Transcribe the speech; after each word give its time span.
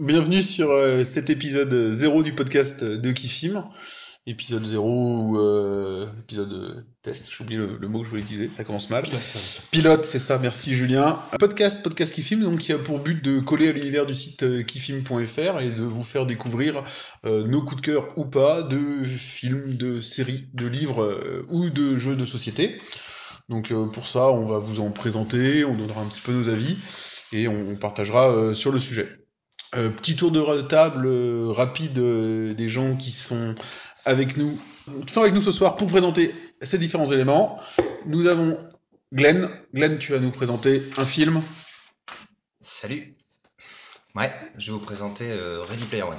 Bienvenue 0.00 0.40
sur 0.40 0.70
euh, 0.70 1.04
cet 1.04 1.28
épisode 1.28 1.92
0 1.92 2.22
du 2.22 2.34
podcast 2.34 2.82
de 2.82 3.12
Kifim. 3.12 3.68
Épisode 4.24 4.64
0 4.64 4.88
ou 4.88 5.38
euh, 5.38 6.08
épisode 6.20 6.52
euh, 6.54 6.86
test, 7.02 7.30
j'ai 7.30 7.44
oublié 7.44 7.60
le, 7.60 7.76
le 7.78 7.86
mot 7.86 7.98
que 7.98 8.06
je 8.06 8.10
voulais 8.10 8.22
utiliser, 8.22 8.48
ça 8.48 8.64
commence 8.64 8.88
mal. 8.88 9.04
Pilote, 9.70 10.06
c'est 10.06 10.18
ça, 10.18 10.38
merci 10.38 10.72
Julien. 10.72 11.20
Un 11.32 11.36
podcast, 11.36 11.82
podcast 11.82 12.14
Kifim, 12.14 12.38
donc 12.38 12.60
qui 12.60 12.72
a 12.72 12.78
pour 12.78 13.00
but 13.00 13.22
de 13.22 13.40
coller 13.40 13.68
à 13.68 13.72
l'univers 13.72 14.06
du 14.06 14.14
site 14.14 14.44
euh, 14.44 14.62
kifim.fr 14.62 15.60
et 15.60 15.68
de 15.68 15.82
vous 15.82 16.02
faire 16.02 16.24
découvrir 16.24 16.82
euh, 17.26 17.46
nos 17.46 17.60
coups 17.60 17.82
de 17.82 17.86
cœur 17.86 18.16
ou 18.16 18.24
pas 18.24 18.62
de 18.62 19.04
films, 19.04 19.76
de 19.76 20.00
séries, 20.00 20.48
de 20.54 20.66
livres 20.66 21.44
ou 21.50 21.68
de 21.68 21.98
jeux 21.98 22.16
de 22.16 22.24
société. 22.24 22.80
Donc 23.50 23.70
pour 23.92 24.06
ça, 24.06 24.28
on 24.30 24.46
va 24.46 24.60
vous 24.60 24.80
en 24.80 24.92
présenter, 24.92 25.62
on 25.66 25.76
donnera 25.76 26.00
un 26.00 26.06
petit 26.06 26.22
peu 26.22 26.32
nos 26.32 26.48
avis 26.48 26.78
et 27.32 27.48
on, 27.48 27.68
on 27.68 27.76
partagera 27.76 28.30
euh, 28.30 28.54
sur 28.54 28.72
le 28.72 28.78
sujet. 28.78 29.19
Euh, 29.76 29.88
petit 29.88 30.16
tour 30.16 30.32
de 30.32 30.62
table 30.62 31.06
euh, 31.06 31.52
rapide 31.52 31.98
euh, 31.98 32.54
des 32.54 32.68
gens 32.68 32.96
qui 32.96 33.12
sont 33.12 33.54
avec 34.04 34.36
nous, 34.36 34.58
qui 35.06 35.12
sont 35.12 35.20
avec 35.20 35.32
nous 35.32 35.42
ce 35.42 35.52
soir 35.52 35.76
pour 35.76 35.86
présenter 35.86 36.34
ces 36.60 36.76
différents 36.76 37.10
éléments. 37.12 37.60
Nous 38.06 38.26
avons 38.26 38.58
Glenn. 39.12 39.48
Glenn, 39.72 39.98
tu 39.98 40.10
vas 40.10 40.18
nous 40.18 40.32
présenter 40.32 40.82
un 40.96 41.06
film. 41.06 41.42
Salut. 42.60 43.14
Ouais, 44.16 44.32
je 44.58 44.72
vais 44.72 44.78
vous 44.78 44.84
présenter 44.84 45.30
euh, 45.30 45.62
Ready 45.62 45.84
Player 45.84 46.02
One. 46.02 46.18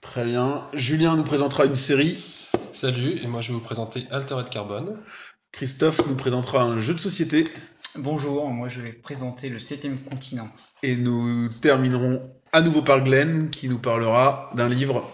Très 0.00 0.24
bien. 0.24 0.66
Julien 0.72 1.16
nous 1.16 1.22
présentera 1.22 1.64
une 1.64 1.76
série. 1.76 2.18
Salut, 2.72 3.20
et 3.22 3.28
moi 3.28 3.40
je 3.40 3.48
vais 3.48 3.54
vous 3.54 3.64
présenter 3.64 4.06
Altered 4.10 4.50
Carbone. 4.50 5.00
Christophe 5.52 6.06
nous 6.08 6.16
présentera 6.16 6.62
un 6.62 6.80
jeu 6.80 6.94
de 6.94 6.98
société. 6.98 7.44
Bonjour, 7.96 8.48
moi 8.50 8.68
je 8.68 8.80
vais 8.80 8.92
présenter 8.92 9.48
le 9.48 9.60
septième 9.60 9.98
continent. 9.98 10.48
Et 10.82 10.96
nous 10.96 11.48
terminerons 11.48 12.20
à 12.52 12.60
nouveau 12.60 12.82
par 12.82 13.02
Glenn 13.02 13.50
qui 13.50 13.68
nous 13.68 13.78
parlera 13.78 14.50
d'un 14.54 14.68
livre. 14.68 15.08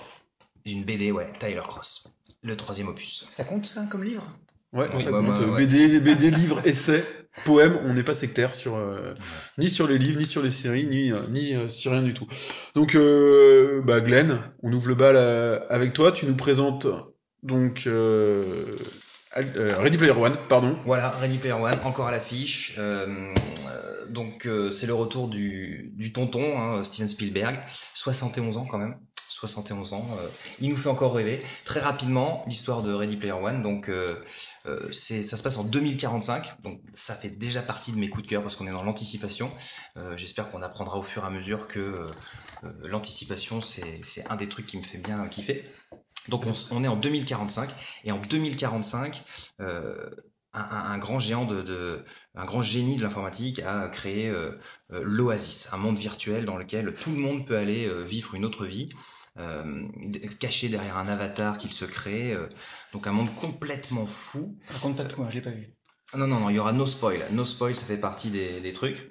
Une 0.64 0.84
BD, 0.84 1.12
ouais, 1.12 1.32
Tyler 1.38 1.62
Cross. 1.66 2.04
Le 2.42 2.56
troisième 2.56 2.88
opus. 2.88 3.24
Ça 3.28 3.44
compte 3.44 3.66
ça 3.66 3.84
comme 3.90 4.04
livre? 4.04 4.26
Ouais, 4.72 4.88
Oui, 4.94 5.04
ça 5.04 5.10
compte, 5.10 5.38
ouais. 5.38 5.66
BD, 5.66 6.00
BD, 6.00 6.30
livre, 6.30 6.60
essai, 6.66 7.04
poème. 7.44 7.78
On 7.84 7.92
n'est 7.94 8.02
pas 8.02 8.14
sectaire 8.14 8.54
sur 8.54 8.76
euh, 8.76 9.14
ni 9.58 9.70
sur 9.70 9.86
les 9.86 9.98
livres, 9.98 10.18
ni 10.18 10.26
sur 10.26 10.42
les 10.42 10.50
séries, 10.50 10.86
ni 10.86 11.12
euh, 11.12 11.20
ni 11.28 11.54
euh, 11.54 11.68
sur 11.68 11.92
rien 11.92 12.02
du 12.02 12.12
tout. 12.12 12.26
Donc, 12.74 12.94
euh, 12.96 13.80
bah 13.82 14.00
Glenn, 14.00 14.40
on 14.62 14.72
ouvre 14.72 14.88
le 14.88 14.94
bal 14.94 15.14
euh, 15.16 15.60
avec 15.70 15.92
toi. 15.92 16.12
Tu 16.12 16.26
nous 16.26 16.34
présentes 16.36 16.86
donc 17.42 17.84
euh, 17.86 18.76
euh, 19.36 19.76
Ready 19.78 19.96
Player 19.96 20.12
One, 20.12 20.36
pardon. 20.48 20.76
Voilà, 20.84 21.10
Ready 21.10 21.38
Player 21.38 21.54
One, 21.54 21.78
encore 21.84 22.08
à 22.08 22.10
l'affiche. 22.10 22.76
Donc 24.10 24.46
euh, 24.46 24.70
c'est 24.70 24.86
le 24.86 24.94
retour 24.94 25.28
du, 25.28 26.12
tonton, 26.14 26.58
hein, 26.58 26.84
Steven 26.84 27.08
Spielberg. 27.08 27.58
71 27.94 28.56
ans 28.56 28.66
quand 28.66 28.78
même. 28.78 28.98
71 29.30 29.94
ans. 29.94 30.06
euh, 30.20 30.28
il 30.60 30.70
nous 30.70 30.76
fait 30.76 30.88
encore 30.88 31.14
rêver. 31.14 31.42
Très 31.64 31.80
rapidement, 31.80 32.44
l'histoire 32.46 32.82
de 32.82 32.92
Ready 32.92 33.16
Player 33.16 33.32
One. 33.32 33.62
Donc 33.62 33.88
euh, 33.88 34.22
ça 34.92 35.36
se 35.36 35.42
passe 35.42 35.56
en 35.56 35.64
2045. 35.64 36.62
Donc 36.62 36.80
ça 36.94 37.14
fait 37.14 37.30
déjà 37.30 37.62
partie 37.62 37.92
de 37.92 37.98
mes 37.98 38.08
coups 38.08 38.24
de 38.24 38.28
cœur 38.28 38.42
parce 38.42 38.56
qu'on 38.56 38.66
est 38.66 38.72
dans 38.72 38.84
l'anticipation. 38.84 39.48
J'espère 40.16 40.50
qu'on 40.50 40.62
apprendra 40.62 40.98
au 40.98 41.02
fur 41.02 41.22
et 41.24 41.26
à 41.26 41.30
mesure 41.30 41.68
que 41.68 42.10
l'anticipation, 42.84 43.60
c'est, 43.60 44.24
un 44.28 44.36
des 44.36 44.48
trucs 44.48 44.66
qui 44.66 44.78
me 44.78 44.82
fait 44.82 44.98
bien 44.98 45.26
kiffer. 45.28 45.64
Donc 46.28 46.44
on, 46.70 46.84
est 46.84 46.88
en 46.88 46.96
2045 46.96 47.70
et 48.04 48.12
en 48.12 48.18
2045, 48.18 49.22
euh, 49.60 50.10
un, 50.54 50.60
un- 50.60 50.92
un 50.92 50.98
grand 50.98 51.18
géant 51.18 51.44
de, 51.44 51.62
de- 51.62 52.04
un 52.34 52.44
grand 52.44 52.62
génie 52.62 52.96
de 52.96 53.02
l'informatique 53.02 53.60
a 53.60 53.88
créé 53.88 54.28
euh, 54.28 54.52
euh, 54.92 55.00
l'Oasis, 55.04 55.68
un 55.72 55.76
monde 55.76 55.98
virtuel 55.98 56.44
dans 56.46 56.56
lequel 56.56 56.92
tout 56.92 57.10
le 57.10 57.18
monde 57.18 57.46
peut 57.46 57.56
aller 57.56 57.86
euh, 57.86 58.02
vivre 58.02 58.34
une 58.34 58.44
autre 58.44 58.64
vie, 58.66 58.88
euh, 59.38 59.86
caché 60.40 60.68
derrière 60.68 60.96
un 60.96 61.08
avatar 61.08 61.58
qu'il 61.58 61.72
se 61.72 61.84
crée. 61.84 62.36
donc 62.92 63.06
un 63.06 63.12
monde 63.12 63.34
complètement 63.34 64.06
fou. 64.06 64.56
Raconte 64.68 64.96
pas 64.96 65.04
tout, 65.04 65.22
hein, 65.22 65.26
je 65.30 65.34
l'ai 65.36 65.42
pas 65.42 65.50
vu. 65.50 65.72
Non, 66.14 66.26
non, 66.28 66.38
non, 66.40 66.50
il 66.50 66.56
y 66.56 66.58
aura 66.58 66.72
no 66.72 66.86
spoil. 66.86 67.20
No 67.32 67.44
spoil, 67.44 67.74
ça 67.74 67.86
fait 67.86 67.96
partie 67.98 68.30
des, 68.30 68.60
des 68.60 68.72
trucs. 68.72 69.10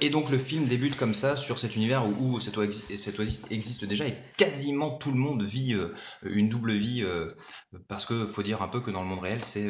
Et 0.00 0.10
donc 0.10 0.30
le 0.30 0.38
film 0.38 0.66
débute 0.66 0.96
comme 0.96 1.14
ça 1.14 1.36
sur 1.36 1.60
cet 1.60 1.76
univers 1.76 2.04
où, 2.06 2.34
où 2.36 2.40
cette, 2.40 2.56
oasis, 2.58 2.82
cette 2.96 3.18
oasis 3.20 3.42
existe 3.50 3.84
déjà 3.84 4.04
et 4.06 4.14
quasiment 4.36 4.90
tout 4.98 5.12
le 5.12 5.18
monde 5.18 5.44
vit 5.44 5.76
une 6.22 6.48
double 6.48 6.72
vie 6.74 7.04
parce 7.86 8.04
que 8.04 8.26
faut 8.26 8.42
dire 8.42 8.62
un 8.62 8.68
peu 8.68 8.80
que 8.80 8.90
dans 8.90 9.02
le 9.02 9.06
monde 9.08 9.20
réel 9.20 9.44
c'est 9.44 9.68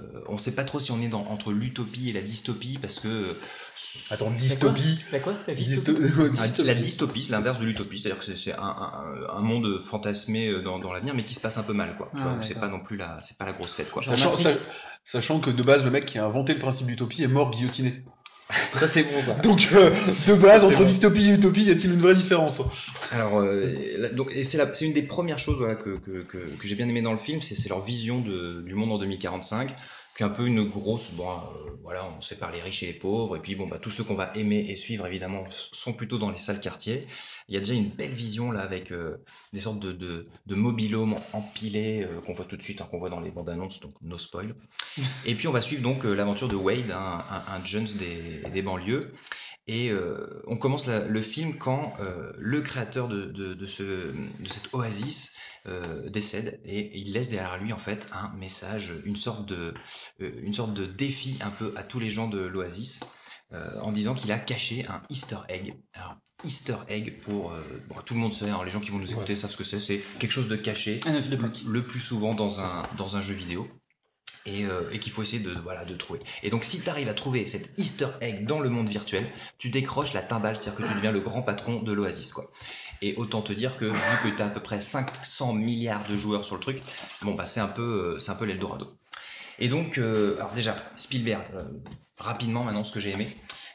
euh, 0.00 0.04
on 0.28 0.38
sait 0.38 0.54
pas 0.54 0.64
trop 0.64 0.80
si 0.80 0.90
on 0.90 1.00
est 1.02 1.08
dans, 1.08 1.26
entre 1.26 1.52
l'utopie 1.52 2.08
et 2.08 2.12
la 2.12 2.22
dystopie 2.22 2.78
parce 2.80 2.98
que 2.98 3.36
Attends, 4.10 4.30
dystopie. 4.30 4.98
La 5.12 5.18
quoi 5.20 5.34
La 5.46 5.54
dystopie 5.54 6.00
dystopie. 6.32 6.66
la 6.66 6.74
dystopie, 6.74 7.22
c'est 7.24 7.30
l'inverse 7.32 7.58
de 7.58 7.66
l'utopie, 7.66 7.98
c'est-à-dire 7.98 8.18
que 8.24 8.34
c'est- 8.34 8.52
un, 8.54 8.62
un, 8.62 9.36
un 9.36 9.40
monde 9.40 9.78
fantasmé 9.80 10.48
euh, 10.48 10.62
dans, 10.62 10.78
dans 10.78 10.92
l'avenir, 10.92 11.14
mais 11.14 11.24
qui 11.24 11.34
se 11.34 11.40
passe 11.40 11.58
un 11.58 11.62
peu 11.62 11.74
mal, 11.74 11.94
quoi. 11.96 12.10
Tu 12.16 12.22
Ah, 12.22 12.28
vois, 12.28 12.38
où 12.38 12.42
c'est 12.42 12.58
pas 12.58 12.68
non 12.70 12.80
plus 12.80 12.96
la, 12.96 13.20
c'est 13.20 13.36
pas 13.36 13.44
la 13.44 13.52
grosse 13.52 13.74
fête, 13.74 13.90
quoi. 13.90 14.02
Sachant, 14.02 14.34
sachant 15.04 15.40
que 15.40 15.50
de 15.50 15.62
base, 15.62 15.84
le 15.84 15.90
mec 15.90 16.06
qui 16.06 16.18
a 16.18 16.24
inventé 16.24 16.54
le 16.54 16.58
principe 16.60 16.86
d'utopie 16.86 17.22
est 17.22 17.28
mort 17.28 17.50
guillotiné. 17.50 18.04
Ça 18.78 18.86
c'est 18.88 19.02
bon, 19.04 19.20
ça. 19.24 19.34
Donc, 19.34 19.68
euh, 19.72 19.90
de 20.26 20.34
base, 20.34 20.64
entre 20.64 20.78
bon. 20.78 20.84
dystopie 20.84 21.30
et 21.30 21.34
utopie, 21.34 21.64
y 21.64 21.70
a-t-il 21.70 21.92
une 21.92 22.00
vraie 22.00 22.14
différence? 22.14 22.60
Alors, 23.12 23.38
euh, 23.40 23.74
donc, 24.14 24.30
et 24.34 24.44
c'est 24.44 24.58
la- 24.58 24.72
c'est 24.74 24.84
une 24.84 24.92
des 24.92 25.02
premières 25.02 25.38
choses 25.38 25.58
voilà, 25.58 25.74
que, 25.74 25.98
que, 25.98 26.22
que, 26.22 26.38
que 26.38 26.66
j'ai 26.66 26.74
bien 26.74 26.88
aimé 26.88 27.02
dans 27.02 27.12
le 27.12 27.18
film, 27.18 27.40
c'est 27.42 27.54
c'est 27.54 27.68
leur 27.68 27.82
vision 27.84 28.20
de, 28.20 28.62
du 28.64 28.74
monde 28.74 28.92
en 28.92 28.98
2045, 28.98 29.74
qui 30.16 30.22
est 30.22 30.26
un 30.26 30.30
peu 30.30 30.46
une 30.46 30.68
grosse, 30.68 31.12
bon, 31.12 31.28
euh, 31.30 31.70
voilà, 31.82 32.04
on 32.18 32.20
sépare 32.20 32.52
les 32.52 32.60
riches 32.60 32.82
et 32.82 32.86
les 32.86 32.92
pauvres, 32.92 33.36
et 33.36 33.40
puis 33.40 33.54
bon, 33.54 33.66
bah, 33.66 33.78
tous 33.80 33.90
ceux 33.90 34.04
qu'on 34.04 34.14
va 34.14 34.30
aimer 34.36 34.66
et 34.68 34.76
suivre, 34.76 35.06
évidemment, 35.06 35.44
sont 35.72 35.92
plutôt 35.94 36.18
dans 36.18 36.30
les 36.30 36.38
sales 36.38 36.60
quartiers. 36.60 37.06
Il 37.48 37.54
y 37.54 37.56
a 37.56 37.60
déjà 37.60 37.74
une 37.74 37.88
belle 37.88 38.12
vision 38.12 38.50
là 38.52 38.60
avec 38.60 38.92
euh, 38.92 39.16
des 39.52 39.60
sortes 39.60 39.80
de, 39.80 39.92
de, 39.92 40.26
de 40.46 40.54
mobilhomes 40.54 41.16
empilés 41.32 42.04
euh, 42.04 42.20
qu'on 42.20 42.32
voit 42.34 42.44
tout 42.44 42.56
de 42.56 42.62
suite, 42.62 42.80
hein, 42.80 42.88
qu'on 42.90 42.98
voit 42.98 43.10
dans 43.10 43.20
les 43.20 43.30
bandes 43.30 43.48
annonces, 43.48 43.80
donc 43.80 43.94
no 44.02 44.18
spoil. 44.18 44.54
Et 45.24 45.34
puis 45.34 45.48
on 45.48 45.52
va 45.52 45.60
suivre 45.60 45.82
donc 45.82 46.04
euh, 46.04 46.14
l'aventure 46.14 46.48
de 46.48 46.56
Wade, 46.56 46.90
hein, 46.90 47.24
un, 47.30 47.54
un 47.54 47.64
Jones 47.64 47.88
des, 47.98 48.50
des 48.50 48.62
banlieues. 48.62 49.12
Et 49.68 49.90
euh, 49.90 50.42
on 50.46 50.56
commence 50.56 50.86
la- 50.86 51.06
le 51.06 51.22
film 51.22 51.56
quand 51.56 51.94
euh, 52.00 52.32
le 52.38 52.60
créateur 52.62 53.08
de, 53.08 53.26
de, 53.26 53.54
de, 53.54 53.66
ce, 53.66 53.82
de 53.82 54.48
cette 54.48 54.72
oasis 54.74 55.36
euh, 55.66 56.08
décède 56.08 56.60
et 56.64 56.98
il 56.98 57.12
laisse 57.12 57.28
derrière 57.30 57.58
lui 57.58 57.72
en 57.72 57.78
fait 57.78 58.08
un 58.12 58.34
message, 58.36 58.92
une 59.04 59.16
sorte 59.16 59.46
de, 59.46 59.74
euh, 60.20 60.32
une 60.42 60.54
sorte 60.54 60.74
de 60.74 60.86
défi 60.86 61.38
un 61.40 61.50
peu 61.50 61.72
à 61.76 61.82
tous 61.82 62.00
les 62.00 62.10
gens 62.10 62.28
de 62.28 62.40
l'oasis 62.40 63.00
euh, 63.52 63.80
en 63.80 63.92
disant 63.92 64.14
qu'il 64.14 64.32
a 64.32 64.38
caché 64.38 64.86
un 64.88 65.02
Easter 65.10 65.36
egg. 65.48 65.76
Alors, 65.94 66.16
Easter 66.44 66.76
egg 66.88 67.20
pour 67.20 67.52
euh, 67.52 67.62
bon, 67.88 67.96
tout 68.04 68.14
le 68.14 68.20
monde 68.20 68.32
sait, 68.32 68.48
hein, 68.50 68.60
les 68.64 68.70
gens 68.70 68.80
qui 68.80 68.90
vont 68.90 68.98
nous 68.98 69.12
écouter 69.12 69.34
savent 69.36 69.50
ce 69.50 69.56
que 69.56 69.64
c'est, 69.64 69.78
c'est 69.78 70.00
quelque 70.18 70.32
chose 70.32 70.48
de 70.48 70.56
caché, 70.56 71.00
Un 71.06 71.14
œuf 71.14 71.28
de 71.28 71.38
le 71.68 71.82
plus 71.82 72.00
souvent 72.00 72.34
dans 72.34 72.60
un, 72.60 72.82
dans 72.98 73.16
un 73.16 73.22
jeu 73.22 73.34
vidéo. 73.34 73.68
Et, 74.44 74.64
euh, 74.64 74.90
et 74.90 74.98
qu'il 74.98 75.12
faut 75.12 75.22
essayer 75.22 75.38
de, 75.40 75.52
voilà, 75.62 75.84
de 75.84 75.94
trouver. 75.94 76.18
Et 76.42 76.50
donc, 76.50 76.64
si 76.64 76.80
tu 76.80 76.88
arrives 76.88 77.08
à 77.08 77.14
trouver 77.14 77.46
cet 77.46 77.78
Easter 77.78 78.08
egg 78.20 78.44
dans 78.44 78.58
le 78.58 78.70
monde 78.70 78.88
virtuel, 78.88 79.24
tu 79.56 79.68
décroches 79.68 80.12
la 80.14 80.22
timbale, 80.22 80.56
c'est-à-dire 80.56 80.84
que 80.84 80.88
tu 80.88 80.94
deviens 80.96 81.12
le 81.12 81.20
grand 81.20 81.42
patron 81.42 81.80
de 81.80 81.92
l'Oasis. 81.92 82.32
quoi. 82.32 82.50
Et 83.02 83.14
autant 83.16 83.42
te 83.42 83.52
dire 83.52 83.76
que 83.76 83.84
vu 83.84 83.98
que 84.22 84.36
tu 84.36 84.42
as 84.42 84.46
à 84.46 84.50
peu 84.50 84.60
près 84.60 84.80
500 84.80 85.52
milliards 85.54 86.08
de 86.08 86.16
joueurs 86.16 86.44
sur 86.44 86.54
le 86.54 86.60
truc, 86.60 86.82
bon, 87.22 87.34
bah, 87.34 87.46
c'est 87.46 87.60
un 87.60 87.68
peu, 87.68 88.14
euh, 88.14 88.18
c'est 88.18 88.30
un 88.30 88.36
peu 88.36 88.44
l'Eldorado. 88.44 88.96
Et 89.58 89.68
donc, 89.68 89.98
euh, 89.98 90.36
alors 90.36 90.52
déjà, 90.52 90.76
Spielberg, 90.96 91.44
euh, 91.54 91.62
rapidement 92.18 92.64
maintenant, 92.64 92.84
ce 92.84 92.92
que 92.92 93.00
j'ai 93.00 93.10
aimé. 93.10 93.28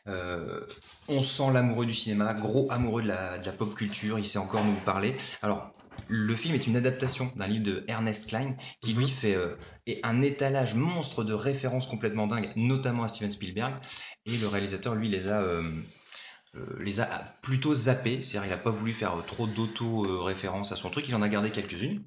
Euh, 0.08 0.62
on 1.10 1.22
sent 1.22 1.52
l'amoureux 1.54 1.86
du 1.86 1.94
cinéma, 1.94 2.34
gros 2.34 2.68
amoureux 2.72 3.02
de 3.02 3.08
la, 3.10 3.38
de 3.38 3.46
la 3.46 3.52
pop 3.52 3.76
culture, 3.76 4.18
il 4.18 4.26
sait 4.26 4.40
encore 4.40 4.64
nous 4.64 4.76
parler. 4.86 5.16
Alors, 5.42 5.72
le 6.08 6.36
film 6.36 6.56
est 6.56 6.68
une 6.68 6.78
adaptation 6.78 7.32
d'un 7.36 7.48
livre 7.48 7.66
de 7.66 7.84
Ernest 7.88 8.30
Klein 8.30 8.56
qui 8.82 8.94
lui 8.94 9.08
fait 9.08 9.36
euh, 9.36 9.56
et 9.86 10.00
un 10.04 10.22
étalage 10.22 10.76
monstre 10.76 11.24
de 11.24 11.34
références 11.34 11.88
complètement 11.88 12.28
dingues, 12.28 12.52
notamment 12.56 13.04
à 13.04 13.08
Steven 13.08 13.32
Spielberg. 13.32 13.76
Et 14.26 14.38
le 14.38 14.48
réalisateur, 14.48 14.96
lui, 14.96 15.10
les 15.10 15.28
a, 15.28 15.42
euh, 15.42 15.64
les 16.80 17.00
a 17.00 17.08
plutôt 17.42 17.74
zappés, 17.74 18.22
c'est-à-dire 18.22 18.48
il 18.48 18.50
n'a 18.50 18.58
pas 18.58 18.72
voulu 18.72 18.94
faire 18.94 19.16
euh, 19.18 19.22
trop 19.22 19.48
d'auto-références 19.48 20.72
à 20.72 20.76
son 20.76 20.90
truc, 20.90 21.08
il 21.08 21.16
en 21.16 21.22
a 21.22 21.30
gardé 21.30 21.52
quelques-unes. 21.52 22.04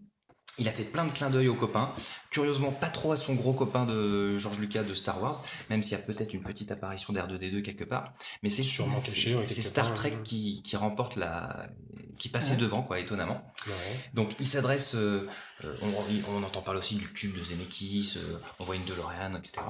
Il 0.59 0.69
a 0.69 0.73
fait 0.73 0.83
plein 0.85 1.07
de 1.07 1.11
clins 1.13 1.31
d'œil 1.31 1.49
aux 1.49 1.55
copains, 1.55 1.91
curieusement 2.29 2.71
pas 2.71 2.89
trop 2.89 3.13
à 3.13 3.17
son 3.17 3.35
gros 3.35 3.53
copain 3.55 3.87
de 3.87 4.37
George 4.37 4.59
Lucas 4.59 4.83
de 4.83 4.95
Star 4.95 5.23
Wars, 5.23 5.43
même 5.71 5.83
s'il 5.83 5.93
y 5.93 6.01
a 6.01 6.05
peut-être 6.05 6.35
une 6.35 6.43
petite 6.43 6.71
apparition 6.71 7.13
d'R2D2 7.15 7.63
quelque 7.63 7.85
part, 7.85 8.13
mais 8.43 8.51
c'est 8.51 8.63
Sûrement 8.63 9.01
caché, 9.01 9.39
c'est 9.47 9.63
Star 9.63 9.87
part, 9.87 9.95
Trek 9.95 10.11
ouais. 10.11 10.17
qui, 10.25 10.63
qui 10.63 10.77
remporte 10.77 11.17
la, 11.17 11.67
qui 12.19 12.29
passait 12.29 12.51
Ouais. 12.53 12.57
devant 12.59 12.83
quoi, 12.83 12.99
étonnamment. 12.99 13.41
Ouais. 13.69 13.73
Donc 14.13 14.33
il 14.39 14.47
s'adresse, 14.47 14.95
euh, 14.97 15.27
euh, 15.65 15.75
on, 15.83 16.35
on 16.35 16.43
entend 16.43 16.61
parler 16.61 16.81
aussi 16.81 16.97
du 16.97 17.09
cube 17.09 17.39
de 17.39 17.43
Zemeckis, 17.45 18.15
euh, 18.17 18.37
on 18.59 18.65
voit 18.65 18.77
une 18.77 18.85
DeLorean, 18.85 19.37
etc. 19.37 19.61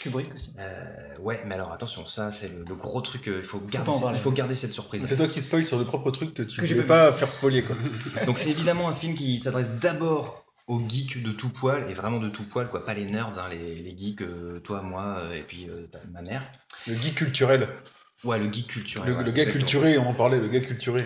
Kubrick 0.00 0.34
aussi. 0.34 0.52
Euh, 0.58 1.16
ouais, 1.18 1.42
mais 1.46 1.56
alors 1.56 1.72
attention, 1.72 2.06
ça 2.06 2.32
c'est 2.32 2.48
le, 2.48 2.64
le 2.66 2.74
gros 2.74 3.00
truc, 3.02 3.28
euh, 3.28 3.40
il 3.42 3.46
faut 3.46 3.58
garder, 3.60 3.92
cette- 3.92 4.08
il 4.14 4.20
faut 4.20 4.32
garder 4.32 4.54
cette 4.54 4.72
surprise. 4.72 5.04
C'est 5.04 5.16
toi 5.16 5.28
qui 5.28 5.40
spoil 5.42 5.66
sur 5.66 5.78
le 5.78 5.84
propre 5.84 6.10
truc 6.10 6.32
que 6.32 6.42
tu 6.42 6.76
pas 6.76 7.10
pas 7.10 7.12
faire 7.12 7.30
spoiler, 7.32 7.62
quoi. 7.62 7.76
Donc 8.24 8.38
c'est 8.38 8.50
évidemment 8.50 8.88
un 8.88 8.94
film 8.94 9.14
qui 9.14 9.38
s'adresse 9.38 9.70
d'abord 9.80 10.37
aux 10.68 10.80
geeks 10.88 11.22
de 11.22 11.32
tout 11.32 11.48
poil, 11.48 11.90
et 11.90 11.94
vraiment 11.94 12.20
de 12.20 12.28
tout 12.28 12.44
poil, 12.44 12.68
quoi, 12.68 12.86
pas 12.86 12.94
les 12.94 13.04
nerds, 13.04 13.38
hein, 13.38 13.48
les, 13.50 13.74
les 13.74 13.98
geeks, 13.98 14.22
euh, 14.22 14.60
toi, 14.60 14.82
moi, 14.82 15.18
euh, 15.18 15.34
et 15.34 15.42
puis 15.42 15.68
euh, 15.68 15.86
ma 16.12 16.22
mère. 16.22 16.48
Le 16.86 16.94
geek 16.94 17.16
culturel. 17.16 17.68
Ouais, 18.22 18.38
le 18.38 18.52
geek 18.52 18.66
culturel. 18.66 19.08
Le, 19.08 19.14
voilà, 19.14 19.28
le 19.28 19.32
gars 19.32 19.42
exactement. 19.42 19.64
culturé, 19.64 19.98
on 19.98 20.08
en 20.08 20.14
parlait, 20.14 20.38
le 20.38 20.48
gars 20.48 20.60
culturé. 20.60 21.04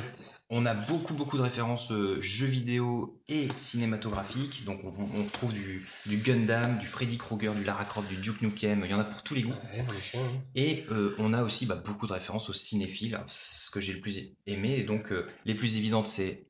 On 0.54 0.66
a 0.66 0.74
beaucoup 0.74 1.14
beaucoup 1.14 1.38
de 1.38 1.42
références 1.42 1.90
euh, 1.92 2.20
jeux 2.20 2.46
vidéo 2.46 3.22
et 3.26 3.48
cinématographiques. 3.56 4.66
Donc 4.66 4.80
on, 4.84 4.92
on 5.18 5.24
trouve 5.26 5.54
du, 5.54 5.86
du 6.04 6.18
Gundam, 6.18 6.78
du 6.78 6.86
Freddy 6.86 7.16
Krueger, 7.16 7.54
du 7.54 7.64
Lara 7.64 7.86
Croft, 7.86 8.06
du 8.10 8.16
Duke 8.16 8.42
Nukem. 8.42 8.82
Il 8.84 8.90
y 8.90 8.92
en 8.92 9.00
a 9.00 9.04
pour 9.04 9.22
tous 9.22 9.34
les 9.34 9.42
goûts. 9.44 9.54
Ouais, 9.72 9.86
hein. 10.14 10.20
Et 10.54 10.84
euh, 10.90 11.14
on 11.18 11.32
a 11.32 11.42
aussi 11.42 11.64
bah, 11.64 11.76
beaucoup 11.76 12.06
de 12.06 12.12
références 12.12 12.50
aux 12.50 12.52
cinéphiles, 12.52 13.18
ce 13.26 13.70
que 13.70 13.80
j'ai 13.80 13.94
le 13.94 14.00
plus 14.00 14.34
aimé. 14.46 14.76
Et 14.76 14.84
donc 14.84 15.10
euh, 15.10 15.26
les 15.46 15.54
plus 15.54 15.78
évidentes, 15.78 16.06
c'est 16.06 16.46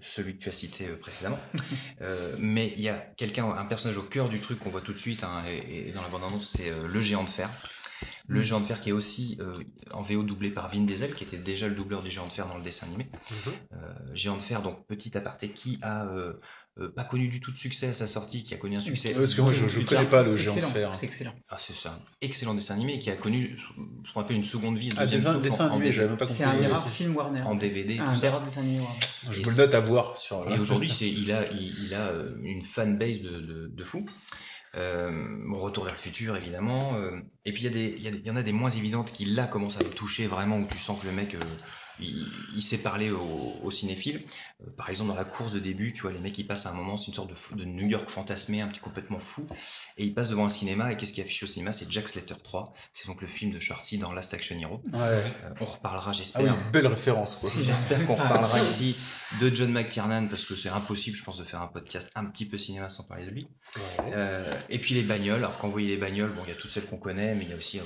celui 0.00 0.36
que 0.36 0.42
tu 0.42 0.48
as 0.48 0.52
cité 0.52 0.88
euh, 0.88 0.96
précédemment. 0.96 1.38
Euh, 2.00 2.34
mais 2.38 2.72
il 2.76 2.82
y 2.82 2.88
a 2.88 2.98
quelqu'un, 3.16 3.48
un 3.48 3.64
personnage 3.64 3.96
au 3.96 4.02
cœur 4.02 4.28
du 4.28 4.40
truc 4.40 4.58
qu'on 4.58 4.70
voit 4.70 4.80
tout 4.80 4.92
de 4.92 4.98
suite, 4.98 5.22
hein, 5.22 5.42
et, 5.46 5.92
dans 5.92 6.02
la 6.02 6.08
bande-annonce, 6.08 6.48
c'est 6.56 6.70
euh, 6.70 6.88
le 6.88 7.00
géant 7.00 7.22
de 7.22 7.28
fer. 7.28 7.48
Le 8.28 8.40
Mm. 8.40 8.44
géant 8.44 8.60
de 8.60 8.66
fer 8.66 8.80
qui 8.80 8.90
est 8.90 8.92
aussi 8.92 9.36
euh, 9.40 9.52
en 9.92 10.02
VO 10.02 10.22
doublé 10.22 10.50
par 10.50 10.70
Vin 10.70 10.82
Diesel, 10.82 11.12
qui 11.14 11.24
était 11.24 11.36
déjà 11.36 11.66
le 11.66 11.74
doubleur 11.74 12.02
du 12.02 12.10
géant 12.10 12.26
de 12.26 12.32
fer 12.32 12.46
dans 12.46 12.56
le 12.56 12.62
dessin 12.62 12.86
animé. 12.86 13.08
Mhm. 13.30 13.52
Euh, 13.72 13.92
géant 14.14 14.36
de 14.36 14.42
fer, 14.42 14.62
donc 14.62 14.86
petit 14.86 15.16
aparté, 15.18 15.48
qui 15.50 15.78
a 15.82 16.06
euh, 16.06 16.34
euh, 16.78 16.88
pas 16.88 17.02
connu 17.04 17.26
du 17.26 17.40
tout 17.40 17.50
de 17.50 17.56
succès 17.56 17.88
à 17.88 17.94
sa 17.94 18.06
sortie, 18.06 18.44
qui 18.44 18.54
a 18.54 18.58
connu 18.58 18.76
un 18.76 18.80
succès. 18.80 19.12
Parce 19.12 19.34
que 19.34 19.40
moi, 19.42 19.50
je, 19.52 19.66
plus 19.66 19.84
connais 19.84 20.06
pas 20.08 20.22
le 20.22 20.36
géant 20.36 20.52
de 20.54 20.58
Excellent, 20.58 20.72
fer. 20.72 20.94
C'est 20.94 21.06
excellent. 21.06 21.34
Ah, 21.48 21.56
c'est 21.58 21.74
ça, 21.74 21.90
un 22.00 22.04
excellent 22.20 22.54
dessin 22.54 22.74
animé 22.74 22.98
qui 23.00 23.10
a 23.10 23.16
connu 23.16 23.58
ce 24.06 24.12
qu'on 24.12 24.20
appelle 24.20 24.36
une 24.36 24.44
seconde 24.44 24.78
vie. 24.78 24.86
une 24.90 24.94
Ah, 24.98 25.06
dessin, 25.06 25.32
souffle 25.32 25.42
dessin 25.42 25.64
en- 25.64 25.70
animé, 25.70 25.78
DVD. 25.86 25.92
j'avais 25.96 26.08
même 26.08 26.16
pas 26.16 26.26
compris. 26.26 26.38
C'est 26.38 26.44
un 26.44 26.56
des 26.56 26.66
rares 26.68 26.88
films 26.88 27.16
Warner. 27.16 27.42
en 27.42 27.56
DVD, 27.56 27.98
Un 27.98 28.18
des 28.18 28.28
rares 28.28 28.42
dessins 28.42 28.60
animés 28.60 28.80
Warner. 28.80 28.98
Je 29.32 29.42
me 29.42 29.50
le 29.50 29.56
note 29.56 29.74
à 29.74 29.80
voir 29.80 30.16
sur. 30.16 30.48
Et 30.48 30.58
aujourd'hui, 30.60 30.88
c'est, 30.88 31.10
il 31.10 31.32
a, 31.32 31.50
il, 31.52 31.86
il 31.86 31.94
a 31.94 32.12
une 32.44 32.62
fanbase 32.62 33.20
de, 33.22 33.40
de, 33.40 33.66
de 33.66 33.84
fou. 33.84 34.06
Euh, 34.76 35.10
retour 35.52 35.84
vers 35.84 35.92
le 35.94 35.98
futur, 35.98 36.36
évidemment. 36.36 36.96
euh, 36.96 37.20
et 37.44 37.52
puis 37.52 37.62
il 37.62 37.66
y, 37.66 37.68
a 37.68 37.70
des- 37.70 37.90
y, 37.98 38.26
y 38.26 38.30
en 38.30 38.36
a 38.36 38.42
des 38.42 38.52
moins 38.52 38.70
évidentes 38.70 39.12
qui 39.12 39.26
là 39.26 39.46
commencent 39.46 39.76
à 39.76 39.82
me 39.82 39.92
toucher 39.92 40.26
vraiment, 40.26 40.58
où 40.58 40.66
tu 40.66 40.78
sens 40.78 40.98
que 41.00 41.06
le 41.06 41.12
mec, 41.12 41.34
euh, 41.34 41.58
il, 42.00 42.26
il 42.56 42.62
sait 42.62 42.78
parler 42.78 43.10
aux, 43.10 43.56
aux 43.62 43.70
cinéphiles. 43.70 44.24
Euh, 44.62 44.70
par 44.76 44.88
exemple, 44.90 45.10
dans 45.10 45.16
la 45.16 45.24
course 45.24 45.52
de 45.52 45.58
début, 45.58 45.92
tu 45.92 46.02
vois, 46.02 46.12
les 46.12 46.18
mecs, 46.18 46.36
ils 46.38 46.46
passent 46.46 46.66
à 46.66 46.70
un 46.70 46.74
moment, 46.74 46.96
c'est 46.96 47.08
une 47.08 47.14
sorte 47.14 47.30
de, 47.30 47.34
fou- 47.34 47.56
de 47.56 47.64
New 47.64 47.86
York 47.86 48.08
fantasmé, 48.08 48.60
un 48.60 48.68
petit 48.68 48.80
complètement 48.80 49.18
fou. 49.20 49.46
Et 49.98 50.04
ils 50.04 50.14
passent 50.14 50.30
devant 50.30 50.46
un 50.46 50.50
cinéma, 50.50 50.92
et 50.92 50.96
qu'est-ce 50.96 51.12
qui 51.12 51.20
affiche 51.20 51.42
au 51.42 51.46
cinéma? 51.46 51.72
C'est 51.72 51.90
Jack 51.90 52.08
Slater 52.08 52.34
3. 52.42 52.72
C'est 52.92 53.06
donc 53.06 53.20
le 53.20 53.26
film 53.28 53.52
de 53.52 53.60
Schwarzy 53.60 53.98
dans 53.98 54.12
Last 54.12 54.34
Action 54.34 54.56
Hero. 54.58 54.80
Ouais. 54.92 54.98
Euh, 55.00 55.22
on 55.60 55.64
reparlera, 55.64 56.10
Ah 56.10 56.12
j'espère. 56.14 56.42
oui, 56.42 56.50
belle 56.72 56.86
référence, 56.86 57.34
quoi. 57.34 57.50
J'espère 57.62 58.06
qu'on 58.06 58.14
reparlera 58.16 58.60
ici 58.62 58.96
de 59.40 59.50
John 59.50 59.70
McTiernan 59.72 60.26
parce 60.28 60.44
que 60.44 60.54
c'est 60.54 60.68
impossible, 60.68 61.16
je 61.16 61.22
pense, 61.24 61.38
de 61.38 61.44
faire 61.44 61.62
un 61.62 61.68
podcast 61.68 62.10
un 62.14 62.26
petit 62.26 62.44
peu 62.46 62.58
cinéma 62.58 62.88
sans 62.88 63.04
parler 63.04 63.26
de 63.26 63.30
lui. 63.30 63.46
Ouais. 63.76 64.12
Euh, 64.14 64.52
et 64.68 64.78
puis 64.78 64.94
les 64.94 65.02
bagnoles. 65.02 65.38
Alors 65.38 65.56
quand 65.58 65.66
vous 65.68 65.72
voyez 65.72 65.88
les 65.88 65.96
bagnoles, 65.96 66.32
bon, 66.32 66.42
il 66.44 66.48
y 66.48 66.52
a 66.52 66.54
toutes 66.54 66.70
celles 66.70 66.84
qu'on 66.86 66.98
connaît, 66.98 67.34
mais 67.34 67.44
il 67.44 67.50
y 67.50 67.52
a 67.52 67.56
aussi, 67.56 67.80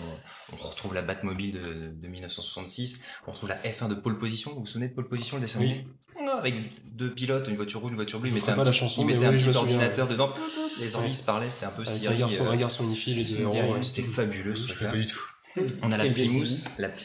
on 0.53 0.56
retrouve 0.56 0.94
la 0.94 1.03
Batmobile 1.03 1.53
de, 1.53 1.75
de 1.94 2.08
1966, 2.08 3.03
on 3.26 3.31
retrouve 3.32 3.49
la 3.49 3.56
F1 3.58 3.88
de 3.88 3.94
Pole 4.06 4.19
Position. 4.20 4.53
Vous 4.55 4.61
vous 4.61 4.67
souvenez 4.67 4.88
de 4.88 4.94
Pole 4.94 5.08
Position, 5.08 5.37
le 5.37 5.43
dessin 5.43 5.58
Oui. 5.58 5.67
animé 5.67 5.87
Ah, 6.29 6.37
Avec 6.38 6.55
deux 6.97 7.11
pilotes, 7.12 7.49
une 7.49 7.56
voiture 7.56 7.81
rouge, 7.81 7.91
une 7.91 7.97
voiture 7.97 8.20
bleue, 8.20 8.29
ils 8.29 8.35
mettaient 8.35 8.50
un 8.50 8.55
pas 8.55 8.62
la 8.62 8.70
petit, 8.70 8.79
chanson, 8.79 9.03
ils 9.03 9.06
mais 9.06 9.14
mettaient 9.14 9.26
oui, 9.29 9.35
un 9.35 9.38
je 9.38 9.44
petit 9.44 9.49
me 9.49 9.53
souviens, 9.53 9.75
ordinateur 9.76 10.06
dedans. 10.08 10.32
Les 10.79 10.94
ordi 10.94 11.08
Ouais. 11.11 11.17
se 11.17 11.23
parlaient, 11.25 11.50
c'était 11.50 11.67
un 11.67 11.70
peu 11.70 11.82
Avec 11.82 11.94
Siri. 12.00 12.14
un 12.14 12.19
garçon, 12.19 12.47
euh, 12.47 12.50
un 12.50 12.56
garçon, 12.56 12.85
ouais, 13.73 13.82
C'était 13.82 14.03
c'était- 14.03 14.14
fabuleux 14.14 14.55
ce 14.55 14.62
Je 14.69 14.73
truc-là. 14.75 14.91
pas 14.91 14.97
du 14.97 15.06
tout. 15.06 15.20
On 15.82 15.91
a 15.91 15.97
la 15.97 16.06
Plymouth, 16.06 16.49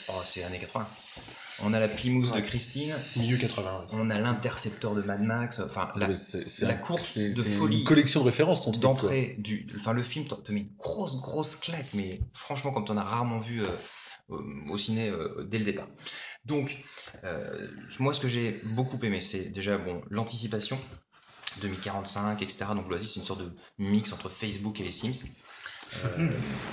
oh, 0.10 0.14
c'est 0.26 0.44
années 0.44 0.60
80. 0.60 0.88
On 1.64 1.74
a 1.74 1.80
la 1.80 1.88
Plymouth 1.88 2.32
de. 2.36 2.42
Christine, 2.42 2.94
Milieu 3.16 3.38
80. 3.38 3.80
ouais. 3.80 3.86
on 3.94 4.10
a 4.12 4.20
l'intercepteur 4.20 4.94
de 4.94 5.02
Mad 5.02 5.22
Max, 5.22 5.60
enfin 5.60 5.90
la, 5.96 6.08
Mais 6.08 6.16
c'est- 6.16 6.48
c'est 6.48 6.66
la 6.68 6.74
course 6.76 7.04
c'est- 7.04 7.30
de 7.30 7.42
c'est 7.42 7.50
folie 7.56 7.80
une 7.80 7.84
collection 7.84 8.20
de 8.22 8.26
références, 8.26 8.62
ton 8.64 8.72
d'entrée 8.72 9.36
du, 9.40 9.66
enfin 9.80 9.94
le 9.94 10.04
film 10.04 10.26
te 10.26 10.36
te 10.36 10.52
met 10.52 10.62
une 10.62 10.70
grosse 10.80 11.20
grosse 11.22 11.56
claque, 11.56 11.88
mais 11.94 12.20
franchement 12.34 12.72
comme 12.72 12.86
tu 12.86 12.92
en 12.92 12.98
as 12.98 13.04
rarement 13.04 13.40
vu 13.40 13.62
euh, 13.62 13.66
euh, 14.32 14.38
au 14.70 14.78
ciné 14.78 15.10
euh, 15.10 15.44
dès 15.48 15.60
le 15.60 15.66
départ. 15.66 15.88
Donc 16.46 16.78
euh, 17.24 17.68
moi 18.00 18.14
ce 18.14 18.20
que 18.20 18.28
j'ai 18.28 18.62
beaucoup 18.64 19.00
aimé, 19.04 19.22
c'est 19.22 19.52
déjà 19.52 19.78
bon 19.78 20.02
l'anticipation 20.10 20.80
2045, 21.62 22.42
etc. 22.42 22.66
Donc 22.76 22.90
l'Oasis 22.90 23.14
c'est 23.14 23.20
une 23.20 23.26
sorte 23.26 23.42
de 23.42 23.52
mix 23.78 24.12
entre 24.12 24.30
Facebook 24.30 24.80
et 24.80 24.84
les 24.84 24.92
Sims. 24.92 25.28
Euh, 26.06 26.30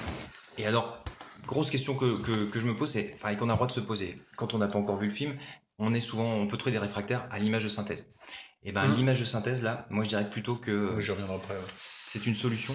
et 0.58 0.66
alors 0.66 1.04
grosse 1.46 1.70
question 1.70 1.96
que, 1.96 2.22
que, 2.22 2.50
que 2.50 2.60
je 2.60 2.66
me 2.66 2.76
pose, 2.76 2.90
c'est 2.90 3.12
enfin 3.14 3.30
et 3.30 3.36
qu'on 3.36 3.48
a 3.48 3.52
le 3.52 3.56
droit 3.56 3.66
de 3.66 3.72
se 3.72 3.80
poser 3.80 4.16
quand 4.36 4.54
on 4.54 4.58
n'a 4.58 4.68
pas 4.68 4.78
encore 4.78 4.98
vu 4.98 5.08
le 5.08 5.14
film, 5.14 5.36
on 5.78 5.94
est 5.94 6.00
souvent 6.00 6.32
on 6.32 6.46
peut 6.46 6.56
trouver 6.56 6.72
des 6.72 6.78
réfractaires 6.78 7.28
à 7.30 7.38
l'image 7.38 7.64
de 7.64 7.68
synthèse. 7.68 8.10
Et 8.64 8.72
ben 8.72 8.86
Mhm. 8.88 8.96
l'image 8.96 9.20
de 9.20 9.24
synthèse 9.24 9.62
là, 9.62 9.86
moi 9.88 10.02
je 10.04 10.08
dirais 10.08 10.28
plutôt 10.28 10.56
que 10.56 11.00
J'y 11.00 11.12
reviendrai 11.12 11.36
après. 11.36 11.54
ouais. 11.54 11.60
c'est 11.78 12.26
une 12.26 12.34
solution. 12.34 12.74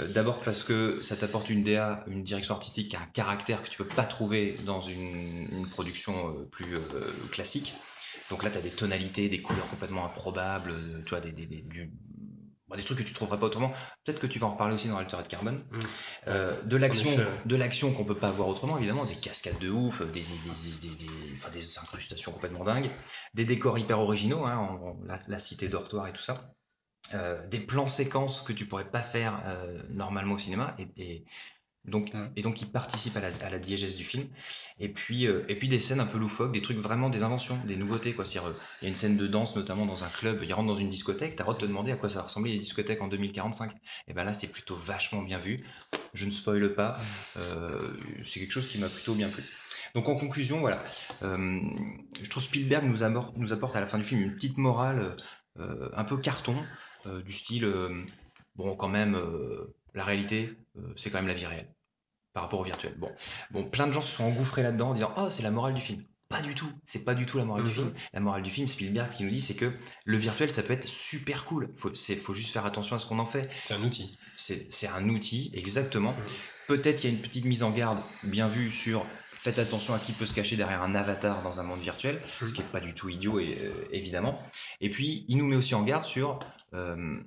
Euh, 0.00 0.08
D'abord 0.08 0.40
parce 0.40 0.64
que 0.64 1.00
ça 1.00 1.16
t'apporte 1.16 1.48
une 1.50 1.62
DA, 1.62 2.04
une 2.08 2.24
direction 2.24 2.54
artistique 2.54 2.90
qui 2.90 2.96
a 2.96 3.00
un 3.00 3.06
caractère 3.06 3.62
que 3.62 3.68
tu 3.68 3.78
peux 3.78 3.84
pas 3.84 4.04
trouver 4.04 4.56
dans 4.66 4.80
une, 4.80 5.46
une 5.52 5.68
production 5.70 6.30
euh, 6.30 6.44
plus 6.50 6.74
euh, 6.74 6.80
classique. 7.30 7.74
Donc 8.28 8.42
là, 8.42 8.50
tu 8.50 8.58
as 8.58 8.60
des 8.60 8.70
tonalités, 8.70 9.28
des 9.28 9.40
couleurs 9.40 9.68
complètement 9.68 10.04
improbables, 10.04 10.70
euh, 10.72 11.02
tu 11.04 11.10
vois, 11.10 11.20
des, 11.20 11.32
des, 11.32 11.46
des, 11.46 11.62
du- 11.62 11.92
des 12.76 12.82
trucs 12.82 12.98
que 12.98 13.02
tu 13.02 13.14
trouverais 13.14 13.38
pas 13.38 13.46
autrement. 13.46 13.72
Peut-être 14.04 14.20
que 14.20 14.26
tu 14.26 14.38
vas 14.38 14.46
en 14.46 14.52
reparler 14.52 14.74
aussi 14.74 14.88
dans 14.88 14.96
Altered 14.98 15.26
Carbon. 15.28 15.52
Mm. 15.70 15.78
Euh, 16.28 16.62
de 16.62 16.76
l'action, 16.76 17.10
de 17.44 17.56
l'action 17.56 17.92
qu'on 17.92 18.04
peut 18.04 18.14
pas 18.14 18.28
avoir 18.28 18.48
autrement, 18.48 18.78
évidemment, 18.78 19.04
des 19.04 19.14
cascades 19.14 19.58
de 19.58 19.70
ouf, 19.70 20.00
des, 20.02 20.20
des, 20.20 20.20
des, 20.20 20.88
des, 20.88 21.04
des- 21.06 21.32
enfin, 21.36 21.50
des 21.50 21.78
incrustations 21.78 22.32
complètement 22.32 22.64
dingues, 22.64 22.90
des 23.34 23.44
décors 23.44 23.78
hyper 23.78 24.00
originaux, 24.00 24.44
hein, 24.44 24.56
en- 24.58 24.88
en- 24.88 25.00
la, 25.04 25.18
la 25.26 25.38
cité 25.38 25.68
dortoir 25.68 26.06
et 26.08 26.12
tout 26.12 26.22
ça. 26.22 26.52
Euh, 27.14 27.44
des 27.48 27.58
plans 27.60 27.88
séquences 27.88 28.42
que 28.42 28.52
tu 28.52 28.66
pourrais 28.66 28.88
pas 28.90 29.02
faire 29.02 29.40
euh, 29.46 29.82
normalement 29.88 30.34
au 30.34 30.38
cinéma 30.38 30.76
et, 30.78 30.86
et 30.96 31.24
donc 31.86 32.12
et 32.36 32.42
donc 32.42 32.54
qui 32.54 32.66
participent 32.66 33.16
à 33.16 33.20
la, 33.20 33.28
à 33.42 33.50
la 33.50 33.58
diégèse 33.58 33.96
du 33.96 34.04
film. 34.04 34.26
Et 34.78 34.88
puis 34.88 35.26
euh, 35.26 35.44
et 35.48 35.56
puis 35.56 35.68
des 35.68 35.80
scènes 35.80 36.00
un 36.00 36.06
peu 36.06 36.18
loufoques 36.18 36.52
des 36.52 36.60
trucs 36.60 36.76
vraiment 36.76 37.08
des 37.08 37.22
inventions 37.22 37.58
des 37.66 37.76
nouveautés 37.76 38.12
quoi. 38.12 38.24
Euh, 38.24 38.52
il 38.80 38.84
y 38.84 38.86
a 38.86 38.88
une 38.88 38.94
scène 38.94 39.16
de 39.16 39.26
danse 39.26 39.56
notamment 39.56 39.86
dans 39.86 40.04
un 40.04 40.08
club 40.08 40.40
il 40.42 40.52
rentre 40.52 40.68
dans 40.68 40.76
une 40.76 40.90
discothèque 40.90 41.36
t'as 41.36 41.44
le 41.44 41.46
droit 41.46 41.54
de 41.54 41.60
te 41.60 41.66
demander 41.66 41.92
à 41.92 41.96
quoi 41.96 42.08
ça 42.08 42.18
va 42.18 42.24
ressembler 42.24 42.52
les 42.52 42.58
discothèques 42.58 43.00
en 43.00 43.08
2045 43.08 43.72
et 44.08 44.12
ben 44.12 44.24
là 44.24 44.34
c'est 44.34 44.48
plutôt 44.48 44.76
vachement 44.76 45.22
bien 45.22 45.38
vu. 45.38 45.58
Je 46.12 46.26
ne 46.26 46.30
spoile 46.30 46.74
pas. 46.74 46.98
Euh, 47.36 47.96
c'est 48.24 48.40
quelque 48.40 48.52
chose 48.52 48.66
qui 48.66 48.78
m'a 48.78 48.88
plutôt 48.88 49.14
bien 49.14 49.28
plu. 49.28 49.44
Donc 49.94 50.08
en 50.08 50.16
conclusion 50.16 50.60
voilà. 50.60 50.78
Je 51.22 52.30
trouve 52.30 52.42
Spielberg 52.42 52.84
nous 52.84 53.02
apporte, 53.02 53.36
nous 53.36 53.52
apporte 53.52 53.76
à 53.76 53.80
la 53.80 53.86
fin 53.86 53.98
du 53.98 54.04
film 54.04 54.20
une 54.20 54.34
petite 54.34 54.58
morale 54.58 55.16
un 55.58 56.04
peu 56.04 56.16
carton 56.18 56.54
du 57.24 57.32
style 57.32 57.68
bon 58.56 58.76
quand 58.76 58.88
même 58.88 59.18
la 59.94 60.04
réalité 60.04 60.52
euh, 60.76 60.92
c'est 60.96 61.10
quand 61.10 61.18
même 61.18 61.28
la 61.28 61.34
vie 61.34 61.46
réelle 61.46 61.72
par 62.32 62.44
rapport 62.44 62.60
au 62.60 62.64
virtuel 62.64 62.94
bon 62.98 63.10
bon 63.50 63.64
plein 63.64 63.86
de 63.86 63.92
gens 63.92 64.02
se 64.02 64.12
sont 64.16 64.24
engouffrés 64.24 64.62
là-dedans 64.62 64.90
en 64.90 64.94
disant 64.94 65.12
oh 65.16 65.28
c'est 65.30 65.42
la 65.42 65.50
morale 65.50 65.74
du 65.74 65.80
film 65.80 66.02
pas 66.28 66.40
du 66.42 66.54
tout 66.54 66.70
c'est 66.86 67.04
pas 67.04 67.14
du 67.16 67.26
tout 67.26 67.38
la 67.38 67.44
morale 67.44 67.64
du 67.64 67.68
Mhm. 67.70 67.74
film 67.74 67.92
la 68.12 68.20
morale 68.20 68.42
du 68.42 68.50
film 68.50 68.68
Spielberg 68.68 69.10
ce 69.10 69.16
qu'il 69.16 69.26
nous 69.26 69.32
dit 69.32 69.40
c'est 69.40 69.56
que 69.56 69.72
le 70.04 70.16
virtuel 70.16 70.52
ça 70.52 70.62
peut 70.62 70.72
être 70.74 70.86
super 70.86 71.44
cool 71.44 71.68
faut 71.76 71.90
faut 72.22 72.34
juste 72.34 72.52
faire 72.52 72.66
attention 72.66 72.94
à 72.94 72.98
ce 73.00 73.06
qu'on 73.06 73.18
en 73.18 73.26
fait 73.26 73.50
C'est 73.64 73.74
un 73.74 73.82
outil. 73.82 74.16
c'est 74.36 74.72
c'est 74.72 74.86
un 74.88 75.08
outil, 75.08 75.50
exactement. 75.54 76.12
Mhm. 76.12 76.24
Peut-être 76.68 77.00
qu'il 77.00 77.10
y 77.10 77.12
a 77.12 77.16
une 77.16 77.22
petite 77.22 77.46
mise 77.46 77.64
en 77.64 77.70
garde 77.72 77.98
bien 78.22 78.46
vue 78.46 78.70
sur 78.70 79.04
faites 79.42 79.58
attention 79.58 79.92
à 79.94 79.98
qui 79.98 80.12
peut 80.12 80.24
se 80.26 80.34
cacher 80.34 80.54
derrière 80.56 80.82
un 80.82 80.94
avatar 80.94 81.42
dans 81.42 81.58
un 81.58 81.62
monde 81.64 81.80
virtuel, 81.80 82.20
ce 82.38 82.44
Mhm. 82.44 82.52
qui 82.52 82.60
n'est 82.60 82.68
pas 82.68 82.80
du 82.80 82.94
tout 82.94 83.08
idiot, 83.08 83.40
et, 83.40 83.56
euh, 83.60 83.88
évidemment. 83.90 84.38
Et 84.82 84.88
puis, 84.90 85.24
il 85.28 85.38
nous 85.38 85.46
met 85.46 85.56
aussi 85.56 85.74
en 85.74 85.82
garde 85.82 86.04
sur 86.04 86.38
euh, 86.74 87.18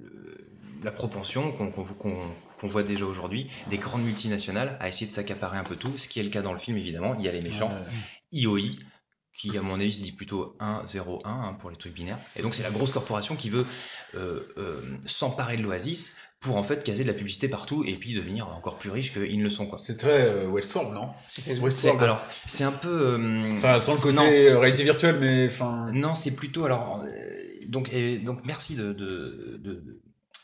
le- 0.00 0.48
la 0.82 0.90
propension 0.90 1.52
qu'on 1.52 2.68
voit 2.68 2.82
déjà 2.82 3.04
aujourd'hui 3.04 3.48
des 3.68 3.78
grandes 3.78 4.02
multinationales 4.02 4.76
à 4.80 4.88
essayer 4.88 5.06
de 5.06 5.12
s'accaparer 5.12 5.56
un 5.58 5.62
peu 5.64 5.76
tout, 5.76 5.96
ce 5.96 6.08
qui 6.08 6.18
est 6.18 6.24
le 6.24 6.30
cas 6.30 6.42
dans 6.42 6.52
le 6.52 6.58
film, 6.58 6.76
évidemment. 6.76 7.14
Il 7.18 7.24
y 7.24 7.28
a 7.28 7.32
les 7.32 7.40
méchants, 7.40 7.70
IOI, 8.32 8.60
qui 9.34 9.56
à 9.56 9.62
mon 9.62 9.74
avis 9.80 9.92
se 9.92 10.00
dit 10.00 10.12
plutôt 10.12 10.56
1, 10.60 10.82
0, 10.88 11.20
1 11.24 11.30
hein, 11.30 11.56
pour 11.60 11.70
les 11.70 11.76
trucs 11.76 11.94
binaires. 11.94 12.18
Et 12.36 12.42
donc 12.42 12.54
c'est 12.54 12.62
la 12.64 12.70
grosse 12.70 12.90
corporation 12.90 13.36
qui 13.36 13.48
veut 13.48 13.64
euh, 14.16 14.40
euh, 14.58 14.80
s'emparer 15.06 15.56
de 15.56 15.62
l'Oasis 15.62 16.16
pour 16.40 16.56
en 16.56 16.64
fait 16.64 16.82
caser 16.82 17.04
de 17.04 17.08
la 17.08 17.14
publicité 17.14 17.46
partout 17.48 17.84
et 17.86 17.94
puis 17.94 18.12
devenir 18.14 18.48
encore 18.48 18.76
plus 18.76 18.90
riches 18.90 19.12
qu'ils 19.12 19.38
ne 19.38 19.44
le 19.44 19.50
sont 19.50 19.66
quoi. 19.66 19.78
C'est 19.78 19.96
très 19.96 20.22
euh, 20.28 20.48
Westworld, 20.48 20.92
non? 20.92 21.10
C'est 21.28 21.46
Westworld. 21.58 22.02
alors 22.02 22.20
c'est 22.46 22.64
un 22.64 22.72
peu 22.72 22.88
euh, 23.20 23.54
Enfin, 23.58 23.80
sans 23.80 23.94
le 23.94 24.00
côté 24.00 24.14
non, 24.16 24.60
réalité 24.60 24.82
virtuelle, 24.82 25.18
mais 25.20 25.46
enfin. 25.46 25.86
non 25.92 26.14
c'est 26.16 26.32
plutôt 26.34 26.64
alors 26.64 27.00
euh, 27.00 27.08
donc 27.66 27.92
et, 27.92 28.18
donc 28.18 28.44
merci 28.44 28.74
de 28.76 28.92
de, 28.92 29.58
de, 29.62 30.00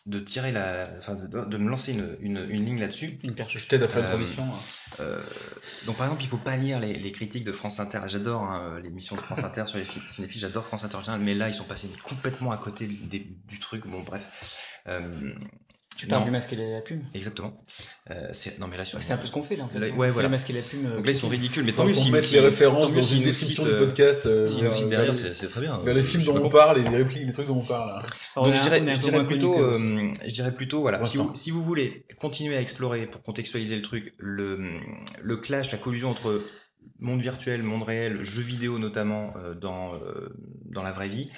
de 0.06 0.18
tirer 0.20 0.52
la 0.52 0.88
enfin 0.98 1.14
de, 1.16 1.26
de 1.44 1.56
me 1.58 1.68
lancer 1.68 1.92
une, 1.92 2.16
une, 2.20 2.46
une 2.48 2.64
ligne 2.64 2.80
là-dessus 2.80 3.18
Une 3.22 3.34
perche. 3.34 3.58
Faire 3.58 3.80
une 3.80 4.04
Euh, 4.04 4.08
transition. 4.08 4.48
Euh, 5.00 5.22
donc 5.87 5.96
par 5.96 6.06
exemple, 6.06 6.22
il 6.22 6.28
faut 6.28 6.38
pas 6.38 6.56
lire 6.56 6.80
les, 6.80 6.94
les 6.94 7.12
critiques 7.12 7.44
de 7.44 7.52
France 7.52 7.78
Inter. 7.80 8.00
J'adore 8.06 8.42
hein, 8.44 8.80
l'émission 8.82 9.16
de 9.16 9.20
France 9.20 9.38
Inter 9.44 9.64
sur 9.66 9.78
les 9.78 9.87
cinéphiles. 10.08 10.40
J'adore 10.40 10.64
France 10.64 10.84
Inter 10.84 10.96
en 10.96 11.00
général, 11.00 11.20
mais 11.20 11.34
là 11.34 11.48
ils 11.48 11.54
sont 11.54 11.64
passés 11.64 11.88
complètement 12.02 12.52
à 12.52 12.56
côté 12.56 12.87
des- 12.87 13.26
du 13.48 13.58
truc. 13.58 13.87
Bon 13.87 14.00
bref. 14.00 14.56
Euh, 14.87 15.32
Tu 15.98 16.06
parles 16.06 16.20
Non. 16.20 16.26
du 16.26 16.30
masque 16.30 16.52
et 16.52 16.56
la 16.56 16.80
plume 16.80 17.02
Exactement. 17.12 17.60
Euh, 18.12 18.28
c'est- 18.32 18.60
non 18.60 18.68
mais 18.68 18.76
là 18.76 18.84
sur 18.84 19.02
C'est 19.02 19.12
un 19.12 19.16
peu 19.16 19.26
ce 19.26 19.32
qu'on 19.32 19.42
fait 19.42 19.56
là 19.56 19.64
en 19.64 19.68
fait. 19.68 19.80
Là, 19.80 19.88
ouais, 19.88 20.10
voilà. 20.12 20.28
le 20.28 20.30
masque 20.30 20.48
et 20.48 20.52
la 20.52 20.62
plume. 20.62 20.86
euh, 20.86 20.96
Donc 20.96 21.04
là 21.04 21.10
ils 21.10 21.18
sont 21.18 21.26
ridicules, 21.28 21.64
mais 21.64 21.72
tant 21.72 21.84
mieux 21.84 21.92
s'ils 21.94 22.12
mette 22.12 22.24
nous- 22.24 22.32
les 22.34 22.38
références 22.40 22.92
dans 22.94 23.02
une 23.02 23.22
description 23.24 23.64
du 23.64 23.70
euh, 23.70 23.78
podcast. 23.80 24.24
euh, 24.26 24.46
s'ils 24.46 24.58
nous 24.58 24.62
vers- 24.62 24.74
citent 24.74 24.88
derrière, 24.90 25.14
c'est 25.14 25.48
très 25.48 25.60
bien. 25.60 25.76
vers 25.78 25.94
les 25.94 26.00
Euh, 26.00 26.04
films 26.04 26.22
dont 26.22 26.36
on 26.44 26.48
parle 26.48 26.78
et 26.78 26.82
les 26.88 26.96
répliques, 26.96 27.26
les 27.26 27.32
trucs 27.32 27.48
dont 27.48 27.58
on 27.58 27.64
parle. 27.64 27.88
là. 28.00 28.06
on 28.36 28.44
Donc 28.44 28.54
je 28.54 28.62
dirais, 28.62 28.78
je 28.94 29.20
plutôt, 29.26 29.58
euh, 29.60 30.12
je 30.24 30.32
dirais 30.32 30.54
plutôt, 30.54 30.80
voilà, 30.82 31.04
si 31.04 31.16
vous, 31.16 31.34
si 31.34 31.50
voulez 31.50 32.06
continuer 32.20 32.56
à 32.56 32.60
explorer 32.60 33.06
pour 33.06 33.20
contextualiser 33.22 33.74
le 33.74 33.82
truc, 33.82 34.14
le, 34.18 34.78
le 35.20 35.36
clash, 35.36 35.72
la 35.72 35.78
collusion 35.78 36.10
entre 36.10 36.40
monde 37.00 37.20
virtuel, 37.20 37.64
monde 37.64 37.82
réel, 37.82 38.22
jeux 38.22 38.40
vidéo 38.42 38.78
notamment 38.78 39.34
euh, 39.36 39.54
dans, 39.54 39.94
euh, 39.94 40.28
dans 40.66 40.84
la 40.84 40.92
vraie 40.92 41.08
vie, 41.08 41.28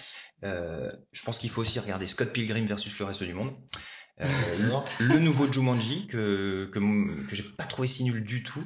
euh, 0.44 0.90
je 1.12 1.22
pense 1.22 1.38
qu'il 1.38 1.48
faut 1.50 1.62
aussi 1.62 1.78
regarder 1.80 2.06
Scott 2.06 2.30
Pilgrim 2.32 2.66
versus 2.66 2.98
le 2.98 3.04
reste 3.06 3.22
du 3.22 3.32
monde. 3.32 3.52
Euh, 4.20 4.26
le, 4.98 5.06
le 5.14 5.18
nouveau 5.18 5.50
Jumanji 5.50 6.06
que, 6.06 6.68
que, 6.72 6.78
que 7.26 7.34
j'ai 7.36 7.42
pas 7.42 7.64
trouvé 7.64 7.88
si 7.88 8.04
nul 8.04 8.22
du 8.24 8.42
tout, 8.42 8.62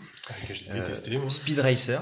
Que 0.49 0.55
j'ai 0.55 0.71
euh, 0.71 0.75
détesté, 0.81 1.17
moi. 1.17 1.31
Speed 1.31 1.59
Racer 1.61 2.01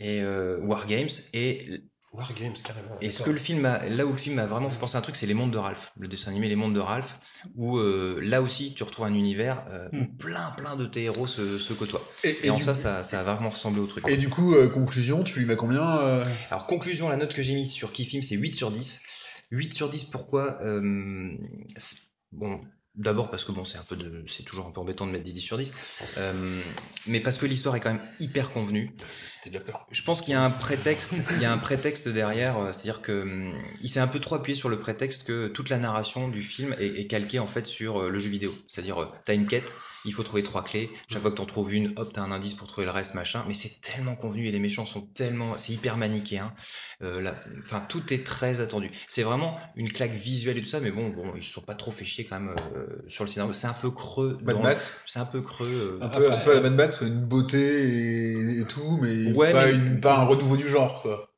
et 0.00 0.20
euh, 0.22 0.58
Wargames 0.60 1.08
et 1.32 1.80
Wargames, 2.12 2.52
carrément. 2.62 2.98
et 3.00 3.10
ce 3.10 3.22
que 3.22 3.30
le 3.30 3.38
film 3.38 3.64
a, 3.64 3.88
là 3.88 4.04
où 4.04 4.10
le 4.12 4.18
film 4.18 4.34
m'a 4.34 4.44
vraiment 4.46 4.68
fait 4.68 4.78
penser 4.78 4.96
à 4.96 4.98
un 4.98 5.02
truc, 5.02 5.16
c'est 5.16 5.26
les 5.26 5.32
mondes 5.32 5.50
de 5.50 5.56
Ralph, 5.56 5.92
le 5.96 6.08
dessin 6.08 6.30
animé 6.30 6.48
Les 6.48 6.56
mondes 6.56 6.74
de 6.74 6.80
Ralph, 6.80 7.18
où 7.54 7.78
euh, 7.78 8.20
là 8.22 8.42
aussi 8.42 8.74
tu 8.74 8.82
retrouves 8.82 9.06
un 9.06 9.14
univers 9.14 9.64
euh, 9.70 9.88
où 9.92 9.96
Mm. 9.96 10.16
plein 10.18 10.50
plein 10.58 10.76
de 10.76 10.84
tes 10.84 11.04
héros 11.04 11.26
se, 11.26 11.58
se 11.58 11.72
côtoient. 11.72 12.06
Et, 12.24 12.36
Et, 12.44 12.50
en 12.50 12.60
ça, 12.60 12.74
ça, 12.74 13.02
ça 13.02 13.20
a 13.20 13.22
vraiment 13.22 13.48
ressemblé 13.48 13.80
au 13.80 13.86
truc. 13.86 14.06
et 14.08 14.18
du 14.18 14.28
coup, 14.28 14.54
euh, 14.54 14.68
conclusion, 14.68 15.22
tu 15.24 15.38
lui 15.38 15.46
mets 15.46 15.56
combien 15.56 16.00
euh? 16.00 16.24
Alors 16.50 16.66
conclusion, 16.66 17.08
la 17.08 17.16
note 17.16 17.32
que 17.32 17.42
j'ai 17.42 17.54
mise 17.54 17.72
sur 17.72 17.92
Kifim, 17.92 18.20
c'est 18.20 18.36
8 18.36 18.56
sur 18.56 18.70
10. 18.70 19.00
8 19.50 19.72
sur 19.72 19.88
10 19.88 20.04
pourquoi 20.04 20.58
Euh, 20.62 21.30
Bon, 22.32 22.60
d'abord 22.94 23.30
parce 23.30 23.44
que 23.44 23.52
bon, 23.52 23.64
c'est 23.64 23.78
un 23.78 23.84
peu 23.84 23.96
de, 23.96 24.24
c'est 24.26 24.42
toujours 24.42 24.66
un 24.66 24.70
peu 24.70 24.80
embêtant 24.80 25.06
de 25.06 25.12
mettre 25.12 25.24
des 25.24 25.32
10 25.32 25.40
sur 25.40 25.58
10, 25.58 25.72
Euh, 26.18 26.60
mais 27.06 27.20
parce 27.20 27.38
que 27.38 27.46
l'histoire 27.46 27.76
est 27.76 27.80
quand 27.80 27.92
même 27.92 28.06
hyper 28.20 28.50
convenue. 28.50 28.94
C'était 29.26 29.50
de 29.50 29.54
la 29.54 29.64
peur. 29.64 29.86
Je 29.90 30.02
pense 30.02 30.20
qu'il 30.20 30.32
y 30.32 30.36
a 30.36 30.42
un 30.42 30.50
prétexte, 30.50 31.14
il 31.36 31.42
y 31.42 31.44
a 31.44 31.52
un 31.52 31.58
prétexte 31.58 32.08
derrière, 32.08 32.58
euh, 32.58 32.72
c'est-à-dire 32.72 33.00
que 33.02 33.22
hum, 33.22 33.54
il 33.80 33.88
s'est 33.88 34.00
un 34.00 34.06
peu 34.06 34.20
trop 34.20 34.34
appuyé 34.36 34.56
sur 34.56 34.68
le 34.68 34.78
prétexte 34.78 35.24
que 35.24 35.48
toute 35.48 35.68
la 35.68 35.78
narration 35.78 36.28
du 36.28 36.42
film 36.42 36.74
est, 36.78 37.00
est 37.00 37.06
calquée 37.06 37.38
en 37.38 37.46
fait 37.46 37.66
sur 37.66 38.02
euh, 38.02 38.08
le 38.10 38.18
jeu 38.18 38.30
vidéo. 38.30 38.54
C'est-à-dire, 38.68 39.08
t'as 39.24 39.34
une 39.34 39.46
quête, 39.46 39.74
il 40.04 40.12
faut 40.12 40.22
trouver 40.22 40.42
trois 40.42 40.64
clés. 40.64 40.90
Chaque 41.08 41.22
fois 41.22 41.30
que 41.30 41.36
t'en 41.36 41.46
trouves 41.46 41.72
une, 41.72 41.92
hop, 41.96 42.12
t'as 42.12 42.22
un 42.22 42.32
indice 42.32 42.54
pour 42.54 42.66
trouver 42.66 42.84
le 42.86 42.90
reste, 42.90 43.14
machin. 43.14 43.44
Mais 43.48 43.54
c'est 43.54 43.80
tellement 43.80 44.16
convenu 44.16 44.46
et 44.46 44.50
les 44.52 44.58
méchants 44.58 44.86
sont 44.86 45.02
tellement, 45.02 45.56
c'est 45.58 45.72
hyper 45.72 45.96
manichéen. 45.96 46.52
Euh, 47.02 47.20
là, 47.20 47.34
enfin, 47.60 47.84
tout 47.88 48.12
est 48.12 48.24
très 48.26 48.60
attendu. 48.60 48.90
C'est 49.08 49.22
vraiment 49.22 49.56
une 49.76 49.90
claque 49.92 50.12
visuelle 50.12 50.58
et 50.58 50.62
tout 50.62 50.68
ça, 50.68 50.80
mais 50.80 50.90
bon, 50.90 51.10
bon, 51.10 51.34
ils 51.36 51.44
se 51.44 51.52
sont 51.52 51.60
pas 51.60 51.74
trop 51.74 51.90
fait 51.90 52.04
chier 52.04 52.24
quand 52.24 52.40
même 52.40 52.54
euh, 52.76 52.86
sur 53.08 53.24
le 53.24 53.30
scénario. 53.30 53.52
C'est 53.52 53.66
un 53.66 53.74
peu 53.74 53.90
creux. 53.90 54.38
Mad 54.42 54.60
Max 54.60 55.02
C'est 55.06 55.18
un 55.20 55.24
peu 55.26 55.40
creux. 55.40 55.98
euh, 56.00 56.04
un 56.04 56.08
peu, 56.08 56.32
un 56.32 56.38
peu 56.38 56.50
à 56.50 56.54
la 56.54 56.60
euh, 56.60 56.62
Mad 56.62 56.74
Max, 56.74 57.00
une 57.00 57.24
beauté 57.24 57.58
et, 57.60 58.60
et 58.60 58.64
tout, 58.66 58.98
mais, 59.00 59.32
Ouais, 59.32 59.52
pas, 59.52 59.66
mais- 59.66 59.72
une, 59.72 60.00
pas 60.00 60.18
un 60.18 60.24
renouveau 60.24 60.56
du 60.56 60.68
genre, 60.68 61.02
quoi. 61.02 61.28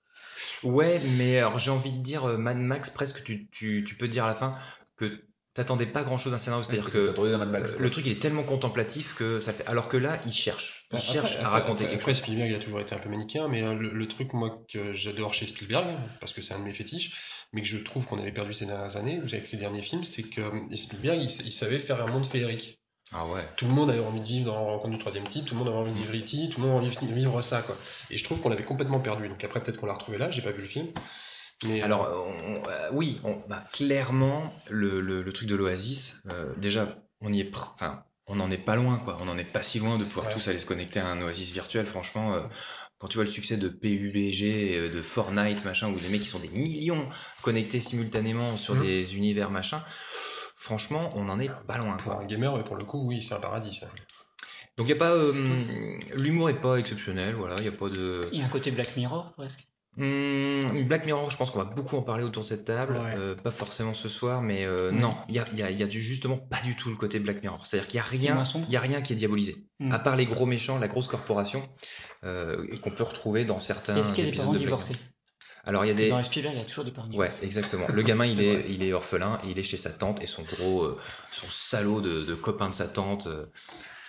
Ouais, 0.62 0.98
mais 1.18 1.38
alors 1.38 1.58
j'ai 1.58 1.70
envie 1.70 1.92
de 1.92 2.02
dire 2.02 2.26
Mad 2.38 2.56
Max, 2.58 2.88
presque 2.88 3.22
tu, 3.24 3.48
tu, 3.50 3.84
tu 3.86 3.94
peux 3.96 4.06
te 4.06 4.12
dire 4.12 4.24
à 4.24 4.28
la 4.28 4.34
fin 4.34 4.56
que 4.96 5.22
t'attendais 5.54 5.86
pas 5.86 6.02
grand 6.02 6.18
chose 6.18 6.32
d'un 6.32 6.38
scénario, 6.38 6.64
c'est-à-dire 6.64 6.90
que 6.90 7.44
Max. 7.46 7.72
euh, 7.72 7.76
le 7.78 7.90
truc 7.90 8.04
il 8.06 8.12
est 8.12 8.20
tellement 8.20 8.42
contemplatif 8.42 9.14
que 9.14 9.40
ça 9.40 9.52
fait. 9.52 9.64
Alors 9.66 9.88
que 9.88 9.96
là, 9.96 10.18
il 10.26 10.32
cherche, 10.32 10.86
il 10.92 10.96
Après- 10.96 11.12
cherche 11.12 11.36
à 11.36 11.48
raconter 11.48 11.84
après- 11.84 11.84
quelque 11.90 12.00
après, 12.02 12.12
chose. 12.12 12.22
Spielberg, 12.22 12.50
il 12.50 12.56
a 12.56 12.58
toujours 12.58 12.80
été 12.80 12.94
un 12.94 12.98
peu 12.98 13.08
manichéen, 13.08 13.46
mais 13.48 13.60
le, 13.62 13.90
le 13.90 14.08
truc, 14.08 14.32
moi, 14.32 14.62
que 14.72 14.92
j'adore 14.92 15.32
chez 15.32 15.46
Spielberg, 15.46 15.86
parce 16.20 16.32
que 16.32 16.42
c'est 16.42 16.54
un 16.54 16.58
de 16.58 16.64
mes 16.64 16.72
fétiches, 16.72 17.12
mais 17.52 17.62
que 17.62 17.68
je 17.68 17.78
trouve 17.78 18.06
qu'on 18.06 18.18
avait 18.18 18.32
perdu 18.32 18.52
ces 18.52 18.66
dernières 18.66 18.96
années, 18.96 19.18
avec 19.18 19.46
ses 19.46 19.56
derniers 19.56 19.82
films, 19.82 20.04
c'est 20.04 20.24
que 20.24 20.40
euh, 20.40 20.76
Spielberg, 20.76 21.20
il, 21.22 21.30
il 21.46 21.52
savait 21.52 21.78
faire 21.78 22.02
un 22.02 22.08
monde 22.08 22.26
féerique. 22.26 22.78
Ah 23.12 23.26
ouais. 23.26 23.42
Tout 23.56 23.66
le 23.66 23.72
monde 23.72 23.90
avait 23.90 24.00
envie 24.00 24.18
de 24.20 24.26
vivre 24.26 24.46
dans 24.46 24.64
Rencontre 24.64 24.92
du 24.94 24.98
troisième 24.98 25.24
type, 25.28 25.44
tout 25.44 25.54
le 25.54 25.58
monde 25.60 25.68
avait 25.68 25.76
envie 25.76 25.92
de 25.92 25.96
vivre 25.98 26.14
E.T., 26.16 26.48
tout 26.48 26.60
le 26.60 26.66
monde 26.66 26.78
avait 26.82 26.86
envie 26.88 27.06
de 27.06 27.14
vivre 27.14 27.40
ça, 27.42 27.60
quoi. 27.62 27.76
Et 28.10 28.16
je 28.16 28.24
trouve 28.24 28.40
qu'on 28.40 28.48
l'avait 28.48 28.64
complètement 28.64 28.98
perdu. 28.98 29.28
Donc 29.28 29.44
après, 29.44 29.62
peut-être 29.62 29.76
qu'on 29.76 29.86
l'a 29.86 29.92
retrouvé 29.92 30.18
là, 30.18 30.30
j'ai 30.30 30.42
pas 30.42 30.50
vu 30.50 30.62
le 30.62 30.66
film. 30.66 30.88
Mais 31.64 31.80
euh, 31.82 31.84
Alors 31.84 32.08
on- 32.26 32.68
euh, 32.70 32.88
oui, 32.92 33.20
on, 33.24 33.36
bah, 33.48 33.62
clairement 33.72 34.52
le, 34.70 35.00
le, 35.00 35.22
le 35.22 35.32
truc 35.32 35.48
de 35.48 35.54
l'Oasis, 35.56 36.22
euh, 36.30 36.52
déjà 36.56 36.96
on 37.20 37.32
y 37.32 37.40
est, 37.40 37.50
pr- 37.54 37.70
enfin 37.74 38.04
on 38.26 38.36
n'en 38.36 38.50
est 38.50 38.56
pas 38.58 38.76
loin 38.76 38.98
quoi, 38.98 39.16
on 39.20 39.24
n'en 39.26 39.36
est 39.38 39.44
pas 39.44 39.62
si 39.62 39.78
loin 39.78 39.98
de 39.98 40.04
pouvoir 40.04 40.26
Ouais. 40.28 40.32
tous 40.34 40.48
aller 40.48 40.58
se 40.58 40.66
connecter 40.66 41.00
à 41.00 41.06
un 41.08 41.20
Oasis 41.22 41.50
virtuel. 41.52 41.84
Franchement, 41.86 42.34
euh, 42.34 42.40
quand 42.98 43.08
tu 43.08 43.16
vois 43.16 43.24
le 43.24 43.30
succès 43.30 43.56
de 43.58 43.68
PUBG, 43.68 44.76
euh, 44.78 44.88
de 44.90 45.02
Fortnite 45.02 45.64
machin, 45.64 45.90
où 45.90 45.98
des 46.00 46.08
mecs 46.08 46.22
qui 46.22 46.26
sont 46.28 46.38
des 46.38 46.48
millions 46.48 47.06
connectés 47.42 47.80
simultanément 47.80 48.56
sur 48.56 48.74
Mhm. 48.76 48.82
des 48.82 49.14
univers 49.16 49.50
machin. 49.50 49.82
Franchement, 50.56 51.10
on 51.14 51.24
n'en 51.24 51.38
est 51.38 51.50
pas 51.66 51.76
loin. 51.76 51.96
pour 51.98 52.12
Quoi. 52.14 52.22
un 52.22 52.26
gamer, 52.26 52.64
pour 52.64 52.76
le 52.76 52.84
coup, 52.84 53.06
oui, 53.06 53.20
c'est 53.20 53.34
un 53.34 53.40
paradis, 53.40 53.74
ça. 53.74 53.86
Donc 54.78 54.88
y 54.88 54.92
a 54.92 54.96
pas, 54.96 55.10
euh, 55.12 55.32
l'humour 56.16 56.48
est 56.50 56.60
pas 56.60 56.76
exceptionnel, 56.78 57.34
voilà, 57.34 57.60
y 57.62 57.68
a 57.68 57.72
pas 57.72 57.88
de. 57.90 58.22
Il 58.32 58.38
y 58.38 58.42
a 58.42 58.46
un 58.46 58.48
côté 58.48 58.70
Black 58.70 58.96
Mirror 58.96 59.32
presque. 59.36 59.68
Hum, 59.96 60.88
Black 60.88 61.06
Mirror, 61.06 61.30
je 61.30 61.36
pense 61.36 61.50
qu'on 61.52 61.58
va 61.60 61.64
beaucoup 61.66 61.96
en 61.96 62.02
parler 62.02 62.24
autour 62.24 62.42
de 62.42 62.48
cette 62.48 62.64
table, 62.64 62.94
Ouais. 62.94 63.14
euh, 63.16 63.34
pas 63.36 63.50
forcément 63.52 63.94
ce 63.94 64.08
soir, 64.08 64.42
mais 64.42 64.64
euh, 64.66 64.90
Ouais. 64.90 64.98
non, 64.98 65.14
il 65.28 65.36
y 65.36 65.38
a, 65.38 65.46
il 65.52 65.58
y, 65.58 65.62
a, 65.62 65.70
il 65.70 65.78
y 65.78 65.82
a 65.82 65.86
du- 65.86 66.00
justement 66.00 66.36
pas 66.36 66.60
du 66.64 66.74
tout 66.76 66.90
le 66.90 66.96
côté 66.96 67.20
Black 67.20 67.42
Mirror. 67.42 67.64
C'est-à-dire 67.64 67.86
qu'il 67.86 67.98
y 67.98 68.00
a 68.00 68.04
rien, 68.06 68.42
y 68.68 68.76
a 68.76 68.80
rien 68.80 69.02
qui 69.02 69.12
est 69.12 69.16
diabolisé, 69.16 69.56
Mm. 69.80 69.92
à 69.92 69.98
part 69.98 70.16
les 70.16 70.26
gros 70.26 70.46
méchants, 70.46 70.78
la 70.78 70.88
grosse 70.88 71.06
corporation, 71.06 71.68
euh, 72.24 72.76
qu'on 72.78 72.90
peut 72.90 73.04
retrouver 73.04 73.44
dans 73.44 73.60
certains 73.60 73.96
Est-ce 73.96 74.12
qu'il 74.12 74.24
y 74.24 74.28
a 74.28 74.30
des 74.30 74.36
parents 74.36 74.52
de 74.52 74.58
Black 74.58 74.66
divorcés 74.66 74.94
Mirror. 74.94 75.08
Alors 75.66 75.84
il 75.84 75.88
y 75.88 75.90
a 75.92 75.94
des, 75.94 76.08
Dans 76.10 76.22
Spielberg, 76.22 76.54
il 76.56 76.58
y 76.58 76.62
a 76.62 76.66
toujours 76.66 76.84
des 76.84 76.90
parents 76.90 77.06
Ouais, 77.08 77.12
divorcés. 77.28 77.44
exactement. 77.46 77.86
Le 77.88 78.02
gamin, 78.02 78.26
il 78.26 78.40
est, 78.42 78.66
il 78.68 78.82
est 78.82 78.92
orphelin, 78.92 79.38
et 79.44 79.50
il 79.50 79.58
est 79.58 79.62
chez 79.62 79.76
sa 79.78 79.90
tante 79.90 80.22
et 80.22 80.26
son 80.26 80.42
gros, 80.42 80.96
son 81.32 81.46
salaud 81.50 82.00
de, 82.00 82.22
de 82.24 82.34
copain 82.34 82.68
de 82.68 82.74
sa 82.74 82.86
tante 82.88 83.28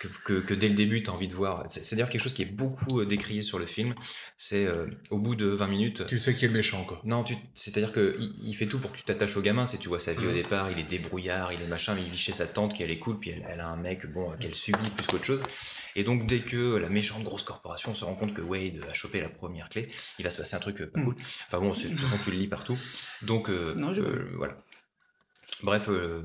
que, 0.00 0.08
que, 0.24 0.32
que 0.40 0.54
dès 0.54 0.68
le 0.68 0.74
début 0.74 1.02
t'as 1.02 1.12
envie 1.12 1.28
de 1.28 1.34
voir. 1.34 1.64
C'est 1.68 1.94
d'ailleurs 1.94 2.08
quelque 2.08 2.22
chose 2.22 2.34
qui 2.34 2.42
est 2.42 2.52
beaucoup 2.52 3.00
euh, 3.00 3.06
décrié 3.06 3.42
sur 3.42 3.58
le 3.58 3.66
film. 3.66 3.94
C'est 4.36 4.66
euh, 4.66 4.86
au 5.10 5.18
bout 5.18 5.34
de 5.34 5.46
20 5.46 5.66
minutes. 5.68 6.06
Tu 6.06 6.18
sais 6.18 6.34
qui 6.34 6.44
est 6.44 6.48
le 6.48 6.54
méchant, 6.54 6.84
quoi. 6.84 7.00
Non, 7.04 7.24
tu, 7.24 7.34
c'est-à-dire 7.54 7.92
que 7.92 8.16
il, 8.42 8.54
fait 8.54 8.66
tout 8.66 8.78
pour 8.78 8.92
que 8.92 8.96
tu 8.98 9.04
t'attaches 9.04 9.36
au 9.36 9.40
gamin. 9.42 9.66
C'est 9.66 9.78
tu 9.78 9.88
vois 9.88 10.00
sa 10.00 10.12
vie 10.12 10.26
au 10.26 10.28
Mhm. 10.30 10.34
départ, 10.34 10.70
il 10.70 10.78
est 10.78 10.88
débrouillard, 10.88 11.52
il 11.52 11.62
est 11.62 11.66
machin, 11.66 11.94
mais 11.94 12.02
il 12.02 12.10
vit 12.10 12.16
chez 12.18 12.32
sa 12.32 12.46
tante 12.46 12.74
qui 12.74 12.82
elle 12.82 12.90
est 12.90 12.98
cool, 12.98 13.18
puis 13.18 13.30
elle, 13.30 13.44
elle 13.48 13.60
a 13.60 13.68
un 13.68 13.76
mec 13.76 14.06
bon 14.12 14.30
qu'elle 14.38 14.54
subit 14.54 14.90
plus 14.96 15.06
qu'autre 15.06 15.24
chose. 15.24 15.40
Et 15.94 16.04
donc 16.04 16.26
dès 16.26 16.40
que 16.40 16.76
la 16.76 16.90
méchante 16.90 17.22
grosse 17.22 17.42
corporation 17.42 17.94
se 17.94 18.04
rend 18.04 18.14
compte 18.14 18.34
que 18.34 18.42
Wade 18.42 18.84
a 18.90 18.92
chopé 18.92 19.20
la 19.22 19.30
première 19.30 19.70
clé, 19.70 19.86
il 20.18 20.24
va 20.24 20.30
se 20.30 20.36
passer 20.36 20.54
un 20.54 20.58
truc 20.60 20.82
euh, 20.82 20.86
pas 20.90 21.00
Mhm. 21.00 21.06
cool. 21.06 21.16
Enfin 21.46 21.58
bon, 21.60 21.72
c'est- 21.72 21.88
de 21.88 21.94
toute 21.94 22.00
façon 22.08 22.22
tu 22.22 22.30
le 22.30 22.36
lis 22.36 22.48
partout. 22.48 22.78
Donc 23.22 23.48
euh, 23.48 23.74
Non, 23.76 23.94
je- 23.94 24.02
euh, 24.02 24.30
voilà. 24.36 24.56
Bref, 25.62 25.88
euh, 25.88 26.20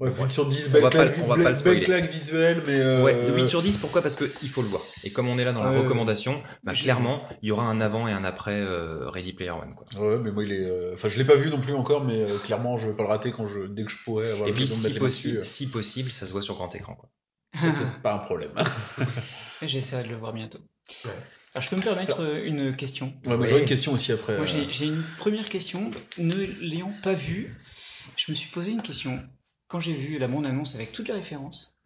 Ouais, 0.00 0.10
bon, 0.10 0.24
8 0.24 0.30
sur 0.30 0.46
10, 0.46 0.66
On 0.68 0.70
belle 0.72 0.82
va 0.82 0.90
pas 0.90 1.04
claque, 1.04 1.16
le- 1.16 1.22
on 1.24 1.26
va 1.26 1.34
pas 1.36 1.42
belle- 1.42 1.50
le 1.52 1.56
spoiler. 1.56 1.76
belle 1.80 1.84
claque 1.86 2.10
visuelle, 2.10 2.62
mais. 2.66 2.78
euh, 2.80 3.02
Ouais, 3.02 3.16
8 3.34 3.48
sur 3.48 3.62
10, 3.62 3.78
pourquoi? 3.78 4.00
Parce 4.00 4.16
qu'il 4.16 4.48
faut 4.48 4.62
le 4.62 4.68
voir. 4.68 4.82
Et 5.02 5.10
comme 5.12 5.28
on 5.28 5.38
est 5.38 5.44
là 5.44 5.52
dans 5.52 5.62
la 5.62 5.70
Euh, 5.72 5.80
recommandation, 5.80 6.40
bah, 6.62 6.72
clairement, 6.72 7.26
il 7.42 7.48
y 7.48 7.50
aura 7.50 7.64
un 7.64 7.80
avant 7.80 8.06
et 8.06 8.12
un 8.12 8.22
après 8.24 8.60
euh, 8.60 9.08
Ready 9.10 9.32
Player 9.32 9.50
One. 9.50 9.74
Quoi. 9.74 10.00
Ouais, 10.00 10.18
mais 10.18 10.30
moi, 10.30 10.44
il 10.44 10.52
est. 10.52 10.64
euh, 10.64 10.94
Enfin, 10.94 11.08
je 11.08 11.18
l'ai 11.18 11.24
pas 11.24 11.34
vu 11.36 11.50
non 11.50 11.60
plus 11.60 11.74
encore, 11.74 12.04
mais 12.04 12.22
euh, 12.22 12.38
clairement, 12.38 12.76
je 12.76 12.88
vais 12.88 12.94
pas 12.94 13.02
le 13.02 13.08
rater 13.08 13.32
quand 13.32 13.46
je... 13.46 13.60
dès 13.66 13.84
que 13.84 13.90
je 13.90 13.96
pourrais 14.04 14.30
avoir 14.30 14.48
et 14.48 14.52
puis, 14.52 14.62
de 14.64 14.68
si 14.68 14.86
dessus. 14.88 14.98
possible, 15.00 15.44
si 15.44 15.66
possible, 15.68 16.10
ça 16.12 16.26
se 16.26 16.32
voit 16.32 16.42
sur 16.42 16.54
grand 16.54 16.72
écran. 16.76 16.94
Quoi. 16.94 17.10
euh, 17.64 17.70
c'est 17.72 18.02
pas 18.02 18.14
un 18.14 18.18
problème. 18.18 18.50
J'essaierai 19.62 20.04
de 20.04 20.08
le 20.08 20.16
voir 20.16 20.32
bientôt. 20.32 20.58
Ouais. 21.04 21.10
Alors, 21.54 21.62
je 21.64 21.70
peux 21.70 21.76
me 21.76 21.82
permettre 21.82 22.20
euh, 22.20 22.44
une 22.44 22.74
question? 22.76 23.06
Ouais, 23.24 23.30
moi, 23.30 23.38
Ouais. 23.38 23.48
j'aurais 23.48 23.60
une 23.62 23.68
question 23.68 23.92
aussi 23.92 24.12
après. 24.12 24.36
Moi, 24.36 24.44
euh, 24.44 24.46
j'ai 24.46 24.66
j'ai 24.70 24.86
une 24.86 25.02
première 25.18 25.44
question. 25.44 25.90
Ne 26.18 26.34
l'ayant 26.60 26.92
pas 27.02 27.14
vu, 27.14 27.54
je 28.16 28.30
me 28.32 28.36
suis 28.36 28.50
posé 28.50 28.72
une 28.72 28.82
question. 28.82 29.22
Quand 29.68 29.80
j'ai 29.80 29.94
vu 29.94 30.18
la 30.18 30.28
bande-annonce 30.28 30.74
avec 30.74 30.92
toutes 30.92 31.08
les 31.08 31.14
références, 31.14 31.76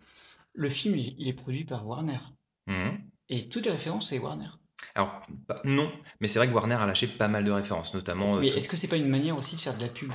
le 0.54 0.68
film, 0.68 0.96
il, 0.96 1.14
il 1.18 1.28
est 1.28 1.32
produit 1.32 1.64
par 1.64 1.86
Warner. 1.86 2.18
Mhm. 2.66 2.98
Et 3.28 3.48
toutes 3.48 3.66
les 3.66 3.72
références, 3.72 4.08
c'est 4.10 4.18
Warner. 4.18 4.48
Alors, 4.94 5.20
pas- 5.46 5.60
non, 5.64 5.92
mais 6.20 6.28
c'est 6.28 6.38
vrai 6.38 6.48
que 6.48 6.52
Warner 6.54 6.74
a 6.74 6.86
lâché 6.86 7.06
pas 7.06 7.28
mal 7.28 7.44
de 7.44 7.50
références, 7.50 7.94
notamment. 7.94 8.36
euh, 8.36 8.40
Mais 8.40 8.50
tout- 8.50 8.56
est-ce 8.56 8.68
que 8.68 8.76
c'est 8.76 8.88
pas 8.88 8.96
une 8.96 9.08
manière 9.08 9.36
aussi 9.38 9.56
de 9.56 9.60
faire 9.60 9.76
de 9.76 9.82
la 9.82 9.88
pub? 9.90 10.12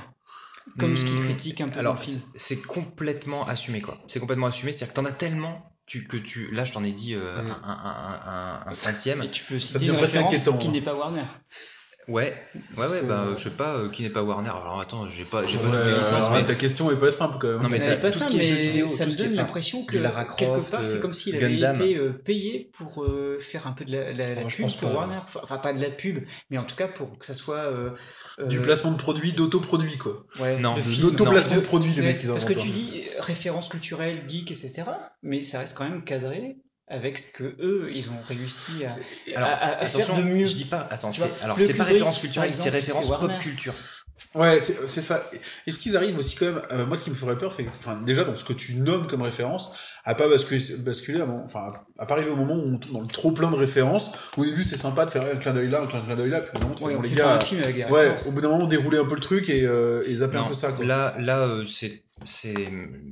Comme 0.78 0.96
ce 0.96 1.04
qu'il 1.04 1.18
Hmm, 1.20 1.24
critique 1.24 1.60
un 1.60 1.68
peu 1.68 1.78
Alors, 1.78 1.94
dans 1.94 2.00
le 2.00 2.06
film. 2.06 2.18
c'est 2.32 2.38
c'est 2.56 2.62
complètement 2.62 3.46
assumé, 3.46 3.82
quoi. 3.82 3.98
C'est 4.08 4.18
complètement 4.20 4.46
assumé, 4.46 4.72
c'est-à-dire 4.72 4.94
que 4.94 5.00
t'en 5.00 5.04
as 5.04 5.12
tellement 5.12 5.70
tu, 5.86 6.06
que 6.06 6.16
tu. 6.16 6.50
Là, 6.52 6.64
je 6.64 6.72
t'en 6.72 6.82
ai 6.82 6.92
dit 6.92 7.14
euh, 7.14 7.42
Mm. 7.42 7.50
un, 7.50 7.62
un, 7.64 7.78
un, 7.84 8.20
un- 8.24 8.66
un 8.70 8.74
centième. 8.74 9.22
Et 9.22 9.30
tu 9.30 9.44
peux 9.44 9.58
citer 9.58 9.74
devient 9.80 9.90
une 9.90 9.96
presque 9.98 10.14
référence 10.14 10.32
inquiétant, 10.34 10.58
qui 10.58 10.68
hein. 10.68 10.70
n'est 10.72 10.80
pas 10.80 10.94
Warner. 10.94 11.24
Ouais, 12.06 12.34
ouais, 12.76 12.86
ouais, 12.88 13.00
que- 13.00 13.06
bah, 13.06 13.28
je 13.36 13.44
sais 13.48 13.56
pas, 13.56 13.76
euh, 13.76 13.88
qui 13.88 14.02
n'est 14.02 14.10
pas 14.10 14.22
Warner. 14.22 14.50
Alors, 14.50 14.78
attends, 14.80 15.08
j'ai 15.08 15.24
pas, 15.24 15.44
j'ai 15.46 15.56
pas 15.58 15.64
Ouais, 15.64 15.70
toutes 15.70 15.84
les 15.86 15.92
euh, 15.92 15.96
licences, 15.96 16.30
mais. 16.32 16.44
ta 16.44 16.54
question 16.54 16.90
est 16.90 16.96
pas 16.98 17.10
simple 17.12 17.38
quand 17.40 17.48
même. 17.48 17.62
Non, 17.62 17.68
mais 17.70 17.80
ça- 17.80 17.96
pas 17.96 18.10
tout 18.10 18.18
ce 18.18 18.24
simple, 18.24 18.32
qui 18.32 18.40
est 18.40 18.42
jeux 18.42 18.56
mais 18.56 18.62
vidéo, 18.70 18.86
ça 18.86 19.06
me 19.06 19.10
ce 19.10 19.18
donne 19.18 19.26
enfin, 19.28 19.36
l'impression 19.36 19.84
que 19.86 19.96
Lara 19.96 20.24
quelque 20.24 20.50
Croft, 20.52 20.70
part 20.70 20.84
c'est 20.86 20.98
euh, 20.98 21.00
comme 21.00 21.14
s'il 21.14 21.34
avait 21.36 21.56
Gundam. 21.56 21.76
été 21.76 21.96
euh, 21.96 22.12
payé 22.12 22.70
pour 22.76 23.04
euh, 23.04 23.38
faire 23.40 23.66
un 23.66 23.72
peu 23.72 23.84
de 23.84 23.92
la, 23.92 24.12
la- 24.12 24.34
la 24.34 24.42
Oh, 24.44 24.48
je 24.50 24.56
pub 24.56 24.64
pense 24.66 24.76
pour 24.76 24.90
pas. 24.90 24.96
Warner. 24.96 25.18
Enfin, 25.42 25.56
pas 25.58 25.72
de 25.72 25.80
la 25.80 25.90
pub, 25.90 26.24
mais 26.50 26.58
en 26.58 26.64
tout 26.64 26.76
cas 26.76 26.88
pour 26.88 27.18
que 27.18 27.24
ça 27.24 27.34
soit 27.34 27.56
euh, 27.56 27.90
Du 28.48 28.58
euh, 28.58 28.62
placement 28.62 28.90
de 28.92 28.98
produit, 28.98 29.32
d'auto-produit, 29.32 29.96
quoi. 29.96 30.26
ouais, 30.40 30.58
Non, 30.58 30.74
de 30.74 30.80
de. 30.82 31.02
L'auto-placement 31.02 31.54
Non, 31.56 31.60
de 31.62 31.66
produit, 31.66 31.92
les 31.92 32.02
mecs, 32.02 32.22
ils 32.22 32.28
Parce 32.28 32.44
que 32.44 32.52
inventent. 32.52 32.64
tu 32.64 32.70
hein. 32.70 32.74
dis 32.74 33.02
euh, 33.16 33.20
référence 33.22 33.68
culturelle, 33.68 34.22
geek, 34.28 34.50
etc. 34.50 34.82
Mais 35.22 35.40
ça 35.40 35.60
reste 35.60 35.76
quand 35.78 35.88
même 35.88 36.04
cadré 36.04 36.56
avec 36.88 37.18
ce 37.18 37.32
que 37.32 37.44
eux 37.60 37.90
ils 37.94 38.08
ont 38.10 38.20
réussi 38.26 38.84
à, 38.84 38.96
Alors, 39.36 39.48
à- 39.48 39.52
à 39.52 39.76
faire 39.82 40.00
attention, 40.02 40.18
de 40.18 40.22
mieux. 40.22 40.46
je 40.46 40.54
dis 40.54 40.64
pas, 40.66 40.86
attends, 40.90 41.10
Tu 41.10 41.20
c'est, 41.20 41.26
vois, 41.28 41.36
alors 41.42 41.58
c'est 41.60 41.74
pas 41.74 41.84
référence 41.84 42.18
culturelle, 42.18 42.50
c'est 42.54 42.70
référence 42.70 43.06
c'est 43.06 43.18
pop 43.18 43.38
culture. 43.40 43.74
Ouais, 44.36 44.60
c'est 44.64 44.76
c'est 44.88 45.02
ça. 45.02 45.28
Est-ce 45.66 45.78
qu'ils 45.78 45.96
arrivent 45.96 46.16
aussi 46.18 46.36
quand 46.36 46.46
même 46.46 46.62
euh, 46.70 46.86
Moi, 46.86 46.96
ce 46.96 47.04
qui 47.04 47.10
me 47.10 47.14
ferait 47.16 47.36
peur, 47.36 47.50
c'est 47.52 47.64
que, 47.64 47.70
enfin, 47.70 48.00
déjà 48.02 48.22
dans 48.24 48.36
ce 48.36 48.44
que 48.44 48.52
tu 48.52 48.74
nommes 48.76 49.06
comme 49.08 49.22
référence, 49.22 49.72
à 50.04 50.14
pas 50.14 50.28
basculer, 50.28 50.62
basculer 50.78 51.20
à, 51.20 51.26
mon- 51.26 51.44
enfin, 51.44 51.72
à 51.98 52.06
pas 52.06 52.14
arriver 52.14 52.30
au 52.30 52.36
moment 52.36 52.54
où 52.54 52.58
on 52.58 52.92
dans 52.92 53.00
le 53.00 53.06
trop 53.08 53.32
plein 53.32 53.50
de 53.50 53.56
références. 53.56 54.10
Au 54.36 54.44
début, 54.44 54.62
c'est 54.62 54.76
sympa 54.76 55.04
de 55.04 55.10
faire 55.10 55.24
un 55.24 55.36
clin 55.36 55.52
d'œil 55.52 55.68
là, 55.68 55.82
un 55.82 55.86
clin 55.86 56.00
clin 56.00 56.14
d'œil 56.16 56.30
là, 56.30 56.40
puis 56.42 56.50
au 56.50 56.52
bout 56.52 56.74
d'un 56.74 56.80
moment, 56.80 57.00
Ouais, 57.00 57.08
les 57.08 57.14
gars, 57.14 57.24
pas 57.24 57.34
un 57.36 57.40
film 57.40 57.62
avec 57.62 57.74
des 57.76 57.84
ouais, 57.84 58.14
au 58.26 58.30
bout 58.32 58.40
d'un 58.40 58.48
moment, 58.50 58.66
dérouler 58.66 58.98
un 58.98 59.04
peu 59.04 59.14
le 59.16 59.20
truc 59.20 59.48
et, 59.48 59.64
euh, 59.64 60.00
et 60.06 60.16
zapper 60.16 60.36
un 60.38 60.44
peu 60.44 60.54
ça. 60.54 60.70
Quoi. 60.72 60.84
Là, 60.84 61.16
là, 61.18 61.40
euh, 61.46 61.66
c'est, 61.66 62.04
c'est, 62.24 62.54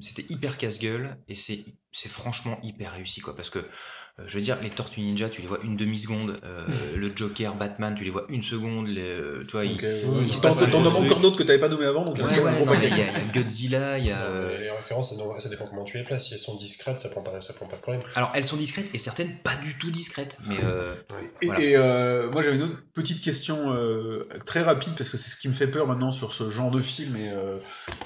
c'était 0.00 0.26
hyper 0.28 0.56
casse-gueule 0.56 1.16
et 1.28 1.34
c'est, 1.34 1.64
c'est 1.92 2.08
franchement 2.08 2.58
hyper 2.62 2.92
réussi, 2.92 3.20
quoi. 3.20 3.36
Parce 3.36 3.50
que, 3.50 3.58
euh, 3.58 4.22
je 4.26 4.36
veux 4.38 4.42
dire, 4.44 4.58
les 4.62 4.70
Tortues 4.70 5.00
Ninja, 5.00 5.28
tu 5.28 5.40
les 5.42 5.46
vois 5.48 5.58
une 5.62 5.76
demi-seconde. 5.76 6.38
euh, 6.44 6.66
le 6.96 7.12
Joker, 7.14 7.54
Batman, 7.54 7.94
tu 7.96 8.04
les 8.04 8.10
vois 8.10 8.24
une 8.28 8.42
seconde. 8.42 8.88
Les, 8.88 9.00
euh, 9.00 9.44
tu 9.46 9.52
vois, 9.52 9.62
Oui, 9.62 9.78
ouais, 9.82 10.02
il 10.26 10.34
se 10.34 10.40
t'en 10.40 10.48
passe 10.48 10.70
t'en 10.70 10.80
nommes 10.80 10.96
encore 10.96 11.20
d'autres 11.20 11.36
que 11.36 11.42
t'avais 11.42 11.58
pas 11.58 11.68
nommé 11.68 11.86
avant, 11.86 12.04
donc 12.04 12.16
il 12.18 12.22
y 12.22 12.24
a 12.38 12.42
Ouais, 12.42 12.64
non, 12.64 12.72
il 12.74 12.88
y, 12.88 12.92
a 12.92 12.96
il 12.96 12.98
y 12.98 13.02
a 13.02 13.20
Godzilla, 13.34 13.98
il 13.98 14.06
y 14.06 14.10
a. 14.10 14.22
Euh, 14.22 14.58
Les 14.58 14.70
références, 14.70 15.14
ça, 15.38 15.48
dépend 15.48 15.66
comment 15.66 15.84
tu 15.84 15.96
les 15.98 16.04
places. 16.04 16.26
Si 16.28 16.34
elles 16.34 16.40
sont 16.40 16.56
discrètes, 16.56 16.98
ça 17.00 17.08
prend 17.08 17.22
pas, 17.22 17.40
ça 17.40 17.52
prend 17.52 17.66
pas 17.66 17.76
de 17.76 17.80
problème. 17.82 18.02
Alors, 18.14 18.32
elles 18.34 18.44
sont 18.44 18.56
discrètes 18.56 18.86
et 18.94 18.98
certaines 18.98 19.34
pas 19.36 19.56
du 19.56 19.76
tout 19.78 19.90
discrètes. 19.90 20.36
Mais 20.46 20.56
euh, 20.62 20.94
Et, 21.40 21.46
Voilà. 21.46 21.60
et, 21.62 21.76
euh, 21.76 22.30
moi 22.30 22.42
j'avais 22.42 22.56
une 22.56 22.62
autre 22.62 22.76
petite 22.94 23.20
question 23.22 23.72
euh, 23.74 24.28
très 24.46 24.62
rapide 24.62 24.92
parce 24.96 25.08
que 25.10 25.16
c'est 25.16 25.28
ce 25.30 25.36
qui 25.36 25.48
me 25.48 25.52
fait 25.54 25.66
peur 25.66 25.86
maintenant 25.86 26.10
sur 26.10 26.32
ce 26.32 26.50
genre 26.50 26.70
de 26.70 26.80
film 26.80 27.16
et, 27.16 27.30
euh, 27.30 27.56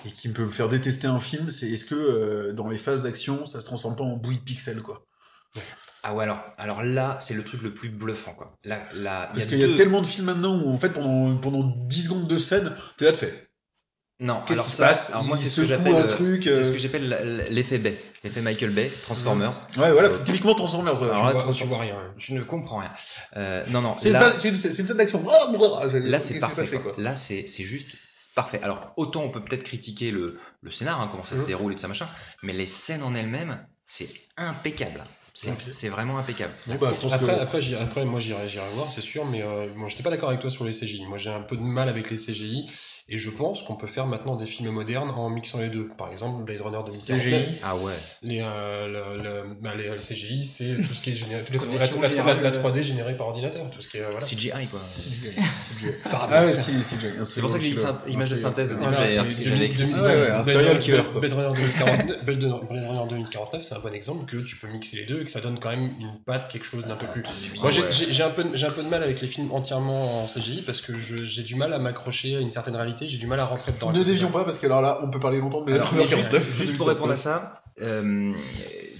et 0.05 0.11
qui 0.11 0.29
me 0.29 0.35
peut 0.35 0.45
me 0.45 0.51
faire 0.51 0.69
détester 0.69 1.07
un 1.09 1.19
film, 1.21 1.51
c'est 1.51 1.69
est-ce 1.69 1.85
que 1.85 1.95
euh, 1.95 2.53
dans 2.53 2.69
les 2.69 2.79
phases 2.79 3.03
d'action 3.03 3.45
ça 3.47 3.61
se 3.61 3.67
transforme 3.77 3.97
pas 3.97 4.05
en 4.05 4.17
bouillie 4.17 4.39
de 4.39 4.43
pixels 4.45 4.83
quoi 4.83 5.05
ah 6.03 6.15
ouais, 6.15 6.25
alors, 6.25 6.39
alors 6.59 6.83
là, 6.85 7.17
c'est 7.21 7.33
le 7.35 7.43
truc 7.43 7.63
le 7.63 7.73
plus 7.73 7.89
bluffant, 7.89 8.33
quoi. 8.35 8.53
Là, 8.65 8.79
là, 8.95 9.29
il 9.33 9.39
y 9.39 9.41
Parce 9.41 9.47
a 9.47 9.49
qu'il 9.49 9.59
y 9.59 9.65
a 9.65 9.69
deux- 9.69 9.75
tellement 9.75 10.03
de 10.03 10.07
films 10.07 10.27
maintenant 10.27 10.61
où 10.61 10.71
en 10.71 10.77
fait 10.77 10.91
pendant, 10.91 11.35
pendant 11.37 11.63
10 11.89 12.05
secondes 12.05 12.27
de 12.29 12.37
scène, 12.39 12.73
t'es 12.97 13.07
là 13.07 13.13
de 13.13 13.17
fait. 13.17 13.49
Non, 14.21 14.43
alors 14.49 14.69
ça, 14.69 14.89
passe 14.89 15.11
alors 15.11 15.25
moi 15.25 15.37
c'est 15.37 15.49
ce 15.51 15.61
que 15.61 15.67
j'appelle, 15.67 15.95
euh, 15.95 16.09
c'est 16.43 16.49
euh, 16.49 16.63
ce 16.63 16.73
que 16.73 16.79
j'appelle 16.79 17.47
l'effet 17.51 17.77
Bay, 17.79 17.99
l'effet 18.25 18.41
Michael 18.41 18.71
Bay, 18.71 18.91
Transformers. 19.03 19.61
Ouais 19.77 19.91
voilà, 19.93 20.09
typiquement 20.11 20.55
Transformers. 20.55 20.97
ça. 20.99 21.05
Alors 21.07 21.17
tu, 21.19 21.25
là, 21.27 21.33
vois, 21.33 21.43
trop- 21.43 21.53
tu 21.53 21.65
vois 21.65 21.81
rien. 21.81 21.97
Je 22.17 22.33
ne 22.35 22.43
comprends 22.43 22.79
rien. 22.79 22.91
Euh, 23.37 23.63
non, 23.71 23.83
non, 23.83 23.95
C'est 24.01 24.09
une, 24.09 24.15
là, 24.15 24.33
une, 24.43 24.55
une 24.55 24.57
scène 24.57 24.87
d'action. 24.97 25.23
Ah, 25.29 25.53
là 25.93 26.19
c'est 26.19 26.39
parfait. 26.39 26.63
passé, 26.63 26.79
quoi. 26.79 26.95
Là 26.99 27.15
c'est 27.15 27.47
c'est 27.47 27.65
juste 27.65 27.89
parfait. 28.37 28.61
Alors 28.63 28.93
autant 28.97 29.23
on 29.25 29.31
peut 29.31 29.43
peut-être 29.43 29.65
critiquer 29.65 30.13
le, 30.13 30.35
le 30.63 30.71
scénar, 30.71 31.01
hein, 31.01 31.09
comment 31.11 31.25
ça 31.25 31.35
se 31.37 31.41
Mhm. 31.41 31.47
déroule 31.47 31.73
et 31.73 31.75
tout 31.75 31.83
ça 31.83 31.89
machin, 31.89 32.07
mais 32.45 32.53
les 32.53 32.67
scènes 32.67 33.03
en 33.03 33.13
elles-mêmes, 33.17 33.59
c'est 33.89 34.09
impeccable. 34.37 35.03
C'est 35.35 35.91
vraiment 35.91 36.17
impeccable. 36.17 36.55
Bon 36.67 36.77
bah 36.77 36.93
je 36.95 37.01
pense 37.01 37.13
Après, 37.13 37.27
que 37.37 37.41
après, 37.41 37.61
j'irai- 37.61 37.83
après, 37.83 38.05
moi 38.07 38.21
j'irai 38.21 38.49
j'irai 38.49 38.71
voir, 38.71 38.91
c'est 38.91 39.03
sûr, 39.03 39.27
mais 39.27 39.43
euh, 39.43 39.69
bon, 39.77 39.87
j'étais 39.87 40.03
pas 40.03 40.09
d'accord 40.09 40.31
avec 40.31 40.41
toi 40.41 40.49
sur 40.49 40.65
les 40.65 40.73
CGI. 40.73 41.05
Moi 41.05 41.19
j'ai 41.19 41.29
un 41.29 41.43
peu 41.43 41.59
de 41.59 41.63
mal 41.63 41.91
avec 41.91 42.11
les 42.11 42.17
CGI, 42.17 42.65
et 43.09 43.19
je 43.19 43.31
pense 43.31 43.63
qu'on 43.63 43.77
peut 43.77 43.87
faire 43.87 44.07
maintenant 44.07 44.35
des 44.35 44.47
films 44.47 44.71
modernes 44.71 45.11
en 45.11 45.29
mixant 45.31 45.61
les 45.61 45.69
deux. 45.69 45.89
Par 45.97 46.11
exemple, 46.11 46.45
Blade 46.45 46.61
Runner 46.61 46.79
2049. 46.85 47.21
CGI. 47.23 47.59
Ah 47.63 47.77
ouais. 47.77 47.93
Les, 48.23 48.41
euh, 48.43 48.87
le, 49.17 49.23
le- 49.23 49.55
bah, 49.61 49.75
les, 49.77 49.95
CGI, 49.97 50.45
c'est 50.45 50.77
tout 50.77 50.93
ce 50.95 51.01
qui 51.01 51.11
est 51.11 51.15
généré, 51.15 51.45
les- 51.53 51.59
la, 51.79 51.87
la- 51.87 52.35
la- 52.35 52.41
la 52.43 52.49
euh, 52.49 52.63
3D 52.63 52.83
générée 52.83 53.15
par 53.17 53.29
ordinateur, 53.29 53.71
tout 53.71 53.81
ce 53.81 53.87
qui 53.89 53.99
est 53.99 54.01
euh, 54.01 54.07
voilà. 54.11 54.27
CGI 54.27 54.67
quoi. 54.71 54.81
Ah 56.05 56.43
ouais, 56.43 56.49
si, 56.49 56.73
un 56.73 57.25
C'est 57.25 57.41
pour 57.41 57.51
ça 57.51 57.59
que 57.59 57.65
j'ai 57.65 57.71
dit 57.73 57.81
image 58.09 58.31
de 58.31 58.35
serial 58.37 58.41
synthèse 58.41 58.73
au 58.73 58.77
killer. 58.77 58.87
début. 58.91 58.97
Voilà, 58.97 59.15
j'avais- 59.15 59.31
et 59.33 59.45
j'avais 59.45 59.57
2000, 59.57 59.63
écrit 59.63 59.87
ça. 59.87 60.03
Ouais, 60.03 60.09
ouais, 60.09 60.31
un 60.31 60.43
Blade 60.43 60.45
serial 60.45 60.67
Runner- 60.73 60.81
killer, 60.81 61.03
quoi. 61.13 61.21
Blade 61.21 61.33
Runner 61.33 61.49
2049, 61.55 62.25
Blade 62.25 62.43
Runner- 62.45 62.67
Blade 62.69 62.85
Runner 62.89 63.09
2049, 63.11 63.63
c'est 63.63 63.75
un 63.75 63.79
bon 63.81 63.95
exemple 63.95 64.25
que 64.27 64.37
tu 64.39 64.57
peux 64.57 64.69
mixer 64.69 64.97
les 64.97 65.07
deux 65.07 65.21
et 65.21 65.25
que 65.25 65.31
ça 65.31 65.41
donne 65.41 65.59
quand 65.61 65.71
même 65.71 65.93
une 66.01 66.19
patte, 66.25 66.49
quelque 66.51 66.67
chose 66.67 66.85
d'un 66.87 66.97
peu 66.97 67.07
plus. 67.07 67.23
Moi, 67.61 67.71
j'ai 67.71 68.23
un, 68.23 68.31
peu 68.31 68.45
de- 68.45 68.57
j'ai 68.57 68.67
un 68.67 68.71
peu 68.71 68.83
de 68.83 68.89
mal 68.89 69.03
avec 69.03 69.21
les 69.21 69.29
films 69.29 69.53
entièrement 69.53 70.23
en 70.23 70.27
CGI 70.27 70.63
parce 70.63 70.81
que 70.81 70.93
j'ai 70.97 71.43
du 71.43 71.55
mal 71.55 71.73
à 71.73 71.79
m'accrocher 71.79 72.37
à 72.37 72.41
une 72.41 72.51
certaine 72.51 72.75
réalité, 72.77 72.96
j'ai 72.99 73.19
du 73.19 73.27
mal 73.27 73.41
à 73.41 73.45
rentrer 73.45 73.73
dedans. 73.73 73.93
Ne 73.93 74.03
dévions 74.03 74.31
pas 74.31 74.45
parce 74.45 74.59
que 74.59 74.67
alors 74.67 74.81
là 74.83 74.99
on 75.03 75.11
peut 75.11 75.21
parler 75.21 75.39
longtemps 75.39 75.63
Blade 75.63 75.79
Alors, 75.79 75.91
Runner 75.91 76.07
juste, 76.07 76.31
49. 76.31 76.53
juste 76.53 76.77
pour 76.77 76.89
répondre 76.89 77.13
à 77.13 77.17
ça, 77.17 77.63
euh, 77.83 78.35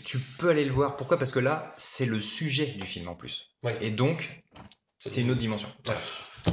tu 0.05 0.19
peux 0.19 0.51
aller 0.51 0.65
le 0.65 0.73
voir. 0.73 0.97
Pourquoi? 0.97 1.19
Parce 1.19 1.33
que 1.33 1.39
là, 1.41 1.73
c'est 1.77 2.07
le 2.07 2.21
sujet 2.21 2.67
du 2.67 2.87
film 2.87 3.09
en 3.09 3.15
plus. 3.15 3.51
Ouais. 3.63 3.77
Et 3.81 3.91
donc, 3.91 4.43
c'est 5.01 5.21
une 5.21 5.31
autre 5.31 5.41
dimension. 5.41 5.69
Voilà. 5.85 6.01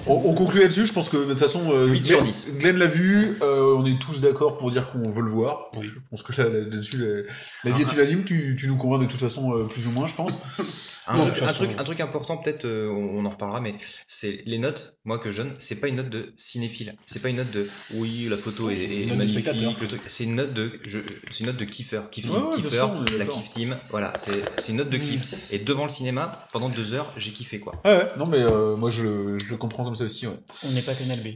On, 0.08 0.14
on 0.14 0.34
conclut 0.34 0.62
là-dessus, 0.62 0.86
je 0.86 0.94
pense 0.94 1.10
que 1.10 1.18
de 1.18 1.26
toute 1.26 1.40
façon, 1.40 1.72
euh, 1.72 1.86
8 1.88 2.02
Glenn, 2.02 2.06
sur 2.18 2.24
10. 2.24 2.58
Glenn 2.60 2.78
l'a 2.78 2.88
vu, 2.88 3.38
euh, 3.42 3.76
on 3.78 3.86
est 3.86 4.00
tous 4.00 4.20
d'accord 4.22 4.58
pour 4.58 4.72
dire 4.72 4.90
qu'on 4.92 5.10
veut 5.10 5.22
le 5.22 5.30
voir. 5.30 5.70
Oui. 5.78 5.86
Je 5.88 6.00
pense 6.10 6.24
que 6.24 6.42
là, 6.42 6.50
là- 6.50 6.60
là-dessus, 6.60 6.98
la, 6.98 7.72
la 7.72 7.78
vie 7.78 7.84
Ah, 7.88 7.92
est 7.92 7.94
unanime, 7.96 8.24
tu, 8.24 8.56
tu 8.60 8.68
nous 8.68 8.76
convaincs 8.78 9.02
de 9.02 9.08
toute 9.08 9.20
façon 9.20 9.56
euh, 9.56 9.64
plus 9.66 9.88
ou 9.88 9.92
moins, 9.92 10.08
je 10.08 10.16
pense. 10.16 10.34
Un, 11.06 11.18
truc, 11.18 11.26
de 11.28 11.34
toute 11.34 11.44
un, 11.44 11.48
façon, 11.48 11.66
truc, 11.66 11.76
un 11.78 11.84
truc 11.84 12.00
important, 12.00 12.38
peut-être, 12.38 12.66
on, 12.66 13.26
en 13.26 13.30
reparlera, 13.30 13.60
mais 13.60 13.76
c'est 14.08 14.42
les 14.46 14.58
notes. 14.58 14.96
Moi 15.04 15.20
que 15.20 15.32
je 15.32 15.42
donne, 15.42 15.52
c'est 15.60 15.76
pas 15.76 15.90
une 15.90 15.98
note 15.98 16.08
de 16.10 16.32
cinéphile. 16.38 16.96
C'est 17.08 17.22
pas 17.22 17.28
une 17.28 17.36
note 17.36 17.52
de 17.52 17.68
oui, 17.96 18.28
la 18.30 18.38
photo 18.38 18.70
est, 18.70 19.06
magnifique. 19.08 19.42
spectateur. 19.42 19.74
Le 19.82 19.88
truc, 19.90 20.00
c'est 20.08 20.24
une 20.24 20.36
note 20.36 20.54
de, 20.54 20.72
je, 20.84 21.00
c'est 21.30 21.42
une 21.42 21.48
note 21.48 21.58
de 21.58 21.66
kiffer, 21.66 21.98
Ouais, 21.98 22.30
ouais, 22.32 23.18
la 23.18 23.26
kiff 23.26 23.50
team. 23.50 23.78
Voilà, 23.90 24.14
c'est, 24.18 24.32
c'est 24.62 24.72
une 24.72 24.78
note 24.78 24.90
de 24.90 24.98
kiff. 24.98 25.52
Et 25.52 25.60
devant 25.60 25.84
le 25.84 25.90
cinéma, 25.90 26.48
pendant 26.54 26.70
deux 26.70 26.94
heures, 26.94 27.12
j'ai 27.18 27.32
kiffé 27.32 27.60
quoi. 27.60 27.74
Ouais, 27.84 27.98
ouais, 27.98 28.08
non 28.18 28.26
mais 28.26 28.42
moi 28.78 28.90
je, 28.90 29.04
le- 29.04 29.40
je 29.40 29.50
le 29.50 29.58
comme 29.84 29.96
ça 29.96 30.06
aussi. 30.06 30.28
Ouais. 30.28 30.40
On 30.66 30.72
n'est 30.72 30.82
pas 30.82 30.94
Canal 30.94 31.20
B. 31.20 31.28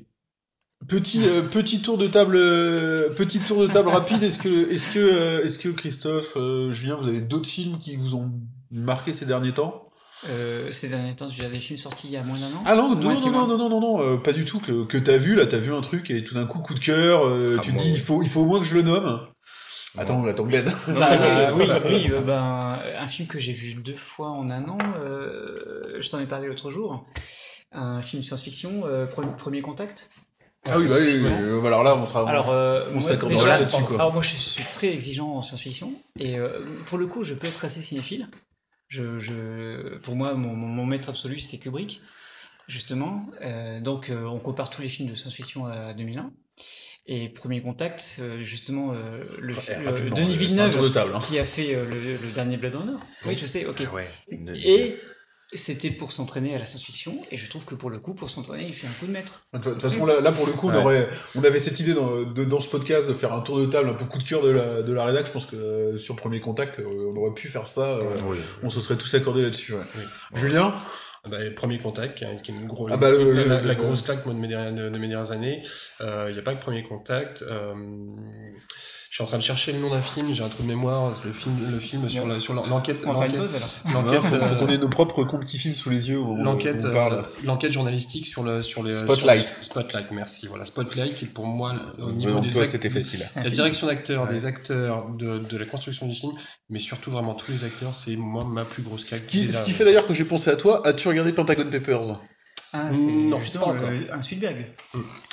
Petit 0.88 1.26
euh, 1.26 1.42
petit 1.42 1.82
tour 1.82 1.98
de 1.98 2.08
table, 2.08 2.36
euh, 2.38 3.10
petit 3.16 3.40
tour 3.40 3.62
de 3.62 3.68
table 3.68 3.90
rapide. 3.90 4.22
Est-ce 4.22 4.38
que 4.38 4.72
est-ce 4.72 4.88
que 4.88 5.00
euh, 5.00 5.44
est-ce 5.44 5.58
que 5.58 5.70
Christophe, 5.70 6.38
euh, 6.38 6.72
Julien, 6.72 6.96
vous 6.96 7.08
avez 7.08 7.22
d'autres 7.22 7.50
films 7.50 7.80
qui 7.80 7.96
vous 7.96 8.14
ont 8.14 8.32
marqué 8.72 9.12
ces 9.12 9.26
derniers 9.26 9.54
temps? 9.54 9.84
Euh, 10.30 10.72
ces 10.72 10.88
derniers 10.88 11.16
temps, 11.16 11.30
j'ai 11.30 11.50
des 11.50 11.60
films 11.60 11.78
sortis 11.80 12.08
il 12.08 12.14
y 12.14 12.18
a 12.18 12.24
moins 12.24 12.38
d'un 12.38 12.48
an. 12.48 12.64
Ah 12.66 12.76
non, 12.76 12.96
non, 12.96 13.14
non, 13.14 13.32
non, 13.32 13.48
non, 13.48 13.58
non, 13.58 13.70
non, 13.70 13.82
non, 13.82 14.02
euh, 14.02 14.18
pas 14.18 14.34
du 14.34 14.46
tout. 14.46 14.60
Que, 14.60 14.86
que 14.86 14.98
t'as 14.98 15.18
vu, 15.18 15.36
là, 15.36 15.46
t'as 15.46 15.58
vu 15.58 15.74
un 15.74 15.82
truc 15.82 16.10
et 16.12 16.24
tout 16.24 16.36
d'un 16.36 16.46
coup, 16.46 16.60
coup 16.60 16.74
de 16.74 16.80
cœur, 16.80 17.26
euh, 17.26 17.58
Ah, 17.60 17.62
tu 17.64 17.74
te 17.74 17.78
dis, 17.78 17.92
il 17.92 18.00
faut, 18.00 18.22
il 18.24 18.30
faut 18.30 18.42
au 18.42 18.46
moins 18.46 18.60
que 18.60 18.66
je 18.66 18.76
le 18.76 18.82
nomme. 18.84 19.20
Attends, 19.98 20.24
attends, 20.26 20.46
Glenn. 20.46 20.66
Non, 20.88 21.00
Bah, 21.00 21.54
oui, 21.56 21.66
oui, 21.86 22.08
euh, 22.12 22.22
ben, 22.22 22.80
un 23.00 23.08
film 23.08 23.28
que 23.28 23.40
j'ai 23.40 23.54
vu 23.54 23.74
deux 23.76 23.96
fois 23.96 24.30
en 24.30 24.50
un 24.50 24.64
an, 24.70 24.78
euh, 25.00 25.98
je 26.00 26.10
t'en 26.10 26.20
ai 26.20 26.26
parlé 26.28 26.48
l'autre 26.48 26.70
jour, 26.72 27.06
un 27.72 28.02
film 28.02 28.24
science-fiction, 28.24 28.86
euh, 28.86 29.06
Pre- 29.06 29.36
Premier 29.36 29.62
Contact? 29.62 30.10
Ah 30.70 30.78
oui, 30.80 30.88
bah 30.88 30.96
oui, 31.00 31.22
euh, 31.24 31.62
bah 31.62 31.68
alors 31.68 31.84
là, 31.84 31.96
on 31.96 32.06
sera. 32.08 32.30
Alors, 32.30 32.50
euh, 32.50 32.86
on 32.94 33.00
déjà, 33.00 33.48
là-dessus, 33.60 33.84
quoi. 33.84 33.96
alors 34.00 34.14
moi 34.14 34.22
je 34.22 34.36
suis 34.36 34.64
très 34.74 34.88
exigeant 34.90 35.30
en 35.36 35.42
science-fiction 35.42 35.92
et 36.20 36.38
euh, 36.38 36.66
pour 36.88 36.98
le 36.98 37.08
coup 37.08 37.24
je 37.24 37.34
peux 37.36 37.48
être 37.48 37.64
assez 37.64 37.82
cinéphile. 37.82 38.28
Je, 38.90 39.18
je, 39.20 39.98
pour 40.00 40.16
moi 40.16 40.34
mon, 40.34 40.54
mon, 40.56 40.68
mon 40.68 40.86
maître 40.86 41.10
absolu 41.10 41.40
c'est 41.40 41.58
Kubrick 41.58 42.02
justement. 42.68 43.26
Euh, 43.42 43.80
donc 43.80 44.10
euh, 44.10 44.26
on 44.26 44.40
compare 44.40 44.70
tous 44.70 44.82
les 44.82 44.90
films 44.90 45.10
de 45.10 45.16
science-fiction 45.16 45.66
à 45.68 45.94
2001 45.94 46.32
et 47.06 47.30
Premier 47.30 47.62
Contact 47.62 48.18
euh, 48.20 48.44
justement 48.44 48.94
euh, 48.94 49.24
le, 49.40 49.54
Ouais, 49.54 50.10
Denis 50.10 50.36
Villeneuve 50.36 50.82
de 50.82 50.90
table. 50.90 51.14
hein. 51.16 51.20
qui 51.26 51.40
a 51.40 51.46
fait 51.46 51.76
euh, 51.76 51.86
le, 51.86 52.18
le 52.18 52.32
dernier 52.34 52.58
Blade 52.58 52.76
Runner. 52.76 52.98
Oui 53.26 53.38
je 53.38 53.46
sais 53.46 53.66
ok. 53.66 53.84
Ah 53.90 53.94
ouais. 53.94 54.10
Une- 54.30 54.54
Et 54.56 54.98
c'était 55.54 55.92
pour 55.92 56.12
s'entraîner 56.12 56.54
à 56.56 56.60
la 56.60 56.66
science-fiction 56.66 57.22
et 57.32 57.38
je 57.38 57.50
trouve 57.50 57.64
que 57.64 57.74
pour 57.76 57.90
le 57.90 58.00
coup 58.00 58.14
pour 58.14 58.30
s'entraîner 58.30 58.66
il 58.68 58.74
fait 58.74 58.86
un 58.88 58.92
coup 59.00 59.06
de 59.08 59.12
maître. 59.12 59.46
De 59.54 59.60
toute 59.60 59.82
façon, 59.82 60.06
là, 60.06 60.20
là, 60.20 60.32
pour 60.34 60.46
le 60.46 60.52
coup, 60.54 60.68
on, 60.68 60.72
Ouais. 60.72 60.78
aurait, 60.78 61.10
on 61.36 61.44
avait 61.44 61.60
cette 61.62 61.80
idée 61.80 61.94
dans, 61.94 62.24
de- 62.24 62.44
dans 62.44 62.60
ce 62.60 62.68
podcast 62.70 63.08
de 63.08 63.14
faire 63.14 63.32
un 63.34 63.40
tour 63.42 63.58
de 63.60 63.66
table, 63.66 63.90
un 63.90 63.94
peu 63.94 64.06
coup 64.06 64.18
de 64.18 64.24
cœur 64.24 64.42
de 64.42 64.50
la, 64.50 64.82
de 64.82 64.92
la 64.94 65.06
rédac. 65.06 65.26
Je 65.26 65.32
pense 65.32 65.46
que 65.46 65.56
euh, 65.56 65.98
sur 65.98 66.16
Premier 66.18 66.42
Contact, 66.42 66.80
euh, 66.80 66.86
on 67.14 67.16
aurait 67.16 67.34
pu 67.34 67.48
faire 67.48 67.66
ça. 67.68 67.82
euh, 67.92 68.16
Oui. 68.26 68.38
on 68.64 68.70
se 68.70 68.82
serait 68.82 68.98
tous 68.98 69.14
accordés 69.14 69.42
là-dessus. 69.42 69.74
Ouais. 69.74 69.84
Oui. 69.96 70.04
Julien 70.36 70.74
Ah 71.26 71.30
bah, 71.30 71.38
premier 71.56 71.80
contact, 71.80 72.18
qui 72.18 72.24
est 72.26 72.42
qui 72.42 72.52
est 72.52 72.56
une 72.56 72.68
grosse, 72.68 72.92
Ah 72.94 72.98
bah, 72.98 73.12
le- 73.12 73.18
la, 73.34 73.44
le- 73.44 73.50
la- 73.50 73.62
la 73.62 73.74
le- 73.74 73.76
grosse 73.82 74.02
claque 74.02 74.26
moi, 74.26 74.34
de, 74.36 74.40
mes 74.40 74.48
dernières, 74.50 74.74
de, 74.74 74.90
de 74.90 74.98
mes 74.98 75.08
dernières 75.08 75.32
années. 75.32 75.62
Euh, 76.02 76.26
Il 76.30 76.34
n'y 76.34 76.40
a 76.40 76.44
pas 76.44 76.56
que 76.56 76.62
premier 76.62 76.84
contact. 76.84 77.42
euh, 77.42 77.74
je 79.10 79.16
suis 79.16 79.24
en 79.24 79.28
train 79.28 79.38
de 79.38 79.44
chercher 79.44 79.72
le 79.72 79.80
nom 79.80 79.90
d'un 79.90 80.02
film, 80.02 80.34
j'ai 80.34 80.44
un 80.44 80.50
trou 80.50 80.64
de 80.64 80.68
mémoire. 80.68 81.14
c'est 81.16 81.26
Le 81.26 81.32
film, 81.34 81.56
le 81.72 81.80
film 81.80 82.10
sur 82.10 82.28
la- 82.28 82.40
sur 82.40 82.54
l'en- 82.54 82.66
l'enquête, 82.68 83.04
l'enquête, 83.04 83.36
l'enquête, 83.94 84.22
faut, 84.22 84.28
faut 84.28 84.36
euh, 84.36 84.56
qu'on 84.56 84.68
ait 84.68 84.78
nos 84.78 84.90
propres 84.90 85.24
comptes 85.24 85.46
qui 85.46 85.58
filment 85.58 85.76
sous 85.76 85.90
les 85.90 86.10
yeux 86.10 86.20
où 86.20 86.36
l'enquête, 86.36 86.84
on 86.86 86.92
parle. 86.92 87.14
euh, 87.14 87.22
l'enquête 87.46 87.72
journalistique 87.72 88.26
sur 88.28 88.44
le 88.44 88.62
sur 88.62 88.84
les 88.84 88.94
Spotlight. 88.94 89.48
sur- 89.48 89.64
Spotlight, 89.64 90.12
merci. 90.12 90.48
Voilà, 90.48 90.66
Spotlight 90.66 91.16
qui 91.16 91.26
est 91.26 91.30
pour 91.34 91.46
moi 91.46 91.74
au 92.00 92.12
niveau 92.12 92.34
donc 92.34 92.44
des 92.44 92.50
toi, 92.50 92.66
c'était 92.66 92.90
facile. 92.90 93.26
La 93.36 93.50
direction 93.50 93.88
d'acteurs, 93.88 94.24
Ouais. 94.26 94.34
des 94.34 94.46
acteurs, 94.46 95.08
de, 95.10 95.40
de 95.40 95.58
la 95.58 95.66
construction 95.66 96.08
du 96.08 96.16
film, 96.16 96.34
mais 96.70 96.80
surtout 96.80 97.10
vraiment 97.12 97.34
tous 97.34 97.52
les 97.52 97.64
acteurs, 97.64 97.94
c'est 97.96 98.16
moi 98.18 98.44
ma 98.46 98.66
plus 98.66 98.84
grosse 98.84 99.02
Ce 99.02 99.08
claque. 99.08 99.26
qui, 99.28 99.46
des 99.46 99.52
ce 99.52 99.64
qui 99.64 99.72
fait 99.72 99.86
d'ailleurs 99.86 100.06
que 100.08 100.14
j'ai 100.14 100.26
pensé 100.26 100.50
à 100.50 100.56
toi, 100.56 100.86
as-tu 100.86 101.08
regardé 101.08 101.32
Pentagon 101.34 101.70
Papers? 101.72 102.20
Ah, 102.74 102.94
c'est 102.94 103.12
Non, 103.12 103.40
justement 103.40 103.68
pas 103.68 103.72
encore. 103.74 103.90
le- 103.92 104.14
un 104.14 104.22
Spielberg. 104.22 104.66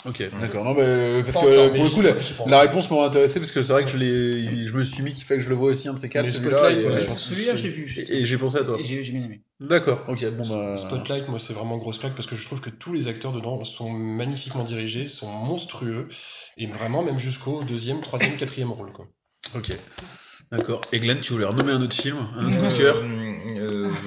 Ok, 0.06 0.22
d'accord. 0.40 0.64
Non, 0.64 0.74
mais 0.74 0.82
euh, 0.82 1.22
parce 1.22 1.34
que 1.34 1.38
encore, 1.38 1.48
euh, 1.50 1.68
pour 1.74 1.84
le 1.84 1.90
coup, 1.90 2.02
la, 2.46 2.60
réponse 2.60 2.90
m'a 2.90 3.04
intéressé 3.04 3.40
parce 3.40 3.52
que 3.52 3.62
c'est 3.62 3.72
vrai 3.72 3.84
que 3.84 3.90
je 3.90 3.96
l'ai, 3.96 4.64
je 4.64 4.72
me 4.72 4.84
suis 4.84 5.02
mis 5.02 5.12
qu'il 5.12 5.24
fallait 5.24 5.38
que 5.38 5.44
je 5.44 5.48
le 5.48 5.56
vois 5.56 5.70
aussi 5.70 5.88
un 5.88 5.94
de 5.94 5.98
ces 5.98 6.08
quatre, 6.08 6.26
Mais 6.26 6.32
celui-là, 6.32 6.58
Spotlight, 6.58 6.80
et, 6.80 6.86
ouais, 6.86 6.92
euh, 6.92 7.00
je 7.00 7.14
Celui-là, 7.14 7.52
l'ai 7.54 7.68
vu. 7.68 7.94
et- 7.96 8.20
et 8.20 8.24
j'ai 8.26 8.38
pensé 8.38 8.58
à 8.58 8.64
toi. 8.64 8.76
Et 8.78 8.84
j'ai 8.84 9.02
j'ai 9.02 9.12
bien 9.12 9.24
aimé. 9.24 9.40
D'accord, 9.60 10.04
ok, 10.08 10.24
bon 10.36 10.46
bah. 10.48 10.76
Spotlight, 10.78 11.28
moi, 11.28 11.38
c'est 11.38 11.54
vraiment 11.54 11.78
grosse 11.78 11.98
claque 11.98 12.14
parce 12.14 12.26
que 12.28 12.36
je 12.36 12.44
trouve 12.44 12.60
que 12.60 12.70
tous 12.70 12.92
les 12.92 13.08
acteurs 13.08 13.32
dedans 13.32 13.62
sont 13.64 13.90
magnifiquement 13.90 14.64
dirigés, 14.64 15.08
sont 15.08 15.28
monstrueux, 15.30 16.08
et 16.56 16.66
vraiment 16.66 17.02
même 17.02 17.18
jusqu'au 17.18 17.62
deuxième, 17.62 18.00
troisième, 18.00 18.36
quatrième 18.36 18.70
rôle. 18.70 18.92
Quoi. 18.92 19.06
Ok. 19.56 19.72
D'accord. 20.52 20.80
Et 20.92 21.00
Glenn, 21.00 21.18
tu 21.20 21.32
voulais 21.32 21.46
renommer 21.46 21.72
un 21.72 21.80
autre 21.80 21.96
film, 21.96 22.16
un 22.36 22.46
autre 22.46 22.58
coup 22.58 22.66
de 22.72 22.76
cœur? 22.78 23.02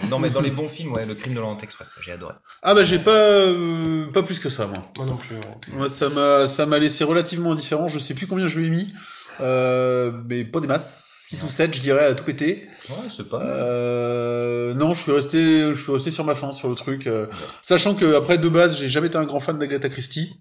Non, 0.09 0.19
mais 0.19 0.29
dans 0.29 0.41
les 0.41 0.51
bons 0.51 0.69
films, 0.69 0.93
ouais, 0.93 1.05
le 1.05 1.15
crime 1.15 1.33
de 1.33 1.39
l'Orient 1.39 1.57
Express, 1.57 1.95
j'ai 2.01 2.11
adoré. 2.11 2.33
Ah 2.63 2.73
bah 2.73 2.83
j'ai 2.83 2.99
pas 2.99 3.11
euh, 3.11 4.07
pas 4.11 4.23
plus 4.23 4.39
que 4.39 4.49
ça 4.49 4.67
moi. 4.67 4.77
Moi 4.97 5.05
non 5.05 5.17
plus, 5.17 5.35
ouais. 5.35 5.75
Moi 5.75 5.89
ça 5.89 6.09
m'a 6.09 6.47
ça 6.47 6.65
m'a 6.65 6.79
laissé 6.79 7.03
relativement 7.03 7.51
indifférent. 7.51 7.87
Je 7.87 7.99
sais 7.99 8.13
plus 8.13 8.27
combien 8.27 8.47
je 8.47 8.59
lui 8.59 8.67
ai 8.67 8.69
mis, 8.69 8.93
euh, 9.39 10.11
mais 10.29 10.45
pas 10.45 10.59
des 10.59 10.67
masses. 10.67 11.07
6 11.27 11.43
ou 11.43 11.49
7 11.49 11.75
je 11.75 11.81
dirais 11.81 12.05
à 12.05 12.13
tout 12.13 12.23
péter. 12.23 12.69
Ouais, 12.89 12.95
c'est 13.09 13.27
pas. 13.27 13.41
Euh, 13.41 14.73
non, 14.73 14.93
je 14.93 15.01
suis 15.01 15.11
resté, 15.11 15.73
je 15.73 15.81
suis 15.81 15.91
resté 15.91 16.09
sur 16.09 16.23
ma 16.23 16.35
fin 16.35 16.53
sur 16.53 16.69
le 16.69 16.75
truc, 16.75 17.05
euh, 17.05 17.27
sachant 17.61 17.95
que 17.95 18.15
après 18.15 18.37
de 18.37 18.47
base, 18.47 18.77
j'ai 18.77 18.87
jamais 18.87 19.07
été 19.07 19.17
un 19.17 19.25
grand 19.25 19.41
fan 19.41 19.59
d'Agatha 19.59 19.89
Christie. 19.89 20.39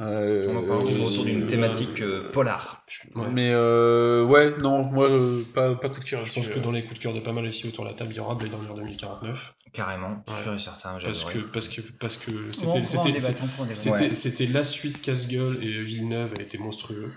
Euh, 0.00 0.48
On 0.50 0.56
en 0.56 0.66
parle 0.66 0.88
euh, 0.92 1.04
autour 1.04 1.24
d'une 1.24 1.44
euh, 1.44 1.46
thématique 1.46 2.00
euh, 2.02 2.28
polar. 2.32 2.84
Ouais. 3.14 3.26
Mais 3.30 3.50
euh, 3.52 4.24
ouais, 4.24 4.52
non, 4.60 4.82
moi 4.82 5.08
euh, 5.08 5.42
pas 5.54 5.76
pas 5.76 5.88
coup 5.88 6.00
de 6.00 6.04
cœur. 6.04 6.24
Je 6.24 6.34
pense 6.34 6.48
que 6.48 6.58
euh. 6.58 6.62
dans 6.62 6.72
les 6.72 6.82
coups 6.82 6.96
de 6.98 7.02
cœur 7.04 7.14
de 7.14 7.20
pas 7.20 7.30
mal 7.32 7.46
ici 7.46 7.68
autour 7.68 7.84
de 7.84 7.90
la 7.90 7.94
table, 7.94 8.10
il 8.12 8.16
y 8.16 8.20
aura 8.20 8.34
Blade 8.34 8.52
Runner 8.54 8.74
2049. 8.74 9.54
Carrément, 9.72 10.24
Ouais. 10.28 10.42
sûr 10.42 10.54
et 10.54 10.58
certain, 10.58 10.98
Parce 11.00 11.24
que, 11.24 11.38
parce 11.38 11.68
que, 11.68 11.80
parce 12.00 12.16
que 12.16 12.30
c'était, 12.52 14.44
Ouais. 14.46 14.52
la 14.52 14.64
suite 14.64 15.00
casse-gueule 15.02 15.58
et 15.62 15.82
Villeneuve 15.82 16.32
a 16.38 16.42
été 16.42 16.58
monstrueux. 16.58 17.12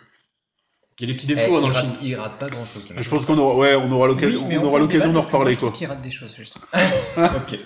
Il 0.99 1.07
y 1.07 1.11
a 1.11 1.13
des 1.13 1.17
petits 1.19 1.31
Eh, 1.31 1.35
défauts 1.35 1.57
hein, 1.57 1.61
dans 1.61 1.67
il, 1.67 1.69
le 1.69 1.75
rate, 1.75 1.85
film. 1.85 1.97
il 2.01 2.15
rate 2.15 2.39
pas 2.39 2.49
grand 2.49 2.65
chose. 2.65 2.87
Je 2.97 3.09
pense 3.09 3.25
qu'on 3.27 3.37
aura, 3.37 3.55
ouais, 3.55 3.75
on 3.75 3.91
aura 3.91 4.07
l'occasion, 4.07 4.47
Oui, 4.47 4.57
on 4.57 4.63
aura 4.63 4.79
l'occasion 4.79 5.13
d'en 5.13 5.21
reparler 5.21 5.53
je 5.53 5.57
trouve 5.57 5.69
quoi. 5.69 5.77
qu'il 5.77 5.87
rate 5.87 6.01
des 6.01 6.09
choses, 6.09 6.35
justement. 6.35 6.65
ok. 7.17 7.59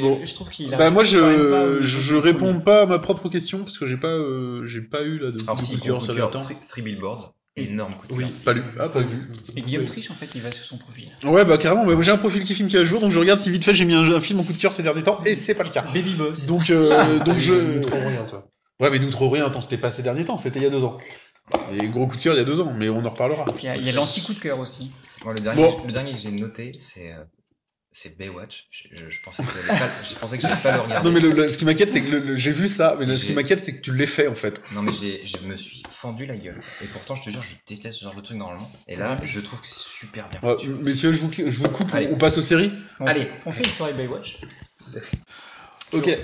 Bon. 0.00 0.18
Je 0.24 0.34
trouve 0.34 0.48
qu'il 0.50 0.70
Bah 0.70 0.90
moi 0.90 1.02
pas 1.02 1.08
je 1.08 1.80
je 1.80 2.16
réponds 2.16 2.60
pas 2.60 2.82
à 2.82 2.86
ma 2.86 2.98
propre 2.98 3.28
question 3.28 3.58
parce 3.58 3.78
que 3.78 3.86
j'ai 3.86 3.96
pas 3.96 4.08
euh, 4.08 4.66
j'ai 4.66 4.80
pas 4.80 5.02
eu 5.02 5.18
là 5.18 5.30
de, 5.30 5.40
Alors 5.42 5.60
si, 5.60 5.72
coup 5.74 5.80
de 5.80 5.84
cœur 5.86 6.06
cœur, 6.06 6.16
longtemps. 6.26 6.46
Three, 6.68 6.82
Billboards, 6.82 7.34
énorme 7.56 7.94
coup 7.94 8.06
de 8.06 8.12
Oui. 8.14 8.24
cœur. 8.24 8.32
Pas 8.44 8.52
lu, 8.54 8.62
ah 8.78 8.88
pas 8.88 9.00
vu. 9.00 9.30
Et 9.56 9.60
Guillaume 9.62 9.84
Triche, 9.84 10.10
en 10.10 10.14
fait, 10.14 10.28
il 10.34 10.40
va 10.42 10.50
sur 10.50 10.64
son 10.64 10.78
profil. 10.78 11.08
Ouais 11.24 11.44
bah 11.44 11.58
carrément, 11.58 11.84
mais 11.84 11.94
moi, 11.94 12.02
j'ai 12.02 12.10
un 12.12 12.16
profil 12.18 12.42
qui 12.44 12.54
filme 12.54 12.68
qui 12.68 12.76
est 12.76 12.80
à 12.80 12.84
jour 12.84 13.00
donc 13.00 13.10
je 13.10 13.18
regarde 13.18 13.38
si 13.38 13.50
vite 13.50 13.64
fait 13.64 13.74
j'ai 13.74 13.84
mis 13.84 13.94
un, 13.94 14.02
un 14.12 14.20
film 14.20 14.40
en 14.40 14.44
coup 14.44 14.52
de 14.52 14.58
cœur 14.58 14.72
ces 14.72 14.82
derniers 14.82 15.02
temps 15.02 15.20
et 15.26 15.34
c'est 15.34 15.54
pas 15.54 15.64
le 15.64 15.70
cas. 15.70 15.84
Baby 15.94 16.14
Boss. 16.14 16.46
Donc 16.46 16.70
euh, 16.70 17.18
donc 17.20 17.34
Ah, 17.36 17.38
je 17.38 17.52
nous 17.54 17.80
trop 17.80 17.98
rien, 17.98 18.24
toi. 18.24 18.48
Ouais 18.80 18.90
mais 18.90 18.98
nous 18.98 19.10
trop 19.10 19.30
rien, 19.30 19.46
attends 19.46 19.62
c'était 19.62 19.78
pas 19.78 19.90
ces 19.90 20.02
derniers 20.02 20.24
temps, 20.24 20.36
c'était 20.38 20.58
il 20.58 20.62
y 20.62 20.66
a 20.66 20.70
deux 20.70 20.84
ans. 20.84 20.98
Et 21.72 21.86
gros 21.88 22.06
coup 22.06 22.16
de 22.16 22.20
cœur 22.20 22.34
il 22.34 22.38
y 22.38 22.40
a 22.40 22.44
deux 22.44 22.60
ans, 22.60 22.72
mais 22.76 22.88
on 22.88 23.04
en 23.04 23.08
reparlera. 23.10 23.44
Il 23.58 23.64
y 23.64 23.68
a- 23.68 23.92
a 23.92 23.92
l'anti-coup 23.92 24.34
de 24.34 24.38
cœur 24.40 24.58
aussi. 24.58 24.90
Moi, 25.24 25.32
le, 25.34 25.40
dernier, 25.40 25.62
Bon. 25.62 25.76
le 25.86 25.92
dernier 25.92 26.12
que 26.12 26.18
j'ai 26.18 26.30
noté, 26.32 26.72
c'est 26.78 27.12
euh, 27.12 27.22
c'est 27.98 28.18
Baywatch. 28.18 28.66
Je, 28.70 28.88
je, 28.92 29.08
je 29.08 29.22
pensais 29.22 29.42
que 29.42 29.48
j'allais 29.54 29.78
pas, 29.80 29.88
je 30.08 30.14
pensais 30.16 30.36
que 30.36 30.42
j'allais 30.42 30.60
pas 30.62 30.74
le 30.74 30.80
regarder. 30.82 31.08
Non 31.08 31.14
mais 31.14 31.20
le, 31.20 31.30
le- 31.30 31.48
ce 31.48 31.56
qui 31.56 31.64
m'inquiète 31.64 31.88
c'est 31.88 32.02
que 32.02 32.10
le- 32.10 32.18
le- 32.18 32.36
j'ai 32.36 32.52
vu 32.52 32.68
ça, 32.68 32.94
mais 32.98 33.06
le- 33.06 33.16
ce 33.16 33.24
qui 33.24 33.32
m'inquiète 33.32 33.58
c'est 33.60 33.74
que 33.76 33.80
tu 33.80 33.94
l'aies 33.94 34.06
fait 34.06 34.28
en 34.28 34.34
fait. 34.34 34.60
Non 34.74 34.82
mais 34.82 34.92
j'ai, 34.92 35.26
je 35.26 35.38
me 35.46 35.56
suis 35.56 35.82
fendu 35.90 36.26
la 36.26 36.36
gueule. 36.36 36.60
Et 36.82 36.86
pourtant, 36.88 37.14
je 37.14 37.22
te 37.22 37.30
jure, 37.30 37.40
je 37.42 37.54
déteste 37.74 37.98
ce 37.98 38.04
genre 38.04 38.14
de 38.14 38.20
truc 38.20 38.36
normalement. 38.36 38.70
Et 38.86 38.96
là, 38.96 39.16
je 39.24 39.40
trouve 39.40 39.60
que 39.60 39.66
c'est 39.66 39.76
super 39.78 40.28
bien. 40.28 40.40
Ouais, 40.42 40.56
messieurs 40.82 41.12
je 41.12 41.20
vous, 41.20 41.32
je 41.32 41.42
vous 41.44 41.68
coupe, 41.68 41.88
Allez. 41.94 42.08
on 42.12 42.16
passe 42.16 42.36
aux 42.36 42.42
séries. 42.42 42.70
On 43.00 43.06
Allez. 43.06 43.26
On 43.46 43.52
fait 43.52 43.64
une 43.64 43.70
soirée 43.70 43.94
Baywatch. 43.94 44.38
Ok. 45.92 46.16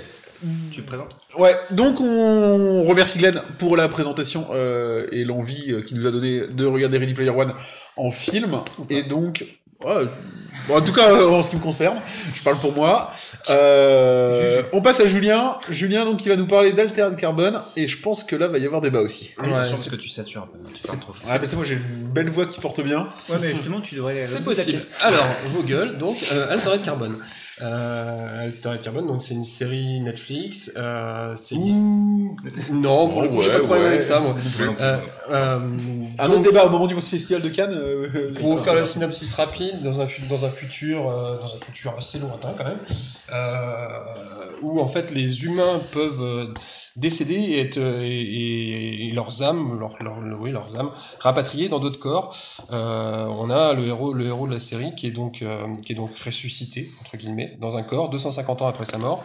Tu 0.71 0.81
présentes? 0.81 1.15
Ouais, 1.39 1.55
donc 1.71 2.01
on 2.01 2.83
remercie 2.83 3.17
Glenn 3.17 3.41
pour 3.59 3.77
la 3.77 3.87
présentation 3.87 4.47
euh, 4.51 5.07
et 5.13 5.23
l'envie 5.23 5.71
euh, 5.71 5.81
qu'il 5.81 5.97
nous 5.97 6.05
a 6.05 6.11
donné 6.11 6.47
de 6.47 6.65
regarder 6.65 6.97
Ready 6.97 7.13
Player 7.13 7.29
One 7.29 7.53
en 7.95 8.11
film. 8.11 8.59
Et 8.89 9.03
donc, 9.03 9.45
ouais, 9.85 10.03
je- 10.03 10.67
bon, 10.67 10.77
en 10.77 10.81
tout 10.81 10.93
cas 10.93 11.11
euh, 11.11 11.29
en 11.29 11.43
ce 11.43 11.49
qui 11.49 11.55
me 11.57 11.61
concerne, 11.61 12.01
je 12.33 12.41
parle 12.43 12.57
pour 12.57 12.73
moi. 12.73 13.11
Euh, 13.49 14.61
on 14.73 14.81
passe 14.81 14.99
à 14.99 15.05
Julien. 15.07 15.57
Julien 15.69 16.05
donc 16.05 16.17
qui 16.17 16.29
va 16.29 16.35
nous 16.35 16.47
parler 16.47 16.71
d'Altered 16.73 17.15
Carbone 17.15 17.59
et 17.75 17.87
je 17.87 17.97
pense 17.99 18.23
que 18.23 18.35
là 18.35 18.47
va 18.47 18.57
y 18.57 18.65
avoir 18.65 18.81
débat 18.81 18.99
aussi. 19.01 19.31
Ouais, 19.37 19.45
c'est- 19.65 19.71
parce 19.71 19.89
que 19.89 19.95
tu 19.95 20.09
satures 20.09 20.43
un 20.43 20.47
peu. 20.47 20.87
Parles 20.87 20.99
trop. 20.99 21.13
Ah 21.29 21.37
mais 21.39 21.47
c'est 21.47 21.55
moi 21.55 21.65
j'ai 21.65 21.75
une 21.75 22.07
belle 22.09 22.29
voix 22.29 22.45
qui 22.45 22.59
porte 22.59 22.81
bien. 22.81 23.07
Ouais, 23.29 23.37
mais 23.41 23.49
justement, 23.51 23.81
tu 23.81 23.95
devrais 23.95 24.25
C'est 24.25 24.43
possible. 24.43 24.79
Alors, 25.01 25.25
vos 25.53 25.63
gueules, 25.63 25.97
donc, 25.97 26.17
euh, 26.31 26.51
Altered 26.51 26.83
Carbone. 26.83 27.17
Euh, 27.61 28.45
Altered 28.45 28.81
Carbone, 28.81 29.05
donc 29.07 29.21
c'est 29.21 29.35
une 29.35 29.45
série 29.45 29.99
Netflix. 30.01 30.71
Euh, 30.75 31.35
c'est 31.35 31.55
Non, 32.71 33.07
pour 33.09 33.21
le 33.21 33.29
coup, 33.29 33.41
j'ai 33.41 33.49
pas 33.49 33.55
de 33.57 33.61
ouais, 33.61 33.65
problème 33.65 33.85
ouais. 33.85 33.91
avec 33.93 34.03
ça, 34.03 34.19
moi. 34.19 34.35
Euh, 34.81 34.97
euh, 35.29 35.59
Un 36.17 36.27
donc, 36.27 36.37
autre 36.37 36.41
débat 36.49 36.65
au 36.65 36.69
moment 36.69 36.87
du 36.87 36.95
festival 36.95 37.41
de 37.43 37.49
Cannes. 37.49 37.73
euh, 37.73 38.33
pour 38.39 38.57
ça 38.57 38.63
faire 38.63 38.75
le 38.75 38.85
synopsis 38.85 39.33
rapide, 39.35 39.81
dans 39.83 40.01
un, 40.01 40.07
dans 40.29 40.45
un 40.45 40.49
futur, 40.49 41.07
euh, 41.09 41.37
dans 41.39 41.45
un 41.55 41.59
futur 41.65 41.93
assez 41.97 42.17
lointain 42.19 42.53
quand 42.57 42.63
même, 42.65 42.79
euh, 43.31 43.87
où 44.61 44.79
en 44.81 44.87
fait 44.87 45.11
les 45.11 45.45
humains 45.45 45.79
peuvent 45.91 46.21
euh, 46.23 46.53
décéder 46.95 47.35
et, 47.35 47.59
être, 47.59 47.77
euh, 47.77 48.01
et, 48.03 49.09
et 49.09 49.11
leurs 49.13 49.41
âmes, 49.43 49.77
leur, 49.79 50.01
leur- 50.03 50.39
oui, 50.39 50.51
leurs 50.51 50.79
âmes, 50.79 50.91
rapatriées 51.19 51.69
dans 51.69 51.79
d'autres 51.79 51.99
corps. 51.99 52.35
Euh, 52.71 53.25
on 53.29 53.49
a 53.49 53.73
le 53.73 53.87
héros, 53.87 54.13
le 54.13 54.25
héros 54.27 54.47
de 54.47 54.53
la 54.53 54.59
série 54.59 54.93
qui 54.95 55.07
est 55.07 55.11
donc, 55.11 55.41
euh, 55.41 55.65
qui 55.85 55.93
est 55.93 55.95
donc 55.95 56.11
ressuscité 56.17 56.91
entre 57.01 57.17
guillemets 57.17 57.42
dans 57.59 57.77
un 57.77 57.83
corps 57.83 58.09
250 58.09 58.61
ans 58.61 58.67
après 58.67 58.85
sa 58.85 58.97
mort 58.97 59.23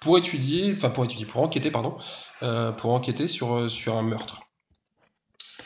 pour 0.00 0.16
étudier, 0.18 0.72
enfin 0.76 0.90
pour 0.90 1.04
étudier, 1.04 1.26
pour 1.26 1.42
enquêter, 1.42 1.70
pardon, 1.70 1.96
euh, 2.42 2.70
pour 2.72 2.92
enquêter 2.92 3.26
sur, 3.28 3.54
euh, 3.54 3.68
sur 3.68 3.96
un 3.96 4.02
meurtre. 4.02 4.40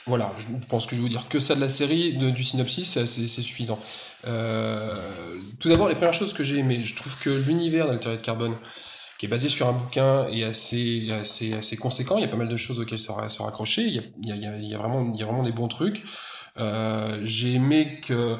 Voilà, 0.07 0.33
je 0.37 0.47
pense 0.68 0.87
que 0.87 0.97
je 0.97 1.01
vais 1.01 1.03
vous 1.03 1.09
dire 1.09 1.29
que 1.29 1.38
ça 1.38 1.55
de 1.55 1.61
la 1.61 1.68
série, 1.68 2.14
de- 2.16 2.31
du 2.31 2.42
synopsis, 2.42 3.05
c'est 3.05 3.27
suffisant. 3.29 3.79
Euh, 4.27 4.97
tout 5.61 5.68
d'abord, 5.68 5.88
les 5.88 5.95
premières 5.95 6.14
choses 6.14 6.33
que 6.33 6.42
j'ai 6.42 6.59
aimées, 6.59 6.83
je 6.83 6.97
trouve 6.97 7.16
que 7.21 7.31
l'univers 7.31 7.87
d'Altered 7.87 8.21
Carbone, 8.21 8.57
qui 9.18 9.27
est 9.27 9.29
basé 9.29 9.49
sur 9.49 9.68
un 9.68 9.73
bouquin, 9.73 10.27
est 10.29 10.42
assez, 10.42 11.09
assez, 11.12 11.77
conséquent. 11.77 12.16
Il 12.18 12.23
y 12.23 12.25
a 12.25 12.29
pas 12.29 12.37
mal 12.37 12.49
de 12.49 12.57
choses 12.57 12.81
auxquelles 12.81 12.99
se, 12.99 13.12
ra- 13.12 13.29
se 13.29 13.40
raccrocher. 13.42 13.83
Il 13.85 14.03
y 14.25 14.75
a, 14.75 14.79
vraiment, 14.79 15.12
il 15.14 15.21
y 15.21 15.23
a 15.23 15.27
vraiment 15.27 15.45
des 15.45 15.53
bons 15.53 15.68
trucs. 15.68 16.03
J'ai 16.57 17.53
aimé 17.55 18.01
que 18.01 18.37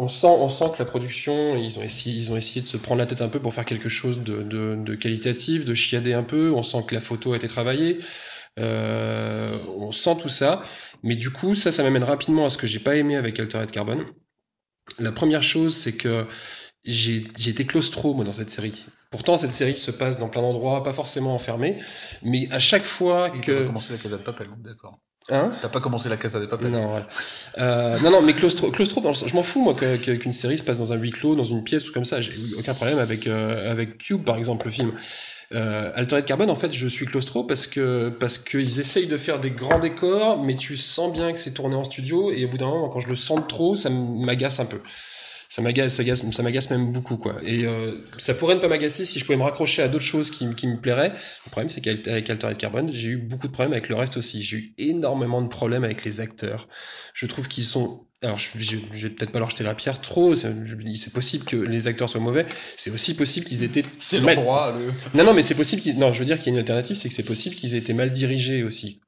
on 0.00 0.08
sent, 0.08 0.26
on 0.26 0.48
sent 0.48 0.64
que 0.72 0.78
la 0.78 0.86
production, 0.86 1.56
ils 1.56 1.78
ont 1.78 1.82
essayé, 1.82 2.16
ils 2.16 2.32
ont 2.32 2.36
essayé 2.36 2.62
de 2.62 2.66
se 2.66 2.78
prendre 2.78 3.00
la 3.00 3.06
tête 3.06 3.20
un 3.20 3.28
peu 3.28 3.38
pour 3.38 3.52
faire 3.52 3.66
quelque 3.66 3.90
chose 3.90 4.20
de, 4.20 4.42
de, 4.42 4.74
de 4.82 4.94
qualitatif, 4.94 5.66
de 5.66 5.74
chiader 5.74 6.14
un 6.14 6.22
peu. 6.22 6.52
On 6.52 6.62
sent 6.62 6.84
que 6.88 6.94
la 6.94 7.02
photo 7.02 7.34
a 7.34 7.36
été 7.36 7.48
travaillée. 7.48 7.98
Euh, 8.58 9.58
on 9.76 9.92
sent 9.92 10.16
tout 10.22 10.30
ça. 10.30 10.64
Mais 11.02 11.16
du 11.16 11.28
coup, 11.28 11.54
ça, 11.54 11.70
ça 11.70 11.82
m'amène 11.82 12.02
rapidement 12.02 12.46
à 12.46 12.50
ce 12.50 12.56
que 12.56 12.66
j'ai 12.66 12.78
pas 12.78 12.96
aimé 12.96 13.14
avec 13.14 13.38
Altered 13.38 13.70
Carbone. 13.70 14.06
La 14.98 15.12
première 15.12 15.42
chose, 15.42 15.76
c'est 15.76 15.92
que 15.92 16.26
j'ai 16.82 17.18
été 17.46 17.66
claustro, 17.66 18.14
moi, 18.14 18.24
dans 18.24 18.32
cette 18.32 18.50
série. 18.50 18.86
Pourtant, 19.10 19.36
cette 19.36 19.52
série 19.52 19.76
se 19.76 19.90
passe 19.90 20.18
dans 20.18 20.30
plein 20.30 20.40
d'endroits, 20.40 20.82
pas 20.82 20.94
forcément 20.94 21.34
enfermés, 21.34 21.78
mais 22.22 22.50
à 22.50 22.58
chaque 22.58 22.84
fois 22.84 23.28
Et 23.28 23.32
T'as 23.32 23.36
pas 23.38 23.42
que... 23.42 23.66
commencé 23.66 23.92
la 23.92 23.98
Casa 23.98 24.16
de 24.16 24.22
Papel, 24.22 24.48
d'accord. 24.60 24.98
Hein 25.28 25.52
T'as 25.60 25.68
pas 25.68 25.80
commencé 25.80 26.08
la 26.08 26.16
Casa 26.16 26.40
de 26.40 26.46
Papel. 26.46 26.70
non, 26.70 26.88
voilà. 26.88 27.06
Euh, 27.58 27.98
non, 28.00 28.10
non, 28.10 28.22
mais 28.22 28.32
claustro, 28.32 28.70
claustro 28.70 29.02
je 29.12 29.34
m'en 29.34 29.42
fous, 29.42 29.62
moi, 29.62 29.74
qu'une 29.74 30.32
série 30.32 30.58
se 30.58 30.64
passe 30.64 30.78
dans 30.78 30.92
un 30.92 30.96
huis 30.96 31.10
clos, 31.10 31.36
dans 31.36 31.44
une 31.44 31.62
pièce, 31.62 31.84
tout 31.84 31.92
comme 31.92 32.04
ça. 32.04 32.20
J'ai 32.20 32.32
aucun 32.58 32.74
problème 32.74 32.98
avec, 32.98 33.26
euh, 33.26 33.70
avec 33.70 33.98
Cube, 33.98 34.24
par 34.24 34.36
exemple, 34.36 34.66
le 34.66 34.72
film. 34.72 34.92
Euh, 35.52 35.90
Altered 35.94 36.24
Carbone, 36.24 36.50
en 36.50 36.56
fait, 36.56 36.72
je 36.72 36.86
suis 36.86 37.06
claustro 37.06 37.42
parce 37.42 37.66
que 37.66 38.08
parce 38.08 38.38
qu'ils 38.38 38.78
essayent 38.78 39.08
de 39.08 39.16
faire 39.16 39.40
des 39.40 39.50
grands 39.50 39.80
décors, 39.80 40.42
mais 40.42 40.56
tu 40.56 40.76
sens 40.76 41.12
bien 41.12 41.32
que 41.32 41.38
c'est 41.38 41.52
tourné 41.52 41.74
en 41.74 41.82
studio, 41.82 42.30
et 42.30 42.44
au 42.44 42.48
bout 42.48 42.58
d'un 42.58 42.66
moment, 42.66 42.88
quand 42.88 43.00
je 43.00 43.08
le 43.08 43.16
sens 43.16 43.40
trop, 43.48 43.74
ça 43.74 43.90
m'agace 43.90 44.60
un 44.60 44.66
peu. 44.66 44.80
Ça 45.52 45.62
m'agace, 45.62 45.96
ça 45.96 46.04
m'agace- 46.04 46.30
ça 46.30 46.42
m'agace 46.44 46.70
même 46.70 46.92
beaucoup, 46.92 47.16
quoi. 47.16 47.36
Et 47.44 47.66
euh, 47.66 47.96
ça 48.18 48.34
pourrait 48.34 48.54
ne 48.54 48.60
pas 48.60 48.68
m'agacer 48.68 49.04
si 49.04 49.18
je 49.18 49.24
pouvais 49.24 49.36
me 49.36 49.42
raccrocher 49.42 49.82
à 49.82 49.88
d'autres 49.88 50.04
choses 50.04 50.30
qui, 50.30 50.48
qui 50.54 50.68
me 50.68 50.80
plairaient. 50.80 51.10
Le 51.10 51.50
problème, 51.50 51.68
c'est 51.68 51.80
qu'avec 51.80 52.30
Altered 52.30 52.56
Carbone, 52.56 52.90
j'ai 52.92 53.08
eu 53.08 53.16
beaucoup 53.16 53.48
de 53.48 53.52
problèmes 53.52 53.72
avec 53.72 53.88
le 53.88 53.96
reste 53.96 54.16
aussi. 54.16 54.42
J'ai 54.44 54.56
eu 54.58 54.74
énormément 54.78 55.42
de 55.42 55.48
problèmes 55.48 55.82
avec 55.82 56.04
les 56.04 56.20
acteurs. 56.20 56.68
Je 57.14 57.26
trouve 57.26 57.48
qu'ils 57.48 57.64
sont. 57.64 58.06
Alors, 58.22 58.38
je, 58.38 58.46
je, 58.58 58.76
je 58.92 59.08
vais 59.08 59.10
peut-être 59.14 59.32
pas 59.32 59.40
leur 59.40 59.50
jeter 59.50 59.64
la 59.64 59.74
pierre 59.74 60.00
trop. 60.00 60.36
C'est 60.36 61.12
possible 61.12 61.44
que 61.44 61.56
les 61.56 61.88
acteurs 61.88 62.08
soient 62.08 62.20
mauvais. 62.20 62.46
C'est 62.76 62.92
aussi 62.92 63.14
possible 63.16 63.44
qu'ils 63.44 63.64
étaient. 63.64 63.82
C'est 63.98 64.20
mal- 64.20 64.36
l'endroit. 64.36 64.78
Le... 64.78 65.18
Non, 65.18 65.24
non, 65.24 65.34
mais 65.34 65.42
c'est 65.42 65.56
possible 65.56 65.82
qu'ils. 65.82 65.98
Non, 65.98 66.12
je 66.12 66.20
veux 66.20 66.26
dire 66.26 66.38
qu'il 66.38 66.46
y 66.46 66.50
a 66.50 66.52
une 66.52 66.58
alternative, 66.58 66.94
c'est 66.96 67.08
que 67.08 67.14
c'est 67.14 67.24
possible 67.24 67.56
qu'ils 67.56 67.74
aient 67.74 67.78
été 67.78 67.92
mal 67.92 68.12
dirigés 68.12 68.62
aussi. 68.62 69.00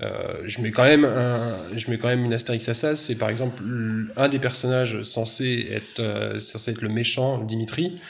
Euh, 0.00 0.42
je 0.46 0.60
mets 0.62 0.70
quand 0.72 0.84
même 0.84 1.04
un, 1.04 1.56
je 1.76 1.90
mets 1.90 1.98
quand 1.98 2.08
même 2.08 2.24
une 2.24 2.32
astérix 2.32 2.68
à 2.68 2.74
ça. 2.74 2.96
C'est 2.96 3.14
par 3.14 3.28
exemple 3.28 3.62
un 4.16 4.28
des 4.28 4.38
personnages 4.38 5.02
censé 5.02 5.68
être 5.70 6.00
euh, 6.00 6.40
censé 6.40 6.72
être 6.72 6.82
le 6.82 6.88
méchant, 6.88 7.38
Dimitri. 7.44 8.00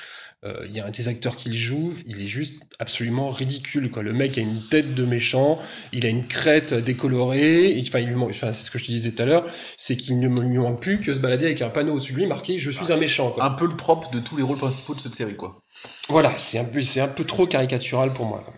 Euh, 0.45 0.67
Il 0.69 0.75
y 0.75 0.81
a 0.81 0.87
un 0.87 0.91
des 0.91 1.07
acteurs 1.07 1.37
qui 1.37 1.51
le 1.51 1.55
joue, 1.55 1.95
il 2.05 2.21
est 2.21 2.27
juste 2.27 2.65
absolument 2.81 3.31
ridicule. 3.31 3.91
Quoi. 3.91 4.03
Le 4.03 4.13
mec 4.13 4.37
a 4.39 4.41
une 4.41 4.61
tête 4.61 4.95
de 4.95 5.05
méchant, 5.05 5.61
il 5.93 6.05
a 6.05 6.09
une 6.09 6.27
crête 6.27 6.75
décolorée. 6.75 7.81
Enfin, 7.87 8.01
il 8.01 8.13
enfin, 8.17 8.53
c'est 8.53 8.65
ce 8.65 8.71
que 8.71 8.79
je 8.79 8.87
te 8.87 8.91
disais 8.91 9.13
tout 9.13 9.23
à 9.23 9.27
l'heure, 9.27 9.45
c'est 9.77 9.97
qu'il 9.97 10.19
ne 10.19 10.29
lui 10.29 10.59
manque 10.59 10.81
plus 10.81 10.99
que 10.99 11.13
se 11.15 11.21
balader 11.21 11.45
avec 11.45 11.63
un 11.63 11.69
panneau 11.69 11.95
au-dessus 11.95 12.13
de 12.13 12.19
lui 12.19 12.27
marqué 12.27 12.59
"Je 12.59 12.71
suis 12.71 12.91
un 12.91 12.97
méchant". 12.97 13.31
Quoi. 13.31 13.45
Un 13.45 13.51
peu 13.51 13.67
le 13.69 13.77
propre 13.77 14.11
de 14.11 14.19
tous 14.19 14.37
les 14.37 14.43
rôles 14.43 14.59
principaux 14.59 14.95
de 14.95 15.01
cette 15.01 15.15
série, 15.15 15.37
quoi. 15.37 15.63
Voilà, 16.09 16.37
c'est 16.39 16.59
un 16.59 16.65
peu, 16.65 16.81
c'est 16.81 17.01
un 17.01 17.09
peu 17.09 17.25
trop 17.25 17.47
caricatural 17.47 18.13
pour 18.13 18.27
moi. 18.27 18.43
quoi. 18.45 18.55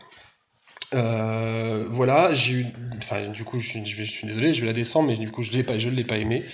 Euh, 0.92 1.87
voilà, 1.90 2.35
j'ai 2.35 2.53
eu, 2.55 2.66
enfin, 2.99 3.29
du 3.29 3.44
coup, 3.44 3.59
je 3.59 3.68
suis, 3.68 3.81
désolé, 4.27 4.53
je 4.53 4.61
vais 4.61 4.66
la 4.66 4.73
descendre, 4.73 5.09
mais 5.09 5.16
du 5.16 5.31
coup, 5.31 5.42
je 5.42 5.53
l'ai 5.53 5.62
pas, 5.62 5.79
je 5.79 5.88
l'ai 5.88 6.05
pas 6.05 6.18
aimé. 6.18 6.44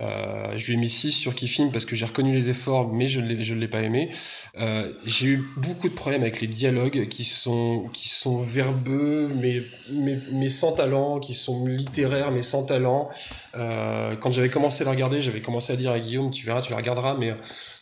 Euh, 0.00 0.56
je 0.56 0.66
lui 0.66 0.74
ai 0.74 0.76
mis 0.76 0.88
6 0.88 1.12
sur 1.12 1.34
qui 1.34 1.46
filme 1.46 1.70
parce 1.72 1.84
que 1.84 1.94
j'ai 1.94 2.06
reconnu 2.06 2.32
les 2.32 2.48
efforts, 2.48 2.92
mais 2.92 3.06
je 3.06 3.20
je 3.40 3.54
l'ai 3.54 3.68
pas 3.68 3.82
aimé. 3.82 4.10
Euh, 4.58 4.82
j'ai 5.04 5.26
eu 5.26 5.44
beaucoup 5.58 5.88
de 5.88 5.94
problèmes 5.94 6.22
avec 6.22 6.40
les 6.40 6.46
dialogues 6.46 7.08
qui 7.08 7.24
sont, 7.24 7.90
qui 7.92 8.08
sont 8.08 8.42
verbeux, 8.42 9.30
mais, 9.34 9.60
mais, 9.92 10.18
mais 10.32 10.48
sans 10.48 10.72
talent, 10.72 11.20
qui 11.20 11.34
sont 11.34 11.66
littéraires, 11.66 12.30
mais 12.30 12.42
sans 12.42 12.64
talent. 12.64 13.10
Euh, 13.54 14.16
quand 14.16 14.32
j'avais 14.32 14.48
commencé 14.48 14.82
à 14.82 14.84
la 14.86 14.92
regarder, 14.92 15.20
j'avais 15.20 15.42
commencé 15.42 15.72
à 15.72 15.76
dire 15.76 15.92
à 15.92 16.00
Guillaume, 16.00 16.30
tu 16.30 16.46
verras, 16.46 16.62
tu 16.62 16.70
la 16.70 16.78
regarderas, 16.78 17.16
mais 17.18 17.34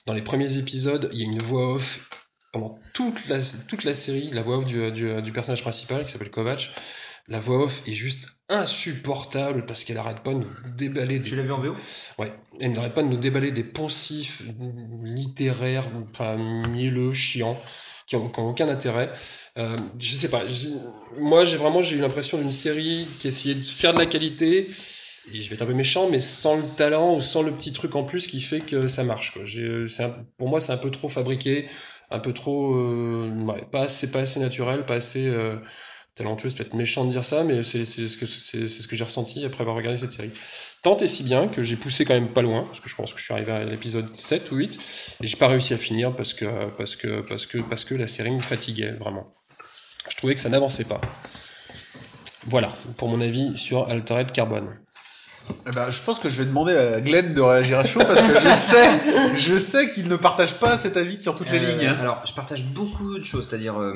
dans 0.06 0.14
les 0.14 0.22
premiers 0.22 0.56
épisodes, 0.56 1.10
il 1.12 1.20
y 1.20 1.22
a 1.22 1.26
une 1.26 1.38
voix 1.38 1.74
off 1.74 2.07
pendant 2.52 2.78
toute 2.94 3.28
la, 3.28 3.38
toute 3.68 3.84
la 3.84 3.94
série, 3.94 4.30
la 4.32 4.42
voix 4.42 4.58
off 4.58 4.66
du, 4.66 4.90
du, 4.92 5.22
du 5.22 5.32
personnage 5.32 5.62
principal 5.62 6.04
qui 6.04 6.12
s'appelle 6.12 6.30
Kovac. 6.30 6.70
La 7.30 7.40
voix 7.40 7.64
off 7.64 7.82
est 7.86 7.92
juste 7.92 8.38
insupportable 8.48 9.66
parce 9.66 9.84
qu'elle 9.84 9.98
arrête 9.98 10.20
pas 10.20 10.32
de 10.32 10.38
nous 10.38 10.50
déballer 10.76 11.18
des 11.18 11.28
Tu 11.28 11.36
l'as 11.36 11.42
vu 11.42 11.52
en 11.52 11.60
VO 11.60 11.76
Ouais, 12.18 12.32
elle 12.58 12.72
n'arrête 12.72 12.94
pas 12.94 13.02
de 13.02 13.08
nous 13.08 13.18
déballer 13.18 13.52
des 13.52 13.64
poncifs 13.64 14.42
littéraires, 15.02 15.86
enfin 16.10 16.36
mielleux, 16.68 17.12
chiants, 17.12 17.60
qui 18.06 18.16
ont, 18.16 18.28
qui 18.30 18.40
ont 18.40 18.48
aucun 18.48 18.68
intérêt. 18.68 19.10
Euh, 19.58 19.76
je 20.00 20.14
sais 20.14 20.30
pas, 20.30 20.42
moi 21.18 21.44
j'ai 21.44 21.56
vraiment 21.58 21.82
j'ai 21.82 21.96
eu 21.96 22.00
l'impression 22.00 22.38
d'une 22.38 22.52
série 22.52 23.06
qui 23.20 23.28
essayait 23.28 23.54
de 23.56 23.62
faire 23.64 23.92
de 23.92 23.98
la 23.98 24.06
qualité, 24.06 24.70
et 25.30 25.40
je 25.40 25.48
vais 25.50 25.56
être 25.56 25.62
un 25.62 25.66
peu 25.66 25.74
méchant, 25.74 26.08
mais 26.08 26.20
sans 26.20 26.56
le 26.56 26.62
talent 26.76 27.16
ou 27.16 27.20
sans 27.20 27.42
le 27.42 27.52
petit 27.52 27.72
truc 27.74 27.94
en 27.96 28.04
plus 28.04 28.26
qui 28.26 28.40
fait 28.40 28.60
que 28.60 28.88
ça 28.88 29.04
marche. 29.04 29.32
Quoi. 29.34 29.42
Un- 29.42 30.24
pour 30.38 30.48
moi 30.48 30.60
c'est 30.60 30.72
un 30.72 30.78
peu 30.78 30.90
trop 30.90 31.10
fabriqué, 31.10 31.68
un 32.10 32.18
peu 32.18 32.32
trop, 32.32 32.74
euh, 32.74 33.44
ouais, 33.44 33.64
pas 33.70 33.82
assez, 33.82 34.10
pas 34.10 34.20
assez 34.20 34.40
naturel, 34.40 34.84
pas 34.84 34.94
assez 34.94 35.26
euh, 35.26 35.56
talentueux. 36.14 36.48
C'est 36.48 36.56
peut-être 36.56 36.74
méchant 36.74 37.04
de 37.04 37.10
dire 37.10 37.24
ça, 37.24 37.44
mais 37.44 37.62
c'est 37.62 37.84
c'est 37.84 38.08
ce 38.08 38.16
que 38.16 38.26
ce 38.26 38.86
que 38.86 38.96
j'ai 38.96 39.04
ressenti 39.04 39.44
après 39.44 39.62
avoir 39.62 39.76
regardé 39.76 39.98
cette 39.98 40.12
série. 40.12 40.30
Tant 40.82 40.96
et 40.96 41.06
si 41.06 41.22
bien 41.22 41.48
que 41.48 41.62
j'ai 41.62 41.76
poussé 41.76 42.04
quand 42.04 42.14
même 42.14 42.32
pas 42.32 42.42
loin, 42.42 42.64
parce 42.64 42.80
que 42.80 42.88
je 42.88 42.94
pense 42.94 43.12
que 43.12 43.18
je 43.18 43.24
suis 43.24 43.34
arrivé 43.34 43.52
à 43.52 43.64
l'épisode 43.64 44.12
7 44.12 44.50
ou 44.52 44.56
8, 44.56 45.16
et 45.22 45.26
j'ai 45.26 45.36
pas 45.36 45.48
réussi 45.48 45.74
à 45.74 45.78
finir 45.78 46.16
parce 46.16 46.34
que, 46.34 46.70
parce 46.76 46.96
que, 46.96 47.20
parce 47.20 47.46
que, 47.46 47.58
parce 47.58 47.84
que 47.84 47.94
la 47.94 48.08
série 48.08 48.30
me 48.30 48.40
fatiguait, 48.40 48.92
vraiment. 48.92 49.32
Je 50.08 50.16
trouvais 50.16 50.34
que 50.34 50.40
ça 50.40 50.48
n'avançait 50.48 50.84
pas. 50.84 51.00
Voilà, 52.46 52.72
pour 52.96 53.08
mon 53.08 53.20
avis 53.20 53.58
sur 53.58 53.88
Altered 53.88 54.32
Carbone. 54.32 54.78
Eh 55.66 55.70
ben, 55.72 55.90
je 55.90 56.00
pense 56.02 56.18
que 56.18 56.28
je 56.28 56.36
vais 56.38 56.44
demander 56.46 56.74
à 56.76 57.00
Glenn 57.00 57.34
de 57.34 57.40
réagir 57.40 57.78
à 57.78 57.84
chaud 57.84 58.00
parce 58.00 58.22
que 58.22 58.40
je 58.40 58.54
sais, 58.54 58.90
je 59.36 59.56
sais 59.56 59.90
qu'il 59.90 60.08
ne 60.08 60.16
partage 60.16 60.54
pas 60.54 60.76
cet 60.76 60.96
avis 60.96 61.16
sur 61.16 61.34
toutes 61.34 61.50
les 61.50 61.58
Euh, 61.64 61.70
lignes. 61.76 61.86
hein. 61.88 61.96
Alors, 62.00 62.22
je 62.26 62.32
partage 62.34 62.64
beaucoup 62.64 63.18
de 63.18 63.24
choses, 63.24 63.46
c'est-à-dire 63.48 63.80
euh, 63.80 63.92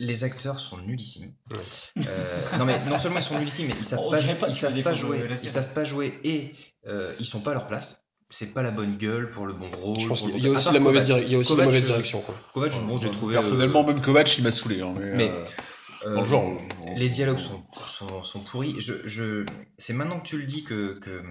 les 0.00 0.24
acteurs 0.24 0.60
sont 0.60 0.78
nullissimes. 0.78 1.32
Ouais. 1.50 2.04
Euh, 2.06 2.40
non 2.58 2.64
mais 2.64 2.78
non 2.88 2.98
seulement 2.98 3.18
ils 3.18 3.24
sont 3.24 3.38
nullissimes, 3.38 3.68
mais 3.68 3.74
ils 3.78 3.84
savent 3.84 4.00
On 4.04 4.10
pas, 4.10 4.20
ils 4.48 4.54
savent 4.54 4.80
pas 4.82 4.94
jouer, 4.94 5.24
ils 5.42 5.48
savent 5.50 5.72
pas 5.72 5.84
jouer 5.84 6.18
et 6.24 6.54
euh, 6.86 7.12
ils 7.18 7.26
sont 7.26 7.40
pas 7.40 7.50
à 7.52 7.54
leur 7.54 7.66
place. 7.66 8.00
C'est 8.30 8.52
pas 8.52 8.62
la 8.62 8.70
bonne 8.70 8.96
gueule 8.96 9.30
pour 9.30 9.46
le 9.46 9.52
bon 9.52 9.68
rôle. 9.80 10.00
Je 10.00 10.08
pense 10.08 10.22
qu'il 10.22 10.38
y 10.38 10.46
a 10.46 10.50
aussi 10.50 10.72
la 10.72 10.80
mauvaise, 10.80 11.08
il 11.08 11.28
y 11.30 11.34
a 11.34 11.38
aussi 11.38 11.50
la 11.52 11.56
Kovac, 11.56 11.66
mauvaise 11.66 11.84
direction. 11.86 12.20
Quoi. 12.20 12.34
Kovac, 12.52 12.72
bon, 12.86 12.98
j'ai 12.98 13.10
trouvé. 13.10 13.34
Personnellement, 13.34 13.84
même 13.84 14.00
Kovac, 14.00 14.38
il 14.38 14.44
m'a 14.44 14.50
saoulé. 14.50 14.80
hein, 14.80 14.92
mais, 14.98 15.12
Mais- 15.14 15.32
dans 16.12 16.20
le 16.20 16.26
genre. 16.26 16.50
Les 16.96 17.08
dialogues 17.08 17.38
sont, 17.38 17.62
sont, 17.88 18.22
sont 18.22 18.40
pourris. 18.40 18.76
Je, 18.80 18.92
je, 19.06 19.44
c'est 19.78 19.92
maintenant 19.92 20.20
que 20.20 20.26
tu 20.26 20.36
le 20.38 20.44
dis 20.44 20.64
que, 20.64 20.98
que, 20.98 21.10
que 21.20 21.24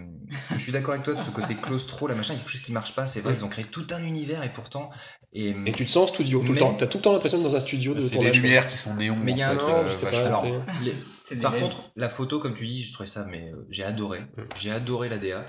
je 0.51 0.57
suis 0.57 0.71
d'accord 0.71 0.93
avec 0.93 1.05
toi 1.05 1.13
de 1.13 1.21
ce 1.23 1.29
côté 1.29 1.55
claustro, 1.55 2.07
la 2.07 2.15
machin, 2.15 2.33
il 2.33 2.37
y 2.37 2.39
a 2.39 2.43
quelque 2.43 2.51
chose 2.51 2.61
qui 2.61 2.71
marche 2.71 2.95
pas. 2.95 3.05
C'est 3.07 3.19
vrai, 3.21 3.31
Ouais. 3.33 3.37
ils 3.39 3.45
ont 3.45 3.49
créé 3.49 3.65
tout 3.65 3.85
un 3.91 4.03
univers 4.03 4.43
et 4.43 4.49
pourtant. 4.49 4.89
Et, 5.33 5.49
Et 5.65 5.71
tu 5.73 5.85
te 5.85 5.89
sens 5.89 6.09
en 6.09 6.13
studio 6.13 6.43
tout 6.45 6.53
le 6.53 6.59
temps. 6.59 6.73
T'as 6.73 6.87
tout 6.87 6.97
le 6.99 7.01
temps 7.03 7.11
l'impression 7.13 7.37
d'être 7.39 7.49
dans 7.49 7.55
un 7.55 7.59
studio 7.59 7.93
de 7.93 8.01
C'est 8.01 8.07
les 8.09 8.13
tournage. 8.15 8.35
lumières 8.41 8.67
qui 8.67 8.77
sont 8.77 8.93
néons. 8.95 9.15
Mais 9.15 9.31
il 9.31 9.37
y 9.37 9.41
a 9.41 9.49
un 9.51 9.57
euh, 9.57 9.87
je 9.87 9.93
sais 9.93 10.05
pas, 10.05 10.11
vachement. 10.11 10.41
c'est- 10.41 10.47
Alors, 10.47 10.65
les- 10.83 10.93
C'est 11.25 11.35
des 11.35 11.41
Par 11.41 11.55
contre, 11.57 11.89
la 11.95 12.09
photo, 12.09 12.39
comme 12.39 12.53
tu 12.53 12.67
dis, 12.67 12.83
je 12.83 12.91
trouvais 12.93 13.07
ça, 13.07 13.25
mais 13.31 13.49
euh, 13.53 13.65
j'ai 13.69 13.83
adoré. 13.85 14.19
J'ai 14.59 14.71
adoré 14.71 15.07
la 15.07 15.17
DA. 15.17 15.45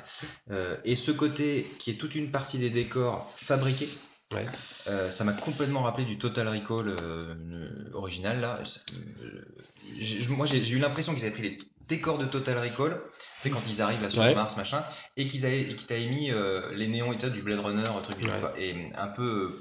Euh, 0.52 0.76
et 0.84 0.94
ce 0.94 1.10
côté 1.10 1.68
qui 1.80 1.90
est 1.90 1.94
toute 1.94 2.14
une 2.14 2.30
partie 2.30 2.58
des 2.58 2.70
décors 2.70 3.32
fabriqués, 3.36 3.88
Ouais. 4.32 4.46
euh, 4.88 5.10
ça 5.10 5.24
m'a 5.24 5.32
complètement 5.32 5.82
rappelé 5.82 6.04
du 6.06 6.18
Total 6.18 6.48
Recall 6.48 6.88
euh, 6.88 7.34
le- 7.34 7.90
original. 7.94 8.40
Là. 8.40 8.58
Euh, 9.22 9.44
j'ai- 10.00 10.22
je- 10.22 10.30
moi, 10.32 10.46
j'ai 10.46 10.62
j'ai 10.62 10.76
eu 10.76 10.78
l'impression 10.78 11.14
qu'ils 11.14 11.24
avaient 11.24 11.32
pris 11.34 11.42
les 11.42 11.58
décors 11.88 12.18
de 12.18 12.24
Total 12.24 12.56
Recall, 12.58 13.00
tu 13.42 13.50
quand 13.50 13.60
ils 13.68 13.82
arrivent 13.82 14.00
là 14.02 14.08
sur 14.10 14.22
Ouais. 14.22 14.34
Mars, 14.34 14.56
machin, 14.56 14.82
et 15.18 15.28
qu'ils 15.28 15.44
avaient, 15.44 15.64
qu'ils 15.66 15.86
t'avaient 15.86 16.06
mis 16.06 16.30
euh, 16.30 16.72
les 16.74 16.88
néons 16.88 17.12
et 17.12 17.18
tout, 17.18 17.28
du 17.28 17.42
Blade 17.42 17.60
Runner, 17.60 17.86
un 17.86 18.00
truc, 18.00 18.16
et 18.58 18.74
un 18.96 19.08
peu, 19.08 19.54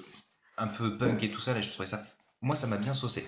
un 0.57 0.67
peu 0.67 0.97
punk 0.97 1.21
et 1.23 1.29
tout 1.29 1.41
ça. 1.41 1.53
Là, 1.53 1.61
je 1.61 1.69
trouvais 1.69 1.87
ça. 1.87 2.05
Moi, 2.41 2.55
ça 2.55 2.67
m'a 2.67 2.77
bien 2.77 2.93
saucé. 2.93 3.25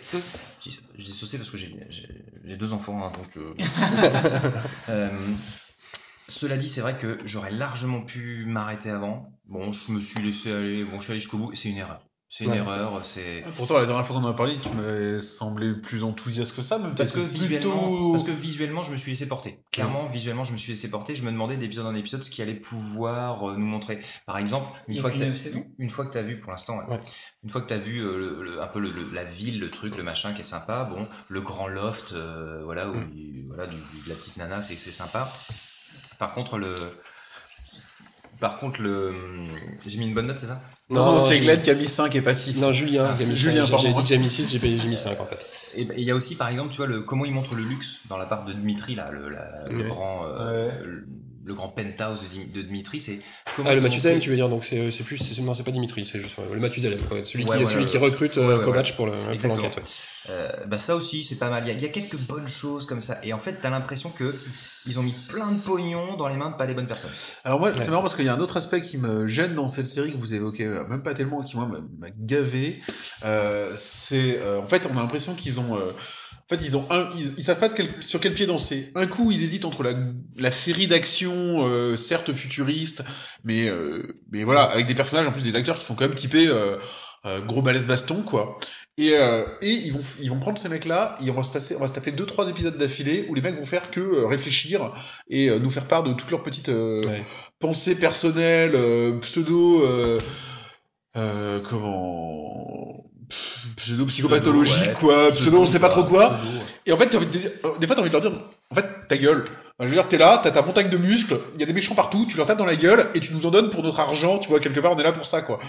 Dis 0.63 1.13
saucé 1.13 1.37
parce 1.37 1.49
que 1.49 1.57
j'ai 1.57 1.75
j'ai- 1.89 2.07
j'ai 2.45 2.57
deux 2.57 2.71
enfants, 2.73 3.05
hein, 3.05 3.11
donc. 3.17 3.37
cela 6.27 6.57
dit, 6.57 6.69
c'est 6.69 6.81
vrai 6.81 6.97
que 6.97 7.19
j'aurais 7.25 7.51
largement 7.51 8.01
pu 8.01 8.45
m'arrêter 8.47 8.89
avant. 8.89 9.31
Bon, 9.45 9.71
je 9.71 9.91
me 9.91 10.01
suis 10.01 10.21
laissé 10.21 10.51
aller, 10.51 10.83
bon, 10.83 10.99
je 10.99 11.03
suis 11.03 11.11
allé 11.11 11.19
jusqu'au 11.21 11.37
bout, 11.37 11.53
c'est 11.55 11.69
une 11.69 11.77
erreur. 11.77 12.01
C'est 12.27 12.43
une 12.45 12.51
Ouais. 12.51 12.57
erreur, 12.57 13.05
c'est. 13.05 13.43
Pourtant, 13.55 13.77
la 13.77 13.85
dernière 13.85 14.05
fois 14.05 14.15
qu'on 14.19 14.25
en 14.25 14.31
a 14.31 14.33
parlé, 14.33 14.55
tu 14.57 14.67
m'avais 14.69 15.21
semblé 15.21 15.73
plus 15.75 16.03
enthousiaste 16.03 16.55
que 16.55 16.63
ça, 16.63 16.79
même 16.79 16.95
Parce 16.95 17.11
que, 17.11 17.19
visuellement, 17.19 17.77
plutôt- 17.79 18.11
parce 18.13 18.23
que 18.23 18.31
visuellement, 18.31 18.83
je 18.83 18.91
me 18.91 18.97
suis 18.97 19.11
laissé 19.11 19.27
porter. 19.27 19.63
Clairement, 19.71 20.07
visuellement, 20.09 20.43
je 20.43 20.51
me 20.51 20.57
suis 20.57 20.73
laissé 20.73 20.89
porter. 20.89 21.15
Je 21.15 21.23
me 21.23 21.31
demandais 21.31 21.55
d'épisode 21.55 21.85
en 21.85 21.93
épisode 21.95 22.23
ce 22.23 22.31
qu'il 22.31 22.41
allait 22.41 22.55
pouvoir 22.59 23.51
euh, 23.51 23.55
nous 23.57 23.65
montrer. 23.67 24.01
Par 24.25 24.39
exemple, 24.39 24.67
une 24.87 24.99
fois 24.99 25.11
que 25.11 25.17
qu'une 25.17 25.31
t'as- 25.33 25.37
saison? 25.37 25.65
une 25.77 25.91
fois 25.91 26.07
que 26.07 26.11
tu 26.13 26.17
as 26.17 26.23
vu, 26.23 26.39
pour 26.39 26.51
l'instant, 26.51 26.79
ouais. 26.79 26.89
Ouais. 26.95 27.01
une 27.43 27.49
fois 27.51 27.61
que 27.61 27.67
tu 27.67 27.73
as 27.75 27.77
vu 27.77 27.99
euh, 28.01 28.17
le- 28.17 28.43
le- 28.43 28.61
un 28.61 28.67
peu 28.67 28.79
le- 28.79 28.91
le- 28.91 29.07
la 29.13 29.23
ville, 29.23 29.59
le 29.59 29.69
truc, 29.69 29.95
le 29.95 30.03
machin 30.03 30.33
qui 30.33 30.41
est 30.41 30.43
sympa, 30.43 30.83
bon, 30.83 31.07
le 31.29 31.41
grand 31.41 31.67
loft, 31.67 32.13
euh, 32.13 32.61
voilà, 32.63 32.89
où 32.89 32.95
il- 33.13 33.45
voilà, 33.47 33.67
du- 33.67 33.75
de 33.75 34.09
la 34.09 34.15
petite 34.15 34.35
nana, 34.37 34.63
c'est 34.63 34.75
c'est 34.75 34.91
sympa. 34.91 35.31
Par 36.19 36.33
contre, 36.33 36.57
le. 36.57 36.75
Par 38.39 38.59
contre, 38.59 38.81
le. 38.81 39.13
J'ai 39.87 39.97
mis 39.97 40.07
une 40.07 40.13
bonne 40.13 40.27
note, 40.27 40.39
c'est 40.39 40.47
ça? 40.47 40.61
Non, 40.89 41.13
non, 41.13 41.19
c'est 41.19 41.35
j'ai- 41.35 41.41
Glenn 41.41 41.61
qui 41.61 41.71
a 41.71 41.73
mis 41.75 41.87
5 41.87 42.13
et 42.15 42.21
pas 42.21 42.33
6. 42.33 42.59
Non, 42.59 42.71
Julien, 42.73 43.07
Ah, 43.11 43.15
qui 43.17 43.23
a 43.23 43.25
mis 43.25 43.35
Julien, 43.35 43.61
pardon, 43.61 43.77
J'avais 43.77 43.93
dit 43.93 43.99
hein. 43.99 44.01
que 44.03 44.07
j'avais 44.09 44.21
mis 44.21 44.29
6, 44.29 44.51
j'ai 44.51 44.77
j'ai 44.77 44.87
mis 44.87 44.97
5 44.97 45.19
en 45.21 45.25
fait. 45.25 45.45
Et 45.75 45.85
ben, 45.85 45.95
il 45.97 46.03
y 46.03 46.11
a 46.11 46.15
aussi, 46.15 46.35
par 46.35 46.49
exemple, 46.49 46.69
tu 46.71 46.77
vois, 46.77 46.87
le, 46.87 47.01
comment 47.01 47.25
il 47.25 47.33
montre 47.33 47.55
le 47.55 47.63
luxe 47.63 47.99
dans 48.09 48.17
la 48.17 48.25
part 48.25 48.45
de 48.45 48.53
Dmitri, 48.53 48.95
là, 48.95 49.09
le, 49.11 49.29
la- 49.29 49.67
le 49.69 49.77
Ouais. 49.83 49.87
grand, 49.87 50.25
euh, 50.27 50.67
Ouais. 50.67 50.79
le, 50.83 51.05
le 51.45 51.53
grand 51.53 51.69
penthouse 51.69 52.21
de, 52.23 52.27
Dim- 52.27 52.51
de 52.51 52.61
Dmitri, 52.63 52.99
c'est 52.99 53.19
comment 53.55 53.69
Ah, 53.69 53.75
le 53.75 53.81
Mathusalem, 53.81 54.19
tu 54.19 54.29
veux 54.31 54.35
dire, 54.35 54.49
donc 54.49 54.65
c'est 54.65 54.89
c'est 54.91 55.03
plus, 55.03 55.17
c'est- 55.17 55.39
non, 55.41 55.53
c'est 55.53 55.63
pas 55.63 55.71
Dimitri, 55.71 56.03
c'est 56.03 56.19
juste 56.19 56.37
euh, 56.39 56.53
le 56.53 56.59
Mathusalem, 56.59 56.99
celui, 57.23 57.43
Ouais, 57.45 57.51
qui, 57.51 57.57
ouais, 57.59 57.65
celui 57.65 57.83
ouais, 57.85 57.89
qui 57.89 57.97
recrute 57.97 58.35
Ouais, 58.37 58.43
euh, 58.43 58.57
ouais, 58.59 58.65
Kovac 58.65 58.85
ouais. 58.87 58.91
pour 58.95 59.05
le- 59.05 59.11
pour 59.19 59.31
Exactement. 59.31 59.55
l'enquête. 59.63 59.77
ouais. 59.77 59.83
Euh, 60.31 60.49
bah 60.65 60.79
ça 60.79 60.95
aussi, 60.95 61.23
c'est 61.23 61.37
pas 61.37 61.51
mal. 61.51 61.63
Il 61.65 61.67
y, 61.67 61.71
a, 61.71 61.73
il 61.75 61.81
y 61.83 61.85
a 61.85 61.89
quelques 61.89 62.17
bonnes 62.17 62.47
choses 62.47 62.87
comme 62.87 63.03
ça. 63.03 63.19
Et 63.23 63.31
en 63.31 63.37
fait, 63.37 63.59
t'as 63.61 63.69
l'impression 63.69 64.09
que 64.09 64.33
ils 64.87 64.97
ont 64.99 65.03
mis 65.03 65.13
plein 65.29 65.51
de 65.51 65.59
pognon 65.59 66.15
dans 66.17 66.27
les 66.27 66.35
mains 66.35 66.49
de 66.49 66.55
pas 66.55 66.65
des 66.65 66.73
bonnes 66.73 66.87
personnes. 66.87 67.11
Alors 67.43 67.59
moi, 67.59 67.69
Ouais. 67.69 67.75
c'est 67.79 67.89
marrant 67.91 68.01
parce 68.01 68.15
qu'il 68.15 68.25
y 68.25 68.29
a 68.29 68.33
un 68.33 68.39
autre 68.39 68.57
aspect 68.57 68.81
qui 68.81 68.97
me 68.97 69.27
gêne 69.27 69.53
dans 69.53 69.67
cette 69.67 69.85
série 69.85 70.11
que 70.13 70.17
vous 70.17 70.33
évoquez, 70.33 70.63
euh, 70.65 70.83
même 70.87 71.03
pas 71.03 71.13
tellement, 71.13 71.43
qui 71.43 71.57
moi 71.57 71.67
m'a 71.67 71.81
m'a 71.99 72.07
gavé. 72.17 72.79
Euh, 73.23 73.71
c'est, 73.77 74.39
euh, 74.39 74.59
en 74.61 74.65
fait, 74.65 74.87
on 74.91 74.97
a 74.97 75.01
l'impression 75.01 75.35
qu'ils 75.35 75.59
ont, 75.59 75.75
euh, 75.77 75.91
en 76.51 76.55
fait, 76.55 76.63
ils 76.63 76.77
ont 76.77 76.85
un, 76.91 77.09
ils, 77.17 77.33
ils 77.37 77.43
savent 77.43 77.59
pas 77.59 77.69
de 77.69 77.73
quel- 77.73 78.03
sur 78.03 78.19
quel 78.19 78.33
pied 78.35 78.45
danser. 78.45 78.91
Un 78.95 79.07
coup, 79.07 79.31
ils 79.31 79.41
hésitent 79.41 79.65
entre 79.65 79.81
la, 79.81 79.93
la 80.37 80.51
série 80.51 80.85
d'action, 80.87 81.33
euh, 81.67 81.97
certes 81.97 82.31
futuriste, 82.33 83.03
mais, 83.43 83.67
euh, 83.67 84.19
mais 84.31 84.43
voilà, 84.43 84.61
avec 84.63 84.85
des 84.85 84.93
personnages 84.95 85.27
en 85.27 85.31
plus 85.31 85.43
des 85.43 85.55
acteurs 85.55 85.79
qui 85.79 85.85
sont 85.85 85.95
quand 85.95 86.07
même 86.07 86.15
typés 86.15 86.47
euh, 86.47 86.77
euh, 87.25 87.41
gros 87.41 87.63
balèze 87.63 87.87
baston, 87.87 88.21
quoi. 88.21 88.59
Et, 88.97 89.13
euh, 89.17 89.43
et 89.61 89.71
ils 89.71 89.91
vont, 89.91 90.01
ils 90.21 90.29
vont 90.29 90.39
prendre 90.39 90.57
ces 90.59 90.69
mecs-là, 90.69 91.17
et 91.25 91.29
on 91.31 91.33
va 91.33 91.43
se 91.43 91.49
passer, 91.49 91.75
on 91.75 91.79
va 91.79 91.87
se 91.87 91.93
taper 91.93 92.11
deux 92.11 92.25
trois 92.27 92.47
épisodes 92.47 92.77
d'affilée 92.77 93.25
où 93.27 93.33
les 93.33 93.41
mecs 93.41 93.55
vont 93.57 93.65
faire 93.65 93.89
que 93.89 93.99
euh, 93.99 94.27
réfléchir 94.27 94.93
et 95.27 95.49
nous 95.59 95.69
faire 95.71 95.85
part 95.85 96.03
de 96.03 96.13
toutes 96.13 96.29
leurs 96.31 96.43
petites 96.43 96.69
euh, 96.69 97.05
Ouais. 97.05 97.25
pensée 97.59 97.95
personnelle, 97.95 98.71
euh, 98.75 99.17
pseudo, 99.19 99.83
euh, 99.83 100.19
comment, 103.29 103.73
pseudo 103.75 104.05
psychopathologique 104.05 104.87
ouais. 104.87 104.93
quoi, 104.99 105.31
pseudo 105.31 105.61
on 105.61 105.65
sait 105.65 105.79
pas 105.79 105.89
trop 105.89 106.03
quoi. 106.03 106.29
Pseudo, 106.29 106.57
ouais. 106.57 106.65
Et 106.85 106.91
en 106.91 106.97
fait, 106.97 107.15
envie 107.15 107.25
de 107.25 107.31
dire- 107.31 107.51
des 107.79 107.87
fois 107.87 107.95
t'as 107.95 108.01
envie 108.01 108.09
de 108.09 108.13
leur 108.13 108.21
dire, 108.21 108.31
en 108.69 108.75
fait 108.75 108.85
ta 109.07 109.17
gueule. 109.17 109.43
Enfin, 109.77 109.81
je 109.81 109.85
veux 109.87 109.95
dire, 109.95 110.07
t'es 110.07 110.17
là, 110.17 110.39
t'as 110.41 110.51
ta 110.51 110.61
montagne 110.61 110.89
de 110.89 110.97
muscles, 110.97 111.39
il 111.55 111.59
y 111.59 111.63
a 111.63 111.65
des 111.65 111.73
méchants 111.73 111.95
partout, 111.95 112.25
tu 112.29 112.37
leur 112.37 112.45
tapes 112.45 112.57
dans 112.57 112.65
la 112.65 112.75
gueule 112.75 113.05
et 113.13 113.19
tu 113.19 113.33
nous 113.33 113.45
en 113.45 113.51
donnes 113.51 113.69
pour 113.69 113.83
notre 113.83 113.99
argent, 113.99 114.37
tu 114.39 114.49
vois 114.49 114.59
quelque 114.59 114.79
part 114.79 114.93
on 114.93 114.97
est 114.97 115.03
là 115.03 115.11
pour 115.11 115.25
ça 115.25 115.41
quoi. 115.41 115.59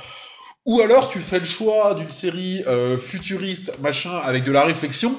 Ou 0.64 0.80
alors 0.80 1.08
tu 1.08 1.20
fais 1.20 1.38
le 1.38 1.44
choix 1.44 1.94
d'une 1.94 2.10
série 2.10 2.62
euh, 2.66 2.98
futuriste 2.98 3.72
machin 3.80 4.16
avec 4.24 4.44
de 4.44 4.52
la 4.52 4.64
réflexion. 4.64 5.16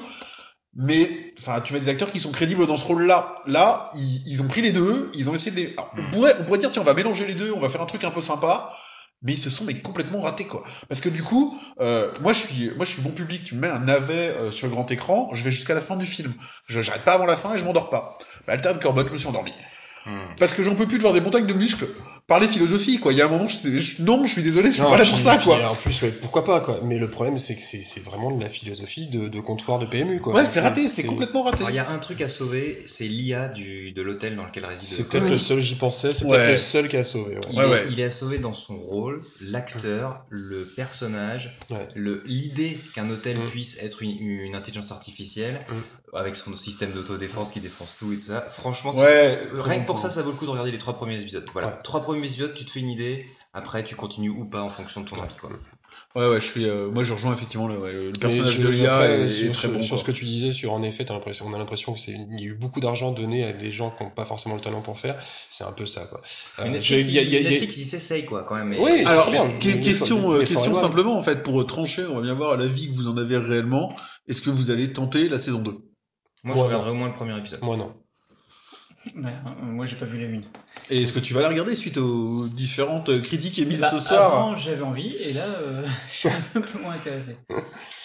Mais, 0.80 1.32
enfin, 1.40 1.60
tu 1.60 1.72
mets 1.72 1.80
des 1.80 1.88
acteurs 1.88 2.12
qui 2.12 2.20
sont 2.20 2.30
crédibles 2.30 2.66
dans 2.66 2.76
ce 2.76 2.84
rôle-là. 2.84 3.36
Là, 3.46 3.88
ils, 3.96 4.22
ils 4.26 4.42
ont 4.42 4.46
pris 4.46 4.60
les 4.60 4.70
deux, 4.70 5.10
ils 5.14 5.28
ont 5.28 5.34
essayé 5.34 5.50
de 5.50 5.56
les. 5.56 5.74
Alors, 5.76 5.90
on 5.96 6.10
pourrait, 6.10 6.36
on 6.38 6.44
pourrait 6.44 6.58
dire, 6.58 6.70
tiens, 6.70 6.82
on 6.82 6.84
va 6.84 6.94
mélanger 6.94 7.26
les 7.26 7.34
deux, 7.34 7.50
on 7.52 7.58
va 7.58 7.68
faire 7.68 7.80
un 7.80 7.86
truc 7.86 8.04
un 8.04 8.10
peu 8.10 8.22
sympa. 8.22 8.70
Mais 9.22 9.32
ils 9.32 9.38
se 9.38 9.50
sont 9.50 9.64
mais 9.64 9.80
complètement 9.80 10.20
ratés 10.20 10.46
quoi. 10.46 10.62
Parce 10.88 11.00
que 11.00 11.08
du 11.08 11.22
coup, 11.22 11.58
euh, 11.80 12.12
moi 12.20 12.32
je 12.32 12.38
suis, 12.38 12.70
moi 12.76 12.84
je 12.84 12.92
suis 12.92 13.02
bon 13.02 13.10
public. 13.10 13.44
Tu 13.44 13.54
me 13.56 13.60
mets 13.60 13.68
un 13.68 13.80
navet 13.80 14.28
euh, 14.28 14.50
sur 14.50 14.68
le 14.68 14.72
grand 14.72 14.88
écran, 14.90 15.30
je 15.32 15.42
vais 15.42 15.50
jusqu'à 15.50 15.74
la 15.74 15.80
fin 15.80 15.96
du 15.96 16.06
film. 16.06 16.32
Je 16.66 16.80
j'arrête 16.82 17.04
pas 17.04 17.14
avant 17.14 17.26
la 17.26 17.36
fin 17.36 17.54
et 17.54 17.58
je 17.58 17.64
m'endors 17.64 17.90
pas. 17.90 18.16
Bah, 18.46 18.52
Altered 18.52 18.80
Corbett, 18.80 19.08
je 19.08 19.12
me 19.12 19.18
suis 19.18 19.28
endormi. 19.28 19.52
Hmm. 20.06 20.34
Parce 20.38 20.54
que 20.54 20.62
j'en 20.62 20.76
peux 20.76 20.86
plus 20.86 20.98
de 20.98 21.02
voir 21.02 21.14
des 21.14 21.20
montagnes 21.20 21.46
de 21.46 21.54
muscles 21.54 21.88
parler 22.28 22.46
philosophie 22.46 23.00
quoi. 23.00 23.12
Il 23.12 23.18
y 23.18 23.22
a 23.22 23.24
un 23.24 23.28
moment, 23.28 23.48
je, 23.48 23.78
je- 23.78 24.02
non, 24.02 24.24
je 24.26 24.30
suis 24.32 24.42
désolé, 24.42 24.66
je 24.68 24.74
suis 24.74 24.82
Non, 24.82 24.90
pas 24.90 24.98
là 24.98 25.02
puis- 25.02 25.10
pour 25.12 25.18
ça 25.18 25.36
puis, 25.36 25.46
quoi. 25.46 25.70
En 25.70 25.74
plus, 25.74 26.00
ouais, 26.02 26.10
pourquoi 26.10 26.44
pas, 26.44 26.60
quoi. 26.60 26.78
Mais 26.84 26.98
le 26.98 27.08
problème, 27.08 27.38
c'est 27.38 27.56
que 27.56 27.62
c'est 27.62 28.00
vraiment 28.04 28.30
de 28.30 28.40
la 28.40 28.50
philosophie 28.50 29.08
de, 29.08 29.26
de 29.28 29.40
comptoir 29.40 29.78
de 29.80 29.86
PMU, 29.86 30.20
quoi. 30.20 30.34
Ouais, 30.34 30.46
c'est 30.46 30.60
raté, 30.60 30.86
c'est 30.88 31.04
complètement 31.04 31.42
raté. 31.42 31.64
Il 31.68 31.74
y 31.74 31.78
a 31.78 31.90
un 31.90 31.98
truc 31.98 32.20
à 32.20 32.28
sauver, 32.28 32.82
c'est 32.86 33.06
l'IA 33.08 33.48
du, 33.48 33.90
de 33.92 34.02
l'hôtel 34.02 34.36
dans 34.36 34.44
lequel 34.44 34.66
réside. 34.66 34.84
C'est 34.88 35.08
peut-être 35.08 35.28
le 35.28 35.38
seul, 35.38 35.60
j'y 35.60 35.74
pensais, 35.74 36.12
c'est 36.14 36.26
Ouais. 36.26 36.36
peut-être 36.36 36.50
le 36.52 36.56
seul 36.58 36.88
qui 36.88 36.96
a 36.98 37.02
sauvé. 37.04 37.34
ouais. 37.36 37.40
Il, 37.50 37.58
Ouais, 37.58 37.64
est, 37.64 37.70
ouais. 37.70 37.84
il 37.90 37.98
est 37.98 38.04
à 38.04 38.10
sauver 38.10 38.38
dans 38.38 38.52
son 38.54 38.76
rôle, 38.76 39.22
l'acteur, 39.50 40.26
le 40.28 40.64
personnage, 40.66 41.56
l'idée 41.96 42.78
qu'un 42.94 43.08
hôtel 43.10 43.38
Mm. 43.38 43.46
puisse 43.46 43.78
être 43.82 44.02
une, 44.02 44.18
une 44.20 44.54
intelligence 44.54 44.92
artificielle 44.92 45.60
avec 46.14 46.36
son 46.36 46.56
système 46.56 46.92
d'autodéfense 46.92 47.52
qui 47.52 47.60
défonce 47.60 47.96
tout 47.98 48.12
et 48.12 48.16
tout 48.16 48.26
ça. 48.26 48.46
Franchement, 48.52 48.90
rien 48.92 49.80
que 49.80 49.86
pour 49.86 49.98
ça, 49.98 50.10
ça 50.10 50.22
vaut 50.22 50.30
le 50.30 50.36
coup 50.36 50.46
de 50.46 50.50
regarder 50.50 50.72
les 50.72 50.78
trois 50.78 50.94
premiers 50.94 51.18
épisodes. 51.20 51.44
Voilà, 51.52 51.78
trois 51.84 52.02
premiers 52.02 52.17
tu 52.22 52.64
te 52.64 52.70
fais 52.70 52.80
une 52.80 52.90
idée. 52.90 53.26
Après, 53.54 53.82
tu 53.84 53.96
continues 53.96 54.30
ou 54.30 54.48
pas 54.48 54.62
en 54.62 54.70
fonction 54.70 55.00
de 55.02 55.08
ton 55.08 55.16
envie. 55.16 55.34
Quoi. 55.40 55.50
Ouais, 56.14 56.28
ouais, 56.28 56.40
je 56.40 56.46
suis, 56.46 56.64
euh, 56.66 56.90
moi 56.90 57.02
je 57.02 57.12
rejoins 57.12 57.32
effectivement 57.34 57.68
le, 57.68 57.76
ouais, 57.78 57.92
le 57.92 58.12
personnage 58.18 58.56
je- 58.56 58.62
de 58.62 58.68
Lia 58.68 59.10
est, 59.10 59.24
est 59.24 59.28
sur, 59.30 59.52
très 59.52 59.68
bon. 59.68 59.80
sur 59.82 59.90
quoi. 59.90 59.98
ce 59.98 60.04
que 60.04 60.12
tu 60.12 60.24
disais, 60.24 60.52
sur 60.52 60.72
en 60.72 60.82
effet, 60.82 61.04
l'impression, 61.08 61.46
on 61.46 61.54
a 61.54 61.58
l'impression 61.58 61.92
que 61.92 61.98
c'est, 61.98 62.12
il 62.12 62.40
y 62.40 62.44
a 62.44 62.46
eu 62.46 62.54
beaucoup 62.54 62.80
d'argent 62.80 63.12
donné 63.12 63.44
à 63.44 63.52
des 63.52 63.70
gens 63.70 63.90
qui 63.90 64.04
n'ont 64.04 64.10
pas 64.10 64.24
forcément 64.24 64.54
le 64.54 64.60
talent 64.60 64.80
pour 64.80 64.98
faire. 64.98 65.16
C'est 65.50 65.64
un 65.64 65.72
peu 65.72 65.84
ça, 65.86 66.06
quoi. 66.06 66.20
Mais 66.58 66.64
Euh, 66.64 66.68
Netflix, 66.70 67.04
je- 67.04 67.08
il 67.10 67.14
y 67.14 67.18
a- 67.18 67.22
il 67.22 67.34
y 67.34 67.42
Netflix, 67.50 67.76
il 67.76 67.84
s'essaye 67.84 68.24
quoi, 68.24 68.44
quand 68.44 68.54
même. 68.56 68.68
mais- 68.68 68.80
Oui, 68.80 69.02
Alors, 69.04 69.24
très 69.24 69.32
bien. 69.32 69.48
que- 69.48 69.66
Mais- 69.66 69.80
question, 69.80 70.28
mais- 70.30 70.36
euh, 70.36 70.44
question 70.44 70.74
simplement 70.74 71.16
en 71.18 71.22
fait 71.22 71.42
pour 71.42 71.64
trancher, 71.66 72.04
on 72.06 72.14
va 72.16 72.22
bien 72.22 72.34
voir 72.34 72.56
l'avis 72.56 72.88
que 72.88 72.94
vous 72.94 73.08
en 73.08 73.16
avez 73.16 73.36
réellement. 73.36 73.94
Est-ce 74.28 74.40
que 74.40 74.50
vous 74.50 74.70
allez 74.70 74.92
tenter 74.92 75.28
la 75.28 75.36
saison 75.38 75.58
2 75.60 75.78
Moi, 76.42 76.54
je 76.56 76.60
Ouais, 76.60 76.66
regarderai 76.66 76.90
au 76.90 76.94
moins 76.94 77.08
le 77.08 77.14
premier 77.14 77.36
épisode. 77.36 77.60
Moi 77.62 77.76
non. 77.76 77.92
Ouais, 79.16 79.30
euh, 79.46 79.50
moi, 79.62 79.86
j'ai 79.86 79.96
pas 79.96 80.06
vu 80.06 80.18
la 80.18 80.26
une. 80.28 80.42
Et 80.90 81.02
est-ce 81.02 81.12
que 81.12 81.20
tu 81.20 81.32
vas 81.32 81.40
la 81.40 81.48
regarder 81.48 81.74
suite 81.74 81.98
aux 81.98 82.48
différentes 82.48 83.22
critiques 83.22 83.58
émises 83.58 83.80
Bah, 83.80 83.90
ce 83.92 83.98
soir 84.00 84.32
Avant, 84.34 84.56
j'avais 84.56 84.82
envie, 84.82 85.14
et 85.16 85.32
là, 85.32 85.44
euh, 85.44 85.86
je 86.08 86.12
suis 86.12 86.28
un 86.28 86.60
peu 86.60 86.78
moins 86.82 86.94
intéressé. 86.94 87.36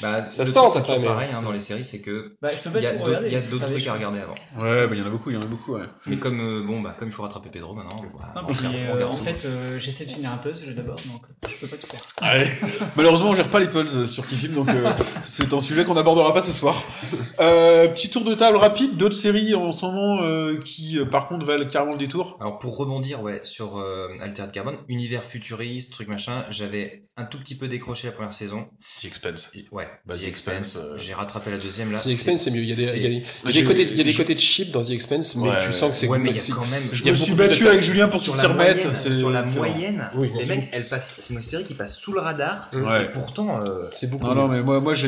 Bah, 0.02 0.30
Ça 0.30 0.46
se 0.46 0.52
tente, 0.52 0.76
après, 0.76 0.82
toujours 0.82 1.00
mais- 1.00 1.08
pareil 1.08 1.30
hein, 1.34 1.42
dans 1.42 1.52
les 1.52 1.60
séries, 1.62 1.84
c'est 1.84 2.00
que 2.02 2.36
Bah, 2.42 2.50
il 2.76 2.82
y 2.82 2.86
a 2.86 3.42
d'autres 3.42 3.66
trucs 3.68 3.88
à 3.88 3.94
regarder 3.94 4.20
avant. 4.20 4.36
Ouais, 4.60 4.86
bah 4.88 4.94
il 4.94 5.00
y 5.00 5.02
en 5.02 5.08
a 5.08 5.10
beaucoup, 5.10 5.32
il 5.32 5.34
y 5.34 5.38
en 5.38 5.42
a 5.42 5.46
beaucoup. 5.48 5.74
Ouais. 5.74 5.86
Mais 6.06 6.18
comme 6.18 6.40
euh, 6.40 6.64
bon, 6.66 6.82
bah 6.82 6.96
comme 6.98 7.08
il 7.10 7.14
faut 7.14 7.24
rattraper 7.24 7.50
Pedro 7.50 7.74
maintenant, 7.74 8.02
bah, 8.20 8.34
Non, 8.42 8.48
puis, 8.48 8.66
euh, 8.66 9.08
en 9.08 9.16
tout. 9.18 9.24
fait, 9.24 9.46
euh, 9.46 9.80
j'essaie 9.80 10.06
de 10.06 10.12
finir 10.12 10.32
un 10.32 10.38
puzzle 10.38 10.76
d'abord, 10.76 10.98
donc 11.12 11.24
euh, 11.24 11.43
peux 11.66 11.76
pas 11.76 11.78
tout 11.78 11.88
faire. 11.88 12.02
Allez. 12.22 12.48
Malheureusement, 12.96 13.30
on 13.30 13.36
gère 13.36 13.50
pas 13.50 13.60
les 13.60 13.68
puzzles 13.68 14.08
sur 14.08 14.26
Kifim, 14.28 14.50
donc 14.54 14.70
euh, 14.70 14.92
c'est 15.24 15.54
un 15.54 15.60
sujet 15.62 15.84
qu'on 15.86 15.94
n'abordera 15.96 16.34
pas 16.34 16.42
ce 16.42 16.52
soir. 16.52 16.84
Euh, 17.40 17.88
petit 17.88 18.10
tour 18.10 18.24
de 18.24 18.34
table 18.34 18.58
rapide, 18.58 18.98
d'autres 18.98 19.16
séries 19.16 19.56
en 19.56 19.72
ce 19.72 19.86
moment 19.86 20.22
euh, 20.24 20.58
qui, 20.60 20.98
euh, 21.00 21.06
par 21.06 21.28
contre, 21.28 21.46
valent 21.46 21.66
carrément 21.68 21.94
le 21.94 21.98
détour. 21.98 22.38
Alors 22.40 22.60
pour 22.60 22.78
rebondir 22.78 23.22
ouais 23.22 23.42
sur 23.44 23.78
euh, 23.78 24.08
Altered 24.22 24.52
Carbon, 24.52 24.78
univers 24.88 25.24
futuriste, 25.24 25.92
truc 25.94 26.08
machin, 26.08 26.46
j'avais 26.50 27.04
un 27.16 27.26
tout 27.26 27.38
petit 27.40 27.56
peu 27.56 27.68
décroché 27.68 28.08
la 28.08 28.14
première 28.14 28.34
saison. 28.34 28.66
The 29.02 29.06
Expense. 29.06 29.52
Ouais, 29.72 29.88
Bah, 30.06 30.16
The 30.16 30.78
euh, 30.78 30.98
J'ai 30.98 31.14
rattrapé 31.14 31.52
la 31.52 31.58
deuxième 31.58 31.92
là. 31.92 32.00
The 32.00 32.08
Expense, 32.08 32.44
c'est 32.44 32.52
mieux. 32.52 32.62
Il 32.64 32.70
y 32.70 32.74
a 32.74 32.76
des, 32.76 32.86
c'est- 32.88 32.98
il 32.98 33.04
y 33.04 33.06
a 33.06 33.10
des, 33.10 33.16
il 33.16 33.22
y 33.22 33.26
a 33.48 33.52
J'ai- 33.52 33.62
des 33.62 33.68
côtés, 33.68 33.84
il 33.84 33.98
y 33.98 34.02
a 34.02 34.04
des 34.04 34.12
j'ai- 34.12 34.18
côtés 34.18 34.38
cheap 34.38 34.72
dans 34.72 34.82
The 34.82 34.90
Expense, 34.92 35.36
mais 35.36 35.50
Ouais. 35.50 35.56
tu 35.66 35.74
sens 35.74 35.92
que 35.92 35.98
c'est 35.98 36.08
Ouais, 36.08 36.18
mais 36.18 36.32
il 36.32 36.36
y 36.38 36.40
c'est- 36.40 36.52
a 36.52 36.56
quand 36.56 36.66
même. 36.68 36.84
Je 36.92 37.04
me 37.06 37.14
suis 37.14 37.32
de 37.34 37.38
battu 37.38 37.68
avec 37.68 37.82
Julien 37.82 38.08
pour 38.08 38.20
qu'il 38.22 38.32
sur 38.32 38.40
s'y 38.40 38.48
la 38.48 38.54
remette. 38.54 38.84
moyenne, 38.86 38.94
c'est- 39.00 39.18
sur 39.18 39.30
la 39.30 39.44
moyenne, 39.44 40.10
les 40.16 40.20
mecs, 40.30 40.32
beaucoup. 40.32 40.68
elle 40.72 40.84
passe, 40.90 41.16
c'est 41.20 41.34
une 41.34 41.40
série 41.54 41.64
qui 41.64 41.74
passe 41.74 41.96
sous 41.96 42.12
le 42.14 42.20
radar. 42.20 42.70
Ouais. 42.74 43.04
Et 43.04 43.06
pourtant, 43.12 43.62
euh, 43.64 43.88
c'est 43.92 44.10
beaucoup. 44.10 44.26
Non, 44.28 44.36
non, 44.36 44.48
mais 44.48 44.62
moi, 44.64 44.80
moi 44.80 44.94
je 44.94 45.08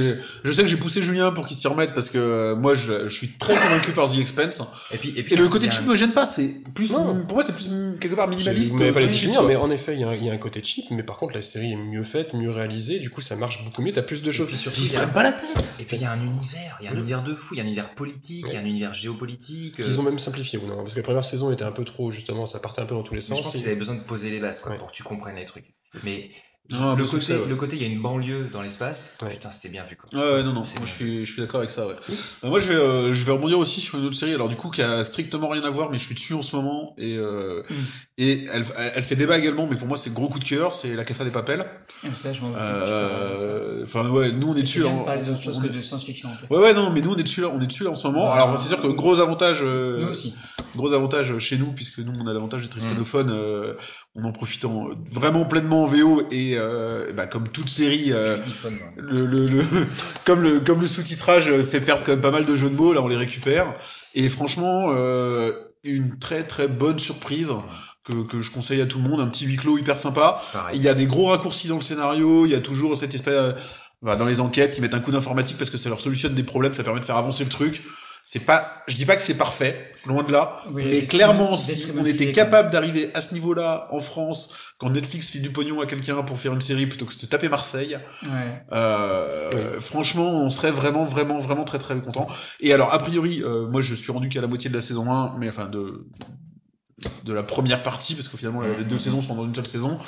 sais 0.52 0.62
que 0.62 0.68
j'ai 0.68 0.78
poussé 0.78 1.02
Julien 1.02 1.32
pour 1.32 1.46
qu'il 1.48 1.58
s'y 1.58 1.68
remette 1.68 1.94
parce 1.94 2.10
que 2.10 2.18
euh, 2.18 2.56
moi, 2.56 2.74
je, 2.74 3.08
je 3.08 3.16
suis 3.16 3.30
très 3.38 3.56
convaincu 3.56 3.92
par 3.92 4.12
The 4.12 4.18
Expense. 4.20 4.60
et 4.92 4.98
puis 4.98 5.14
et 5.18 5.24
puis 5.24 5.34
Et 5.34 5.38
le 5.38 5.48
côté 5.50 5.70
cheap 5.72 5.84
un- 5.84 5.90
me 5.92 5.96
gêne 5.96 6.12
pas, 6.12 6.26
c'est 6.26 6.50
plus, 6.74 6.92
Non. 6.92 7.26
pour 7.26 7.36
moi, 7.38 7.44
c'est 7.44 7.54
plus 7.54 7.70
mm, 7.70 7.98
quelque 8.00 8.16
part 8.16 8.28
minimaliste. 8.28 8.76
Vais 8.76 8.92
pas 8.92 9.08
finir, 9.08 9.44
mais 9.44 9.56
en 9.56 9.70
effet, 9.72 9.94
il 9.94 10.02
y, 10.02 10.04
a 10.04 10.10
un- 10.10 10.16
il 10.16 10.24
y 10.26 10.30
a 10.30 10.34
un 10.34 10.38
côté 10.38 10.64
cheap, 10.64 10.86
mais 10.92 11.04
par 11.04 11.18
contre, 11.18 11.34
la 11.36 11.42
série 11.42 11.72
est 11.74 11.76
mieux 11.76 12.04
faite, 12.04 12.34
mieux 12.34 12.52
réalisée, 12.52 13.00
du 13.00 13.10
coup, 13.10 13.22
ça 13.22 13.36
marche 13.36 13.64
beaucoup 13.64 13.82
mieux, 13.82 13.92
t'as 13.92 14.02
plus 14.04 14.22
de 14.22 14.30
Et 14.30 14.32
choses. 14.32 14.48
puis 14.48 14.58
surtout, 14.58 14.80
Ils 14.80 14.86
il 14.86 14.90
se 14.90 14.96
prennent 14.96 15.12
pas 15.12 15.24
la 15.24 15.32
tête. 15.32 15.70
Et 15.80 15.84
puis 15.84 15.98
il 15.98 16.02
y 16.04 16.06
a 16.06 16.12
un 16.12 16.20
univers, 16.22 16.78
il 16.82 16.86
y 16.86 16.88
a 16.88 16.92
un 16.92 16.94
Mhm. 16.94 17.00
univers 17.00 17.24
de 17.24 17.34
fou, 17.36 17.56
il 17.56 17.58
y 17.58 17.62
a 17.62 17.64
un 17.64 17.68
univers 17.68 17.90
politique, 17.96 18.46
il 18.48 18.54
y 18.54 18.58
a 18.58 18.60
un 18.60 18.66
univers 18.66 18.94
géopolitique. 18.94 19.76
Ils 19.80 19.86
euh, 19.86 20.00
ont 20.00 20.04
même 20.04 20.20
simplifié, 20.20 20.60
ou 20.60 20.68
non 20.68 20.78
Parce 20.78 20.94
que 20.94 21.00
la 21.00 21.04
première 21.04 21.26
saison 21.26 21.52
était 21.52 21.64
un 21.64 21.72
peu 21.72 21.84
trop, 21.86 22.12
justement, 22.12 22.46
ça 22.46 22.60
partait 22.60 22.82
un 22.82 22.86
peu 22.86 22.96
dans 22.96 23.04
tous 23.04 23.14
les 23.14 23.18
mais 23.20 23.22
sens. 23.22 23.38
je 23.38 23.44
pense 23.44 23.52
qu'ils 23.54 23.66
avaient 23.66 23.76
besoin 23.76 23.96
de 23.96 24.02
poser 24.02 24.30
les 24.30 24.40
bases 24.40 24.60
quoi, 24.60 24.72
Ouais. 24.72 24.78
pour 24.78 24.88
que 24.88 24.94
tu 24.96 25.04
comprennes 25.04 25.36
les 25.38 25.46
trucs. 25.46 25.66
Mais 26.04 26.30
Non, 26.72 26.96
le, 26.96 27.06
côté, 27.06 27.22
ça, 27.22 27.34
ouais. 27.36 27.48
le 27.48 27.56
côté, 27.58 27.76
il 27.76 27.82
y 27.84 27.86
a 27.86 27.88
une 27.88 28.02
banlieue 28.02 28.50
dans 28.52 28.64
l'espace. 28.64 29.16
Ouais. 29.22 29.34
Putain, 29.34 29.52
c'était 29.52 29.70
bien 29.70 29.84
vu 29.88 29.96
quoi. 29.96 30.10
Ouais, 30.20 30.38
ouais, 30.38 30.44
non, 30.44 30.50
non, 30.54 30.62
moi 30.62 30.64
bien. 30.78 30.86
je 30.86 30.92
suis, 30.92 31.24
je 31.24 31.32
suis 31.32 31.40
d'accord 31.42 31.60
avec 31.60 31.70
ça, 31.70 31.86
ouais. 31.86 31.94
Euh, 32.44 32.50
moi 32.50 32.60
je 32.60 32.70
vais, 32.70 32.74
euh, 32.74 33.14
je 33.14 33.24
vais 33.24 33.32
rebondir 33.34 33.60
aussi 33.60 33.82
sur 33.82 34.00
une 34.00 34.06
autre 34.06 34.16
série, 34.16 34.34
alors 34.34 34.50
du 34.50 34.56
coup 34.56 34.72
qui 34.72 34.82
a 34.82 35.06
strictement 35.06 35.48
rien 35.50 35.62
à 35.62 35.70
voir, 35.70 35.92
mais 35.92 36.00
je 36.00 36.06
suis 36.08 36.16
dessus 36.16 36.34
en 36.34 36.42
ce 36.42 36.56
moment, 36.56 36.96
et, 36.98 37.18
euh, 37.18 37.62
Mm. 37.70 37.74
et 38.18 38.46
elle, 38.52 38.66
elle 38.96 39.04
fait 39.04 39.16
débat 39.16 39.38
également, 39.38 39.68
mais 39.68 39.76
pour 39.76 39.88
moi 39.88 39.96
c'est 39.96 40.12
gros 40.12 40.28
coup 40.28 40.40
de 40.40 40.44
cœur, 40.44 40.74
c'est 40.74 40.96
La 40.96 41.06
Casa 41.06 41.24
des 41.24 41.30
Papels. 41.30 41.68
Et 42.04 42.08
ça, 42.16 42.34
je 42.34 42.42
m'en. 42.42 42.52
Euh, 42.56 43.84
Enfin, 43.84 44.10
ouais, 44.10 44.32
nous 44.32 44.48
on 44.50 44.56
est 44.56 44.64
dessus 44.64 44.80
de 44.80 44.86
on- 44.86 45.04
parler 45.04 45.22
d'autre 45.22 45.42
chose 45.42 45.58
on 45.60 45.62
que 45.62 45.68
de 45.68 45.82
science-fiction 45.82 46.30
en 46.30 46.36
fait. 46.36 46.52
Ouais, 46.54 46.60
ouais, 46.60 46.74
non, 46.74 46.90
mais 46.90 47.02
nous 47.02 47.12
on 47.14 47.16
est 47.16 47.24
dessus 47.24 47.42
là, 47.42 47.50
on 47.54 47.62
est 47.62 47.68
dessus 47.68 47.84
là 47.84 47.92
en 47.92 47.96
ce 47.96 48.08
moment. 48.08 48.26
Bah, 48.26 48.34
Alors 48.34 48.60
c'est 48.60 48.70
sûr 48.70 48.82
que 48.82 48.88
gros 48.88 49.20
avantage, 49.20 49.60
euh, 49.62 50.02
Nous 50.02 50.08
aussi. 50.10 50.34
gros 50.76 50.92
avantage 50.94 51.38
chez 51.38 51.58
nous, 51.60 51.72
puisque 51.74 52.00
nous 52.00 52.14
on 52.20 52.26
a 52.28 52.34
l'avantage 52.34 52.64
d'être 52.64 52.76
Mm. 52.76 52.80
hispanophone, 52.80 53.30
euh, 53.32 53.76
on 54.16 54.24
en 54.24 54.32
profite 54.32 54.64
en- 54.66 54.90
vraiment 55.12 55.44
pleinement 55.46 55.84
en 55.84 55.88
VO, 55.88 56.22
et 56.32 56.54
euh, 56.58 57.12
bah, 57.14 57.28
comme 57.28 57.50
toute 57.50 57.70
série. 57.70 58.12
euh, 58.14 58.38
le, 58.98 59.26
le, 59.26 59.48
le- 59.48 59.64
comme 60.26 60.42
le 60.42 60.60
comme 60.62 60.82
le 60.82 60.88
sous-titrage 60.88 61.52
fait 61.64 61.82
perdre 61.82 62.04
quand 62.04 62.12
même 62.14 62.22
pas 62.22 62.32
mal 62.32 62.46
de 62.46 62.56
jeux 62.56 62.70
de 62.70 62.76
mots 62.76 62.94
là 62.94 63.02
on 63.02 63.08
les 63.08 63.18
récupère 63.18 63.74
et 64.14 64.30
franchement 64.30 64.88
euh, 64.92 65.52
une 65.84 66.18
très 66.18 66.44
très 66.44 66.68
bonne 66.68 66.98
surprise 67.00 67.50
que, 68.06 68.24
que 68.26 68.40
je 68.42 68.52
conseille 68.52 68.82
à 68.82 68.86
tout 68.86 69.00
le 69.00 69.08
monde 69.10 69.20
un 69.20 69.28
petit 69.28 69.46
huis 69.46 69.58
clos 69.58 69.78
hyper 69.78 70.00
sympa 70.00 70.42
Pareil. 70.54 70.78
il 70.78 70.84
y 70.84 70.88
a 70.88 70.94
des 70.94 71.06
gros 71.08 71.26
raccourcis 71.28 71.68
dans 71.68 71.76
le 71.76 71.82
scénario 71.82 72.46
il 72.46 72.52
y 72.52 72.56
a 72.56 72.62
toujours 72.62 72.96
cette 72.98 73.14
espèce 73.16 73.34
euh, 73.36 73.54
bah, 74.02 74.16
dans 74.16 74.26
les 74.26 74.40
enquêtes 74.42 74.76
ils 74.78 74.82
mettent 74.82 74.94
un 74.94 75.00
coup 75.02 75.12
d'informatique 75.12 75.58
parce 75.58 75.70
que 75.70 75.78
ça 75.78 75.90
leur 75.90 76.00
solutionne 76.00 76.34
des 76.36 76.44
problèmes 76.44 76.74
ça 76.74 76.84
permet 76.84 77.00
de 77.02 77.06
faire 77.06 77.18
avancer 77.18 77.44
le 77.44 77.50
truc 77.50 77.84
c'est 78.28 78.40
pas 78.40 78.84
je 78.88 78.96
dis 78.96 79.06
pas 79.06 79.16
que 79.16 79.22
c'est 79.22 79.38
parfait 79.38 79.94
loin 80.08 80.24
de 80.24 80.32
là 80.32 80.58
Oui, 80.72 80.84
mais 80.90 81.04
clairement 81.06 81.56
si 81.56 81.92
on 81.98 82.04
était 82.06 82.32
capable 82.32 82.72
d'arriver 82.72 83.12
à 83.14 83.22
ce 83.22 83.34
niveau 83.34 83.54
là 83.54 83.88
en 83.92 84.02
France 84.02 84.54
quand 84.78 84.90
Netflix 84.90 85.30
file 85.30 85.42
du 85.42 85.52
pognon 85.52 85.80
à 85.80 85.86
quelqu'un 85.86 86.22
pour 86.24 86.38
faire 86.38 86.54
une 86.54 86.60
série 86.62 86.86
plutôt 86.88 87.06
que 87.06 87.14
de 87.14 87.20
se 87.20 87.26
taper 87.28 87.48
Marseille. 87.48 87.98
Ouais. 88.24 88.62
euh, 88.74 89.80
Franchement, 89.80 90.42
on 90.42 90.50
serait 90.50 90.72
vraiment, 90.72 91.06
vraiment, 91.06 91.38
vraiment 91.38 91.64
très, 91.64 91.80
très 91.80 91.98
content. 91.98 92.28
Et 92.60 92.74
alors, 92.74 92.94
a 92.94 93.00
priori, 93.00 93.42
euh, 93.42 93.68
moi, 93.68 93.80
je 93.80 93.96
suis 93.96 94.12
rendu 94.12 94.28
qu'à 94.28 94.42
la 94.42 94.48
moitié 94.48 94.70
de 94.70 94.76
la 94.76 94.82
saison 94.82 95.10
1, 95.10 95.38
mais 95.40 95.48
enfin 95.48 95.66
de 95.66 96.06
de 97.24 97.34
la 97.34 97.44
première 97.44 97.84
partie, 97.84 98.16
parce 98.16 98.30
que 98.30 98.38
finalement 98.38 98.62
les 98.62 98.86
deux 98.86 98.98
saisons 98.98 99.22
sont 99.22 99.36
dans 99.36 99.44
une 99.44 99.54
seule 99.54 99.68
saison. 99.68 100.00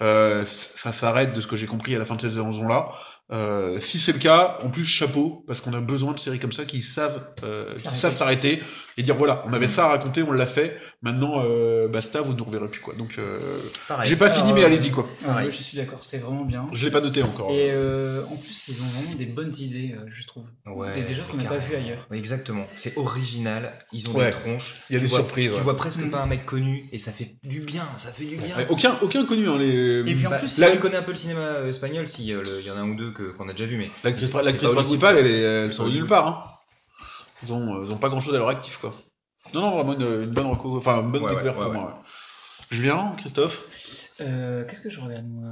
Euh, 0.00 0.44
ça 0.46 0.92
s'arrête 0.92 1.32
de 1.32 1.40
ce 1.40 1.46
que 1.48 1.56
j'ai 1.56 1.66
compris 1.66 1.96
à 1.96 1.98
la 1.98 2.04
fin 2.04 2.14
de 2.14 2.20
cette 2.20 2.34
saison-là. 2.34 2.90
Euh, 3.32 3.78
si 3.80 3.98
c'est 3.98 4.12
le 4.12 4.18
cas, 4.20 4.58
en 4.62 4.68
plus 4.70 4.84
chapeau, 4.84 5.42
parce 5.48 5.60
qu'on 5.60 5.72
a 5.72 5.80
besoin 5.80 6.12
de 6.12 6.18
séries 6.18 6.38
comme 6.38 6.52
ça 6.52 6.64
qui 6.64 6.80
savent, 6.80 7.20
euh, 7.42 7.74
qui 7.74 7.80
S'arrêter. 7.82 8.00
savent 8.00 8.16
s'arrêter 8.16 8.62
et 8.98 9.02
dire 9.02 9.16
voilà, 9.16 9.42
on 9.46 9.52
avait 9.52 9.66
ça 9.66 9.86
à 9.86 9.88
raconter, 9.88 10.22
on 10.22 10.30
l'a 10.30 10.46
fait. 10.46 10.76
Maintenant, 11.02 11.42
euh, 11.44 11.88
basta, 11.88 12.20
vous 12.20 12.32
ne 12.34 12.38
nous 12.38 12.44
reverrez 12.44 12.68
plus 12.68 12.80
quoi. 12.80 12.94
Donc, 12.94 13.16
euh, 13.18 13.58
j'ai 14.04 14.14
pas 14.16 14.30
fini, 14.30 14.52
mais 14.52 14.62
allez-y 14.64 14.90
quoi. 14.92 15.06
Ouais, 15.26 15.46
je 15.50 15.62
suis 15.62 15.76
d'accord, 15.76 16.04
c'est 16.04 16.18
vraiment 16.18 16.44
bien. 16.44 16.68
Je 16.72 16.84
l'ai 16.84 16.90
pas 16.92 17.00
noté 17.00 17.22
encore. 17.24 17.50
Et 17.50 17.70
euh, 17.72 18.22
en 18.30 18.36
plus, 18.36 18.68
ils 18.68 18.80
ont 18.80 18.86
vraiment 18.86 19.14
des 19.16 19.26
bonnes 19.26 19.54
idées, 19.58 19.96
je 20.08 20.24
trouve. 20.26 20.44
Ouais, 20.66 21.02
des 21.02 21.14
choses 21.14 21.24
qu'on 21.28 21.36
n'a 21.36 21.44
pas 21.44 21.58
vues 21.58 21.74
ailleurs. 21.74 22.06
Exactement. 22.12 22.66
C'est 22.76 22.96
original. 22.96 23.72
Ils 23.92 24.08
ont 24.08 24.12
Ouais. 24.14 24.26
des 24.26 24.32
tronches. 24.32 24.74
Il 24.88 24.92
y 24.94 24.96
a 24.96 25.00
Tu 25.00 25.04
des 25.06 25.10
vois- 25.10 25.18
surprises, 25.18 25.52
Tu 25.54 25.60
vois 25.62 25.76
presque 25.76 25.98
Mhm. 25.98 26.10
pas 26.12 26.20
un 26.22 26.26
mec 26.26 26.46
connu 26.46 26.84
et 26.92 26.98
ça 27.00 27.10
fait 27.10 27.36
du 27.42 27.60
bien. 27.60 27.86
Ça 27.98 28.12
fait 28.12 28.24
du 28.24 28.36
bien. 28.36 28.56
Ouais, 28.56 28.66
aucun, 28.70 28.96
aucun 29.02 29.26
connu 29.26 29.48
hein, 29.48 29.58
les. 29.58 30.00
Et 30.08 30.14
puis 30.14 30.26
en 30.26 30.30
Bah, 30.30 30.38
plus, 30.38 30.48
si 30.48 30.60
là- 30.60 30.70
tu 30.70 30.78
connais 30.78 30.96
un 30.96 31.02
peu 31.02 31.10
le 31.10 31.16
cinéma 31.18 31.60
espagnol, 31.66 32.06
si 32.06 32.32
euh, 32.32 32.42
le- 32.42 32.60
il 32.60 32.66
y 32.66 32.70
en 32.70 32.76
a 32.76 32.80
un 32.80 32.88
ou 32.88 32.94
deux 32.96 33.10
que- 33.16 33.32
qu'on 33.36 33.48
a 33.48 33.52
déjà 33.52 33.66
vu, 33.66 33.76
mais 33.76 33.90
L'actrice 34.04 34.28
pas 34.30 34.42
principale, 34.42 35.18
elle 35.18 35.26
est, 35.26 35.40
elles 35.40 35.72
sont 35.72 35.88
nulle 35.88 36.06
part. 36.06 36.26
Hein. 36.26 36.44
Ils 37.42 37.52
ont, 37.52 37.84
ils 37.84 37.92
ont 37.92 37.98
pas 37.98 38.08
grand 38.08 38.20
chose 38.20 38.34
à 38.34 38.38
leur 38.38 38.48
actif, 38.48 38.78
quoi. 38.78 38.94
Non, 39.54 39.60
non, 39.60 39.76
vraiment 39.76 39.94
une, 39.94 40.24
une 40.24 40.30
bonne 40.30 40.46
reco, 40.46 40.76
enfin 40.76 41.02
une 41.02 41.10
bonne 41.12 41.22
Ouais, 41.22 41.30
découverte 41.30 41.56
ouais, 41.58 41.62
pour 41.64 41.72
ouais, 41.72 41.78
moi. 41.78 41.86
ouais. 42.02 42.10
Julien, 42.76 43.12
Christophe, 43.16 43.62
euh, 44.20 44.64
qu'est-ce 44.66 44.80
que 44.80 44.90
je 44.90 44.98
regarde 45.00 45.26
moi? 45.28 45.50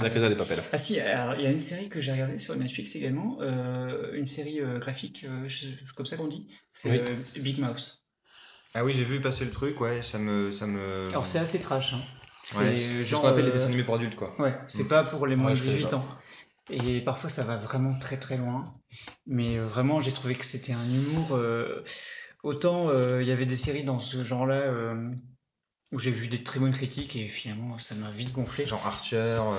La 0.00 0.08
Casa 0.08 0.30
des 0.30 0.36
Papels. 0.36 0.62
Ah 0.72 0.78
si, 0.78 0.98
alors, 0.98 1.34
il 1.34 1.42
y 1.42 1.46
a 1.46 1.50
une 1.50 1.60
série 1.60 1.90
que 1.90 2.00
j'ai 2.00 2.12
regardée 2.12 2.38
sur 2.38 2.56
Netflix 2.56 2.96
également, 2.96 3.36
euh, 3.42 4.12
une 4.14 4.24
série 4.26 4.60
euh, 4.60 4.78
graphique, 4.78 5.26
euh, 5.28 5.46
comme 5.94 6.06
ça 6.06 6.16
qu'on 6.16 6.26
dit, 6.28 6.46
c'est 6.72 6.90
Oui. 6.90 6.98
euh, 7.00 7.16
Big 7.40 7.58
Mouse. 7.58 8.02
ah 8.74 8.82
oui, 8.82 8.94
j'ai 8.94 9.04
vu 9.04 9.20
passer 9.20 9.44
le 9.44 9.50
truc. 9.50 9.78
Ouais, 9.80 10.00
ça 10.00 10.16
me, 10.18 10.52
ça 10.52 10.66
me. 10.66 11.08
Alors 11.10 11.26
c'est 11.26 11.38
assez 11.38 11.58
trash. 11.58 11.92
Hein. 11.92 12.00
C'est 12.44 12.58
Ouais, 12.58 12.76
c'est 12.78 13.02
ce 13.02 13.08
genre, 13.10 13.22
qu'on 13.22 13.28
appelle 13.28 13.44
les 13.46 13.52
dessins 13.52 13.66
animés 13.66 13.84
pour 13.84 13.96
adultes, 13.96 14.16
quoi. 14.16 14.34
Ouais, 14.38 14.54
c'est 14.66 14.84
Mm. 14.84 14.88
pas 14.88 15.04
pour 15.04 15.26
les 15.26 15.36
moins 15.36 15.48
Ouais, 15.48 15.52
de 15.52 15.56
je 15.58 15.64
connais 15.64 15.76
18 15.76 15.90
pas. 15.90 15.96
ans. 15.96 16.04
Et 16.70 17.00
parfois 17.02 17.30
ça 17.30 17.44
va 17.44 17.56
vraiment 17.56 17.98
très 17.98 18.18
très 18.18 18.36
loin. 18.36 18.74
Mais 19.26 19.58
euh, 19.58 19.66
vraiment, 19.66 20.00
j'ai 20.00 20.12
trouvé 20.12 20.34
que 20.34 20.44
c'était 20.44 20.72
un 20.72 20.86
humour. 20.86 21.36
euh, 21.36 21.82
autant 22.42 22.88
euh, 22.90 23.22
il 23.22 23.28
y 23.28 23.32
avait 23.32 23.46
des 23.46 23.56
séries 23.56 23.84
dans 23.84 24.00
ce 24.00 24.22
genre-là 24.24 24.94
où 25.94 25.98
j'ai 26.00 26.10
vu 26.10 26.26
des 26.26 26.42
très 26.42 26.58
bonnes 26.58 26.72
critiques 26.72 27.14
et 27.14 27.28
finalement 27.28 27.78
ça 27.78 27.94
m'a 27.94 28.10
vite 28.10 28.32
gonflé. 28.32 28.66
Genre 28.66 28.84
Archer. 28.84 29.16
euh, 29.16 29.54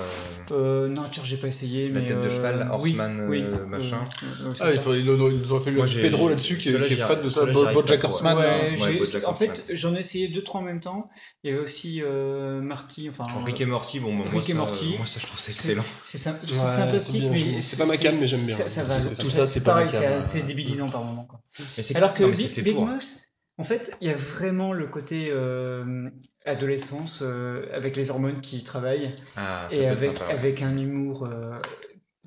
Euh, 0.52 0.88
non, 0.88 1.02
Archer, 1.04 1.22
j'ai 1.24 1.38
pas 1.38 1.48
essayé. 1.48 1.88
La 1.88 2.00
mais, 2.00 2.06
tête 2.06 2.18
de 2.18 2.22
euh, 2.26 2.30
cheval, 2.30 2.60
oui, 2.80 2.90
Horseman, 2.90 3.26
oui, 3.28 3.42
euh, 3.42 3.64
machin. 3.66 4.04
euh, 4.22 4.26
euh, 4.46 4.50
Ah, 4.60 4.72
il 4.72 4.78
faut, 4.80 4.94
ils, 4.94 5.04
nous- 5.04 5.52
ont 5.52 5.60
fait 5.60 5.70
Moi, 5.70 5.86
le 5.86 6.00
Pedro 6.02 6.28
là-dessus 6.28 6.58
qui, 6.58 6.68
est- 6.68 6.96
fan 6.96 7.22
de 7.22 7.30
ça, 7.30 7.46
Bojack 7.46 8.04
Horseman. 8.04 8.36
Ouais, 8.36 8.98
Bojack 8.98 9.26
en 9.26 9.34
fait, 9.34 9.64
j'en 9.70 9.94
ai 9.96 10.00
essayé 10.00 10.28
deux 10.28 10.42
trois 10.42 10.60
en 10.60 10.64
même 10.64 10.80
temps. 10.80 11.08
Il 11.42 11.50
y 11.50 11.52
avait 11.54 11.62
aussi 11.62 12.02
euh, 12.02 12.60
Marty, 12.60 13.08
enfin. 13.08 13.24
Genre 13.32 13.44
Rick 13.44 13.60
et 13.62 13.66
Morty, 13.66 13.98
bon, 14.00 14.12
moi, 14.12 14.26
Rick 14.30 14.44
ça, 14.44 14.50
et 14.50 14.54
Morty. 14.54 14.94
moi 14.98 15.06
ça 15.06 15.20
je 15.20 15.26
trouve 15.26 15.38
ça 15.38 15.46
c'est- 15.46 15.52
excellent. 15.52 15.84
C'est 16.04 16.18
sympathique, 16.18 17.24
mais 17.30 17.60
c'est 17.62 17.76
pas 17.78 17.86
ma 17.86 17.96
cam, 17.96 18.18
mais 18.20 18.26
j'aime 18.28 18.44
bien. 18.44 18.56
Tout 18.56 19.30
ça, 19.30 19.46
c'est 19.46 19.60
pas 19.60 19.72
pareil, 19.72 19.86
ma 19.86 19.92
cam, 19.92 20.00
c'est 20.02 20.06
assez 20.06 20.42
débilisant 20.42 20.88
par 20.88 21.02
moment. 21.02 21.24
Quoi. 21.24 21.40
Mais 21.76 21.82
c'est 21.82 21.96
Alors 21.96 22.12
que 22.14 22.22
non, 22.24 22.28
mais 22.30 22.36
c'est 22.36 22.62
Big. 22.62 22.76
Mouse, 22.76 23.22
en 23.58 23.64
fait, 23.64 23.96
il 24.00 24.08
y 24.08 24.10
a 24.10 24.14
vraiment 24.14 24.72
le 24.72 24.86
côté 24.86 25.28
euh, 25.30 26.08
adolescence 26.44 27.20
euh, 27.22 27.66
avec 27.72 27.96
les 27.96 28.10
hormones 28.10 28.40
qui 28.40 28.62
travaillent 28.64 29.14
Ah, 29.36 29.68
et 29.70 29.86
avec 29.86 30.16
sympa, 30.16 30.26
ouais. 30.26 30.32
avec 30.34 30.62
un 30.62 30.76
humour 30.76 31.24
euh, 31.26 31.54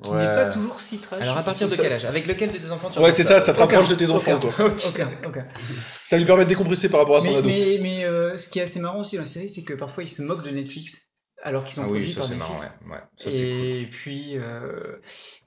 qui 0.01 0.09
Ouais. 0.11 0.17
n'est 0.17 0.25
pas 0.25 0.49
toujours 0.51 0.79
si 0.81 0.97
trash. 0.99 1.21
Alors 1.21 1.37
à 1.37 1.43
partir 1.43 1.67
de 1.67 1.73
ça- 1.73 1.83
quel 1.83 1.91
âge 1.91 2.05
Avec 2.05 2.25
lequel 2.25 2.51
de 2.51 2.57
tes 2.57 2.71
enfants 2.71 2.89
tu 2.89 2.99
Ouais, 2.99 3.11
c'est 3.11 3.23
ça, 3.23 3.39
ça 3.39 3.53
te 3.53 3.59
rapproche 3.59 3.89
de 3.89 3.95
tes 3.95 4.09
enfants, 4.11 4.37
aucun, 4.37 4.49
quoi. 4.51 4.65
Aucun, 4.87 5.09
aucun. 5.27 5.45
Ça 6.05 6.17
lui 6.17 6.25
permet 6.25 6.45
de 6.45 6.49
décompresser 6.49 6.87
par 6.89 7.01
rapport 7.01 7.17
à 7.17 7.21
son 7.21 7.31
Mais, 7.31 7.37
ado. 7.37 7.47
mais, 7.49 7.79
mais 7.81 8.05
euh, 8.05 8.37
ce 8.37 8.47
qui 8.49 8.59
est 8.59 8.63
assez 8.63 8.79
marrant 8.79 9.01
aussi 9.01 9.17
dans 9.17 9.23
la 9.23 9.27
série, 9.27 9.49
c'est 9.49 9.63
que 9.63 9.73
parfois 9.73 10.03
ils 10.03 10.09
se 10.09 10.21
moquent 10.21 10.43
de 10.43 10.51
Netflix 10.51 11.08
alors 11.43 11.63
qu'ils 11.63 11.75
sont 11.75 11.83
Ah 11.83 11.87
oui, 11.87 11.99
produits 11.99 12.11
ça 12.13 12.19
par 12.21 12.29
c'est 12.29 12.35
Netflix. 12.35 12.61
marrant, 12.61 12.71
ouais. 12.87 12.91
ouais. 12.95 13.03
Ça, 13.17 13.31
c'est 13.31 13.37
cool. 13.37 13.65
Et 13.65 13.87
puis, 13.91 14.37
euh, 14.37 14.97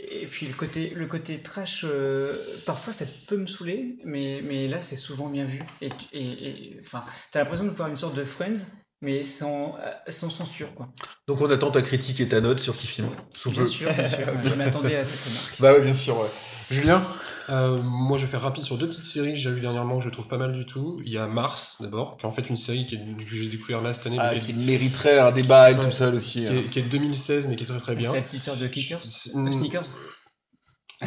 et 0.01 0.27
puis 0.27 0.47
le 0.47 0.55
côté, 0.55 0.91
le 0.95 1.07
côté 1.07 1.43
trash, 1.43 1.85
euh, 1.85 2.35
parfois 2.67 2.93
ça 2.93 3.05
peut 3.29 3.37
me 3.37 3.47
saouler, 3.47 3.97
mais, 4.05 4.41
mais 4.45 4.69
là 4.69 4.81
c'est 4.81 4.97
souvent 4.97 5.29
bien 5.29 5.45
vu. 5.45 5.59
Et, 5.81 5.91
tu- 5.91 6.07
et, 6.13 6.77
enfin, 6.81 7.01
t'as 7.31 7.41
l'impression 7.41 7.67
de 7.67 7.71
voir 7.71 7.89
une 7.89 7.97
sorte 7.97 8.15
de 8.15 8.25
Friends, 8.25 8.71
mais 9.01 9.25
sans, 9.25 9.77
euh, 9.81 9.91
sans 10.11 10.31
censure, 10.31 10.75
quoi. 10.75 10.89
Donc 11.27 11.41
on 11.41 11.51
attend 11.51 11.71
ta 11.71 11.83
critique 11.83 12.21
et 12.21 12.29
ta 12.29 12.41
note 12.41 12.59
sur 12.61 12.77
qui 12.77 12.87
filme. 12.87 13.09
Sous 13.33 13.51
Bien 13.51 13.63
peu. 13.63 13.69
sûr, 13.69 13.93
bien 13.93 14.09
sûr. 14.09 14.27
Je 14.45 14.55
m'attendais 14.55 14.97
à 14.97 15.05
cette 15.05 15.21
remarque. 15.29 15.61
Bah 15.61 15.73
ouais, 15.73 15.81
bien 15.81 15.95
sûr, 15.95 16.19
ouais. 16.21 16.29
Julien 16.73 17.03
Euh, 17.51 17.77
moi, 17.83 18.19
je 18.19 18.25
vais 18.25 18.31
faire 18.31 18.41
rapide 18.43 18.63
sur 18.63 18.79
deux 18.79 18.87
petites 18.87 19.03
séries 19.05 19.31
que 19.35 19.39
j'ai 19.39 19.51
vues 19.51 19.61
dernièrement 19.61 19.99
que 19.99 20.05
je 20.05 20.11
trouve 20.11 20.29
pas 20.29 20.37
mal 20.39 20.53
du 20.53 20.65
tout. 20.65 21.01
Il 21.05 21.13
y 21.13 21.19
a 21.19 21.27
Mars, 21.27 21.79
d'abord, 21.81 22.17
qui 22.17 22.23
est 22.23 22.29
en 22.29 22.31
fait 22.31 22.49
une 22.49 22.57
série 22.57 22.87
qui 22.87 22.95
est- 22.95 22.99
que 22.99 23.35
j'ai 23.35 23.49
découvert 23.49 23.83
là 23.83 23.93
cette 23.93 24.07
année, 24.07 24.17
mais 24.17 24.23
Ah, 24.25 24.35
qui, 24.37 24.47
qui 24.47 24.51
est, 24.53 24.55
mériterait 24.65 25.19
un 25.19 25.33
débat 25.33 25.71
elle 25.71 25.79
Ouais. 25.79 25.85
tout 25.87 25.91
seul 25.93 26.15
aussi. 26.15 26.47
hein. 26.47 26.53
qui 26.55 26.59
est- 26.61 26.69
qui 26.71 26.79
est 26.79 26.83
de 26.83 26.89
2016, 26.89 27.49
mais 27.49 27.57
qui 27.57 27.65
est 27.65 27.67
très 27.67 27.79
très 27.81 27.93
C'est 27.95 27.99
bien. 27.99 28.13
la 28.15 28.21
petite 28.21 28.41
sœur 28.43 28.57
de 28.57 28.67
Kickers, 28.69 29.01
C'est- 29.03 29.35
de 29.37 29.51
Sneakers. 29.51 29.87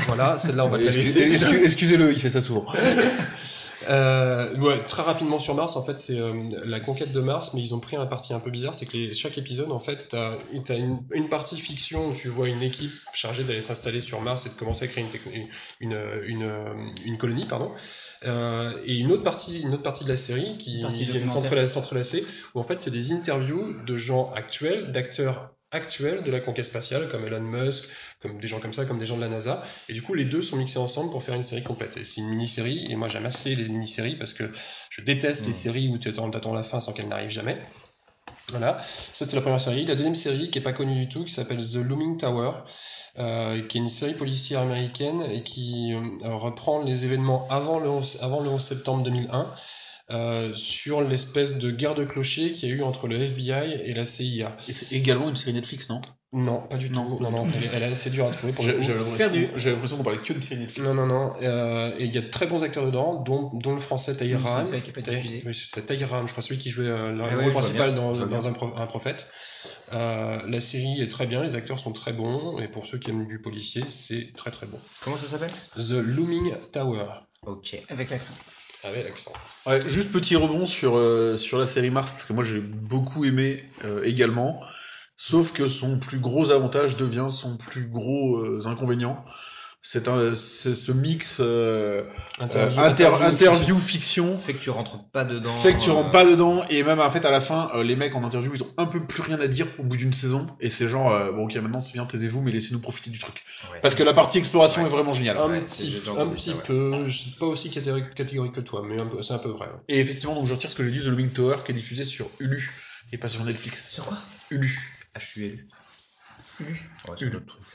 Voilà, 0.07 0.37
celle-là, 0.37 0.65
on 0.65 0.69
va 0.69 0.77
te 0.77 0.83
la 0.83 0.91
Excuse- 0.91 1.15
laisser. 1.15 1.31
excuse- 1.31 1.63
Excusez-le, 1.63 2.11
il 2.11 2.19
fait 2.19 2.29
ça 2.29 2.41
souvent. 2.41 2.65
Euh, 3.89 4.55
ouais, 4.57 4.79
très 4.87 5.03
rapidement 5.03 5.39
sur 5.39 5.53
Mars, 5.55 5.75
en 5.75 5.83
fait, 5.83 5.99
c'est 5.99 6.17
euh, 6.19 6.31
la 6.65 6.79
conquête 6.79 7.11
de 7.11 7.19
Mars, 7.19 7.51
mais 7.53 7.61
ils 7.61 7.73
ont 7.75 7.79
pris 7.79 7.95
un 7.95 8.05
parti 8.05 8.33
un 8.33 8.39
peu 8.39 8.49
bizarre, 8.49 8.73
c'est 8.73 8.85
que 8.85 8.93
les- 8.97 9.13
chaque 9.13 9.37
épisode, 9.37 9.71
en 9.71 9.79
fait, 9.79 10.07
t'as 10.09 10.31
as 10.69 10.73
une, 10.75 10.99
une 11.11 11.29
partie 11.29 11.57
fiction 11.57 12.09
où 12.09 12.13
tu 12.13 12.27
vois 12.29 12.47
une 12.47 12.61
équipe 12.61 12.91
chargée 13.13 13.43
d'aller 13.43 13.61
s'installer 13.61 14.01
sur 14.01 14.21
Mars 14.21 14.45
et 14.45 14.49
de 14.49 14.55
commencer 14.55 14.85
à 14.85 14.87
créer 14.87 15.05
une, 15.33 15.47
une, 15.91 15.97
une, 16.25 16.43
euh, 16.43 16.73
une 17.05 17.17
colonie, 17.17 17.45
pardon. 17.45 17.71
Euh, 18.25 18.71
et 18.85 18.93
une 18.95 19.11
autre 19.11 19.23
partie, 19.23 19.59
une 19.61 19.73
autre 19.73 19.83
partie 19.83 20.03
de 20.03 20.09
la 20.09 20.17
série 20.17 20.57
qui 20.57 20.77
Une 20.77 20.81
partie 20.83 21.05
viennent 21.05 21.23
documentaire. 21.23 21.51
s'entrela- 21.51 21.67
s'entrelacer, 21.67 22.25
où 22.55 22.59
en 22.59 22.63
fait, 22.63 22.79
c'est 22.79 22.91
des 22.91 23.11
interviews 23.11 23.75
de 23.85 23.95
gens 23.97 24.31
actuels, 24.33 24.91
d'acteurs 24.91 25.51
actuels 25.75 26.23
de 26.23 26.31
la 26.31 26.39
conquête 26.39 26.65
spatiale, 26.65 27.07
comme 27.09 27.25
Elon 27.25 27.41
Musk, 27.41 27.83
comme 28.21 28.39
des 28.39 28.47
gens 28.47 28.59
comme 28.59 28.73
ça, 28.73 28.85
comme 28.85 28.99
des 28.99 29.05
gens 29.05 29.17
de 29.17 29.21
la 29.21 29.29
NASA. 29.29 29.63
Et 29.89 29.93
du 29.93 30.01
coup, 30.01 30.13
les 30.13 30.25
deux 30.25 30.41
sont 30.41 30.57
mixés 30.57 30.79
ensemble 30.79 31.11
pour 31.11 31.23
faire 31.23 31.35
une 31.35 31.43
série 31.43 31.63
complète. 31.63 31.97
Et 31.97 32.03
c'est 32.03 32.21
une 32.21 32.29
mini-série, 32.29 32.87
et 32.89 32.95
moi 32.95 33.07
j'aime 33.07 33.25
assez 33.25 33.53
les 33.55 33.67
mini-séries 33.67 34.15
parce 34.15 34.33
que 34.33 34.49
je 34.89 35.01
déteste 35.01 35.45
les 35.45 35.53
séries 35.53 35.89
où 35.89 35.97
tu 35.97 36.09
attends, 36.09 36.29
t'attends 36.31 36.53
la 36.53 36.63
fin 36.63 36.79
sans 36.79 36.93
qu'elle 36.93 37.07
n'arrive 37.07 37.29
jamais. 37.29 37.61
Voilà, 38.49 38.79
ça 39.13 39.25
c'était 39.25 39.35
la 39.35 39.41
première 39.41 39.61
série. 39.61 39.85
La 39.85 39.95
deuxième 39.95 40.15
série, 40.15 40.49
qui 40.51 40.59
est 40.59 40.63
pas 40.63 40.73
connue 40.73 40.95
du 40.95 41.09
tout, 41.09 41.23
qui 41.23 41.33
s'appelle 41.33 41.57
The 41.57 41.75
Looming 41.75 42.17
Tower, 42.17 42.51
euh, 43.17 43.65
qui 43.67 43.77
est 43.77 43.81
une 43.81 43.89
série 43.89 44.13
policière 44.13 44.61
américaine 44.61 45.23
et 45.23 45.41
qui 45.41 45.93
euh, 45.93 46.35
reprend 46.35 46.83
les 46.83 47.05
événements 47.05 47.47
avant 47.49 47.79
le 47.79 47.89
11, 47.89 48.19
avant 48.21 48.41
le 48.41 48.49
11 48.49 48.61
septembre 48.61 49.03
2001. 49.03 49.47
Euh, 50.11 50.53
sur 50.53 51.01
l'espèce 51.01 51.57
de 51.57 51.71
guerre 51.71 51.95
de 51.95 52.05
clochers 52.05 52.51
qu'il 52.53 52.69
y 52.69 52.71
a 52.71 52.75
eu 52.75 52.83
entre 52.83 53.07
le 53.07 53.19
FBI 53.21 53.73
et 53.85 53.93
la 53.93 54.05
CIA. 54.05 54.55
Et 54.67 54.73
c'est 54.73 54.95
également 54.95 55.29
une 55.29 55.35
série 55.35 55.53
Netflix, 55.53 55.89
non? 55.89 56.01
Non, 56.33 56.67
pas 56.67 56.75
du 56.77 56.89
Non, 56.89 57.05
tout. 57.17 57.23
Non, 57.23 57.31
non, 57.31 57.47
elle, 57.47 57.63
est- 57.63 57.69
elle 57.75 57.83
est 57.83 57.93
assez 57.93 58.09
dure 58.09 58.27
à 58.27 58.31
trouver 58.31 58.51
pour. 58.51 58.65
J'avais 58.65 59.71
l'impression 59.71 59.95
qu'on 59.97 60.03
parlait 60.03 60.19
que 60.19 60.33
de 60.33 60.41
série 60.41 60.59
Netflix. 60.59 60.85
Non, 60.85 60.93
non, 60.93 61.05
non. 61.05 61.33
euh, 61.41 61.95
et 61.97 62.03
il 62.03 62.13
y 62.13 62.17
a 62.17 62.21
de 62.21 62.29
très 62.29 62.45
bons 62.45 62.61
acteurs 62.61 62.85
dedans, 62.85 63.21
dont, 63.23 63.51
dont 63.53 63.73
le 63.73 63.79
français 63.79 64.15
Tahir 64.15 64.37
Oui, 64.37 64.43
c'est 64.45 64.49
Raham. 64.51 64.65
ça 64.65 64.79
qui 64.79 64.91
pas 64.91 65.01
diffusé. 65.01 65.43
oui, 65.45 65.53
c'était 65.53 65.81
Tahir 65.81 66.09
Raham, 66.09 66.27
je 66.27 66.33
crois, 66.33 66.43
celui 66.43 66.57
qui 66.59 66.71
jouait 66.71 66.87
euh, 66.87 67.11
le 67.13 67.21
Ah 67.23 67.35
rôle 67.41 67.51
principal 67.53 67.95
dans, 67.95 68.21
un, 68.47 68.51
pro- 68.53 68.73
un 68.75 68.85
prophète. 68.85 69.27
Euh, 69.93 70.41
la 70.47 70.61
série 70.61 71.01
est 71.01 71.09
très 71.09 71.25
bien, 71.25 71.41
les 71.43 71.55
acteurs 71.55 71.79
sont 71.79 71.93
très 71.93 72.11
bons, 72.11 72.59
et 72.59 72.67
pour 72.67 72.85
ceux 72.85 72.97
qui 72.97 73.11
aiment 73.11 73.27
du 73.27 73.39
policier, 73.41 73.83
c'est 73.87 74.33
très 74.35 74.51
très 74.51 74.65
bon. 74.67 74.77
Comment 75.01 75.15
ça 75.17 75.27
s'appelle? 75.27 75.51
The 75.77 75.91
Looming 75.91 76.53
Tower, 76.73 77.05
Ok. 77.45 77.77
Avec 77.89 78.09
l'accent. 78.09 78.33
Ouais, 79.65 79.81
juste 79.87 80.11
petit 80.11 80.35
rebond 80.35 80.65
sur, 80.65 80.95
euh, 80.95 81.37
sur 81.37 81.57
la 81.57 81.67
série 81.67 81.89
Mars, 81.89 82.11
parce 82.11 82.25
que 82.25 82.33
moi 82.33 82.43
j'ai 82.43 82.59
beaucoup 82.59 83.25
aimé 83.25 83.63
euh, 83.83 84.03
également, 84.03 84.61
sauf 85.17 85.51
que 85.51 85.67
son 85.67 85.99
plus 85.99 86.19
gros 86.19 86.51
avantage 86.51 86.97
devient 86.97 87.27
son 87.29 87.57
plus 87.57 87.87
gros 87.87 88.37
euh, 88.37 88.61
inconvénient. 88.65 89.23
C'est 89.87 90.07
un, 90.07 90.33
c'est 90.33 90.73
ce 90.73 90.91
mix 90.91 91.37
euh, 91.41 92.01
Interview, 92.39 92.79
euh, 92.79 92.83
inter- 92.89 93.05
interview, 93.05 93.27
interview 93.27 93.77
fiction 93.77 94.35
Fait 94.39 94.53
que 94.53 94.57
tu 94.57 94.71
rentres 94.71 95.03
pas 95.11 95.25
dedans. 95.25 95.51
fait 95.51 95.75
que 95.75 95.79
tu 95.79 95.91
euh, 95.91 95.93
rentres 95.93 96.09
pas 96.09 96.25
dedans 96.25 96.65
et 96.71 96.81
même 96.81 96.99
en 96.99 97.09
fait 97.11 97.23
à 97.23 97.29
la 97.29 97.39
fin 97.39 97.69
euh, 97.75 97.83
les 97.83 97.95
mecs 97.95 98.15
en 98.15 98.23
interview 98.23 98.51
ils 98.55 98.63
ont 98.63 98.73
un 98.77 98.87
peu 98.87 99.05
plus 99.05 99.21
rien 99.21 99.39
à 99.39 99.47
dire 99.47 99.67
au 99.77 99.83
bout 99.83 99.95
d'une 99.95 100.11
saison 100.11 100.47
et 100.59 100.71
c'est 100.71 100.87
genre 100.87 101.13
euh, 101.13 101.31
bon 101.31 101.43
ok 101.45 101.53
maintenant 101.57 101.81
c'est 101.81 101.93
bien 101.93 102.03
taisez-vous 102.07 102.41
mais 102.41 102.49
laissez-nous 102.51 102.79
profiter 102.79 103.11
du 103.11 103.19
truc 103.19 103.43
ouais. 103.73 103.79
parce 103.83 103.93
que 103.93 104.01
la 104.01 104.15
partie 104.15 104.39
exploration 104.39 104.81
Ouais. 104.81 104.87
est 104.87 104.91
vraiment 104.91 105.13
géniale 105.13 105.37
Un 105.37 105.49
Ouais, 105.49 105.61
petit, 105.61 105.91
j'ai 105.91 105.99
déjà 105.99 106.11
un 106.13 106.15
entendu 106.15 106.33
petit 106.35 106.49
ça, 106.49 106.55
ouais. 106.55 106.63
peu, 106.65 107.03
je 107.07 107.15
suis 107.15 107.31
pas 107.39 107.45
aussi 107.45 107.69
catégorique, 107.69 108.15
catégorique 108.15 108.53
que 108.53 108.61
toi, 108.61 108.81
mais 108.89 108.97
c'est 109.21 109.33
un 109.33 109.37
peu 109.37 109.49
vrai. 109.49 109.67
et 109.87 109.99
effectivement 109.99 110.33
donc 110.33 110.47
je 110.47 110.53
retire 110.55 110.71
ce 110.71 110.75
que 110.75 110.83
j'ai 110.83 110.89
dit 110.89 111.01
The 111.01 111.05
Looming 111.09 111.29
Tower 111.29 111.57
qui 111.63 111.73
est 111.73 111.75
diffusé 111.75 112.05
sur 112.05 112.27
Hulu 112.39 112.73
et 113.13 113.19
pas 113.19 113.29
sur 113.29 113.43
Netflix 113.43 113.91
Sur 113.91 114.05
quoi? 114.05 114.17
Hulu 114.49 114.79
HUL. 115.35 115.59
Ouais, 116.59 117.17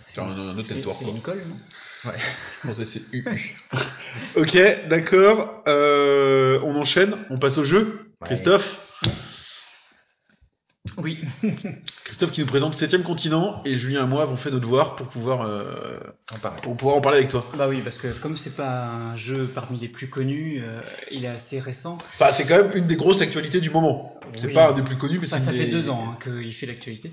c'est 0.06 0.20
un 0.20 0.28
autre 0.30 0.60
un, 0.60 0.62
territoire 0.62 0.96
c'est 0.98 1.04
une 1.08 1.20
colle, 1.20 1.42
non 1.48 1.56
Non, 2.64 2.72
ça, 2.72 2.84
c'est 2.84 3.02
U. 3.12 3.24
ok, 4.36 4.88
d'accord. 4.88 5.62
Euh, 5.68 6.58
on 6.64 6.74
enchaîne, 6.76 7.14
on 7.30 7.38
passe 7.38 7.58
au 7.58 7.64
jeu. 7.64 8.10
Ouais. 8.20 8.26
Christophe, 8.26 8.80
Oui. 10.96 11.18
Christophe 12.04 12.32
qui 12.32 12.40
nous 12.40 12.46
présente 12.46 12.74
7 12.74 13.02
continent 13.02 13.62
et 13.64 13.76
Julien 13.76 14.04
et 14.04 14.08
moi 14.08 14.22
avons 14.22 14.36
fait 14.36 14.50
nos 14.50 14.58
devoirs 14.58 14.96
pour 14.96 15.06
pouvoir, 15.08 15.42
euh, 15.42 15.98
pour 16.62 16.76
pouvoir 16.76 16.96
en 16.96 17.00
parler 17.00 17.18
avec 17.18 17.30
toi. 17.30 17.44
Bah 17.56 17.68
oui, 17.68 17.82
parce 17.82 17.98
que 17.98 18.08
comme 18.08 18.36
c'est 18.36 18.56
pas 18.56 18.86
un 18.86 19.16
jeu 19.16 19.46
parmi 19.46 19.78
les 19.78 19.88
plus 19.88 20.08
connus, 20.08 20.60
euh, 20.64 20.80
il 21.10 21.24
est 21.24 21.28
assez 21.28 21.60
récent. 21.60 21.98
Enfin, 22.14 22.32
c'est 22.32 22.46
quand 22.46 22.56
même 22.56 22.72
une 22.74 22.86
des 22.86 22.96
grosses 22.96 23.20
actualités 23.20 23.60
du 23.60 23.70
moment. 23.70 24.18
C'est 24.36 24.48
Oui. 24.48 24.52
pas 24.54 24.70
un 24.70 24.72
des 24.72 24.82
plus 24.82 24.96
connus, 24.96 25.18
mais 25.20 25.26
Enfin, 25.26 25.38
c'est 25.38 25.44
ça 25.46 25.52
une 25.52 25.58
fait 25.58 25.66
des- 25.66 25.70
deux 25.72 25.88
ans 25.90 26.02
hein, 26.02 26.18
qu'il 26.24 26.52
fait 26.54 26.66
l'actualité. 26.66 27.12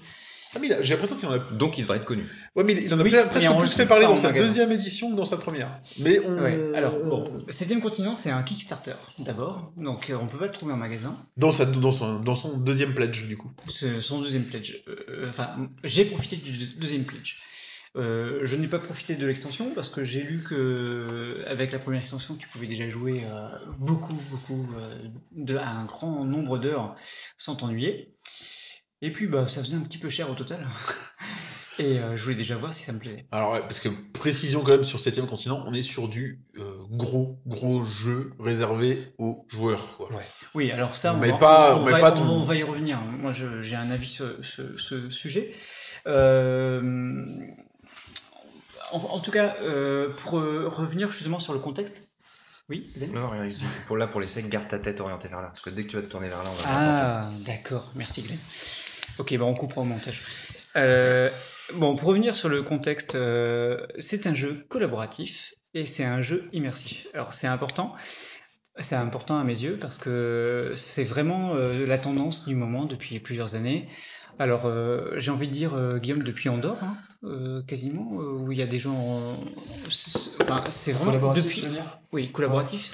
Ah, 0.55 0.59
mais 0.59 0.67
il 0.67 0.73
a- 0.73 0.81
j'ai 0.81 0.93
l'impression 0.93 1.15
qu'il 1.17 1.27
en 1.27 1.33
a. 1.33 1.39
Donc 1.39 1.77
il 1.77 1.81
devrait 1.81 1.97
être 1.97 2.05
connu. 2.05 2.23
Ouais, 2.55 2.63
mais 2.63 2.73
il 2.73 2.93
en 2.93 2.99
a 2.99 3.03
Oui, 3.03 3.11
presque 3.11 3.57
plus 3.57 3.73
fait 3.75 3.85
parler 3.85 4.05
dans 4.05 4.15
sa 4.15 4.29
magasin. 4.29 4.47
deuxième 4.47 4.71
édition 4.71 5.11
que 5.11 5.15
dans 5.17 5.25
sa 5.25 5.37
première. 5.37 5.69
Mais 5.99 6.19
on. 6.25 6.41
Ouais. 6.41 6.71
Alors 6.75 6.97
bon, 7.03 7.23
Septième 7.49 7.81
continent, 7.81 8.15
c'est 8.15 8.29
un 8.31 8.43
Kickstarter 8.43 8.93
d'abord, 9.19 9.71
donc 9.77 10.09
euh, 10.09 10.17
on 10.21 10.27
peut 10.27 10.37
pas 10.37 10.47
le 10.47 10.51
trouver 10.53 10.73
en 10.73 10.77
magasin. 10.77 11.15
Dans, 11.37 11.51
sa, 11.51 11.65
dans, 11.65 11.91
son, 11.91 12.19
dans 12.19 12.35
son 12.35 12.57
deuxième 12.57 12.93
pledge, 12.93 13.27
du 13.27 13.35
coup. 13.37 13.51
C'est 13.69 13.99
son 14.01 14.21
deuxième 14.21 14.43
pledge. 14.45 14.81
Euh, 14.87 14.95
euh, 15.09 15.25
Enfin, 15.29 15.49
j'ai 15.83 16.05
profité 16.05 16.37
du 16.37 16.51
deux- 16.51 16.79
deuxième 16.79 17.03
pledge. 17.03 17.35
Euh, 17.95 18.41
je 18.43 18.55
n'ai 18.55 18.67
pas 18.67 18.77
profité 18.77 19.15
de 19.15 19.25
l'extension 19.25 19.71
parce 19.73 19.89
que 19.89 20.03
j'ai 20.03 20.21
lu 20.21 20.43
que 20.47 21.43
avec 21.47 21.71
la 21.71 21.79
première 21.79 21.99
extension, 22.01 22.35
tu 22.35 22.47
pouvais 22.47 22.67
déjà 22.67 22.87
jouer 22.89 23.23
euh, 23.25 23.47
beaucoup, 23.79 24.13
beaucoup, 24.29 24.67
euh, 24.77 24.95
de, 25.31 25.57
un 25.57 25.85
grand 25.85 26.23
nombre 26.23 26.59
d'heures 26.59 26.95
sans 27.37 27.55
t'ennuyer. 27.55 28.13
Et 29.01 29.11
puis, 29.11 29.27
bah, 29.27 29.47
ça 29.47 29.63
faisait 29.63 29.75
un 29.77 29.81
petit 29.81 29.97
peu 29.99 30.09
cher 30.09 30.29
au 30.29 30.33
total. 30.35 30.67
Et 31.79 31.99
euh, 31.99 32.17
je 32.17 32.23
voulais 32.23 32.35
déjà 32.35 32.55
voir 32.57 32.73
si 32.73 32.83
ça 32.83 32.91
me 32.91 32.97
plaisait. 32.97 33.27
Alors, 33.31 33.53
ouais, 33.53 33.59
parce 33.59 33.79
que 33.79 33.89
précision 34.13 34.61
quand 34.61 34.71
même 34.71 34.83
sur 34.83 34.99
7 34.99 35.23
continent, 35.27 35.61
on 35.67 35.73
est 35.75 35.83
sur 35.83 36.07
du 36.07 36.41
euh, 36.57 36.73
gros, 36.89 37.39
gros 37.45 37.83
jeu 37.83 38.31
réservé 38.39 39.13
aux 39.19 39.45
joueurs. 39.47 39.95
Quoi. 39.95 40.09
Oui, 40.55 40.71
alors 40.71 40.95
ça, 40.97 41.13
on, 41.13 41.19
Mais 41.19 41.29
va, 41.29 41.37
pas- 41.37 41.75
on, 41.75 41.83
va, 41.83 41.91
pas 41.99 42.11
on 42.19 42.25
va- 42.25 42.31
on 42.31 42.43
va 42.45 42.55
y 42.55 42.63
revenir. 42.63 42.99
Moi, 43.01 43.31
j'ai 43.31 43.75
un 43.75 43.91
avis 43.91 44.07
sur 44.07 44.27
ce, 44.43 44.75
ce 44.79 45.11
sujet. 45.11 45.53
Euh, 46.07 47.23
en, 48.91 48.97
en 48.97 49.19
tout 49.19 49.29
cas, 49.31 49.57
euh, 49.61 50.09
pour 50.15 50.39
euh, 50.39 50.67
revenir 50.67 51.11
justement 51.11 51.37
sur 51.37 51.53
le 51.53 51.59
contexte. 51.59 52.09
Oui, 52.69 52.85
Non, 53.13 53.29
rien, 53.29 53.45
pour 53.85 53.95
là, 53.95 54.07
pour 54.07 54.19
les 54.19 54.27
secs, 54.27 54.49
garde 54.49 54.67
ta 54.67 54.79
tête 54.79 54.99
orientée 54.99 55.27
vers 55.29 55.41
là. 55.41 55.47
Parce 55.49 55.61
que 55.61 55.69
dès 55.69 55.83
que 55.83 55.89
tu 55.89 55.95
vas 55.95 56.01
te 56.01 56.09
tourner 56.09 56.27
vers 56.27 56.43
là, 56.43 56.49
on 56.51 56.53
va 56.63 56.63
Ah, 56.65 57.29
d'accord. 57.45 57.91
Merci, 57.95 58.23
Glenn. 58.23 58.37
Ok, 59.19 59.35
bah 59.37 59.45
on 59.45 59.53
coupera 59.53 59.81
au 59.81 59.85
montage. 59.85 60.21
Euh, 60.75 61.29
bon, 61.73 61.95
pour 61.95 62.09
revenir 62.09 62.35
sur 62.35 62.49
le 62.49 62.61
contexte, 62.63 63.15
euh, 63.15 63.85
c'est 63.97 64.27
un 64.27 64.33
jeu 64.33 64.65
collaboratif 64.69 65.53
et 65.73 65.85
c'est 65.85 66.03
un 66.03 66.21
jeu 66.21 66.49
immersif. 66.53 67.07
Alors, 67.13 67.33
c'est 67.33 67.47
important. 67.47 67.95
C'est 68.79 68.95
important 68.95 69.39
à 69.39 69.43
mes 69.43 69.59
yeux 69.63 69.77
parce 69.81 69.97
que 69.97 70.73
c'est 70.75 71.03
vraiment 71.03 71.55
euh, 71.55 71.85
la 71.87 71.97
tendance 71.97 72.45
du 72.45 72.53
moment 72.55 72.85
depuis 72.85 73.19
plusieurs 73.19 73.55
années. 73.55 73.87
Alors, 74.37 74.67
euh, 74.67 75.13
j'ai 75.17 75.31
envie 75.31 75.47
de 75.47 75.51
dire, 75.51 75.73
euh, 75.73 75.97
Guillaume, 75.97 76.21
depuis 76.21 76.47
Andorre, 76.49 76.83
hein, 76.83 76.95
euh, 77.23 77.63
quasiment, 77.63 78.11
où 78.11 78.51
il 78.51 78.59
y 78.59 78.61
a 78.61 78.67
des 78.67 78.77
gens. 78.77 79.35
Enfin, 80.43 80.63
c'est 80.69 80.91
vraiment 80.91 81.11
Collaboratif, 81.11 81.43
depuis. 81.43 81.65
Oui, 82.11 82.31
collaboratif. 82.31 82.91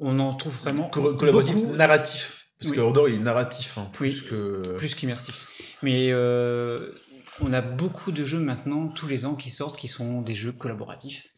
On 0.00 0.18
en 0.18 0.32
trouve 0.32 0.56
vraiment 0.56 0.88
Co- 0.88 1.14
collaboratif 1.14 1.56
beaucoup, 1.56 1.76
narratif. 1.76 2.37
Parce 2.60 2.70
Oui. 2.70 2.76
que 2.76 2.82
Andorre, 2.82 3.08
il 3.08 3.16
est 3.16 3.18
narratif, 3.18 3.78
hein, 3.78 3.88
plus 3.92 4.22
Oui. 4.22 4.28
que. 4.28 4.76
plus 4.76 4.94
qu'immersif. 4.94 5.46
Mais 5.82 6.08
euh, 6.10 6.92
on 7.40 7.52
a 7.52 7.60
beaucoup 7.60 8.10
de 8.12 8.24
jeux 8.24 8.40
maintenant, 8.40 8.88
tous 8.88 9.06
les 9.06 9.24
ans, 9.24 9.34
qui 9.36 9.50
sortent, 9.50 9.76
qui 9.78 9.88
sont 9.88 10.22
des 10.22 10.34
jeux 10.34 10.52
collaboratifs. 10.52 11.28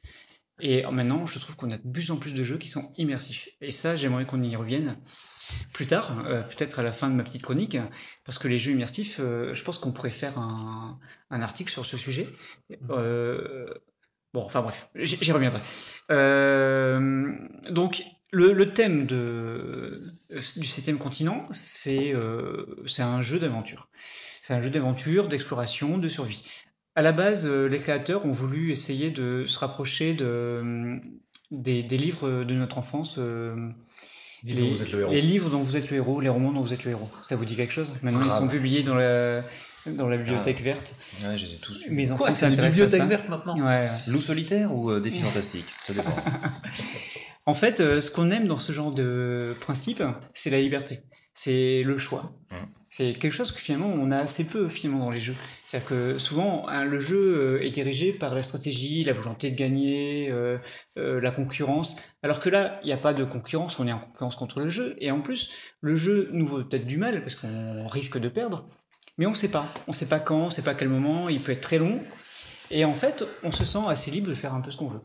Et 0.62 0.82
maintenant, 0.90 1.26
je 1.26 1.38
trouve 1.38 1.56
qu'on 1.56 1.70
a 1.70 1.78
de 1.78 1.90
plus 1.90 2.10
en 2.10 2.16
plus 2.16 2.34
de 2.34 2.42
jeux 2.42 2.58
qui 2.58 2.68
sont 2.68 2.92
immersifs. 2.98 3.48
Et 3.60 3.72
ça, 3.72 3.96
j'aimerais 3.96 4.26
qu'on 4.26 4.42
y 4.42 4.54
revienne. 4.56 4.96
plus 5.72 5.86
tard, 5.86 6.24
euh, 6.26 6.42
peut-être 6.42 6.78
à 6.78 6.82
la 6.84 6.92
fin 6.92 7.10
de 7.10 7.14
ma 7.14 7.24
petite 7.24 7.42
chronique, 7.42 7.76
parce 8.24 8.38
que 8.38 8.46
les 8.46 8.56
jeux 8.56 8.70
immersifs, 8.72 9.16
euh, 9.18 9.52
je 9.52 9.64
pense 9.64 9.78
qu'on 9.78 9.90
pourrait 9.90 10.10
faire 10.10 10.38
un, 10.38 11.00
un, 11.30 11.42
article 11.42 11.72
sur 11.72 11.84
ce 11.84 11.96
sujet. 11.96 12.28
Euh, 12.90 13.66
bon, 14.32 14.44
enfin 14.44 14.62
bref, 14.62 14.88
j'y 14.94 15.32
reviendrai. 15.32 15.60
Euh, 16.12 17.32
donc, 17.70 18.04
le, 18.32 18.52
le, 18.52 18.64
thème 18.66 19.06
de, 19.06 20.12
du 20.30 20.66
septième 20.66 20.98
continent, 20.98 21.48
c'est 21.50 22.14
un 22.14 23.22
jeu 23.22 23.38
d'aventure. 23.38 23.88
C'est 24.42 24.54
un 24.54 24.60
jeu 24.60 24.70
d'aventure, 24.70 25.28
d'exploration, 25.28 25.98
de 25.98 26.08
survie. 26.08 26.42
À 26.96 27.02
la 27.02 27.12
base, 27.12 27.46
les 27.46 27.78
créateurs 27.78 28.26
ont 28.26 28.32
voulu 28.32 28.72
essayer 28.72 29.10
de 29.10 29.46
se 29.46 29.58
rapprocher 29.58 30.14
de, 30.14 31.00
des, 31.50 31.82
des 31.82 31.96
livres 31.96 32.44
de 32.44 32.54
notre 32.54 32.78
enfance. 32.78 33.16
Euh, 33.18 33.54
les, 34.42 34.54
les, 34.54 35.20
livres 35.20 35.50
dont 35.50 35.60
vous 35.60 35.76
êtes 35.76 35.90
le 35.90 35.98
héros, 35.98 36.20
les 36.20 36.30
romans 36.30 36.52
dont 36.52 36.62
vous 36.62 36.72
êtes 36.72 36.84
le 36.84 36.92
héros. 36.92 37.10
Ça 37.22 37.36
vous 37.36 37.44
dit 37.44 37.56
quelque 37.56 37.72
chose? 37.72 37.92
Maintenant, 38.02 38.20
Grave. 38.20 38.32
ils 38.32 38.38
sont 38.38 38.48
publiés 38.48 38.82
dans 38.82 38.94
la, 38.94 39.42
dans 39.86 40.08
la 40.08 40.16
bibliothèque 40.16 40.58
ah. 40.60 40.64
verte. 40.64 40.94
Ouais, 41.24 41.38
je 41.38 41.46
les 41.46 41.54
ai 41.54 41.58
tous. 41.58 41.84
Mais 41.90 42.06
ils 42.06 42.14
Quoi, 42.14 42.32
c'est 42.32 42.48
la 42.50 42.68
bibliothèque 42.68 43.02
verte 43.02 43.28
maintenant 43.28 43.58
ouais. 43.58 43.88
Loup 44.06 44.20
solitaire 44.20 44.74
ou 44.74 44.90
euh, 44.90 45.00
défi 45.00 45.20
fantastique 45.20 45.66
Ça 45.84 45.94
dépend. 45.94 46.14
en 47.46 47.54
fait, 47.54 47.80
euh, 47.80 48.00
ce 48.00 48.10
qu'on 48.10 48.28
aime 48.30 48.46
dans 48.46 48.58
ce 48.58 48.72
genre 48.72 48.94
de 48.94 49.54
principe, 49.60 50.02
c'est 50.34 50.50
la 50.50 50.60
liberté. 50.60 51.00
C'est 51.34 51.82
le 51.84 51.98
choix. 51.98 52.32
Hum. 52.50 52.66
C'est 52.92 53.12
quelque 53.12 53.32
chose 53.32 53.52
que 53.52 53.60
finalement 53.60 53.92
on 53.94 54.10
a 54.10 54.18
assez 54.18 54.42
peu 54.42 54.68
finalement 54.68 55.04
dans 55.04 55.10
les 55.10 55.20
jeux. 55.20 55.36
C'est-à-dire 55.64 55.88
que 55.88 56.18
souvent 56.18 56.66
hein, 56.68 56.84
le 56.84 56.98
jeu 56.98 57.62
est 57.62 57.70
dirigé 57.70 58.12
par 58.12 58.34
la 58.34 58.42
stratégie, 58.42 59.04
la 59.04 59.12
volonté 59.12 59.52
de 59.52 59.56
gagner, 59.56 60.28
euh, 60.28 60.58
euh, 60.98 61.20
la 61.20 61.30
concurrence. 61.30 61.96
Alors 62.24 62.40
que 62.40 62.48
là, 62.48 62.80
il 62.82 62.86
n'y 62.86 62.92
a 62.92 62.96
pas 62.96 63.14
de 63.14 63.22
concurrence, 63.22 63.78
on 63.78 63.86
est 63.86 63.92
en 63.92 64.00
concurrence 64.00 64.34
contre 64.34 64.58
le 64.58 64.68
jeu. 64.68 64.96
Et 64.98 65.12
en 65.12 65.20
plus, 65.20 65.52
le 65.80 65.94
jeu 65.94 66.30
nous 66.32 66.44
vaut 66.44 66.64
peut-être 66.64 66.84
du 66.84 66.96
mal 66.96 67.20
parce 67.20 67.36
qu'on 67.36 67.86
risque 67.86 68.18
de 68.18 68.28
perdre. 68.28 68.66
Mais 69.20 69.26
on 69.26 69.32
ne 69.32 69.36
sait 69.36 69.48
pas. 69.48 69.66
On 69.86 69.90
ne 69.90 69.96
sait 69.96 70.06
pas 70.06 70.18
quand, 70.18 70.44
on 70.44 70.46
ne 70.46 70.50
sait 70.50 70.62
pas 70.62 70.74
quel 70.74 70.88
moment. 70.88 71.28
Il 71.28 71.42
peut 71.42 71.52
être 71.52 71.60
très 71.60 71.76
long. 71.76 72.00
Et 72.70 72.86
en 72.86 72.94
fait, 72.94 73.26
on 73.42 73.52
se 73.52 73.66
sent 73.66 73.82
assez 73.86 74.10
libre 74.10 74.28
de 74.28 74.34
faire 74.34 74.54
un 74.54 74.62
peu 74.62 74.70
ce 74.70 74.78
qu'on 74.78 74.88
veut. 74.88 75.02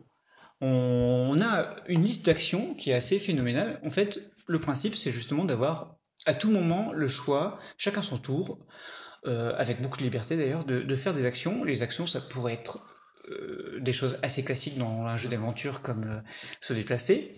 On 0.62 1.38
a 1.42 1.76
une 1.90 2.02
liste 2.02 2.26
d'actions 2.26 2.74
qui 2.76 2.92
est 2.92 2.94
assez 2.94 3.20
phénoménale. 3.20 3.78
En 3.84 3.90
fait, 3.90 4.22
le 4.48 4.62
principe, 4.62 4.96
c'est 4.96 5.12
justement 5.12 5.44
d'avoir 5.44 5.98
à 6.26 6.34
tout 6.34 6.50
moment 6.50 6.94
le 6.94 7.10
choix, 7.10 7.60
chacun 7.78 8.02
son 8.02 8.16
tour, 8.16 8.66
euh, 9.28 9.54
avec 9.58 9.82
beaucoup 9.82 9.98
de 9.98 10.04
liberté 10.04 10.38
d'ailleurs, 10.38 10.64
de, 10.64 10.96
faire 10.96 11.12
des 11.12 11.26
actions. 11.26 11.66
Les 11.66 11.84
actions, 11.84 12.08
ça 12.08 12.22
pourrait 12.22 12.54
être 12.54 12.80
euh, 13.30 13.82
des 13.82 13.92
choses 13.92 14.18
assez 14.24 14.46
classiques 14.46 14.78
dans 14.78 15.02
un 15.06 15.18
jeu 15.18 15.28
d'aventure 15.28 15.82
comme 15.82 16.06
euh, 16.06 16.22
se 16.62 16.72
déplacer, 16.72 17.36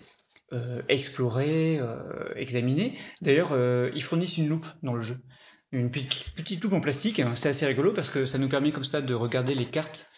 explorer, 0.88 1.80
examiner. 2.36 2.96
D'ailleurs, 3.20 3.52
ils 3.92 4.02
fournissent 4.02 4.38
une 4.38 4.48
loupe 4.48 4.66
dans 4.82 4.94
le 4.94 5.02
jeu. 5.02 5.18
Une 5.72 5.90
petite, 5.90 6.30
petite 6.34 6.62
loupe 6.64 6.72
en 6.72 6.80
plastique, 6.80 7.20
c'est 7.34 7.48
assez 7.50 7.66
rigolo 7.66 7.92
parce 7.92 8.08
que 8.10 8.24
ça 8.26 8.38
nous 8.38 8.48
permet 8.48 8.72
comme 8.72 8.84
ça 8.84 9.00
de 9.02 9.14
regarder 9.14 9.54
les 9.54 9.66
cartes 9.66 10.10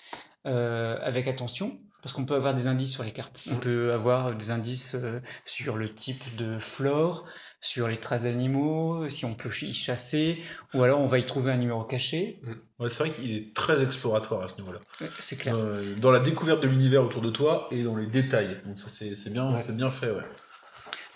avec 0.44 1.28
attention. 1.28 1.78
Parce 2.02 2.14
qu'on 2.14 2.24
peut 2.24 2.34
avoir 2.34 2.54
des 2.54 2.66
indices 2.66 2.92
sur 2.92 3.02
les 3.02 3.12
cartes. 3.12 3.42
On 3.50 3.56
peut 3.56 3.92
avoir 3.92 4.32
des 4.32 4.50
indices 4.50 4.96
sur 5.44 5.76
le 5.76 5.92
type 5.94 6.34
de 6.36 6.58
flore, 6.58 7.26
sur 7.60 7.88
les 7.88 7.98
traces 7.98 8.22
d'animaux, 8.22 9.06
si 9.10 9.26
on 9.26 9.34
peut 9.34 9.50
y 9.60 9.74
chasser, 9.74 10.42
ou 10.72 10.82
alors 10.82 10.98
on 11.00 11.06
va 11.06 11.18
y 11.18 11.26
trouver 11.26 11.52
un 11.52 11.58
numéro 11.58 11.84
caché. 11.84 12.40
Ouais, 12.78 12.88
c'est 12.88 13.00
vrai 13.00 13.10
qu'il 13.10 13.30
est 13.36 13.54
très 13.54 13.82
exploratoire 13.84 14.40
à 14.40 14.48
ce 14.48 14.56
niveau-là. 14.56 14.78
C'est 15.18 15.36
clair. 15.36 15.56
Euh, 15.56 15.94
dans 15.96 16.10
la 16.10 16.20
découverte 16.20 16.62
de 16.62 16.68
l'univers 16.68 17.04
autour 17.04 17.20
de 17.20 17.28
toi 17.28 17.68
et 17.70 17.82
dans 17.82 17.96
les 17.96 18.06
détails. 18.06 18.56
Donc 18.64 18.78
ça 18.78 18.88
c'est 18.88 19.30
bien, 19.30 19.54
Ouais. 19.54 19.60
bien 19.74 19.90
fait. 19.90 20.10
Ouais. 20.10 20.24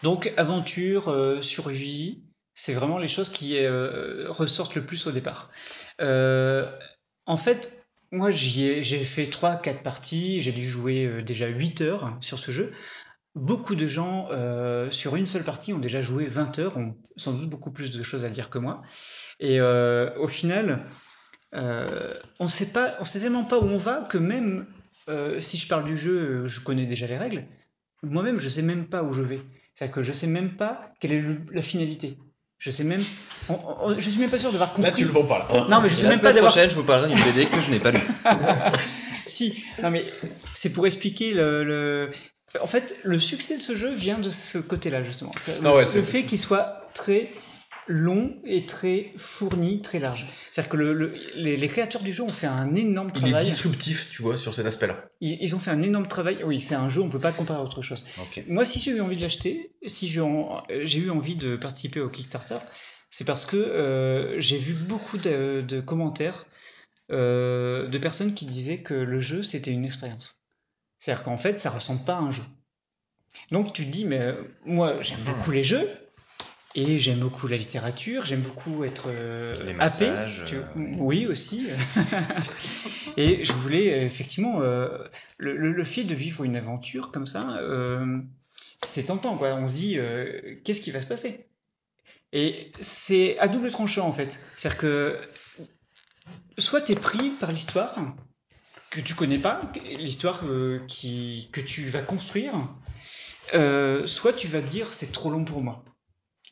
Donc 0.03 0.35
aventure, 0.37 1.09
euh, 1.09 1.41
survie, 1.41 2.25
c'est 2.55 2.73
vraiment 2.73 2.99
les 2.99 3.09
choses 3.09 3.31
qui 3.31 3.57
euh, 3.59 4.27
ressortent 4.29 4.77
le 4.77 4.85
plus 4.85 5.07
au 5.07 5.13
départ. 5.13 5.51
Euh, 6.01 6.65
en 7.27 7.37
fait, 7.37 7.85
moi 8.13 8.31
j'ai 8.31 8.83
fait 8.83 9.25
3-4 9.25 9.83
parties, 9.83 10.41
j'ai 10.41 10.53
dû 10.53 10.67
jouer 10.69 11.05
euh, 11.05 11.23
déjà 11.23 11.49
8 11.49 11.81
heures 11.81 12.17
sur 12.21 12.39
ce 12.39 12.51
jeu. 12.51 12.73
Beaucoup 13.35 13.75
de 13.75 13.89
gens 13.89 14.29
sur 14.91 15.17
une 15.17 15.27
seule 15.27 15.43
partie 15.43 15.73
ont 15.73 15.81
déjà 15.81 16.01
joué 16.01 16.27
20 16.27 16.61
heures, 16.61 16.77
ont 16.77 16.97
sans 17.17 17.33
doute 17.33 17.51
beaucoup 17.51 17.73
plus 17.73 17.91
de 17.91 18.01
choses 18.05 18.25
à 18.25 18.31
dire 18.31 18.49
que 18.49 18.59
moi. 18.59 18.83
Et 19.41 19.61
au 19.61 20.29
final, 20.29 20.85
on 21.53 22.47
sait 22.47 22.67
pas, 22.67 22.95
on 23.01 23.05
sait 23.05 23.19
tellement 23.19 23.43
pas 23.43 23.59
où 23.59 23.65
on 23.65 23.77
va 23.77 24.03
que 24.03 24.19
même 24.19 24.67
si 25.41 25.57
je 25.57 25.67
parle 25.67 25.85
du 25.85 25.97
jeu, 25.97 26.47
je 26.47 26.61
connais 26.61 26.87
déjà 26.87 27.09
les 27.09 27.19
règles. 27.19 27.45
Moi-même, 28.05 28.39
je 28.39 28.49
sais 28.49 28.63
même 28.63 28.87
pas 28.87 29.03
où 29.03 29.13
je 29.13 29.23
vais. 29.23 29.41
C'est-à-dire 29.75 29.97
que 29.97 30.03
je 30.03 30.13
sais 30.13 30.29
même 30.29 30.57
pas 30.57 30.93
quelle 31.01 31.13
est 31.13 31.25
la 31.53 31.63
finalité. 31.63 32.17
Je 32.65 32.71
sais 32.71 32.83
même, 32.85 33.05
on- 33.51 33.59
on- 33.83 33.95
je 34.01 34.09
suis 34.09 34.19
même 34.19 34.31
pas 34.31 34.39
sûr 34.39 34.51
d'avoir 34.51 34.73
compris. 34.73 34.91
Là 34.91 34.97
tu 34.97 35.05
le 35.05 35.11
vends 35.11 35.25
pas 35.25 35.47
là. 35.51 35.67
Non, 35.69 35.83
mais 35.83 35.91
je 35.91 35.97
sais 35.97 36.05
La 36.05 36.09
même 36.11 36.21
pas 36.21 36.33
d'avoir 36.33 36.51
prochaine, 36.51 36.71
je 36.71 36.75
vous 36.77 36.83
parlerai 36.83 37.15
d'une 37.15 37.23
BD 37.23 37.45
que 37.45 37.61
je 37.61 37.71
n'ai 37.71 37.79
pas 37.79 37.91
lue. 37.91 38.01
Si, 39.27 39.63
non 39.83 39.91
mais 39.91 40.07
c'est 40.55 40.71
pour 40.71 40.87
expliquer 40.87 41.33
le, 41.33 41.63
le- 41.65 42.11
En 42.63 42.67
fait, 42.67 42.97
le 43.05 43.19
succès 43.19 43.57
de 43.57 43.61
ce 43.61 43.75
jeu 43.77 43.93
vient 43.93 44.19
de 44.19 44.31
ce 44.31 44.59
côté-là, 44.59 45.03
justement. 45.03 45.33
Ah 45.35 45.51
le, 45.63 45.71
ouais, 45.73 45.85
le 45.95 46.03
fait 46.03 46.23
qu'il 46.23 46.39
soit 46.39 46.87
très 46.95 47.31
long 47.87 48.37
et 48.45 48.65
très 48.67 49.13
fourni, 49.17 49.83
très 49.83 49.99
large. 49.99 50.27
C'est-à-dire 50.51 50.71
que 50.71 50.77
le, 50.77 50.93
le- 50.95 51.13
les, 51.37 51.57
les 51.57 51.69
créateurs 51.69 52.03
du 52.03 52.13
jeu 52.13 52.23
ont 52.23 52.29
fait 52.29 52.47
un 52.47 52.75
énorme 52.75 53.11
Il 53.15 53.19
est 53.19 53.21
travail. 53.31 53.45
disruptif, 53.45 54.11
tu 54.11 54.23
vois, 54.23 54.37
sur 54.37 54.55
cet 54.55 54.67
aspect-là. 54.67 55.05
Ils, 55.21 55.37
ils 55.43 55.55
ont 55.55 55.59
fait 55.59 55.71
un 55.71 55.83
énorme 55.83 56.07
travail. 56.07 56.39
Oui, 56.45 56.61
c'est 56.61 56.75
un 56.75 56.89
jeu, 56.89 57.03
on 57.03 57.11
peut 57.11 57.19
pas 57.21 57.31
le 57.31 57.37
comparer 57.37 57.61
à 57.61 57.63
autre 57.63 57.83
chose. 57.83 58.05
Moi, 58.49 58.65
si 58.65 58.81
j'ai 58.81 58.93
eu 58.93 59.01
envie 59.01 59.17
de 59.17 59.23
l'acheter, 59.23 59.73
si 59.87 60.09
j'ai 60.09 60.21
en- 60.21 60.63
eu 60.71 61.11
envie 61.11 61.37
de 61.37 61.57
participer 61.57 62.01
au 62.01 62.09
Kickstarter, 62.09 62.57
c'est 63.11 63.25
parce 63.25 63.45
que 63.47 63.57
euh, 63.57 64.41
j'ai 64.41 64.59
vu 64.59 64.75
beaucoup 64.75 65.19
de, 65.19 65.63
de 65.67 65.81
commentaires 65.81 66.47
euh, 67.13 67.87
de 67.89 67.99
personnes 67.99 68.35
qui 68.35 68.47
disaient 68.47 68.79
que 68.79 68.95
le 68.95 69.21
jeu 69.21 69.43
c'était 69.43 69.71
une 69.71 69.85
expérience. 69.85 70.41
C'est-à-dire 70.99 71.23
qu'en 71.25 71.37
fait, 71.37 71.61
ça 71.61 71.71
ressemble 71.71 72.03
pas 72.05 72.15
à 72.17 72.21
un 72.21 72.31
jeu. 72.31 72.43
Donc 73.51 73.73
tu 73.73 73.85
te 73.85 73.91
dis, 73.91 74.05
mais 74.05 74.21
euh, 74.21 74.43
moi 74.65 75.01
j'aime 75.01 75.21
beaucoup 75.27 75.51
les 75.51 75.63
jeux 75.63 75.87
et 76.77 76.99
j'aime 76.99 77.21
beaucoup 77.21 77.47
la 77.47 77.57
littérature, 77.57 78.25
j'aime 78.25 78.41
beaucoup 78.41 78.85
être 78.85 79.05
euh, 79.09 79.55
Les 79.65 79.71
happé. 79.79 80.09
massages, 80.11 80.43
tu- 80.47 80.57
euh, 80.57 80.63
Oui 80.77 81.27
aussi. 81.27 81.69
et 83.17 83.45
je 83.45 83.53
voulais 83.53 83.95
euh, 83.95 84.03
effectivement 84.05 84.61
euh, 84.61 84.89
le, 85.39 85.57
le, 85.57 85.73
le 85.73 85.85
fait 85.85 86.05
de 86.05 86.15
vivre 86.15 86.43
une 86.45 86.57
aventure 86.57 87.13
comme 87.13 87.27
ça, 87.27 87.59
euh, 87.59 88.19
c'est 88.85 89.05
tentant 89.05 89.37
quoi. 89.39 89.55
On 89.55 89.67
se 89.67 89.75
dit 89.75 89.99
qu'est-ce 90.65 90.81
qui 90.81 90.91
va 90.91 91.01
se 91.01 91.07
passer? 91.07 91.47
Et 92.33 92.73
c'est 92.81 93.39
à 93.39 93.47
double 93.47 93.71
tranchant 93.71 94.07
en 94.09 94.13
fait. 94.13 94.41
C'est-à-dire 94.57 94.79
que 94.81 95.21
soit 96.59 96.81
t'es 96.81 96.97
pris 96.97 97.31
par 97.31 97.53
l'histoire 97.53 97.95
que 98.91 99.01
tu 99.01 99.15
connais 99.15 99.39
pas, 99.39 99.61
l'histoire 99.99 100.43
qui 100.89 101.49
que 101.53 101.61
tu 101.61 101.85
vas 101.85 102.03
construire, 102.03 102.55
soit 103.53 104.33
tu 104.33 104.49
vas 104.49 104.61
dire 104.61 104.93
c'est 104.93 105.13
trop 105.13 105.31
long 105.31 105.45
pour 105.45 105.63
moi. 105.63 105.85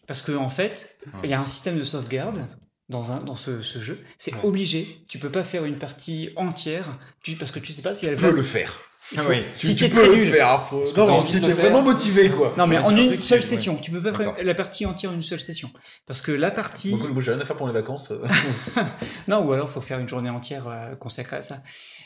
Parce 0.06 0.22
que 0.22 0.32
en 0.32 0.48
fait, 0.48 0.98
il 1.24 1.30
y 1.30 1.34
a 1.34 1.40
un 1.40 1.46
système 1.46 1.78
de 1.78 1.82
sauvegarde 1.82 2.44
dans, 2.88 3.12
un, 3.12 3.20
dans 3.20 3.34
ce, 3.36 3.60
ce 3.60 3.78
jeu. 3.78 3.98
C'est 4.18 4.34
Ouais. 4.34 4.40
obligé. 4.44 4.86
Tu 5.08 5.18
peux 5.18 5.30
pas 5.30 5.42
faire 5.44 5.64
une 5.64 5.78
partie 5.78 6.30
entière 6.36 6.98
tu, 7.22 7.36
parce 7.36 7.50
que 7.52 7.58
tu 7.60 7.72
sais 7.72 7.82
pas 7.82 7.94
si 7.94 8.06
elle 8.06 8.16
Tu 8.16 8.22
va. 8.22 8.28
peux 8.30 8.34
le 8.36 8.42
faire. 8.42 8.80
Ah 9.16 9.22
oui. 9.28 9.42
Tu, 9.58 9.66
Si 9.68 9.76
tu 9.76 9.88
peux 9.88 9.96
très 9.96 10.06
le 10.08 10.14
nul. 10.14 10.28
faire. 10.32 10.64
faut- 10.66 10.84
Non, 10.96 11.08
envie 11.10 11.28
si 11.32 11.40
t'es 11.40 11.52
vraiment 11.52 11.82
motivé 11.82 12.28
quoi. 12.30 12.54
Non 12.56 12.66
mais 12.68 12.78
Ouais, 12.78 12.84
en 12.84 12.96
une 12.96 13.20
seule 13.20 13.42
session. 13.42 13.76
Tu 13.76 13.90
peux 13.90 14.02
pas 14.02 14.12
faire 14.12 14.34
la 14.42 14.54
partie 14.54 14.86
entière 14.86 15.10
en 15.10 15.14
une 15.14 15.22
seule 15.22 15.40
session. 15.40 15.70
Parce 16.06 16.20
que 16.20 16.30
la 16.32 16.50
partie. 16.52 16.94
Moi, 16.94 17.20
j'ai 17.22 17.32
rien 17.32 17.40
à 17.40 17.44
faire 17.44 17.56
pendant 17.56 17.72
les 17.72 17.78
vacances. 17.78 18.12
Non, 19.28 19.44
ou 19.46 19.52
alors 19.52 19.68
faut 19.70 19.80
faire 19.80 19.98
une 19.98 20.08
journée 20.08 20.30
entière 20.30 20.66
euh, 20.68 20.94
consacrée 20.96 21.36
à 21.36 21.42
ça. 21.42 21.62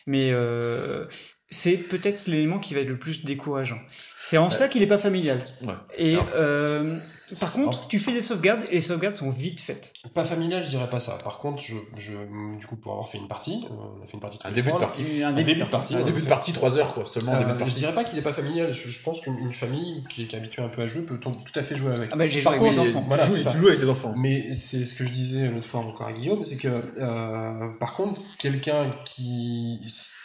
Mais 0.06 0.30
euh, 0.32 1.06
c'est 1.48 1.76
peut-être 1.76 2.26
l'élément 2.28 2.58
qui 2.58 2.74
va 2.74 2.80
être 2.80 2.88
le 2.88 2.98
plus 2.98 3.24
décourageant. 3.24 3.78
C'est 4.22 4.38
en 4.38 4.50
ça 4.50 4.68
qu'il 4.68 4.82
est 4.82 4.86
pas 4.86 4.98
familial. 4.98 5.42
Ouais. 5.62 5.74
Et 5.98 6.14
Non. 6.14 6.26
euh, 6.34 6.98
par 7.40 7.52
contre, 7.52 7.88
tu 7.88 7.98
fais 7.98 8.12
des 8.12 8.20
sauvegardes 8.20 8.64
et 8.70 8.74
les 8.74 8.80
sauvegardes 8.80 9.14
sont 9.14 9.30
vite 9.30 9.60
faites. 9.60 9.92
Pas 10.14 10.24
familial, 10.24 10.62
je 10.64 10.68
dirais 10.70 10.88
pas 10.88 11.00
ça. 11.00 11.18
Par 11.24 11.38
contre, 11.38 11.60
je, 11.62 11.74
je, 11.96 12.12
du 12.58 12.66
coup, 12.66 12.76
pour 12.76 12.92
avoir 12.92 13.08
fait 13.08 13.18
une 13.18 13.26
partie, 13.28 13.66
euh, 13.70 13.74
on 13.98 14.02
a 14.02 14.06
fait 14.06 14.14
une 14.14 14.20
partie 14.20 14.38
tous 14.38 14.46
Un 14.46 14.52
début 14.52 14.68
de 14.68 14.74
trois, 14.74 14.80
partie. 14.86 15.22
Un 15.24 15.28
Un 15.28 15.32
début, 15.32 15.52
début 15.54 15.64
de 15.66 15.70
partie. 15.70 15.94
Un 15.94 15.98
ouais, 15.98 16.04
début 16.04 16.20
de 16.22 16.26
partie, 16.26 16.52
3 16.52 16.78
heures 16.78 16.94
quoi. 16.94 17.04
Seulement 17.06 17.32
un 17.32 17.38
début 17.38 17.50
de 17.50 17.54
Euh, 17.56 17.58
partie. 17.58 17.72
je 17.74 17.78
dirais 17.78 17.94
pas 17.94 18.04
qu'il 18.04 18.18
est 18.18 18.22
pas 18.22 18.32
familial. 18.32 18.72
Je, 18.72 18.88
je 18.88 19.02
pense 19.02 19.20
qu'une 19.20 19.38
une 19.38 19.52
famille 19.52 20.04
qui 20.10 20.22
est, 20.22 20.26
qui 20.26 20.36
est 20.36 20.38
habituée 20.38 20.62
un 20.62 20.68
peu 20.68 20.82
à 20.82 20.86
jouer 20.86 21.04
peut 21.04 21.18
tout 21.18 21.32
à 21.54 21.62
fait 21.62 21.74
jouer 21.76 21.92
avec. 21.96 22.10
Ah 22.12 22.16
bah, 22.16 22.28
j'ai 22.28 22.40
joué 22.40 22.44
Par 22.44 22.52
avec 22.54 22.62
mes 22.62 22.76
contre, 22.76 22.90
enfants. 22.90 23.04
Voilà, 23.08 23.26
joues, 23.26 23.36
tu 23.36 23.58
joues 23.58 23.66
avec 23.68 23.80
tes 23.80 23.88
enfants. 23.88 24.14
Mais 24.16 24.54
c'est 24.54 24.84
ce 24.84 24.94
que 24.94 25.04
je 25.04 25.10
disais 25.12 25.48
l'autre 25.48 25.66
fois 25.66 25.80
encore 25.80 26.06
à 26.06 26.12
Guillaume, 26.12 26.44
c'est 26.44 26.56
que 26.56 26.68
euh, 26.68 27.68
par 27.80 27.94
contre, 27.94 28.20
quelqu'un 28.38 28.84
qui, 29.04 29.80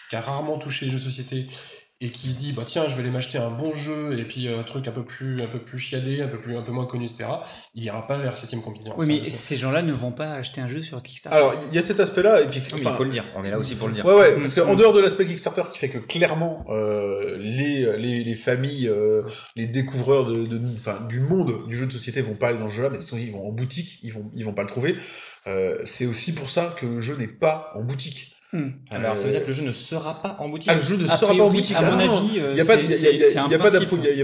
qui 0.09 0.15
a 0.15 0.21
rarement 0.21 0.57
touché 0.59 0.85
les 0.85 0.91
jeux 0.91 0.99
de 0.99 1.03
société 1.03 1.47
et 2.01 2.09
qui 2.09 2.31
se 2.31 2.37
dit 2.37 2.51
bah 2.51 2.63
tiens 2.65 2.87
je 2.89 2.95
vais 2.95 3.01
aller 3.01 3.11
m'acheter 3.11 3.37
un 3.37 3.51
bon 3.51 3.73
jeu 3.73 4.19
et 4.19 4.25
puis 4.25 4.47
un 4.47 4.63
truc 4.63 4.87
un 4.87 4.91
peu 4.91 5.05
plus 5.05 5.41
un 5.41 5.47
peu 5.47 5.59
plus 5.59 5.79
chiadé 5.79 6.21
un 6.21 6.27
peu 6.27 6.39
plus 6.39 6.57
un 6.57 6.61
peu 6.61 6.71
moins 6.71 6.85
connu 6.85 7.05
etc 7.05 7.25
il 7.73 7.83
ira 7.83 8.05
pas 8.05 8.17
vers 8.17 8.35
septième 8.37 8.61
continent 8.61 8.95
Oui, 8.97 9.07
mais 9.07 9.29
ces 9.29 9.55
gens-là 9.55 9.81
ne 9.81 9.93
vont 9.93 10.11
pas 10.11 10.33
acheter 10.33 10.61
un 10.61 10.67
jeu 10.67 10.83
sur 10.83 11.01
Kickstarter. 11.01 11.37
Alors, 11.37 11.53
il 11.69 11.75
y 11.75 11.77
a 11.77 11.81
cet 11.81 11.99
aspect-là, 11.99 12.41
et 12.41 12.47
puis, 12.47 12.59
Oui, 12.59 12.65
mais 12.73 12.79
enfin, 12.81 12.91
il 12.91 12.97
faut 12.97 13.03
le 13.03 13.09
dire. 13.09 13.25
On 13.35 13.43
est 13.43 13.51
là 13.51 13.57
aussi 13.57 13.75
pour 13.75 13.87
le 13.87 13.93
dire. 13.93 14.05
Ouais, 14.05 14.13
ouais, 14.13 14.39
parce 14.39 14.53
qu'en 14.53 14.73
mm. 14.73 14.77
dehors 14.77 14.93
de 14.93 14.99
l'aspect 14.99 15.25
Kickstarter 15.25 15.63
qui 15.71 15.79
fait 15.79 15.89
que 15.89 15.99
clairement 15.99 16.65
euh, 16.69 17.37
les, 17.37 17.97
les, 17.97 18.23
les 18.23 18.35
familles, 18.35 18.89
euh, 18.89 19.23
les 19.55 19.67
découvreurs 19.67 20.25
de, 20.25 20.45
de, 20.45 20.59
enfin, 20.75 20.99
du 21.07 21.19
monde 21.19 21.67
du 21.67 21.77
jeu 21.77 21.85
de 21.85 21.91
société 21.91 22.21
vont 22.21 22.35
pas 22.35 22.47
aller 22.47 22.59
dans 22.59 22.67
ce 22.67 22.73
jeu-là, 22.73 22.89
mais 22.89 22.99
sinon 22.99 23.21
ils 23.21 23.31
vont 23.31 23.47
en 23.47 23.51
boutique, 23.51 23.99
ils 24.03 24.11
vont, 24.11 24.29
ils 24.35 24.43
vont 24.43 24.53
pas 24.53 24.63
le 24.63 24.69
trouver. 24.69 24.95
Euh, 25.47 25.81
c'est 25.85 26.05
aussi 26.05 26.33
pour 26.33 26.49
ça 26.49 26.75
que 26.77 26.85
le 26.85 27.01
jeu 27.01 27.15
n'est 27.15 27.27
pas 27.27 27.71
en 27.75 27.83
boutique. 27.83 28.30
Hmm. 28.53 28.71
Alors, 28.89 29.17
ça 29.17 29.25
veut 29.27 29.31
dire 29.31 29.43
que 29.43 29.47
le 29.47 29.53
jeu 29.53 29.63
ne 29.63 29.71
sera 29.71 30.21
pas 30.21 30.35
en 30.39 30.49
boutique. 30.49 30.69
Ah, 30.69 30.75
le 30.75 30.81
jeu 30.81 30.97
ne 30.97 31.05
A 31.07 31.17
sera 31.17 31.33
pas 31.33 31.43
en 31.43 31.49
boutique. 31.49 31.75
à 31.75 31.79
Ah, 31.79 31.91
mon 31.91 32.05
non, 32.05 32.17
avis, 32.17 32.39
euh, 32.39 32.51
il 32.51 32.57
y 32.57 32.61
a 32.61 32.65
pas, 32.65 32.75
de- 32.75 32.91
c'est- 32.91 33.13
il 33.15 33.19
y 33.21 33.23
a- 33.53 33.57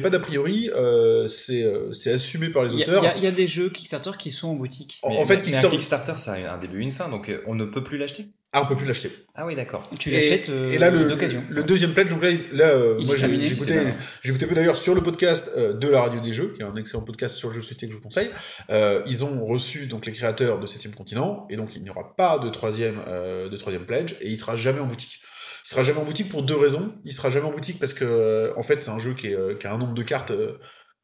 pas 0.02 0.10
d'a- 0.10 0.20
priori, 0.20 0.70
euh, 0.76 1.28
c'est 1.30 1.64
euh, 1.64 1.94
c'est 1.94 2.12
assumé 2.12 2.50
par 2.50 2.64
les 2.64 2.74
Il 2.74 2.80
y, 2.80 2.84
a- 2.84 2.88
auteurs. 2.88 3.04
il 3.04 3.06
y 3.06 3.10
a- 3.10 3.16
il 3.18 3.24
y 3.24 3.28
a 3.28 3.32
des 3.32 3.48
jeux 3.48 3.70
Kickstarter 3.70 4.12
qui 4.20 4.32
sont 4.32 4.50
en 4.50 4.54
boutique. 4.56 5.00
En, 5.02 5.10
Mais- 5.12 5.18
en 5.20 5.26
fait, 5.26 5.38
mais 5.38 5.42
Kickstarter, 5.44 5.68
un 5.68 5.72
Kickstarter, 5.80 6.14
ça 6.18 6.34
a 6.34 6.54
un 6.56 6.58
début 6.58 6.82
et 6.82 6.84
une 6.84 6.92
fin, 6.92 7.08
donc 7.10 7.30
euh, 7.30 7.42
on 7.48 7.56
ne 7.56 7.64
peut 7.66 7.84
plus 7.84 7.98
l'acheter. 7.98 8.28
Ah, 8.54 8.64
on 8.64 8.66
peut 8.66 8.78
plus 8.78 8.88
l'acheter. 8.88 9.12
Ah 9.36 9.46
oui, 9.46 9.56
d'accord. 9.56 9.90
Tu 10.00 10.10
l'achètes 10.10 10.48
euh, 10.50 10.72
et 10.72 10.78
là, 10.78 10.90
le, 10.90 11.06
d'occasion. 11.06 11.44
le 11.50 11.64
deuxième 11.64 11.94
pledge, 11.94 12.10
donc 12.10 12.22
là, 12.22 12.70
euh, 12.70 12.98
moi 13.04 13.18
j'ai 13.18 13.52
écouté, 13.52 13.76
j'ai 14.24 14.30
écouté 14.30 14.46
d'ailleurs 14.56 14.78
sur 14.78 14.96
le 14.96 15.04
podcast 15.04 15.52
euh, 15.58 15.74
de 15.74 15.88
la 15.88 16.02
radio 16.02 16.22
des 16.22 16.32
jeux, 16.32 16.54
qui 16.56 16.62
est 16.62 16.66
un 16.66 16.76
excellent 16.78 17.04
podcast 17.04 17.36
sur 17.36 17.50
le 17.50 17.56
jeu 17.56 17.62
société 17.62 17.88
que 17.88 17.92
je 17.92 17.98
vous 17.98 18.04
conseille. 18.04 18.30
Euh, 18.70 19.04
ils 19.06 19.26
ont 19.26 19.46
reçu 19.46 19.88
donc 19.88 20.06
les 20.06 20.14
créateurs 20.14 20.60
de 20.62 20.66
Septième 20.66 20.96
Continent, 20.96 21.46
et 21.50 21.58
donc 21.58 21.76
il 21.76 21.84
n'y 21.84 21.90
aura 21.90 22.16
pas 22.16 22.40
de 22.40 22.50
troisième, 22.50 23.02
euh, 23.08 23.50
de 23.50 23.58
troisième 23.58 23.86
pledge, 23.86 24.16
et 24.22 24.30
il 24.30 24.38
sera 24.38 24.56
jamais 24.56 24.80
en 24.80 24.88
boutique. 24.88 25.22
Il 25.66 25.72
sera 25.72 25.84
jamais 25.84 26.00
en 26.00 26.06
boutique 26.06 26.30
pour 26.30 26.44
deux 26.44 26.56
raisons. 26.56 26.96
Il 27.04 27.12
sera 27.12 27.30
jamais 27.30 27.48
en 27.48 27.52
boutique 27.52 27.78
parce 27.78 27.94
que 27.94 28.54
en 28.56 28.64
fait 28.64 28.82
c'est 28.84 28.90
un 28.90 29.00
jeu 29.00 29.14
qui, 29.14 29.28
est, 29.28 29.58
qui 29.60 29.68
a 29.68 29.74
un 29.74 29.78
nombre 29.78 29.96
de 29.96 30.04
cartes 30.04 30.32
euh, 30.32 30.58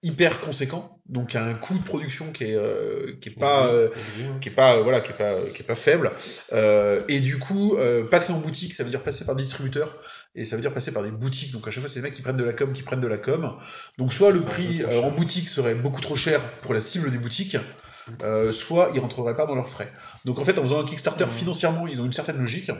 hyper 0.04 0.41
conséquent, 0.41 0.99
donc 1.08 1.30
qui 1.30 1.38
a 1.38 1.43
un 1.43 1.54
coût 1.54 1.78
de 1.78 1.84
production 1.84 2.32
qui 2.32 2.43
est, 2.43 2.56
euh, 2.56 3.14
qui 3.22 3.30
est 3.30 3.39
pas 3.39 3.68
euh, 3.68 3.89
qui 4.41 4.49
est 4.49 4.51
pas 4.51 4.76
euh, 4.76 4.84
voilà 4.84 4.99
qui 4.99 5.12
est 5.12 5.18
pas 5.18 5.41
qui 5.54 5.62
est 5.62 5.66
pas 5.66 5.76
faible. 5.76 6.12
Euh, 6.51 7.01
et 7.08 7.22
du 7.22 7.39
coup 7.39 7.76
euh, 7.78 8.04
passer 8.08 8.34
en 8.34 8.39
boutique 8.39 8.74
ça 8.74 8.84
veut 8.84 8.89
dire 8.89 9.01
passer 9.01 9.26
par 9.26 9.36
distributeur 9.36 9.95
et 10.36 10.43
ça 10.43 10.58
veut 10.58 10.62
dire 10.62 10.74
passer 10.74 10.91
par 10.91 11.04
des 11.04 11.12
boutiques. 11.12 11.54
Donc 11.54 11.68
à 11.68 11.72
chaque 11.72 11.82
fois 11.82 11.89
c'est 11.89 12.01
des 12.01 12.04
mecs 12.04 12.14
qui 12.14 12.22
prennent 12.22 12.38
de 12.38 12.43
la 12.43 12.54
com 12.54 12.74
qui 12.74 12.84
prennent 12.84 13.01
de 13.01 13.08
la 13.08 13.18
com. 13.18 13.58
Donc 13.97 14.12
soit 14.12 14.32
le 14.32 14.41
prix 14.41 14.84
euh, 14.84 15.01
en 15.01 15.12
boutique 15.12 15.47
serait 15.47 15.76
beaucoup 15.76 16.01
trop 16.01 16.18
cher 16.18 16.41
pour 16.62 16.74
la 16.74 16.82
cible 16.82 17.10
des 17.10 17.18
boutiques 17.18 17.58
euh, 18.22 18.51
soit 18.51 18.91
ils 18.93 18.99
rentreraient 18.99 19.36
pas 19.38 19.45
dans 19.45 19.56
leurs 19.56 19.70
frais. 19.70 19.89
Donc 20.26 20.38
en 20.38 20.43
fait 20.43 20.60
en 20.60 20.64
faisant 20.64 20.82
un 20.82 20.86
Kickstarter 20.86 21.28
financièrement 21.30 21.88
ils 21.88 22.01
ont 22.01 22.06
une 22.06 22.12
certaine 22.12 22.38
logique. 22.38 22.72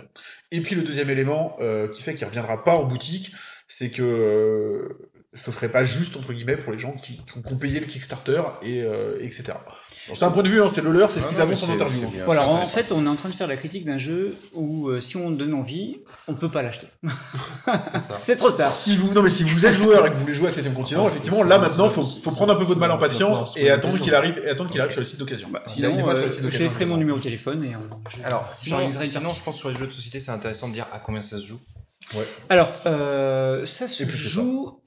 Et 0.52 0.60
puis 0.60 0.76
le 0.76 0.82
deuxième 0.82 1.10
élément 1.10 1.56
euh, 1.62 1.88
qui 1.88 2.04
fait 2.04 2.14
qu'il 2.14 2.28
reviendra 2.28 2.66
pas 2.66 2.76
en 2.76 2.84
boutique 2.84 3.32
c'est 3.70 3.90
que 3.90 4.04
euh, 4.04 5.10
ce 5.36 5.52
serait 5.52 5.70
pas 5.70 5.84
juste 5.84 6.16
entre 6.18 6.32
guillemets 6.34 6.58
pour 6.58 6.72
les 6.72 6.80
gens 6.80 6.92
qui, 6.94 7.18
qui 7.26 7.38
ont- 7.38 7.42
qui 7.42 7.54
ont 7.54 7.58
payé 7.58 7.80
le 7.80 7.86
Kickstarter 7.86 8.42
et 8.62 8.82
euh, 8.84 9.18
etc. 9.22 9.54
C'est 10.14 10.24
un 10.24 10.32
point 10.32 10.44
de 10.44 10.50
vue, 10.50 10.62
hein, 10.62 10.68
c'est 10.74 10.82
le 10.82 10.92
leur, 10.92 11.10
c'est 11.10 11.22
ce 11.22 11.28
qu'ils 11.28 11.38
mais 11.38 11.44
en 11.44 11.70
interview. 11.74 12.02
hein. 12.06 12.10
bien, 12.12 12.26
Voilà, 12.26 12.48
en 12.48 12.68
fait, 12.68 12.92
on 12.92 13.06
est 13.06 13.10
en 13.10 13.16
train 13.16 13.30
de 13.30 13.34
faire 13.34 13.48
la 13.48 13.56
critique 13.56 13.86
d'un 13.86 13.98
jeu 13.98 14.36
où 14.54 14.90
euh, 14.90 15.00
si 15.00 15.16
on 15.18 15.32
donne 15.32 15.54
envie, 15.54 16.00
on 16.28 16.34
peut 16.36 16.52
pas 16.52 16.62
l'acheter. 16.62 16.88
C'est 18.22 18.36
trop 18.36 18.52
tard. 18.52 18.72
Si 18.72 18.98
vous, 18.98 19.14
non 19.14 19.22
mais 19.22 19.30
si 19.30 19.44
vous 19.44 19.66
êtes 19.66 19.74
joueur 19.76 20.06
et 20.06 20.10
que 20.10 20.16
vous 20.16 20.22
voulez 20.22 20.34
jouer 20.34 20.50
à 20.50 20.52
7 20.52 20.74
continent, 20.74 21.04
Ah, 21.06 21.10
effectivement, 21.10 21.44
là 21.44 21.58
maintenant, 21.58 21.90
faut, 21.90 22.04
faut 22.06 22.32
prendre 22.32 22.54
un 22.54 22.56
peu 22.56 22.64
votre 22.66 22.80
mal 22.80 22.92
en 22.92 22.98
patience 22.98 23.54
et 23.56 23.70
attendre 23.70 24.00
qu'il 24.00 24.14
arrive, 24.16 24.38
et 24.44 24.50
attendre 24.50 24.70
qu'il 24.70 24.82
arrive 24.82 24.92
sur 24.92 25.02
le 25.02 25.06
site 25.06 25.20
d'occasion. 25.20 25.50
Bah, 25.52 25.64
sinon, 25.66 26.10
euh, 26.10 26.30
je 26.50 26.58
laisserai 26.60 26.86
mon 26.86 26.98
numéro 26.98 27.18
de 27.18 27.24
téléphone 27.24 27.64
et 27.64 27.76
on, 27.76 28.10
je- 28.10 28.18
Alors, 28.26 28.50
sinon, 28.54 28.78
je 28.90 29.44
pense 29.44 29.58
sur 29.58 29.70
les 29.70 29.76
jeux 29.76 29.88
de 29.88 29.92
société, 29.94 30.20
c'est 30.20 30.32
intéressant 30.32 30.68
de 30.68 30.74
dire 30.74 30.88
à 30.94 31.00
combien 31.00 31.22
ça 31.22 31.38
se 31.40 31.48
joue. 31.48 31.60
Alors, 32.50 32.70
euh, 32.86 33.66
ça 33.66 33.88
se 33.88 34.06
joue. 34.08 34.80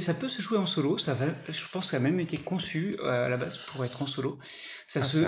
Ça 0.00 0.14
peut 0.14 0.28
se 0.28 0.40
jouer 0.42 0.58
en 0.58 0.66
solo. 0.66 0.98
Ça 0.98 1.14
va, 1.14 1.26
je 1.48 1.64
pense 1.72 1.84
que 1.86 1.90
ça 1.92 1.96
a 1.96 2.00
même 2.00 2.20
été 2.20 2.36
conçu 2.38 2.96
euh, 3.02 3.26
à 3.26 3.28
la 3.28 3.36
base 3.36 3.56
pour 3.58 3.84
être 3.84 4.02
en 4.02 4.06
solo. 4.06 4.38
Ça 4.86 5.00
Ah, 5.02 5.04
se, 5.04 5.18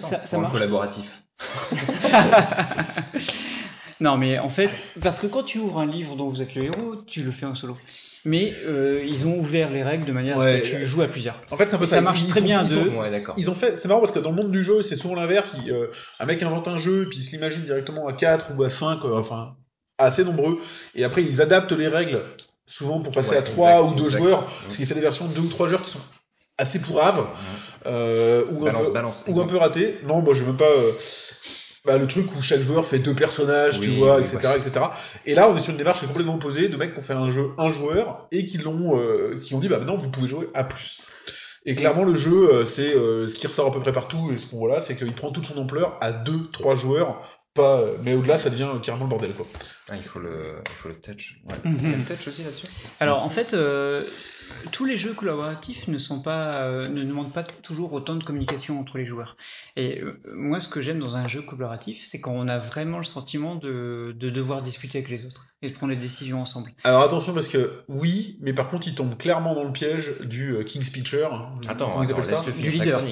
ça, 0.00 0.24
ça 0.24 0.38
marche. 0.38 0.52
collaboratif. 0.52 1.22
Non, 3.98 4.18
mais 4.18 4.38
en 4.38 4.50
fait, 4.50 4.84
parce 5.00 5.18
que 5.18 5.26
quand 5.26 5.42
tu 5.42 5.58
ouvres 5.58 5.78
un 5.80 5.86
livre 5.86 6.16
dont 6.16 6.28
vous 6.28 6.42
êtes 6.42 6.54
le 6.54 6.64
héros, 6.64 6.96
tu 7.06 7.22
le 7.22 7.30
fais 7.30 7.46
en 7.46 7.54
solo. 7.54 7.78
Mais 8.26 8.52
euh, 8.66 9.02
ils 9.06 9.26
ont 9.26 9.38
ouvert 9.38 9.70
les 9.70 9.82
règles 9.82 10.04
de 10.04 10.12
manière 10.12 10.38
à 10.38 10.42
ce 10.56 10.60
que 10.60 10.66
tu 10.80 10.84
joues 10.86 11.00
à 11.00 11.08
plusieurs. 11.08 11.40
En 11.50 11.56
fait, 11.56 11.66
c'est 11.66 11.76
un 11.76 11.78
peu 11.78 11.86
ça 11.86 11.96
Ils- 11.96 12.02
marche 12.02 12.20
ils 12.20 12.28
très 12.28 12.40
sont- 12.40 12.46
bien 12.46 12.60
à 12.60 12.64
ils 12.64 12.68
sont- 12.68 12.82
deux. 12.84 12.90
Ouais. 12.90 13.24
Ils 13.38 13.48
ont 13.48 13.54
fait, 13.54 13.78
c'est 13.78 13.88
marrant 13.88 14.00
parce 14.00 14.12
que 14.12 14.18
dans 14.18 14.30
le 14.32 14.36
monde 14.36 14.52
du 14.52 14.62
jeu, 14.62 14.82
c'est 14.82 14.96
souvent 14.96 15.14
l'inverse. 15.14 15.50
euh, 15.68 15.86
un 16.20 16.26
mec 16.26 16.42
invente 16.42 16.68
un 16.68 16.76
jeu, 16.76 17.06
puis 17.08 17.20
il 17.20 17.22
se 17.22 17.30
l'imagine 17.30 17.62
directement 17.62 18.06
à 18.06 18.12
4 18.12 18.48
ou 18.54 18.62
à 18.64 18.68
5, 18.68 19.02
euh, 19.06 19.16
enfin, 19.16 19.56
assez 19.96 20.24
nombreux. 20.24 20.60
Et 20.94 21.02
après, 21.02 21.22
ils 21.22 21.40
adaptent 21.40 21.72
les 21.72 21.88
règles, 21.88 22.20
souvent 22.66 23.00
pour 23.00 23.12
passer 23.12 23.30
Ouais, 23.30 23.36
à 23.38 23.42
3 23.42 23.70
exact, 23.70 23.88
ou 23.88 23.94
2 23.94 24.04
exact. 24.06 24.18
joueurs, 24.18 24.40
Mhm. 24.42 24.48
parce 24.64 24.76
qu'il 24.76 24.86
fait 24.86 24.94
des 24.94 25.00
versions 25.00 25.26
de 25.26 25.32
2 25.34 25.40
ou 25.42 25.48
3 25.48 25.68
joueurs 25.68 25.82
qui 25.82 25.90
sont 25.90 26.00
assez 26.58 26.78
pourraves, 26.80 27.26
euh, 27.86 28.44
ou, 28.50 28.66
un 28.66 28.72
peu, 28.72 28.90
balance. 28.90 29.24
ou 29.28 29.40
un 29.40 29.46
peu 29.46 29.56
ratés. 29.56 29.98
Non, 30.04 30.22
moi, 30.22 30.34
je 30.34 30.40
veux 30.40 30.46
même 30.48 30.56
pas. 30.56 30.64
euh, 30.64 30.92
bah, 31.84 31.98
le 31.98 32.08
truc 32.08 32.26
où 32.34 32.42
chaque 32.42 32.62
joueur 32.62 32.84
fait 32.84 32.98
deux 32.98 33.14
personnages, 33.14 33.78
tu 33.78 33.90
vois, 33.90 34.16
oui, 34.16 34.22
etc., 34.22 34.38
bah, 34.42 34.56
etc. 34.56 34.80
Et 35.24 35.34
là, 35.36 35.48
on 35.48 35.56
est 35.56 35.60
sur 35.60 35.70
une 35.70 35.76
démarche 35.76 36.00
qui 36.00 36.04
est 36.06 36.08
complètement 36.08 36.34
opposée 36.34 36.68
de 36.68 36.76
mecs 36.76 36.94
qui 36.94 36.98
ont 36.98 37.02
fait 37.02 37.12
un 37.12 37.30
jeu 37.30 37.50
un 37.58 37.70
joueur 37.70 38.26
et 38.32 38.44
qui 38.44 38.58
l'ont, 38.58 38.98
euh, 38.98 39.38
qui 39.40 39.54
ont 39.54 39.60
dit, 39.60 39.68
bah 39.68 39.78
maintenant, 39.78 39.96
vous 39.96 40.08
pouvez 40.08 40.26
jouer 40.26 40.48
à 40.54 40.64
plus. 40.64 40.98
Et 41.64 41.74
clairement, 41.76 42.02
le 42.04 42.14
jeu, 42.16 42.66
c'est 42.66 42.92
ce 42.94 43.34
qui 43.38 43.46
ressort 43.46 43.66
à 43.68 43.70
peu 43.72 43.78
près 43.80 43.92
partout, 43.92 44.30
et 44.34 44.38
ce 44.38 44.46
qu'on 44.46 44.58
voit 44.58 44.70
là, 44.70 44.80
c'est 44.80 44.96
qu'il 44.96 45.12
prend 45.14 45.30
toute 45.30 45.46
son 45.46 45.58
ampleur 45.58 45.96
à 46.00 46.10
2-3 46.10 46.74
joueurs, 46.76 47.20
pas, 47.54 47.82
mais 48.02 48.14
au-delà, 48.14 48.38
ça 48.38 48.50
devient 48.50 48.68
carrément 48.82 49.04
le 49.04 49.10
bordel, 49.10 49.32
quoi. 49.32 49.46
Ah, 49.88 49.96
il 49.96 50.02
faut 50.02 50.18
le, 50.18 50.56
il 50.68 50.74
faut 50.74 50.88
le 50.88 50.96
touch. 50.96 51.38
Ouais. 51.48 51.54
Mhm. 51.70 51.78
Il 51.82 51.90
y 51.90 51.94
a 51.94 51.96
le 51.96 52.04
touch 52.04 52.26
aussi 52.28 52.42
là-dessus? 52.42 52.66
Alors 52.98 53.22
en 53.22 53.28
fait, 53.28 53.54
euh, 53.54 54.02
tous 54.72 54.84
les 54.84 54.96
jeux 54.96 55.12
collaboratifs 55.14 55.86
ne 55.86 55.98
sont 55.98 56.20
pas, 56.20 56.62
euh, 56.64 56.88
ne 56.88 57.02
demandent 57.04 57.32
pas 57.32 57.44
toujours 57.44 57.92
autant 57.92 58.16
de 58.16 58.24
communication 58.24 58.80
entre 58.80 58.98
les 58.98 59.04
joueurs. 59.04 59.36
Et 59.76 60.00
euh, 60.00 60.20
moi, 60.34 60.58
ce 60.58 60.66
que 60.66 60.80
j'aime 60.80 60.98
dans 60.98 61.14
un 61.16 61.28
jeu 61.28 61.40
collaboratif, 61.42 62.04
c'est 62.06 62.20
quand 62.20 62.32
on 62.32 62.48
a 62.48 62.58
vraiment 62.58 62.98
le 62.98 63.04
sentiment 63.04 63.54
de, 63.54 64.12
de 64.18 64.28
devoir 64.28 64.60
discuter 64.62 64.98
avec 64.98 65.08
les 65.10 65.24
autres 65.24 65.46
et 65.62 65.68
de 65.70 65.74
prendre 65.74 65.92
les 65.92 65.98
décisions 65.98 66.40
ensemble. 66.40 66.72
Alors 66.82 67.02
attention, 67.02 67.32
parce 67.32 67.46
que 67.48 67.82
oui, 67.88 68.38
mais 68.40 68.52
par 68.52 68.68
contre, 68.68 68.88
il 68.88 68.94
tombe 68.96 69.16
clairement 69.16 69.54
dans 69.54 69.64
le 69.64 69.72
piège 69.72 70.18
du 70.22 70.50
euh, 70.56 70.64
King 70.64 70.82
Speecher. 70.82 71.28
hein. 71.30 71.54
Attends, 71.68 71.90
Comment 71.92 72.02
ils 72.02 72.10
appellent 72.10 72.26
ça 72.26 72.44
Du 72.60 72.70
leader. 72.70 73.02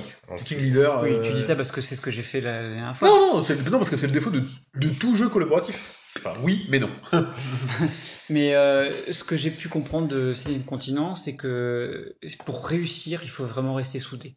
King 0.44 0.58
Leader. 0.58 1.02
Oui, 1.02 1.12
euh, 1.12 1.22
tu 1.22 1.32
dis 1.34 1.42
ça 1.42 1.54
parce 1.54 1.70
que 1.70 1.80
c'est 1.80 1.94
ce 1.94 2.00
que 2.00 2.10
j'ai 2.10 2.22
fait 2.24 2.40
la 2.40 2.62
dernière 2.62 2.96
fois. 2.96 3.08
Non, 3.08 3.36
non, 3.36 3.44
non, 3.70 3.78
parce 3.78 3.90
que 3.90 3.96
c'est 3.96 4.06
le 4.06 4.12
défaut 4.12 4.30
de, 4.30 4.42
de 4.74 4.88
tout 4.88 5.14
jeu 5.14 5.28
collaboratif. 5.28 5.93
Oui, 6.42 6.66
mais 6.68 6.78
non. 6.78 6.90
Mais 8.30 8.54
euh, 8.54 9.12
ce 9.12 9.24
que 9.24 9.36
j'ai 9.36 9.50
pu 9.50 9.68
comprendre 9.68 10.08
de 10.08 10.32
Sixième 10.32 10.64
Continent, 10.64 11.14
c'est 11.14 11.36
que 11.36 12.16
pour 12.44 12.66
réussir, 12.66 13.22
il 13.22 13.28
faut 13.28 13.44
vraiment 13.44 13.74
rester 13.74 14.00
soudé. 14.00 14.36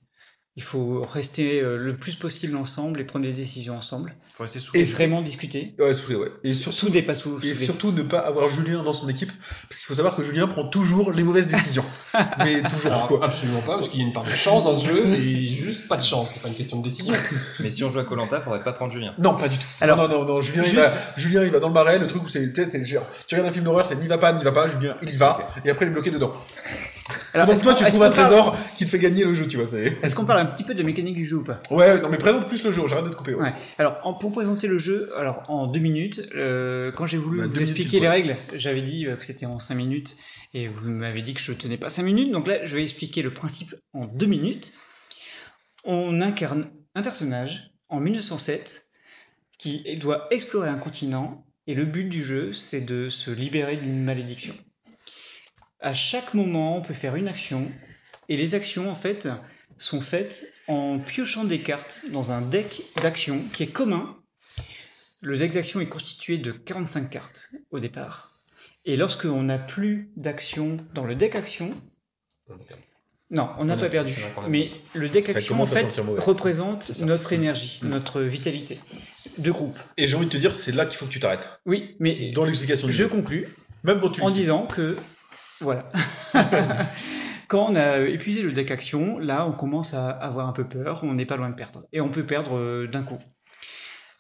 Il 0.58 0.64
faut 0.64 1.06
rester 1.08 1.62
euh, 1.62 1.78
le 1.78 1.96
plus 1.96 2.16
possible 2.16 2.58
ensemble 2.58 3.00
et 3.00 3.04
prendre 3.04 3.24
des 3.24 3.32
décisions 3.32 3.78
ensemble. 3.78 4.16
faut 4.34 4.42
rester 4.42 4.58
sous. 4.58 4.76
Et 4.76 4.82
vraiment 4.82 5.22
discuter. 5.22 5.76
Ouais, 5.78 5.94
c'est 5.94 6.16
ouais. 6.16 6.32
Et 6.44 6.52
surtout, 6.52 6.78
Soudé, 6.78 7.04
pas 7.04 7.14
sous. 7.14 7.38
et 7.38 7.54
soudé. 7.54 7.66
surtout 7.66 7.92
ne 7.92 8.02
pas 8.02 8.18
avoir 8.18 8.48
Julien 8.48 8.82
dans 8.82 8.92
son 8.92 9.08
équipe, 9.08 9.32
parce 9.70 9.80
qu'il 9.80 9.86
faut 9.86 9.94
savoir 9.94 10.16
que 10.16 10.24
Julien 10.24 10.48
prend 10.48 10.68
toujours 10.68 11.12
les 11.12 11.24
mauvaises 11.24 11.52
décisions. 11.52 11.86
mais 12.40 12.64
toujours 12.64 12.88
Alors, 12.88 13.08
quoi. 13.08 13.24
absolument 13.24 13.62
pas, 13.62 13.76
parce 13.76 13.88
qu'il 13.88 14.00
y 14.00 14.04
a 14.04 14.08
une 14.08 14.14
part 14.14 14.24
de 14.24 14.32
chance 14.32 14.64
dans 14.64 14.80
ce 14.80 14.88
jeu, 14.88 15.14
et 15.14 15.48
juste 15.50 15.88
pas 15.88 15.98
de 15.98 16.02
chance, 16.02 16.32
c'est 16.34 16.42
pas 16.42 16.48
une 16.48 16.56
question 16.56 16.80
de 16.80 16.84
décision. 16.84 17.14
Mais 17.60 17.70
si 17.70 17.84
on 17.84 17.92
joue 17.92 18.00
à 18.00 18.04
Colanta, 18.04 18.42
faudrait 18.42 18.64
pas 18.64 18.74
prendre 18.74 18.92
Julien. 18.92 19.14
Non, 19.20 19.36
pas 19.36 19.50
du 19.50 19.58
tout. 19.58 19.68
Alors, 19.80 19.98
non, 19.98 20.08
non, 20.08 20.22
non, 20.22 20.26
non, 20.26 20.42
Julien, 20.42 20.64
il 20.66 20.76
va, 20.76 20.90
Julien, 21.18 21.44
il 21.44 21.52
va 21.52 21.60
dans 21.60 21.68
le 21.68 21.76
marais, 21.76 22.00
le 22.00 22.08
truc 22.08 22.24
où 22.24 22.28
c'est, 22.28 22.52
tu 22.52 22.66
regardes 22.66 23.50
un 23.50 23.54
film 23.54 23.66
d'horreur, 23.66 23.86
c'est 23.86 23.96
n'y 23.96 24.08
va 24.08 24.18
pas, 24.18 24.34
n'y 24.34 24.44
va 24.44 24.52
pas, 24.52 24.68
Julien, 24.68 24.98
il 25.04 25.12
y 25.12 25.18
va, 25.18 25.52
et 25.64 25.70
après 25.70 25.86
il 25.86 25.90
est 25.90 25.94
bloqué 25.94 26.10
dedans. 26.10 26.34
Alors, 27.34 27.48
Donc 27.48 27.62
toi, 27.62 27.74
tu 27.74 27.84
trouves 27.84 28.04
un 28.04 28.10
parle- 28.10 28.28
trésor 28.28 28.58
qui 28.76 28.86
te 28.86 28.90
fait 28.90 29.00
gagner 29.00 29.24
le 29.24 29.34
jeu, 29.34 29.48
tu 29.48 29.58
vois. 29.58 29.68
Est-ce 29.80 30.16
qu'on 30.16 30.26
parle 30.26 30.40
un 30.42 30.46
petit 30.46 30.64
peu 30.64 30.74
de 30.74 30.80
la 30.80 30.86
mécanique 30.86 31.16
du 31.16 31.26
jeu 31.26 31.38
ou 31.38 31.44
pas? 31.44 31.60
Ouais, 31.72 32.00
non, 32.02 32.10
mais 32.10 32.18
présente 32.18 32.48
plus 32.48 32.64
le 32.64 32.72
jeu, 32.72 32.82
j'arrête 32.88 33.06
de 33.06 33.10
te 33.10 33.16
couper, 33.16 33.34
ouais. 33.34 33.44
Ouais. 33.44 33.54
Alors, 33.78 34.00
en- 34.04 34.14
pour 34.14 34.32
présenter 34.32 34.68
le 34.68 34.78
jeu, 34.78 35.10
alors 35.18 35.44
en 35.50 35.68
deux 35.68 35.80
minutes, 35.80 36.22
euh, 36.36 36.92
quand 36.92 37.06
j'ai 37.06 37.18
voulu 37.18 37.40
Bah, 37.40 37.46
vous 37.48 37.62
expliquer 37.62 38.00
les 38.00 38.08
règles, 38.10 38.36
j'avais 38.56 38.82
dit 38.82 39.06
euh, 39.08 39.16
que 39.16 39.26
c'était 39.26 39.46
en 39.46 39.60
cinq 39.60 39.76
minutes, 39.76 40.16
et 40.54 40.68
vous 40.68 40.90
m'avez 40.90 41.22
dit 41.22 41.34
que 41.34 41.42
je 41.42 41.52
tenais 41.54 41.78
pas 41.78 41.90
cinq 41.90 42.04
minutes, 42.04 42.32
donc 42.32 42.48
là, 42.48 42.64
je 42.64 42.76
vais 42.76 42.84
expliquer 42.84 43.22
le 43.22 43.34
principe 43.34 43.76
en 43.94 44.06
deux 44.06 44.26
minutes. 44.28 44.74
On 45.84 46.22
incarne 46.22 46.66
un 46.96 47.02
personnage 47.02 47.72
en 47.90 48.00
1907 48.00 48.88
qui 49.58 49.84
doit 49.98 50.28
explorer 50.32 50.70
un 50.70 50.78
continent, 50.78 51.46
et 51.68 51.74
le 51.74 51.86
but 51.86 52.06
du 52.06 52.24
jeu, 52.24 52.54
c'est 52.54 52.82
de 52.82 53.10
se 53.10 53.32
libérer 53.32 53.76
d'une 53.78 54.04
malédiction. 54.04 54.54
À 55.80 55.94
chaque 55.94 56.34
moment, 56.34 56.78
on 56.78 56.82
peut 56.82 56.94
faire 56.94 57.16
une 57.16 57.28
action, 57.28 57.72
et 58.30 58.38
les 58.38 58.56
actions, 58.56 58.90
en 58.90 58.96
fait, 58.96 59.28
sont 59.78 60.02
faites 60.02 60.52
en 60.68 60.98
piochant 61.00 61.44
des 61.44 61.62
cartes 61.62 62.02
dans 62.12 62.32
un 62.32 62.42
deck 62.42 62.82
d'actions 63.02 63.42
qui 63.54 63.64
est 63.64 63.68
commun. 63.72 64.16
Le 65.22 65.38
deck 65.38 65.52
d'actions 65.54 65.80
est 65.80 65.88
constitué 65.88 66.38
de 66.38 66.52
45 66.52 67.10
cartes 67.10 67.50
au 67.72 67.80
départ. 67.80 68.32
Et 68.86 68.98
lorsque 68.98 69.26
on 69.26 69.44
n'a 69.44 69.58
plus 69.60 70.10
d'actions 70.16 70.78
dans 70.94 71.06
le 71.06 71.16
deck 71.16 71.36
action, 71.36 71.70
non, 73.30 73.50
on 73.60 73.66
n'a 73.66 73.76
pas 73.76 73.90
perdu. 73.90 74.16
Mais 74.48 74.72
le 74.94 75.10
deck 75.10 75.30
action 75.30 75.62
en 75.62 75.66
fait 75.66 76.00
représente 76.18 76.98
notre 77.02 77.34
énergie, 77.34 77.80
Mm. 77.84 77.90
notre 77.90 78.22
vitalité 78.22 78.80
de 79.38 79.52
groupe. 79.52 79.78
Et 79.98 80.08
j'ai 80.08 80.16
envie 80.16 80.26
de 80.28 80.32
te 80.32 80.38
dire, 80.38 80.56
c'est 80.56 80.72
là 80.72 80.86
qu'il 80.86 80.98
faut 80.98 81.06
que 81.06 81.12
tu 81.12 81.20
t'arrêtes. 81.20 81.50
Oui, 81.66 81.96
mais 82.00 82.32
Dans 82.32 82.46
l'explication 82.46 82.88
je 82.88 82.94
jeu. 82.94 83.08
conclus. 83.10 83.48
Même 83.84 84.00
quand 84.00 84.10
tu 84.12 84.22
en 84.22 84.32
disant 84.32 84.66
que 84.66 84.96
voilà. 85.62 85.90
Quand 87.48 87.68
on 87.72 87.76
a 87.76 88.00
épuisé 88.02 88.42
le 88.42 88.52
deck 88.52 88.72
action, 88.72 89.20
là 89.20 89.46
on 89.48 89.54
commence 89.54 89.94
à 89.94 90.10
avoir 90.10 90.48
un 90.48 90.52
peu 90.54 90.66
peur, 90.68 91.02
on 91.04 91.14
n'est 91.14 91.26
pas 91.26 91.38
loin 91.38 91.50
de 91.50 91.56
perdre. 91.56 91.86
Et 91.94 92.02
on 92.02 92.10
peut 92.10 92.26
perdre 92.26 92.58
euh, 92.58 92.88
d'un 92.88 93.04
coup. 93.04 93.20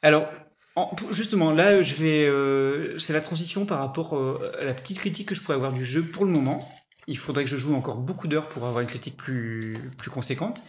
Alors, 0.01 0.29
en- 0.75 0.95
justement, 1.11 1.51
là 1.51 1.81
je 1.81 1.95
vais. 1.95 2.25
euh, 2.25 2.97
c'est 2.97 3.13
la 3.13 3.21
transition 3.21 3.65
par 3.65 3.79
rapport 3.79 4.15
euh, 4.15 4.51
à 4.61 4.63
la 4.63 4.73
petite 4.73 4.99
critique 4.99 5.27
que 5.27 5.35
je 5.35 5.41
pourrais 5.41 5.55
avoir 5.55 5.73
du 5.73 5.83
jeu 5.83 6.03
pour 6.03 6.23
le 6.25 6.31
moment. 6.31 6.67
Il 7.07 7.17
faudrait 7.17 7.43
que 7.43 7.49
je 7.49 7.57
joue 7.57 7.73
encore 7.75 7.97
beaucoup 7.97 8.27
d'heures 8.27 8.49
pour 8.49 8.65
avoir 8.65 8.81
une 8.81 8.87
critique 8.87 9.17
plus, 9.17 9.77
plus 9.97 10.09
conséquente. 10.11 10.63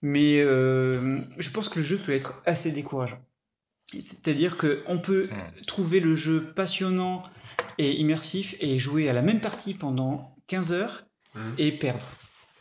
Mais 0.00 0.40
euh, 0.40 1.20
je 1.38 1.50
pense 1.50 1.68
que 1.68 1.78
le 1.78 1.84
jeu 1.84 1.98
peut 1.98 2.12
être 2.12 2.40
assez 2.46 2.70
décourageant. 2.70 3.18
C'est-à-dire 3.92 4.56
qu'on 4.58 4.98
peut 4.98 5.28
Hmm. 5.30 5.60
trouver 5.66 6.00
le 6.00 6.14
jeu 6.14 6.42
passionnant 6.54 7.22
et 7.78 7.92
immersif 7.96 8.54
et 8.60 8.78
jouer 8.78 9.08
à 9.08 9.12
la 9.12 9.22
même 9.22 9.40
partie 9.40 9.74
pendant 9.74 10.34
15 10.48 10.72
heures 10.72 11.04
Mhm. 11.34 11.54
et 11.58 11.72
perdre. 11.72 12.06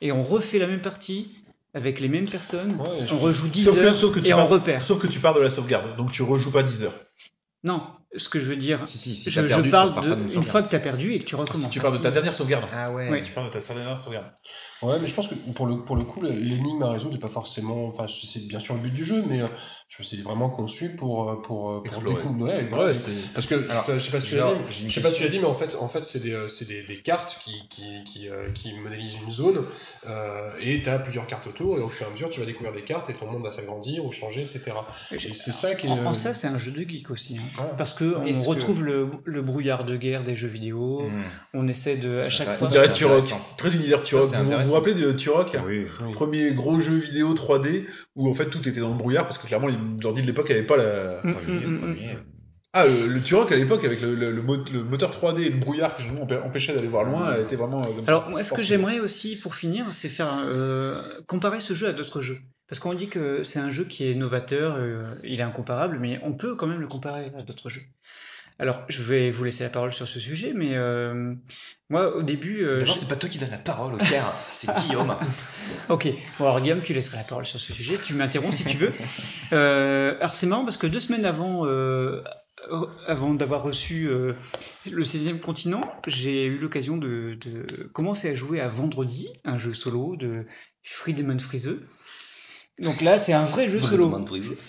Et 0.02 0.12
on 0.12 0.24
refait 0.24 0.60
la 0.60 0.68
même 0.68 0.82
partie 0.82 1.30
avec 1.74 2.00
les 2.00 2.08
mêmes 2.08 2.30
personnes, 2.30 2.76
Ouais, 2.80 3.06
on 3.12 3.18
rejoue 3.18 3.48
10 3.50 3.66
Sauf 3.66 3.76
que- 3.76 3.80
heures 3.82 3.96
sauf 3.98 4.14
que 4.16 4.20
tu 4.20 4.28
et 4.28 4.34
on 4.34 4.38
pars- 4.38 4.50
repère. 4.50 4.84
Sauf 4.84 5.00
que 5.00 5.08
tu 5.08 5.20
pars 5.20 5.34
de 5.34 5.40
la 5.42 5.50
sauvegarde, 5.50 5.96
donc 5.96 6.12
tu 6.12 6.22
rejoues 6.24 6.52
pas 6.52 6.64
10 6.64 6.84
heures. 6.84 6.94
Non, 7.64 7.82
ce 8.16 8.30
que 8.30 8.40
je 8.40 8.46
veux 8.46 8.56
dire, 8.56 8.86
Si, 8.88 8.98
si, 8.98 9.16
si 9.16 9.30
je, 9.32 9.42
parle 9.70 10.00
de 10.02 10.36
une 10.36 10.44
fois 10.44 10.62
que 10.62 10.70
tu 10.70 10.76
as 10.76 10.80
perdu 10.80 11.14
et 11.14 11.20
que 11.20 11.26
tu 11.26 11.36
recommences. 11.36 11.72
Tu 11.72 11.80
parles 11.80 11.98
de 11.98 12.04
ta 12.04 12.12
dernière 12.12 12.34
sauvegarde. 12.34 12.66
Ah 12.72 12.92
ouais. 12.92 13.10
Oui. 13.12 13.22
Tu 13.24 13.32
parles 13.32 13.52
de 13.52 13.60
ta 13.60 13.74
dernière 13.74 13.98
sauvegarde. 13.98 14.28
Ouais, 14.84 14.96
mais 15.02 15.08
je 15.08 15.14
pense 15.14 15.28
que 15.28 15.36
pour 15.56 15.66
le, 15.66 15.78
pour 15.80 15.96
le 15.96 16.04
coup, 16.04 16.22
l'énigme 16.22 16.84
à 16.84 16.92
résoudre 16.92 17.14
n'est 17.14 17.20
pas 17.20 17.28
forcément. 17.28 17.88
Enfin, 17.88 18.06
c'est 18.08 18.48
bien 18.48 18.60
sûr 18.60 18.76
le 18.76 18.82
but 18.82 18.94
du 18.94 19.04
jeu, 19.04 19.24
mais 19.28 19.42
euh, 19.42 19.48
c'est 20.04 20.22
vraiment 20.22 20.50
conçu 20.52 20.96
pour, 20.96 21.30
euh, 21.32 21.36
pour, 21.42 21.72
euh, 21.72 21.82
pour 21.84 22.02
découvrir. 22.04 22.56
Ouais, 22.56 22.68
voilà. 22.70 22.92
Ouais. 22.94 23.00
Parce 23.34 23.48
que 23.48 23.56
Alors, 23.72 23.86
je 23.88 23.98
sais 24.00 24.12
pas 24.12 24.22
si 24.22 24.28
tu 24.28 24.36
genre, 24.36 24.52
l'as 24.54 24.58
dit, 24.60 24.64
j'ai 24.70 24.84
une 24.84 24.90
je 24.90 24.94
sais 24.94 25.02
pas 25.02 25.10
si 25.10 25.18
tu 25.18 25.24
l'as 25.24 25.30
dit, 25.30 25.40
mais 25.40 25.46
en 25.48 25.56
fait, 25.56 25.76
en 25.80 25.88
fait, 25.88 26.04
c'est 26.04 26.20
des, 26.22 26.46
c'est 26.48 26.68
des, 26.68 26.84
des 26.84 27.02
cartes 27.02 27.38
qui, 27.44 27.68
qui, 27.70 28.04
qui, 28.06 28.30
euh, 28.30 28.50
qui 28.54 28.74
modélisent 28.74 29.16
une 29.26 29.32
zone, 29.32 29.64
euh, 30.08 30.52
et 30.62 30.82
tu 30.84 30.90
as 30.90 31.00
plusieurs 31.00 31.26
cartes 31.26 31.48
autour, 31.48 31.78
et 31.78 31.82
au 31.82 31.90
fur 31.90 32.06
et 32.06 32.10
à 32.10 32.14
mesure, 32.14 32.30
tu 32.30 32.40
vas 32.40 32.46
découvrir 32.46 32.74
des 32.74 32.84
cartes, 32.84 33.10
et 33.10 33.14
ton 33.14 33.32
monde 33.32 33.44
va 33.44 33.52
s'agrandir 33.52 34.06
ou 34.06 34.12
changer, 34.12 34.44
etc. 34.44 34.72
Et 35.12 35.18
c'est 35.18 35.52
ça 35.52 35.74
qui 35.74 35.88
est. 35.88 35.90
En, 35.90 36.06
en 36.06 36.14
ça, 36.14 36.34
c'est 36.36 36.48
un 36.48 36.58
jeu 36.60 36.72
de 36.72 36.88
geek 36.88 37.10
aussi. 37.10 37.38
hein. 37.38 37.42
voilà. 37.56 37.72
Parce 37.74 37.94
que 37.96 38.16
on 38.18 38.24
que- 38.26 38.48
retrouve 38.48 38.84
le, 38.84 39.08
le 39.26 39.42
brouillard 39.42 39.84
de 39.86 39.96
guerre 39.98 40.24
des 40.24 40.36
jeux 40.36 40.48
vidéo, 40.48 41.02
Mmh. 41.08 41.24
on 41.56 41.68
essaie 41.68 41.96
de, 41.98 42.18
à 42.20 42.30
chaque 42.30 42.50
fois. 42.58 42.68
Très 43.58 43.74
univers 43.74 44.02
Vous 44.68 44.74
vous 44.74 44.80
rappelez 44.80 44.94
de 44.96 45.12
Turok 45.12 45.58
Oui. 45.66 45.86
Oui. 46.06 46.12
Premier 46.14 46.52
gros 46.54 46.80
jeu 46.80 46.96
vidéo 46.96 47.34
3D 47.34 47.86
où 48.16 48.30
en 48.30 48.34
fait 48.34 48.46
tout 48.50 48.68
était 48.68 48.80
dans 48.82 48.90
le 48.90 48.96
brouillard 48.98 49.26
parce 49.26 49.38
que 49.38 49.48
clairement 49.48 49.68
les 49.68 49.76
ordi 50.06 50.22
de 50.22 50.28
l'époque 50.28 50.50
n'avaient 50.50 50.64
pas 50.64 50.78
la. 50.78 51.22
Mm, 51.24 51.34
Premier, 51.34 51.60
mm, 51.66 51.72
mm, 51.72 51.80
premier. 51.80 52.18
Ah, 52.74 52.86
le, 52.86 53.08
le 53.08 53.22
Turok 53.22 53.52
à 53.52 53.56
l'époque 53.56 53.84
avec 53.86 54.02
le, 54.02 54.14
le, 54.14 54.30
le 54.32 54.42
mo- 54.42 54.58
le 54.72 54.84
moteur 54.84 55.10
3D 55.12 55.40
et 55.42 55.50
le 55.50 55.58
brouillard 55.58 55.96
qui 55.96 56.04
justement 56.04 56.28
empêchait 56.46 56.76
d'aller 56.76 56.88
voir 56.88 57.06
loin, 57.06 57.36
était 57.40 57.56
vraiment 57.56 57.80
euh, 57.82 57.86
comme 57.96 58.06
ça. 58.06 58.12
Alors, 58.12 58.30
moi, 58.30 58.44
ce 58.44 58.54
que 58.54 58.62
j'aimerais 58.62 59.00
aussi, 59.00 59.36
pour 59.40 59.56
finir, 59.56 59.86
c'est 59.92 60.10
faire 60.10 60.44
euh, 60.46 61.02
comparer 61.28 61.60
ce 61.60 61.74
jeu 61.74 61.88
à 61.88 61.94
d'autres 61.94 62.22
jeux. 62.22 62.38
Parce 62.68 62.80
qu'on 62.80 62.94
dit 62.94 63.08
que 63.08 63.44
c'est 63.44 63.60
un 63.60 63.70
jeu 63.70 63.86
qui 63.86 64.12
est 64.12 64.14
novateur, 64.14 64.76
euh, 64.76 65.02
il 65.24 65.40
est 65.40 65.44
incomparable, 65.44 65.98
mais 66.02 66.20
on 66.24 66.34
peut 66.34 66.54
quand 66.56 66.68
même 66.68 66.82
le 66.82 66.88
comparer 66.88 67.32
à 67.38 67.42
d'autres 67.42 67.70
jeux. 67.70 67.82
Alors, 68.60 68.82
je 68.90 69.04
vais 69.04 69.30
vous 69.30 69.44
laisser 69.44 69.64
la 69.64 69.70
parole 69.70 69.94
sur 69.94 70.08
ce 70.08 70.20
sujet, 70.20 70.52
mais 70.56 70.72
euh, 70.74 71.36
moi, 71.90 72.16
au 72.16 72.24
début, 72.24 72.64
euh, 72.64 72.80
j'ai- 72.86 73.00
c'est 73.02 73.08
pas 73.08 73.16
toi 73.16 73.30
qui 73.30 73.38
donne 73.38 73.52
la 73.52 73.58
parole 73.58 73.94
au 73.94 73.98
Caire, 73.98 74.34
c'est 74.50 74.68
Guillaume. 74.80 75.16
Ok, 75.90 76.08
bon 76.40 76.46
alors 76.46 76.60
Guillaume, 76.62 76.82
tu 76.82 76.94
laisseras 76.94 77.18
la 77.18 77.24
parole 77.24 77.46
sur 77.46 77.60
ce 77.60 77.72
sujet, 77.72 77.98
tu 78.04 78.14
m'interromps 78.16 78.56
si 78.56 78.64
tu 78.66 78.78
veux. 78.78 78.92
Euh, 79.54 80.16
alors 80.18 80.34
c'est 80.36 80.48
marrant 80.48 80.66
parce 80.66 80.78
que 80.78 80.88
deux 80.88 81.00
semaines 81.00 81.24
avant, 81.26 81.66
euh, 81.68 82.22
avant 83.08 83.34
d'avoir 83.34 83.62
reçu 83.64 84.10
le 84.10 85.04
16e 85.04 85.40
continent, 85.40 85.82
j'ai 86.08 86.46
eu 86.46 86.58
l'occasion 86.58 86.98
de, 86.98 87.38
de 87.46 87.84
commencer 87.94 88.30
à 88.30 88.34
jouer 88.36 88.60
à 88.60 88.68
Vendredi, 88.68 89.30
un 89.46 89.58
jeu 89.58 89.74
solo 89.74 90.16
de 90.18 90.46
Friedemann 90.84 91.40
Friese. 91.40 91.76
Donc 92.80 93.02
là, 93.02 93.18
c'est 93.18 93.34
un 93.34 93.44
vrai 93.46 93.68
jeu 93.68 93.80
solo, 93.92 94.10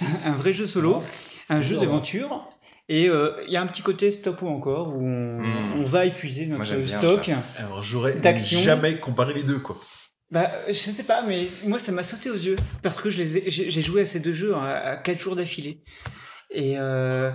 un 0.25 0.33
vrai 0.33 0.53
jeu 0.53 0.67
solo, 0.67 1.03
un 1.49 1.61
jeu 1.61 1.77
d'aventure. 1.81 2.49
Et 2.91 3.09
euh, 3.09 3.33
il 3.47 3.53
y 3.53 3.57
a 3.57 3.63
un 3.63 3.67
petit 3.67 3.83
côté 3.83 4.11
stop 4.11 4.41
ou 4.43 4.49
encore 4.49 4.89
où 4.97 5.07
on, 5.07 5.39
Mm. 5.43 5.81
on 5.81 5.85
va 5.85 6.07
épuiser 6.07 6.47
Moi, 6.47 6.59
notre 6.59 6.77
bien 6.77 6.99
stock. 6.99 7.31
Alors 7.59 7.83
j'aurais 7.83 8.15
d'action. 8.15 8.61
jamais 8.63 8.97
comparé 8.99 9.35
les 9.35 9.43
deux 9.43 9.59
quoi. 9.59 9.77
Bah, 10.31 10.51
je 10.69 10.73
sais 10.73 11.05
pas, 11.05 11.23
mais 11.23 11.49
moi 11.65 11.79
ça 11.79 11.91
m'a 11.93 12.03
sauté 12.03 12.31
aux 12.31 12.35
yeux 12.37 12.57
parce 12.83 13.01
que 13.01 13.09
je 13.11 13.19
les 13.19 13.51
j'ai 13.51 13.83
joué 13.83 14.03
à 14.03 14.05
ces 14.05 14.21
deux 14.21 14.33
jeux 14.33 14.55
à, 14.55 14.77
à 14.93 14.97
quatre 14.97 15.21
jours 15.21 15.37
d'affilée. 15.37 15.83
Et 16.51 16.75
euh, 16.79 17.31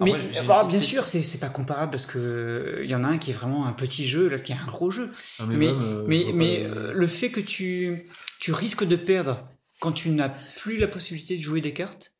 mais 0.00 0.10
moi, 0.12 0.18
bah, 0.46 0.64
bien 0.68 0.80
sûr, 0.80 1.06
c'est 1.06 1.22
c'est 1.22 1.38
pas 1.38 1.48
comparable 1.48 1.90
parce 1.90 2.06
que 2.06 2.18
euh, 2.18 2.84
il 2.84 2.90
y 2.90 2.94
en 2.94 3.04
a 3.04 3.08
un 3.08 3.18
qui 3.18 3.30
est 3.30 3.34
vraiment 3.34 3.66
un 3.66 3.72
petit 3.72 4.06
jeu, 4.06 4.28
l'autre 4.28 4.42
qui 4.44 4.52
est 4.52 4.56
un 4.56 4.64
gros 4.66 4.90
jeu. 4.90 5.10
Ah, 5.38 5.44
Mais 5.48 5.56
même, 5.56 5.80
euh, 5.80 6.02
je 6.04 6.08
mais 6.08 6.22
vois 6.24 6.32
mais 6.34 6.58
pas, 6.60 6.64
euh, 6.76 6.92
le 6.94 7.06
fait 7.06 7.30
que 7.30 7.40
tu 7.40 8.04
tu 8.40 8.52
risques 8.52 8.84
de 8.84 8.96
perdre 8.96 9.42
quand 9.80 9.92
tu 9.92 10.10
n'as 10.10 10.30
plus 10.60 10.76
la 10.78 10.88
possibilité 10.88 11.36
de 11.36 11.42
jouer 11.42 11.60
des 11.60 11.72
cartes 11.72 12.12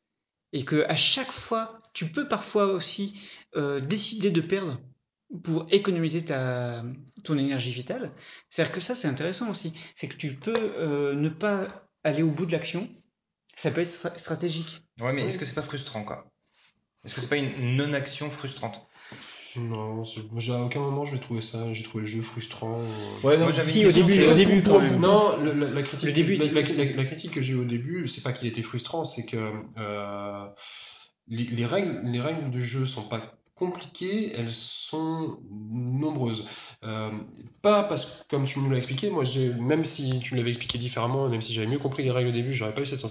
et 0.51 0.63
que 0.65 0.83
à 0.89 0.95
chaque 0.95 1.31
fois 1.31 1.79
tu 1.93 2.05
peux 2.11 2.27
parfois 2.27 2.65
aussi 2.67 3.29
euh, 3.55 3.79
décider 3.79 4.31
de 4.31 4.41
perdre 4.41 4.79
pour 5.43 5.67
économiser 5.71 6.23
ta 6.25 6.83
ton 7.23 7.37
énergie 7.37 7.71
vitale. 7.71 8.11
C'est-à-dire 8.49 8.73
que 8.73 8.81
ça 8.81 8.95
c'est 8.95 9.07
intéressant 9.07 9.49
aussi, 9.49 9.73
c'est 9.95 10.07
que 10.07 10.15
tu 10.15 10.33
peux 10.35 10.53
euh, 10.57 11.13
ne 11.13 11.29
pas 11.29 11.67
aller 12.03 12.23
au 12.23 12.31
bout 12.31 12.45
de 12.45 12.51
l'action. 12.51 12.89
Ça 13.55 13.71
peut 13.71 13.81
être 13.81 13.87
stra- 13.89 14.17
stratégique. 14.17 14.81
Ouais, 15.01 15.11
mais 15.13 15.23
est-ce 15.23 15.37
que 15.37 15.45
c'est 15.45 15.53
pas 15.55 15.61
frustrant, 15.61 16.03
quoi? 16.03 16.31
Est-ce 17.05 17.13
que 17.13 17.21
c'est 17.21 17.27
pas 17.29 17.35
une 17.37 17.75
non-action 17.75 18.29
frustrante? 18.29 18.81
Non, 19.55 20.03
à 20.03 20.61
aucun 20.63 20.79
moment 20.79 21.05
je 21.05 21.15
vais 21.15 21.19
trouver 21.21 21.41
ça, 21.41 21.73
j'ai 21.73 21.83
trouvé 21.83 22.03
le 22.03 22.07
jeu 22.09 22.21
frustrant. 22.21 22.81
ou- 22.81 23.27
Ouais, 23.27 23.35
non, 23.37 23.45
Moi, 23.45 23.53
Si 23.63 23.85
au 23.85 23.91
début, 23.91 24.23
au 24.25 24.33
début 24.35 24.61
quand 24.63 24.79
même. 24.79 24.99
Non, 24.99 25.37
le- 25.43 25.53
la, 25.53 25.69
la 25.71 25.81
critique, 25.81 26.07
Le 26.07 26.13
début 26.13 26.35
la, 26.35 26.45
était 26.45 26.53
la- 26.53 26.61
frustrant. 26.65 26.83
la- 26.85 26.91
la 26.95 27.05
critique 27.05 27.31
que 27.31 27.41
j'ai 27.41 27.53
eu 27.53 27.57
au 27.57 27.63
début, 27.65 28.07
c'est 28.07 28.21
pas 28.21 28.31
qu'il 28.31 28.47
était 28.47 28.61
frustrant, 28.61 29.05
c'est 29.05 29.25
que 29.25 29.51
euh, 29.77 30.47
les, 31.29 31.45
les 31.45 31.65
règles, 31.65 32.01
les 32.03 32.21
règles 32.21 32.49
du 32.49 32.63
jeu 32.63 32.85
sont 32.85 33.03
pas 33.03 33.35
compliquées, 33.55 34.31
elles 34.35 34.51
sont 34.51 35.37
nombreuses. 35.51 36.45
Euh, 36.83 37.09
pas 37.61 37.83
parce 37.83 38.05
que, 38.05 38.11
comme 38.29 38.45
tu 38.45 38.59
nous 38.59 38.69
l'as 38.69 38.77
expliqué, 38.77 39.09
moi, 39.09 39.23
même 39.59 39.83
si 39.83 40.19
tu 40.21 40.35
l'avais 40.35 40.49
expliqué 40.49 40.77
différemment, 40.77 41.27
même 41.27 41.41
si 41.41 41.53
j'avais 41.53 41.67
mieux 41.67 41.77
compris 41.77 42.03
les 42.03 42.11
règles 42.11 42.29
au 42.29 42.31
début, 42.31 42.53
j'aurais 42.53 42.73
pas 42.73 42.81
eu 42.81 42.85
cette 42.85 43.01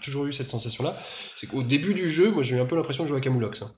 toujours 0.00 0.24
eu 0.26 0.32
cette 0.32 0.48
sensation-là. 0.48 0.96
C'est 1.36 1.46
qu'au 1.46 1.62
début 1.62 1.92
du 1.94 2.10
jeu, 2.10 2.30
moi, 2.30 2.42
j'ai 2.42 2.56
eu 2.56 2.60
un 2.60 2.66
peu 2.66 2.74
l'impression 2.74 3.04
de 3.04 3.08
jouer 3.08 3.18
à 3.18 3.20
Camoulox. 3.20 3.62
hein. 3.62 3.72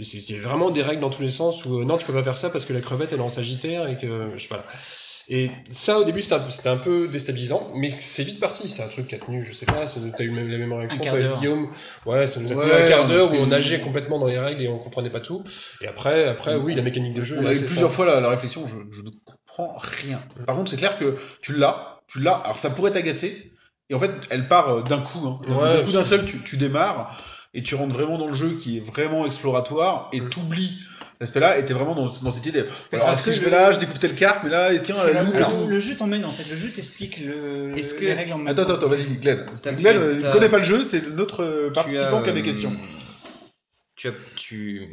C'est 0.00 0.38
vraiment 0.38 0.70
des 0.72 0.82
règles 0.82 1.00
dans 1.02 1.10
tous 1.10 1.22
les 1.22 1.30
sens 1.30 1.64
où 1.64 1.80
euh, 1.80 1.84
non, 1.84 1.96
tu 1.96 2.04
peux 2.04 2.12
pas 2.12 2.24
faire 2.24 2.36
ça 2.36 2.50
parce 2.50 2.64
que 2.64 2.72
la 2.72 2.80
crevette 2.80 3.12
elle 3.12 3.20
est 3.20 3.22
en 3.22 3.28
sagittaire 3.28 3.88
et 3.88 3.96
que 3.96 4.32
je 4.36 4.42
sais 4.42 4.48
pas. 4.48 4.64
Et 5.28 5.50
ça, 5.70 5.98
au 5.98 6.04
début, 6.04 6.20
c'était 6.22 6.68
un, 6.68 6.76
peu 6.76 7.08
déstabilisant, 7.08 7.70
mais 7.74 7.90
c'est 7.90 8.24
vite 8.24 8.40
parti. 8.40 8.68
C'est 8.68 8.82
un 8.82 8.88
truc 8.88 9.08
qui 9.08 9.14
a 9.14 9.18
tenu, 9.18 9.42
je 9.42 9.52
sais 9.54 9.64
pas, 9.66 9.86
t'as 9.86 10.24
eu 10.24 10.30
même 10.30 10.48
la 10.48 10.58
même 10.58 10.72
réaction 10.72 11.02
d'heure. 11.02 11.38
Guillaume? 11.38 11.70
Ouais, 12.04 12.26
ça 12.26 12.40
nous 12.40 12.52
a 12.52 12.54
Ouais, 12.54 12.68
pris 12.68 12.82
un 12.84 12.88
quart 12.88 13.06
d'heure 13.06 13.32
où 13.32 13.36
on 13.36 13.46
nageait 13.46 13.80
complètement 13.80 14.18
dans 14.18 14.26
les 14.26 14.38
règles 14.38 14.60
et 14.62 14.68
on 14.68 14.78
comprenait 14.78 15.10
pas 15.10 15.20
tout. 15.20 15.42
Et 15.80 15.86
après, 15.86 16.26
après, 16.28 16.56
oui, 16.56 16.74
la 16.74 16.82
mécanique 16.82 17.14
de 17.14 17.22
jeu. 17.22 17.36
On 17.38 17.46
a 17.46 17.54
eu 17.54 17.64
plusieurs 17.64 17.90
ça. 17.90 17.96
fois 17.96 18.06
la, 18.06 18.20
la 18.20 18.28
réflexion, 18.28 18.66
je, 18.66 18.76
je 18.90 19.02
ne 19.02 19.10
comprends 19.24 19.76
rien. 19.78 20.22
Par 20.46 20.56
contre, 20.56 20.70
c'est 20.70 20.76
clair 20.76 20.98
que 20.98 21.16
tu 21.40 21.54
l'as, 21.54 22.00
tu 22.06 22.20
l'as, 22.20 22.34
alors 22.34 22.58
ça 22.58 22.68
pourrait 22.70 22.92
t'agacer, 22.92 23.52
et 23.88 23.94
en 23.94 23.98
fait, 23.98 24.10
elle 24.30 24.46
part 24.48 24.68
euh, 24.68 24.82
d'un 24.82 24.98
coup. 25.00 25.26
Hein. 25.26 25.40
Ouais, 25.48 25.72
d'un 25.78 25.82
coup 25.84 25.92
d'un 25.92 26.04
seul, 26.04 26.24
tu, 26.26 26.38
tu 26.42 26.56
démarres, 26.58 27.18
et 27.54 27.62
tu 27.62 27.74
rentres 27.76 27.94
vraiment 27.94 28.18
dans 28.18 28.26
le 28.26 28.34
jeu 28.34 28.54
qui 28.54 28.76
est 28.76 28.80
vraiment 28.80 29.24
exploratoire, 29.24 30.10
et 30.12 30.20
Mm. 30.20 30.28
t'oublies 30.28 30.78
cet 31.26 31.36
aspect-là, 31.36 31.58
et 31.58 31.64
t'es 31.64 31.72
vraiment 31.74 31.94
dans, 31.94 32.12
dans 32.22 32.30
cette 32.30 32.46
idée. 32.46 32.64
Mais 32.92 32.98
Alors, 32.98 33.06
parce 33.12 33.20
si 33.22 33.30
que 33.30 33.32
je 33.32 33.40
le- 33.40 33.44
vais 33.46 33.50
là, 33.50 33.72
je 33.72 33.78
découvre 33.78 33.98
telle 33.98 34.14
carte, 34.14 34.40
mais 34.44 34.50
là, 34.50 34.72
et 34.72 34.80
tiens, 34.82 34.94
la 34.96 35.12
là, 35.12 35.22
loupe 35.22 35.34
alors, 35.34 35.66
le 35.66 35.80
jeu 35.80 35.96
t'emmène 35.96 36.24
en 36.24 36.32
fait, 36.32 36.48
le 36.50 36.56
jeu 36.56 36.70
t'explique 36.70 37.18
le, 37.20 37.72
que- 37.72 38.00
les 38.04 38.12
règles 38.14 38.32
en 38.32 38.38
même 38.38 38.48
Attends, 38.48 38.64
temps. 38.64 38.74
attends, 38.74 38.86
attends, 38.86 38.88
vas-y, 38.88 39.16
Glenn. 39.16 39.46
Glenn, 39.78 39.96
euh, 39.96 40.12
il 40.16 40.22
t'as- 40.22 40.30
connaît 40.32 40.48
pas 40.48 40.58
le 40.58 40.64
jeu, 40.64 40.84
c'est 40.84 41.06
notre 41.10 41.42
euh, 41.42 41.70
participant 41.72 42.18
as, 42.20 42.22
qui 42.22 42.30
a 42.30 42.32
des 42.32 42.40
euh, 42.40 42.44
questions. 42.44 42.72
Tu 43.96 44.08
as, 44.08 44.12
tu. 44.36 44.88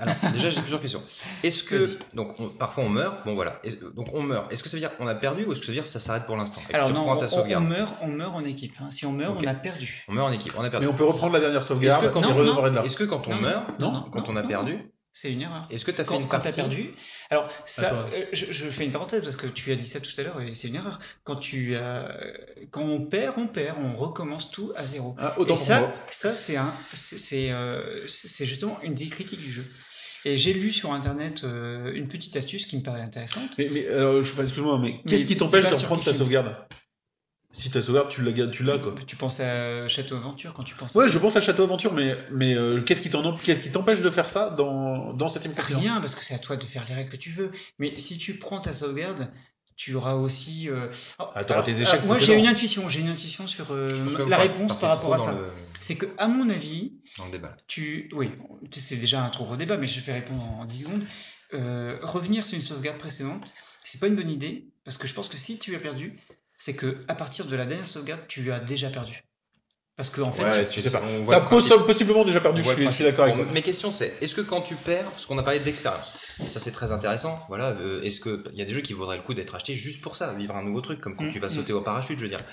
Alors, 0.00 0.14
déjà, 0.32 0.48
j'ai 0.50 0.60
plusieurs 0.60 0.80
questions. 0.80 1.02
Est-ce 1.42 1.64
que 1.64 1.98
donc 2.14 2.38
on- 2.38 2.48
parfois 2.50 2.84
on 2.84 2.88
meurt 2.88 3.24
Bon 3.26 3.34
voilà. 3.34 3.60
Donc 3.96 4.06
on 4.12 4.22
meurt. 4.22 4.52
Est-ce 4.52 4.62
que 4.62 4.68
ça 4.68 4.76
veut 4.76 4.80
dire 4.80 4.96
qu'on 4.96 5.08
a 5.08 5.14
perdu 5.16 5.44
ou 5.44 5.50
est-ce 5.52 5.58
que 5.58 5.66
ça 5.66 5.72
veut 5.72 5.76
dire 5.76 5.82
que 5.82 5.88
ça 5.88 5.98
s'arrête 5.98 6.24
pour 6.24 6.36
l'instant? 6.36 6.60
Alors 6.72 6.86
tu 6.86 6.92
non, 6.94 7.00
reprends 7.00 7.16
on, 7.16 7.18
ta 7.18 7.26
on- 7.26 7.28
sauvegarde 7.28 7.64
on 7.64 7.68
meurt, 7.68 7.92
on 8.02 8.06
meurt 8.06 8.32
en 8.34 8.44
équipe. 8.44 8.74
hein. 8.80 8.90
Si 8.92 9.06
on 9.06 9.12
meurt, 9.12 9.36
on 9.42 9.46
a 9.46 9.54
perdu. 9.54 10.04
On 10.06 10.12
meurt 10.12 10.28
en 10.28 10.32
équipe. 10.32 10.52
On 10.56 10.60
a 10.60 10.64
Mais 10.64 10.70
perdu. 10.70 10.86
on 10.86 10.92
peut 10.92 11.02
reprendre 11.04 11.32
la 11.32 11.40
dernière 11.40 11.64
sauvegarde 11.64 12.00
Est-ce 12.04 12.10
que 12.10 12.14
quand- 12.14 12.20
Non, 12.20 12.62
de 12.62 12.76
là. 12.76 12.84
Est-ce 12.84 12.96
que 12.96 13.02
quand 13.04 13.26
on 13.26 13.34
Non, 13.34 13.40
meurt, 13.40 13.80
non, 13.80 13.90
non, 13.92 14.04
quand 14.12 14.20
non, 14.20 14.34
on 14.34 14.36
a 14.36 14.42
non, 14.42 14.48
perdu, 14.48 14.78
C'est 15.20 15.32
une 15.32 15.42
erreur. 15.42 15.66
est-ce 15.68 15.84
que 15.84 15.90
tu 15.90 16.00
as 16.00 16.04
fait 16.04 16.08
Quand, 16.10 16.20
une 16.20 16.28
quand 16.28 16.38
partie 16.38 16.52
perdu, 16.54 16.94
alors 17.28 17.48
ça, 17.64 18.06
euh, 18.12 18.26
je, 18.32 18.52
je 18.52 18.70
fais 18.70 18.84
une 18.84 18.92
parenthèse 18.92 19.22
parce 19.22 19.34
que 19.34 19.48
tu 19.48 19.72
as 19.72 19.74
dit 19.74 19.84
ça 19.84 19.98
tout 19.98 20.12
à 20.16 20.22
l'heure 20.22 20.40
et 20.40 20.54
c'est 20.54 20.68
une 20.68 20.76
erreur. 20.76 21.00
Quand 21.24 21.34
tu, 21.34 21.74
as- 21.74 22.16
quand 22.70 22.82
on 22.82 23.00
perd, 23.04 23.34
on 23.36 23.48
perd, 23.48 23.76
on 23.82 23.94
recommence 23.96 24.52
tout 24.52 24.72
à 24.76 24.84
zéro. 24.84 25.16
Ah, 25.18 25.34
autant 25.36 25.54
et 25.54 25.56
ça, 25.56 25.80
moi. 25.80 25.92
ça 26.12 26.36
c'est 26.36 26.56
un, 26.56 26.72
c'est, 26.92 27.50
euh, 27.50 28.06
justement 28.06 28.78
une 28.84 28.94
des 28.94 29.08
critiques 29.08 29.40
du 29.42 29.50
jeu. 29.50 29.64
Et 30.24 30.36
j'ai 30.36 30.52
lu 30.52 30.70
sur 30.70 30.92
internet 30.92 31.42
euh, 31.42 31.92
une 31.94 32.06
petite 32.06 32.36
astuce 32.36 32.66
qui 32.66 32.76
me 32.76 32.82
paraît 32.82 33.00
intéressante. 33.02 33.58
Mais, 33.58 33.68
mais 33.72 33.86
euh, 33.88 34.22
excuse-moi, 34.22 34.78
mais 34.78 35.00
qu'est-ce 35.04 35.26
qui 35.26 35.36
t'empêche 35.36 35.66
de 35.68 35.74
reprendre 35.74 36.04
ta 36.04 36.14
sauvegarde? 36.14 36.54
Si 37.50 37.70
ta 37.70 37.82
sauvegarde, 37.82 38.10
tu 38.10 38.22
l'as, 38.22 38.46
tu 38.48 38.62
l'as 38.62 38.78
quoi. 38.78 38.94
Tu 39.06 39.16
penses 39.16 39.40
à 39.40 39.88
Château 39.88 40.16
Aventure 40.16 40.52
quand 40.52 40.64
tu 40.64 40.74
penses 40.74 40.94
à 40.94 40.98
Ouais, 40.98 41.06
ça. 41.06 41.10
je 41.12 41.18
pense 41.18 41.34
à 41.34 41.40
Château 41.40 41.62
Aventure, 41.62 41.94
mais, 41.94 42.14
mais 42.30 42.54
euh, 42.54 42.82
qu'est-ce 42.82 43.00
qui 43.00 43.08
t'en, 43.10 43.34
qu'est-ce 43.36 43.62
qui 43.62 43.72
t'empêche 43.72 44.00
de 44.02 44.10
faire 44.10 44.28
ça 44.28 44.50
dans, 44.50 45.14
dans 45.14 45.28
septième 45.28 45.54
continent 45.54 45.78
Rien, 45.80 46.00
parce 46.00 46.14
que 46.14 46.22
c'est 46.24 46.34
à 46.34 46.38
toi 46.38 46.56
de 46.56 46.64
faire 46.64 46.84
les 46.88 46.94
règles 46.94 47.10
que 47.10 47.16
tu 47.16 47.30
veux. 47.30 47.50
Mais 47.78 47.96
si 47.96 48.18
tu 48.18 48.34
prends 48.34 48.60
ta 48.60 48.72
sauvegarde, 48.74 49.32
tu 49.76 49.94
auras 49.94 50.14
aussi. 50.14 50.68
euh, 50.68 50.88
oh, 51.18 51.24
Ah, 51.34 51.42
t'auras 51.44 51.60
alors, 51.60 51.64
tes 51.64 51.72
échecs 51.80 51.94
alors, 51.94 52.06
Moi, 52.06 52.18
j'ai 52.18 52.34
une 52.36 52.46
intuition. 52.46 52.86
J'ai 52.90 53.00
une 53.00 53.08
intuition 53.08 53.46
sur 53.46 53.68
euh, 53.72 53.88
la 54.28 54.36
réponse 54.38 54.78
par 54.78 54.90
rapport 54.90 55.14
à 55.14 55.18
ça. 55.18 55.32
le- 55.32 55.46
C'est 55.80 55.94
que, 55.96 56.06
à 56.18 56.28
mon 56.28 56.50
avis, 56.50 56.98
Dans 57.16 57.24
le 57.26 57.30
débat. 57.32 57.56
tu. 57.66 58.10
Oui, 58.12 58.30
c'est 58.72 58.96
déjà 58.96 59.24
un 59.24 59.30
trop 59.30 59.44
gros 59.46 59.56
débat, 59.56 59.78
mais 59.78 59.86
je 59.86 60.00
vais 60.00 60.12
répondre 60.12 60.42
en 60.42 60.64
10 60.66 60.80
secondes. 60.80 61.04
Euh, 61.54 61.96
revenir 62.02 62.44
sur 62.44 62.56
une 62.56 62.62
sauvegarde 62.62 62.98
précédente, 62.98 63.54
c'est 63.82 63.98
pas 64.00 64.08
une 64.08 64.16
bonne 64.16 64.28
idée, 64.30 64.66
parce 64.84 64.98
que 64.98 65.08
je 65.08 65.14
pense 65.14 65.28
que 65.28 65.38
si 65.38 65.58
tu 65.58 65.74
as 65.74 65.78
perdu, 65.78 66.18
c'est 66.58 66.74
que 66.74 66.98
à 67.08 67.14
partir 67.14 67.46
de 67.46 67.56
la 67.56 67.64
dernière 67.64 67.86
sauvegarde, 67.86 68.20
tu 68.28 68.52
as 68.52 68.60
déjà 68.60 68.90
perdu. 68.90 69.22
Parce 69.96 70.10
que, 70.10 70.20
en 70.20 70.30
fait, 70.30 70.44
Ouais, 70.44 70.64
tu- 70.64 70.74
tu 70.74 70.82
sais 70.82 70.90
pas. 70.90 71.02
T'as 71.28 71.40
possiblement 71.40 72.24
déjà 72.24 72.40
perdu, 72.40 72.62
je 72.62 72.68
suis, 72.68 72.90
je 72.90 73.02
d'accord 73.02 73.24
avec 73.24 73.34
toi. 73.36 73.46
Mes 73.52 73.62
questions 73.62 73.90
c'est, 73.90 74.12
est-ce 74.20 74.34
que 74.34 74.42
quand 74.42 74.60
tu 74.60 74.76
perds, 74.76 75.10
parce 75.10 75.26
qu'on 75.26 75.38
a 75.38 75.42
parlé 75.42 75.58
d'expérience, 75.58 76.12
ça 76.46 76.60
c'est 76.60 76.70
très 76.70 76.92
intéressant, 76.92 77.40
voilà, 77.48 77.70
euh, 77.70 78.00
est-ce 78.02 78.20
que 78.20 78.44
il 78.52 78.58
y 78.58 78.62
a 78.62 78.64
des 78.64 78.74
jeux 78.74 78.80
qui 78.80 78.92
vaudraient 78.92 79.16
le 79.16 79.24
coup 79.24 79.34
d'être 79.34 79.56
achetés 79.56 79.74
juste 79.74 80.00
pour 80.00 80.14
ça, 80.14 80.34
vivre 80.34 80.54
un 80.54 80.62
nouveau 80.62 80.82
truc, 80.82 81.00
comme 81.00 81.16
quand 81.16 81.24
Mm, 81.24 81.30
tu 81.30 81.40
vas 81.40 81.48
mm. 81.48 81.50
sauter 81.50 81.72
au 81.72 81.80
parachute, 81.80 82.16
je 82.18 82.22
veux 82.22 82.28
dire. 82.28 82.44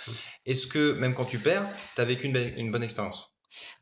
Est-ce 0.48 0.66
que 0.66 0.94
même 0.94 1.14
quand 1.14 1.26
tu 1.26 1.38
perds, 1.38 1.68
t'as 1.96 2.06
vécu 2.06 2.26
une 2.26 2.72
bonne 2.72 2.84
expérience? 2.84 3.35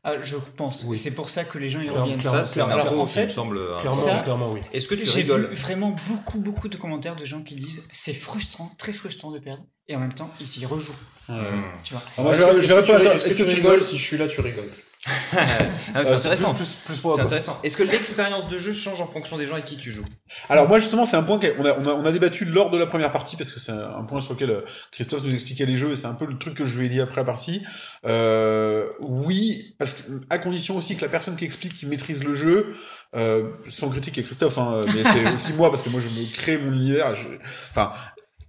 Ah, 0.04 0.20
je 0.20 0.36
pense. 0.56 0.84
Oui. 0.86 0.96
C'est 0.98 1.10
pour 1.10 1.30
ça 1.30 1.44
que 1.44 1.58
les 1.58 1.68
gens 1.68 1.80
y 1.80 1.84
Clairement, 1.84 2.02
reviennent. 2.02 2.20
clairement, 2.20 2.38
Ça 2.40 2.44
c'est 2.44 2.60
un 2.60 2.68
Alors, 2.68 2.86
info 2.86 3.00
en 3.00 3.06
qui 3.06 3.18
me 3.18 3.26
fait, 3.26 3.32
semble. 3.32 3.56
euh, 3.58 3.80
Clairement, 3.80 4.00
Ça- 4.02 4.18
clairement, 4.22 4.50
oui. 4.50 4.60
Est-ce 4.72 4.86
que 4.88 4.94
tu 4.94 5.06
J'ai 5.06 5.22
rigoles 5.22 5.46
vu 5.48 5.56
vraiment 5.56 5.94
beaucoup, 6.08 6.38
beaucoup 6.40 6.68
de 6.68 6.76
commentaires 6.76 7.16
de 7.16 7.24
gens 7.24 7.42
qui 7.42 7.54
disent 7.54 7.82
c'est 7.90 8.12
frustrant, 8.14 8.70
très 8.78 8.92
frustrant 8.92 9.30
de 9.30 9.38
perdre, 9.38 9.64
et 9.88 9.96
en 9.96 10.00
même 10.00 10.12
temps, 10.12 10.30
ils 10.40 10.46
s'y 10.46 10.64
rejouent. 10.66 10.92
Hmm. 11.28 11.42
Tu 11.84 11.94
vois. 11.94 12.02
Ah, 12.18 12.22
moi, 12.22 12.32
je 12.32 12.40
que- 12.44 12.60
je 12.60 12.74
que 12.74 12.82
tu 12.86 13.06
Est-ce 13.08 13.24
que 13.24 13.32
tu 13.34 13.42
rigoles 13.44 13.82
Si 13.82 13.98
je 13.98 14.04
suis 14.04 14.16
là, 14.18 14.28
tu 14.28 14.40
rigoles? 14.40 14.64
Ah, 15.06 16.04
c'est 16.04 16.12
intéressant. 16.14 16.54
Plus, 16.54 16.66
plus 16.86 16.94
C'est 16.96 17.20
intéressant. 17.20 17.58
Est-ce 17.62 17.76
que 17.76 17.82
l'expérience 17.82 18.48
de 18.48 18.58
jeu 18.58 18.72
change 18.72 19.00
en 19.00 19.06
fonction 19.06 19.36
des 19.36 19.46
gens 19.46 19.54
avec 19.54 19.66
qui 19.66 19.76
tu 19.76 19.92
joues? 19.92 20.04
Alors 20.48 20.66
moi 20.68 20.78
justement 20.78 21.04
c'est 21.06 21.16
un 21.16 21.22
point 21.22 21.38
qu'on 21.38 21.64
a, 21.64 21.72
on 21.78 21.86
a, 21.86 21.92
on 21.92 22.04
a 22.06 22.12
débattu 22.12 22.44
lors 22.44 22.70
de 22.70 22.78
la 22.78 22.86
première 22.86 23.12
partie 23.12 23.36
parce 23.36 23.50
que 23.50 23.60
c'est 23.60 23.72
un 23.72 23.94
un 23.94 24.04
point 24.04 24.20
sur 24.20 24.34
lequel 24.34 24.50
euh, 24.50 24.60
Christophe 24.92 25.22
nous 25.24 25.32
expliquait 25.34 25.66
les 25.66 25.76
jeux 25.76 25.92
et 25.92 25.96
c'est 25.96 26.06
un 26.06 26.14
peu 26.14 26.24
le 26.26 26.38
truc 26.38 26.54
que 26.54 26.64
je 26.64 26.78
lui 26.78 26.86
ai 26.86 26.88
dit 26.88 27.00
après 27.00 27.16
la 27.16 27.24
partie. 27.24 27.62
Euh, 28.06 28.86
oui, 29.00 29.76
parce 29.78 29.94
que 29.94 30.02
à 30.30 30.38
condition 30.38 30.76
aussi 30.76 30.96
que 30.96 31.02
la 31.02 31.08
personne 31.08 31.36
qui 31.36 31.44
explique, 31.44 31.74
qui 31.74 31.86
maîtrise 31.86 32.22
le 32.24 32.34
jeu, 32.34 32.74
euh, 33.16 33.50
sans 33.68 33.88
critique 33.90 34.18
et 34.18 34.22
Christophe, 34.22 34.58
hein, 34.58 34.80
mais 34.94 35.02
c'est 35.12 35.34
aussi 35.34 35.52
moi 35.52 35.70
parce 35.70 35.82
que 35.82 35.90
moi 35.90 36.00
je 36.00 36.08
me 36.08 36.32
crée 36.32 36.58
mon 36.58 36.72
univers. 36.72 37.14
je- 37.14 37.28
Enfin, 37.70 37.92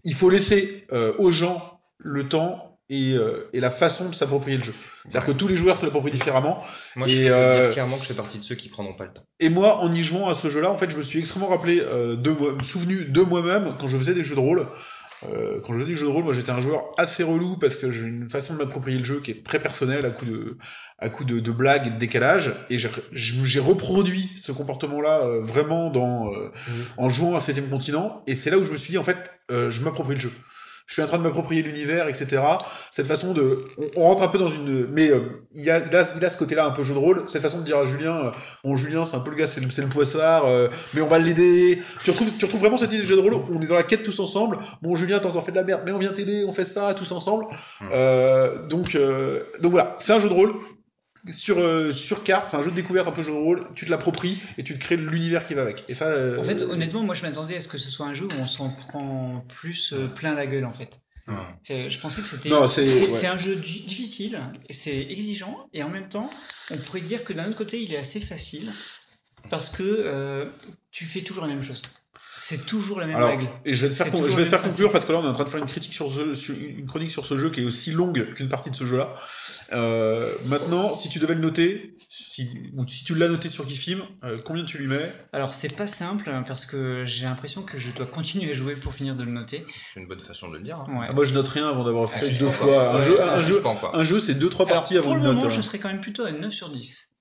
il 0.03 0.14
faut 0.16 0.30
laisser 0.30 0.86
euh, 0.93 1.14
aux 1.18 1.32
gens 1.32 1.80
le 1.97 2.28
temps 2.28 2.74
et, 2.89 3.13
euh, 3.13 3.49
et 3.53 3.59
la 3.59 3.71
façon 3.71 4.09
de 4.09 4.15
s'approprier 4.15 4.57
le 4.57 4.63
jeu. 4.63 4.73
C'est-à-dire 5.03 5.27
Ouais. 5.27 5.33
que 5.33 5.39
tous 5.39 5.47
les 5.47 5.55
joueurs 5.55 5.77
se 5.77 5.86
l'approprient 5.86 6.11
différemment. 6.11 6.63
Moi, 6.95 7.07
je 7.07 7.21
Et, 7.21 7.27
peux 7.27 7.33
euh, 7.33 7.63
dire 7.65 7.73
clairement 7.73 7.95
que 7.97 8.03
je 8.03 8.07
fais 8.07 8.13
partie 8.13 8.38
de 8.38 8.43
ceux 8.43 8.55
qui 8.55 8.69
prendront 8.69 8.93
pas 8.93 9.05
le 9.05 9.13
temps. 9.13 9.23
Et 9.39 9.49
moi, 9.49 9.79
en 9.79 9.91
y 9.93 10.03
jouant 10.03 10.29
à 10.29 10.36
ce 10.36 10.49
jeu-là, 10.49 10.69
en 10.71 10.77
fait, 10.77 10.89
je 10.91 10.97
me 10.97 11.01
suis 11.03 11.19
extrêmement 11.19 11.47
rappelé 11.47 11.79
euh, 11.81 12.15
de 12.15 12.29
moi, 12.29 12.53
souvenu 12.63 13.05
de 13.05 13.21
moi-même 13.21 13.73
quand 13.79 13.88
je 13.88 13.97
faisais 13.97 14.13
des 14.13 14.23
jeux 14.23 14.36
de 14.36 14.39
rôle. 14.41 14.67
Euh, 15.33 15.59
quand 15.63 15.73
je 15.73 15.79
faisais 15.79 15.89
des 15.91 15.95
jeux 15.95 16.05
de 16.07 16.11
rôle, 16.11 16.25
moi 16.25 16.33
j'étais 16.33 16.51
un 16.51 16.59
joueur 16.59 16.83
assez 16.97 17.23
relou 17.23 17.57
parce 17.57 17.77
que 17.77 17.89
j'ai 17.89 18.05
une 18.05 18.29
façon 18.29 18.53
de 18.53 18.59
m'approprier 18.59 18.99
le 18.99 19.05
jeu 19.05 19.21
qui 19.21 19.31
est 19.31 19.43
très 19.45 19.59
personnelle 19.59 20.05
à 20.05 20.09
coup 20.09 20.25
de, 20.25 20.57
à 20.99 21.09
coup 21.09 21.23
de, 21.23 21.39
de 21.39 21.51
blagues 21.51 21.88
et 21.88 21.89
de 21.89 21.97
décalage. 21.97 22.51
Et 22.69 22.77
j'ai- 22.77 23.59
reproduit 23.61 24.29
ce 24.36 24.51
comportement-là 24.51 25.21
euh, 25.23 25.41
vraiment 25.41 25.89
dans, 25.89 26.31
euh, 26.33 26.51
en 26.97 27.09
jouant 27.09 27.36
à 27.36 27.39
Septième 27.39 27.69
Continent. 27.69 28.21
Et 28.27 28.36
c'est 28.36 28.51
là 28.51 28.57
où 28.57 28.65
je 28.65 28.71
me 28.71 28.77
suis 28.77 28.91
dit, 28.91 28.97
en 28.97 29.03
fait, 29.03 29.31
euh, 29.51 29.71
je 29.71 29.81
m'approprie 29.81 30.15
le 30.15 30.21
jeu. 30.21 30.31
Je 30.88 30.93
suis 30.93 31.01
en 31.01 31.07
train 31.07 31.17
de 31.17 31.23
m'approprier 31.23 31.63
l'univers, 31.63 32.07
etc. 32.07 32.41
Cette 32.91 33.07
façon 33.07 33.33
de, 33.33 33.59
on, 33.77 34.01
on 34.01 34.03
rentre 34.03 34.23
un 34.23 34.27
peu 34.27 34.38
dans 34.38 34.47
une, 34.47 34.88
mais 34.88 35.09
euh, 35.09 35.21
il 35.55 35.63
y 35.63 35.71
a, 35.71 35.79
il 35.79 35.95
a, 35.95 36.07
il 36.15 36.23
a 36.23 36.29
ce 36.29 36.38
côté-là 36.38 36.65
un 36.65 36.71
peu 36.71 36.83
jeu 36.83 36.93
de 36.93 36.99
rôle. 36.99 37.23
Cette 37.27 37.41
façon 37.41 37.59
de 37.59 37.65
dire 37.65 37.77
à 37.77 37.86
Julien, 37.86 38.15
euh, 38.25 38.31
Bon, 38.63 38.75
Julien, 38.75 39.05
c'est 39.05 39.15
un 39.15 39.19
peu 39.19 39.31
le 39.31 39.38
gars, 39.38 39.47
c'est 39.47 39.61
le, 39.61 39.88
poissard, 39.88 40.45
euh, 40.45 40.67
mais 40.93 41.01
on 41.01 41.07
va 41.07 41.19
l'aider. 41.19 41.81
Tu 42.03 42.11
retrouves, 42.11 42.31
tu 42.38 42.45
retrouves 42.45 42.61
vraiment 42.61 42.77
cette 42.77 42.91
idée 42.91 43.01
de 43.01 43.07
jeu 43.07 43.15
de 43.15 43.21
rôle 43.21 43.33
où 43.33 43.45
on 43.49 43.61
est 43.61 43.67
dans 43.67 43.75
la 43.75 43.83
quête 43.83 44.03
tous 44.03 44.19
ensemble. 44.19 44.59
Bon, 44.81 44.95
Julien, 44.95 45.19
t'as 45.19 45.29
encore 45.29 45.45
fait 45.45 45.51
de 45.51 45.57
la 45.57 45.63
merde, 45.63 45.81
mais 45.86 45.91
on 45.91 45.99
vient 45.99 46.13
t'aider, 46.13 46.45
on 46.47 46.53
fait 46.53 46.65
ça 46.65 46.93
tous 46.93 47.11
ensemble. 47.11 47.45
Mm. 47.81 47.86
Euh, 47.93 48.67
donc, 48.67 48.95
euh, 48.95 49.43
donc 49.61 49.71
voilà, 49.71 49.97
c'est 50.01 50.13
un 50.13 50.19
jeu 50.19 50.29
de 50.29 50.33
rôle 50.33 50.53
sur 51.32 51.59
euh, 51.59 51.91
sur 51.91 52.23
carte, 52.23 52.49
c'est 52.49 52.57
un 52.57 52.63
jeu 52.63 52.71
de 52.71 52.76
découverte 52.76 53.07
un 53.07 53.11
peu 53.11 53.23
jeu 53.23 53.32
de 53.32 53.38
rôle. 53.38 53.67
Tu 53.76 53.86
te 53.86 53.91
l'appropries 53.91 54.38
et 54.57 54.63
tu 54.63 54.73
te 54.73 54.80
crées 54.80 54.97
l'univers 54.97 55.47
qui 55.47 55.53
va 55.53 55.61
avec. 55.63 55.84
Et 55.88 55.95
ça, 55.95 56.05
euh, 56.07 56.39
En 56.39 56.43
fait, 56.43 56.61
honnêtement, 56.61 57.03
moi 57.03 57.15
je 57.15 57.21
m'attendais 57.23 57.55
à 57.57 57.61
ce 57.61 57.67
que 57.67 57.78
ce 57.78 57.89
soit 57.89 58.05
un 58.05 58.13
jeu 58.13 58.26
où 58.26 58.32
on 58.39 58.45
s'en 58.45 58.69
prend 58.71 59.45
plus 59.59 59.93
euh, 59.93 60.07
plein 60.07 60.36
la 60.36 60.45
gueule 60.47 60.65
en 60.65 60.71
fait. 60.73 60.99
C'est- 61.63 61.89
Je 61.89 61.99
pensais 61.99 62.21
que 62.21 62.28
c'était. 62.28 62.49
Non, 62.49 62.67
c'est- 62.67 62.86
C'est 62.86 63.05
ouais. 63.05 63.11
c'est 63.11 63.26
un 63.28 63.38
jeu 63.39 63.55
difficile, 63.55 64.39
et 64.69 64.73
c'est 64.73 64.95
exigeant, 65.09 65.67
et 65.73 65.82
en 65.82 65.89
même 65.89 66.07
temps, 66.07 66.30
on 66.71 66.78
pourrait 66.78 67.01
dire 67.01 67.23
que 67.23 67.34
d'un 67.34 67.47
autre 67.47 67.57
côté, 67.57 67.82
il 67.82 67.91
est 67.93 67.97
assez 67.97 68.19
facile 68.19 68.71
parce 69.49 69.69
que 69.69 69.82
euh, 69.84 70.45
tu 70.91 71.05
fais 71.05 71.21
toujours 71.21 71.43
la 71.47 71.49
même 71.49 71.63
chose. 71.63 71.82
C'est 72.41 72.65
toujours 72.67 72.99
la 72.99 73.07
même 73.07 73.15
Alors, 73.15 73.30
règle. 73.30 73.47
et 73.63 73.73
je 73.73 73.86
vais 73.88 73.89
te 73.89 73.95
faire, 73.95 74.05
C'est 74.07 74.11
con- 74.11 74.17
je 74.17 74.23
toujours 74.23 74.38
vais 74.38 74.43
le 74.43 74.49
te 74.49 74.55
faire 74.55 74.61
même 74.61 74.69
conclure 74.69 74.91
parce 74.91 75.05
que 75.05 75.11
là, 75.13 75.19
on 75.19 75.23
est 75.23 75.28
en 75.28 75.34
train 75.34 75.45
de 75.45 75.49
faire 75.49 75.61
une 75.61 75.65
critique 75.67 75.93
sur, 75.93 76.13
ce, 76.13 76.36
sur 76.36 76.53
une 76.53 76.86
chronique 76.86 77.09
sur 77.09 77.26
ce 77.26 77.38
jeu 77.38 77.49
qui 77.49 77.61
est 77.61 77.65
aussi 77.65 77.91
longue 77.91 78.34
qu'une 78.36 78.49
partie 78.49 78.69
de 78.69 78.76
ce 78.76 78.86
jeu-là. 78.86 79.15
Euh, 79.72 80.34
maintenant, 80.45 80.95
si 80.95 81.09
tu 81.09 81.20
devais 81.20 81.34
le 81.34 81.39
noter, 81.41 81.95
si, 82.09 82.72
ou 82.76 82.88
si 82.88 83.03
tu 83.03 83.16
l'as 83.16 83.28
noté 83.30 83.49
sur 83.49 83.66
Kifim, 83.66 83.99
euh, 84.24 84.39
combien 84.43 84.63
tu 84.66 84.78
lui 84.78 84.88
mets? 84.88 85.11
Alors, 85.34 85.53
c'est 85.53 85.76
pas 85.76 85.88
simple 85.88 86.30
hein, 86.30 86.43
parce 86.47 86.66
que 86.66 87.03
j'ai 87.05 87.26
l'impression 87.26 87.63
que 87.63 87.78
je 87.78 87.91
dois 87.91 88.05
continuer 88.05 88.51
à 88.51 88.53
jouer 88.53 88.76
pour 88.76 88.93
finir 88.93 89.16
de 89.16 89.24
le 89.24 89.32
noter. 89.32 89.66
C'est 89.93 89.99
une 89.99 90.07
bonne 90.07 90.20
façon 90.20 90.49
de 90.49 90.57
le 90.57 90.63
dire. 90.63 90.78
hein. 90.80 90.99
Ouais. 90.99 91.07
Ah, 91.09 91.13
Moi, 91.13 91.26
je 91.26 91.34
note 91.34 91.47
rien 91.47 91.68
avant 91.70 91.84
d'avoir 91.84 92.03
Un 92.05 92.07
fait 92.07 92.38
deux 92.38 92.49
fois. 92.49 92.91
Un 92.91 92.95
Ouais, 92.95 93.01
jeu, 93.01 93.22
un 93.22 93.28
un 93.34 93.38
jeu, 94.03 94.18
un 94.18 94.20
c'est 94.20 94.36
deux 94.36 94.49
trois 94.49 94.66
Alors, 94.66 94.82
parties 94.82 94.97
avant 94.97 95.05
pour 95.09 95.13
une 95.13 95.20
le 95.20 95.26
note. 95.26 95.36
moment, 95.36 95.47
hein. 95.47 95.49
je 95.55 95.61
serais 95.61 95.80
quand 95.80 95.89
même 95.89 96.01
plutôt 96.01 96.24
à 96.26 96.32
9 96.32 96.53
sur 96.53 96.70
10. 96.70 97.11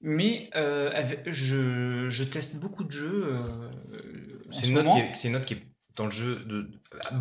Mais 0.00 0.50
euh, 0.56 0.90
avec- 0.94 1.22
je, 1.26 2.08
je 2.08 2.24
teste 2.24 2.60
beaucoup 2.60 2.84
de 2.84 2.90
jeux. 2.92 3.34
euh, 3.34 3.38
C'est 4.50 4.62
ce 4.62 4.66
une, 4.66 4.74
note 4.74 4.86
qui 4.86 4.98
est- 4.98 5.24
une 5.28 5.32
note 5.32 5.44
qui 5.46 5.54
est 5.54 5.62
dans 5.96 6.06
le 6.06 6.10
jeu 6.10 6.36
de, 6.46 6.66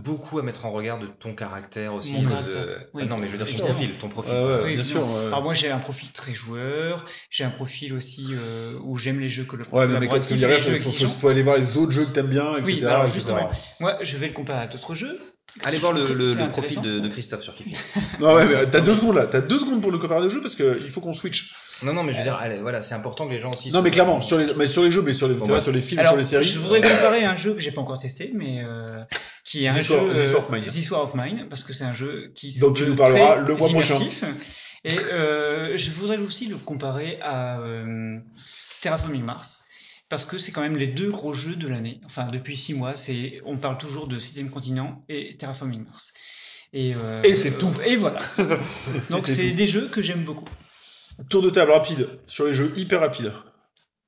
beaucoup 0.03 0.39
à 0.39 0.41
mettre 0.43 0.65
en 0.65 0.71
regard 0.71 0.97
de 0.99 1.05
ton 1.05 1.33
caractère 1.35 1.93
aussi. 1.93 2.11
Mon 2.13 2.23
de- 2.23 2.27
caractère, 2.29 2.65
de- 2.65 2.77
oui. 2.93 3.03
Ah 3.05 3.09
non, 3.09 3.17
mais 3.17 3.27
je 3.27 3.35
veux 3.35 3.43
dire 3.45 3.55
ton 3.57 3.63
profil. 3.65 3.91
Ton 3.99 4.09
profil 4.09 4.31
pas- 4.33 4.43
ouais, 4.45 4.61
Oui, 4.63 4.75
bien 4.75 4.83
sûr. 4.83 5.01
ouais. 5.07 5.25
Alors 5.27 5.43
moi 5.43 5.53
j'ai 5.53 5.69
un 5.69 5.77
profil 5.77 6.09
très 6.11 6.33
joueur, 6.33 7.05
j'ai 7.29 7.43
un 7.43 7.49
profil 7.51 7.93
aussi 7.93 8.27
euh, 8.31 8.73
où 8.83 8.97
j'aime 8.97 9.19
les 9.19 9.29
jeux 9.29 9.43
que 9.43 9.55
le 9.55 9.63
Ouais, 9.71 9.87
mais 9.87 10.07
parce 10.07 10.27
que 10.27 10.33
collaboratif, 10.33 10.39
derrière, 10.39 10.57
les 10.57 10.63
faut, 10.63 10.69
jeux 10.71 10.77
faut, 10.77 10.83
faut, 10.83 10.89
exigeants. 10.95 11.19
faut 11.19 11.27
aller 11.27 11.43
voir 11.43 11.57
les 11.57 11.77
autres 11.77 11.91
jeux 11.91 12.05
que 12.05 12.11
t'aimes 12.11 12.27
bien, 12.27 12.51
etc. 12.55 12.63
Oui, 12.65 12.81
bah 12.81 12.89
alors 12.89 13.03
etc. 13.03 13.13
justement, 13.15 13.51
moi 13.79 13.97
je 14.01 14.17
vais 14.17 14.27
le 14.27 14.33
comparer 14.33 14.63
à 14.63 14.67
d'autres 14.67 14.95
jeux. 14.95 15.19
Allez 15.65 15.77
voir 15.77 15.93
le, 15.93 16.01
le- 16.15 16.33
le 16.33 16.49
profil 16.49 16.81
de, 16.81 16.99
de 16.99 17.07
Christophe 17.09 17.43
sur 17.43 17.53
Kiki. 17.53 17.75
Non, 18.19 18.33
ouais, 18.33 18.45
mais 18.47 18.65
t'as 18.71 18.81
deux 18.81 18.95
secondes 18.95 19.17
là. 19.17 19.25
T'as 19.27 19.41
deux 19.41 19.59
secondes 19.59 19.81
pour 19.83 19.91
le 19.91 19.99
comparer 19.99 20.23
de 20.23 20.29
jeu 20.29 20.41
parce 20.41 20.55
que 20.55 20.79
il 20.83 20.89
faut 20.89 20.99
qu'on 20.99 21.13
switch. 21.13 21.53
Non, 21.81 21.93
non, 21.93 22.03
mais 22.03 22.13
je 22.13 22.19
veux 22.19 22.23
dire, 22.23 22.35
allez, 22.35 22.57
voilà, 22.57 22.81
c'est 22.81 22.93
important 22.93 23.27
que 23.27 23.33
les 23.33 23.39
gens 23.39 23.51
aussi. 23.51 23.71
Non, 23.71 23.81
mais 23.81 23.91
clairement, 23.91 24.21
sur 24.21 24.37
les, 24.37 24.53
mais 24.53 24.67
sur 24.67 24.83
les 24.83 24.91
jeux, 24.91 25.01
mais 25.01 25.13
sur 25.13 25.27
les, 25.27 25.33
Bon, 25.33 25.41
c'est 25.41 25.47
vrai, 25.47 25.57
bah. 25.57 25.63
sur 25.63 25.71
les 25.71 25.81
films, 25.81 25.99
Alors 25.99 26.11
sur 26.11 26.17
les 26.17 26.23
séries. 26.23 26.45
je 26.45 26.59
voudrais 26.59 26.81
comparer 26.81 27.25
un 27.25 27.35
jeu 27.35 27.53
que 27.53 27.59
j'ai 27.59 27.71
pas 27.71 27.81
encore 27.81 27.97
testé, 27.97 28.31
mais 28.33 28.61
euh, 28.63 29.03
qui 29.43 29.65
est 29.65 29.67
un 29.67 29.81
jeu 29.81 29.95
euh, 29.95 30.31
War 30.33 30.39
of 30.39 30.49
Mine. 30.49 30.65
This 30.65 30.89
War 30.91 31.03
of 31.03 31.15
Mine, 31.15 31.47
parce 31.49 31.63
que 31.63 31.73
c'est 31.73 31.83
un 31.83 31.93
jeu 31.93 32.31
qui 32.35 32.57
Dont 32.59 32.73
se 32.73 32.83
tu 32.83 32.89
nous 32.89 32.95
parleras 32.95 33.37
le 33.37 33.55
mois 33.55 33.69
prochain. 33.69 33.99
Et 34.85 34.99
euh, 34.99 35.77
je 35.77 35.91
voudrais 35.91 36.17
aussi 36.17 36.47
le 36.47 36.57
comparer 36.57 37.17
à 37.21 37.59
euh, 37.59 38.19
Terraforming 38.81 39.23
Mars. 39.23 39.59
Parce 40.09 40.25
que 40.25 40.37
c'est 40.37 40.51
quand 40.51 40.61
même 40.61 40.77
les 40.77 40.87
deux 40.87 41.09
gros 41.09 41.33
jeux 41.33 41.55
de 41.55 41.67
l'année. 41.67 42.01
Enfin, 42.05 42.25
depuis 42.25 42.55
six 42.55 42.73
mois, 42.73 42.93
c'est, 42.95 43.41
on 43.45 43.57
parle 43.57 43.77
toujours 43.77 44.07
de 44.07 44.19
Sixième 44.19 44.49
Continent 44.49 45.03
et 45.09 45.37
Terraforming 45.37 45.85
Mars. 45.85 46.11
Et, 46.73 46.93
euh, 46.95 47.23
Et 47.23 47.35
c'est 47.35 47.57
tout. 47.57 47.71
Et 47.85 47.95
voilà. 47.95 48.19
Donc 49.09 49.27
c'est 49.27 49.51
des 49.51 49.67
jeux 49.67 49.87
que 49.87 50.01
j'aime 50.01 50.23
beaucoup. 50.23 50.45
Tour 51.29 51.41
de 51.41 51.49
table 51.49 51.71
rapide 51.71 52.09
sur 52.27 52.45
les 52.45 52.53
jeux 52.53 52.71
hyper 52.75 52.99
rapides. 53.01 53.31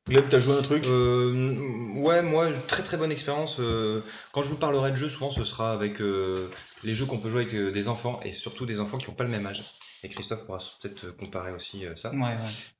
Glenn, 0.07 0.23
t'as 0.29 0.37
joué 0.39 0.55
un 0.55 0.61
truc 0.61 0.83
Euh, 0.85 1.93
ouais, 1.95 2.21
moi, 2.21 2.49
très 2.67 2.83
très 2.83 2.95
bonne 2.97 3.11
expérience. 3.11 3.57
euh, 3.59 4.01
quand 4.31 4.43
je 4.43 4.49
vous 4.49 4.57
parlerai 4.57 4.91
de 4.91 4.95
jeux, 4.95 5.09
souvent 5.09 5.31
ce 5.31 5.43
sera 5.43 5.71
avec 5.73 5.99
euh, 6.01 6.49
les 6.83 6.93
jeux 6.93 7.05
qu'on 7.05 7.17
peut 7.17 7.29
jouer 7.29 7.41
avec 7.41 7.55
des 7.55 7.87
enfants 7.87 8.19
et 8.23 8.31
surtout 8.31 8.65
des 8.67 8.79
enfants 8.79 8.97
qui 8.99 9.07
n'ont 9.09 9.15
pas 9.15 9.23
le 9.23 9.31
même 9.31 9.45
âge. 9.47 9.63
Et 10.03 10.09
Christophe 10.09 10.45
pourra 10.45 10.59
peut-être 10.81 11.09
comparer 11.17 11.51
aussi 11.53 11.87
euh, 11.87 11.95
ça. 11.95 12.11
Ouais, 12.11 12.19
ouais. 12.21 12.37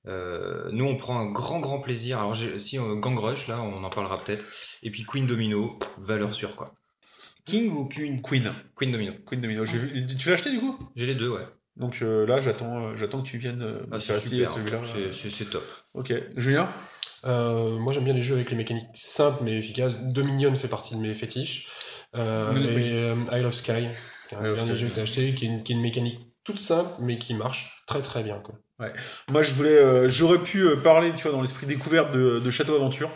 Euh, 0.08 0.70
nous, 0.72 0.86
on 0.86 0.96
prend 0.98 1.18
un 1.20 1.26
grand 1.32 1.60
grand 1.60 1.80
plaisir. 1.80 2.20
Alors, 2.20 2.36
si 2.60 2.78
Gang 2.78 3.18
Rush, 3.18 3.48
là, 3.48 3.60
on 3.62 3.84
en 3.84 3.90
parlera 3.90 4.24
peut-être. 4.24 4.46
Et 4.84 4.92
puis 4.92 5.04
Queen 5.04 5.26
Domino, 5.26 5.80
valeur 5.98 6.34
sûre 6.36 6.56
quoi. 6.56 6.76
King 7.46 7.72
ou 7.72 7.86
Queen 7.88 8.22
Queen? 8.22 8.54
Queen 8.76 8.92
Domino. 8.92 9.14
Queen 9.26 9.42
Domino. 9.42 9.66
J'ai 9.66 9.80
vu- 9.80 10.06
Tu 10.06 10.28
l'as 10.30 10.36
acheté 10.36 10.52
du 10.52 10.60
coup? 10.60 10.78
J'ai 10.96 11.08
les 11.08 11.16
deux, 11.16 11.30
ouais. 11.30 11.48
Donc 11.78 12.00
euh, 12.02 12.26
là, 12.26 12.40
j'attends, 12.40 12.88
euh, 12.88 12.96
j'attends 12.96 13.22
que 13.22 13.28
tu 13.28 13.38
viennes 13.38 13.62
euh, 13.62 13.82
me 13.88 13.88
Ah, 13.92 14.00
c'est 14.00 14.18
super. 14.20 14.50
celui-là. 14.50 14.80
C'est- 14.86 15.12
C'est 15.12 15.30
c'est 15.30 15.46
top. 15.46 15.64
Ok. 15.94 16.14
Julien? 16.38 16.70
Euh, 17.26 17.80
moi 17.80 17.92
j'aime 17.92 18.04
bien 18.06 18.14
les 18.14 18.22
jeux 18.22 18.36
avec 18.36 18.50
les 18.52 18.56
mécaniques 18.56 18.86
simples 18.94 19.40
mais 19.44 19.58
efficaces. 19.58 19.96
Dominion 20.00 20.54
fait 20.56 20.68
partie 20.68 20.96
de 20.96 21.02
mes 21.02 21.14
fétiches. 21.16 21.68
Euh, 22.16 22.54
et 22.78 22.94
euh, 22.94 23.16
Isle 23.34 23.46
of 23.48 23.54
Sky, 23.56 23.88
qui 24.30 24.36
est 24.36 24.38
un 24.38 24.54
dernier 24.54 24.76
jeu 24.76 24.88
que 24.88 24.94
j'ai 24.96 25.02
acheté, 25.02 25.34
qui 25.34 25.46
est, 25.46 25.50
une, 25.50 25.64
qui 25.64 25.74
est 25.74 25.76
une 25.76 25.82
mécanique 25.82 26.20
toute 26.46 26.60
simple 26.60 26.92
mais 27.00 27.18
qui 27.18 27.34
marche 27.34 27.84
très 27.88 28.02
très 28.02 28.24
bien. 28.24 28.40
Quoi. 28.40 28.56
Moi, 29.32 29.42
je 29.42 29.52
voulais, 29.54 29.70
euh, 29.78 30.08
j'aurais 30.08 30.38
pu 30.40 30.62
euh, 30.62 30.76
parler, 30.76 31.12
tu 31.16 31.24
vois, 31.24 31.32
dans 31.32 31.42
l'esprit 31.42 31.66
découverte 31.66 32.12
de, 32.14 32.40
de 32.40 32.52
Château 32.52 32.76
Aventure. 32.76 33.10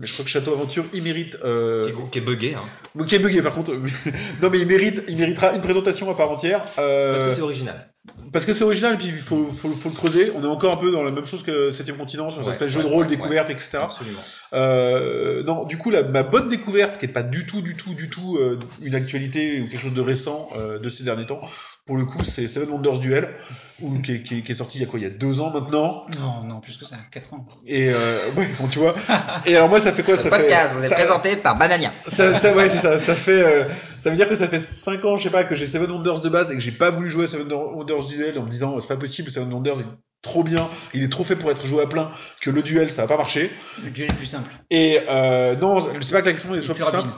Mais 0.00 0.06
je 0.06 0.14
crois 0.14 0.24
que 0.24 0.30
Château 0.30 0.52
Aventure, 0.52 0.86
il 0.94 1.02
mérite. 1.02 1.36
Euh... 1.44 1.84
Qui, 1.84 1.90
est, 1.90 2.10
qui 2.10 2.18
est 2.18 2.22
buggé, 2.22 2.54
hein. 2.54 3.04
Qui 3.06 3.16
est 3.16 3.18
buggé 3.18 3.42
par 3.42 3.52
contre. 3.52 3.72
non, 4.42 4.48
mais 4.50 4.58
il 4.58 4.66
mérite, 4.66 5.02
il 5.08 5.18
méritera 5.18 5.54
une 5.54 5.60
présentation 5.60 6.10
à 6.10 6.16
part 6.16 6.30
entière. 6.30 6.64
Euh... 6.78 7.12
Parce 7.12 7.24
que 7.24 7.30
c'est 7.30 7.42
original. 7.42 7.92
Parce 8.32 8.46
que 8.46 8.54
c'est 8.54 8.64
original, 8.64 8.94
et 8.94 8.96
puis 8.96 9.08
il 9.08 9.18
faut, 9.18 9.46
faut, 9.50 9.68
faut, 9.70 9.88
le 9.90 9.94
creuser. 9.94 10.32
On 10.36 10.42
est 10.42 10.46
encore 10.48 10.72
un 10.72 10.76
peu 10.76 10.90
dans 10.90 11.02
la 11.02 11.12
même 11.12 11.26
chose 11.26 11.42
que 11.42 11.70
7 11.70 11.96
continent, 11.98 12.30
sur 12.30 12.46
Ouais, 12.46 12.52
espèce 12.52 12.68
de 12.68 12.72
jeu 12.72 12.78
ouais, 12.78 12.88
de 12.88 12.94
rôle, 12.94 13.04
ouais, 13.04 13.10
découverte, 13.10 13.50
etc. 13.50 13.78
Absolument. 13.82 14.20
Euh, 14.54 15.42
non, 15.42 15.64
du 15.64 15.76
coup, 15.76 15.90
la, 15.90 16.02
ma 16.02 16.22
bonne 16.22 16.48
découverte, 16.48 16.98
qui 16.98 17.04
est 17.06 17.08
pas 17.08 17.22
du 17.22 17.44
tout, 17.44 17.60
du 17.60 17.76
tout, 17.76 17.94
du 17.94 18.08
tout 18.08 18.36
euh, 18.38 18.58
une 18.82 18.94
actualité 18.94 19.60
ou 19.60 19.68
quelque 19.68 19.82
chose 19.82 19.94
de 19.94 20.00
récent 20.00 20.48
euh, 20.56 20.78
de 20.78 20.88
ces 20.88 21.04
derniers 21.04 21.26
temps, 21.26 21.40
pour 21.86 21.96
le 21.96 22.04
coup, 22.04 22.22
c'est 22.24 22.46
Seven 22.46 22.70
Wonders 22.70 23.00
Duel, 23.00 23.28
ou, 23.80 23.98
qui, 23.98 24.12
est, 24.12 24.22
qui, 24.22 24.38
est, 24.38 24.42
qui 24.42 24.52
est 24.52 24.54
sorti 24.54 24.78
il 24.78 24.82
y 24.82 24.84
a 24.84 24.86
quoi, 24.86 25.00
il 25.00 25.02
y 25.02 25.06
a 25.06 25.10
deux 25.10 25.40
ans 25.40 25.50
maintenant. 25.50 26.06
Non, 26.20 26.44
non, 26.44 26.60
plus 26.60 26.76
que 26.76 26.84
ça, 26.84 26.96
4 27.10 27.34
ans. 27.34 27.48
Et 27.66 27.90
euh, 27.90 28.18
ouais, 28.36 28.48
bon, 28.60 28.68
tu 28.68 28.78
vois. 28.78 28.94
Et 29.46 29.56
alors 29.56 29.68
moi, 29.68 29.80
ça 29.80 29.90
fait 29.90 30.02
quoi 30.04 30.16
ça 30.16 30.22
podcast 30.30 30.68
fait, 30.68 30.74
vous 30.74 30.84
est 30.84 30.88
ça- 30.88 30.94
présenté 30.94 31.36
par 31.36 31.58
Banania. 31.58 31.90
ça, 32.06 32.32
ça, 32.32 32.54
ouais, 32.54 32.68
c'est 32.68 32.78
ça. 32.78 32.98
Ça 32.98 33.16
fait, 33.16 33.42
euh, 33.42 33.64
ça 33.98 34.10
veut 34.10 34.16
dire 34.16 34.28
que 34.28 34.36
ça 34.36 34.46
fait 34.46 34.60
5 34.60 35.04
ans, 35.04 35.16
je 35.16 35.24
sais 35.24 35.30
pas, 35.30 35.42
que 35.44 35.56
j'ai 35.56 35.66
Seven 35.66 35.90
Wonders 35.90 36.20
de 36.20 36.28
base 36.28 36.52
et 36.52 36.54
que 36.54 36.60
j'ai 36.60 36.70
pas 36.70 36.90
voulu 36.90 37.10
jouer 37.10 37.24
à 37.24 37.28
Seven 37.28 37.50
Wonders 37.52 37.99
Duel 38.06 38.38
en 38.38 38.42
me 38.44 38.50
disant 38.50 38.80
c'est 38.80 38.88
pas 38.88 38.96
possible, 38.96 39.30
Seven 39.30 39.52
Wonders 39.52 39.80
est 39.80 39.86
trop 40.22 40.44
bien, 40.44 40.68
il 40.92 41.02
est 41.02 41.08
trop 41.08 41.24
fait 41.24 41.36
pour 41.36 41.50
être 41.50 41.64
joué 41.64 41.82
à 41.82 41.86
plein 41.86 42.10
que 42.40 42.50
le 42.50 42.62
duel 42.62 42.90
ça 42.92 43.02
va 43.02 43.08
pas 43.08 43.16
marcher. 43.16 43.50
Le 43.82 43.90
duel 43.90 44.10
est 44.10 44.14
plus 44.14 44.26
simple. 44.26 44.50
Et 44.70 44.98
euh, 45.08 45.56
non, 45.56 45.80
c'est 46.02 46.12
pas 46.12 46.20
que 46.20 46.26
la 46.26 46.32
question 46.32 46.54
est 46.54 46.60
soit 46.62 46.74
plus 46.74 46.84
simple, 46.84 47.08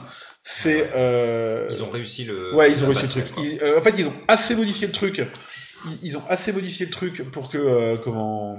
c'est 0.43 0.91
euh, 0.95 1.67
Ils 1.69 1.83
ont 1.83 1.89
réussi 1.89 2.23
le. 2.25 2.53
ouais, 2.55 2.71
ils 2.71 2.83
ont 2.83 2.87
réussi 2.87 3.19
le 3.19 3.25
truc. 3.25 3.33
Ils- 3.37 3.59
euh, 3.61 3.79
en 3.79 3.81
fait, 3.81 3.95
ils 3.97 4.07
ont 4.07 4.13
assez 4.27 4.55
modifié 4.55 4.87
le 4.87 4.93
truc. 4.93 5.21
Ils, 5.85 5.99
ils 6.09 6.17
ont 6.17 6.23
assez 6.29 6.51
modifié 6.53 6.85
le 6.85 6.91
truc 6.91 7.29
pour 7.31 7.49
que 7.49 7.57
euh, 7.57 7.97
comment 7.97 8.57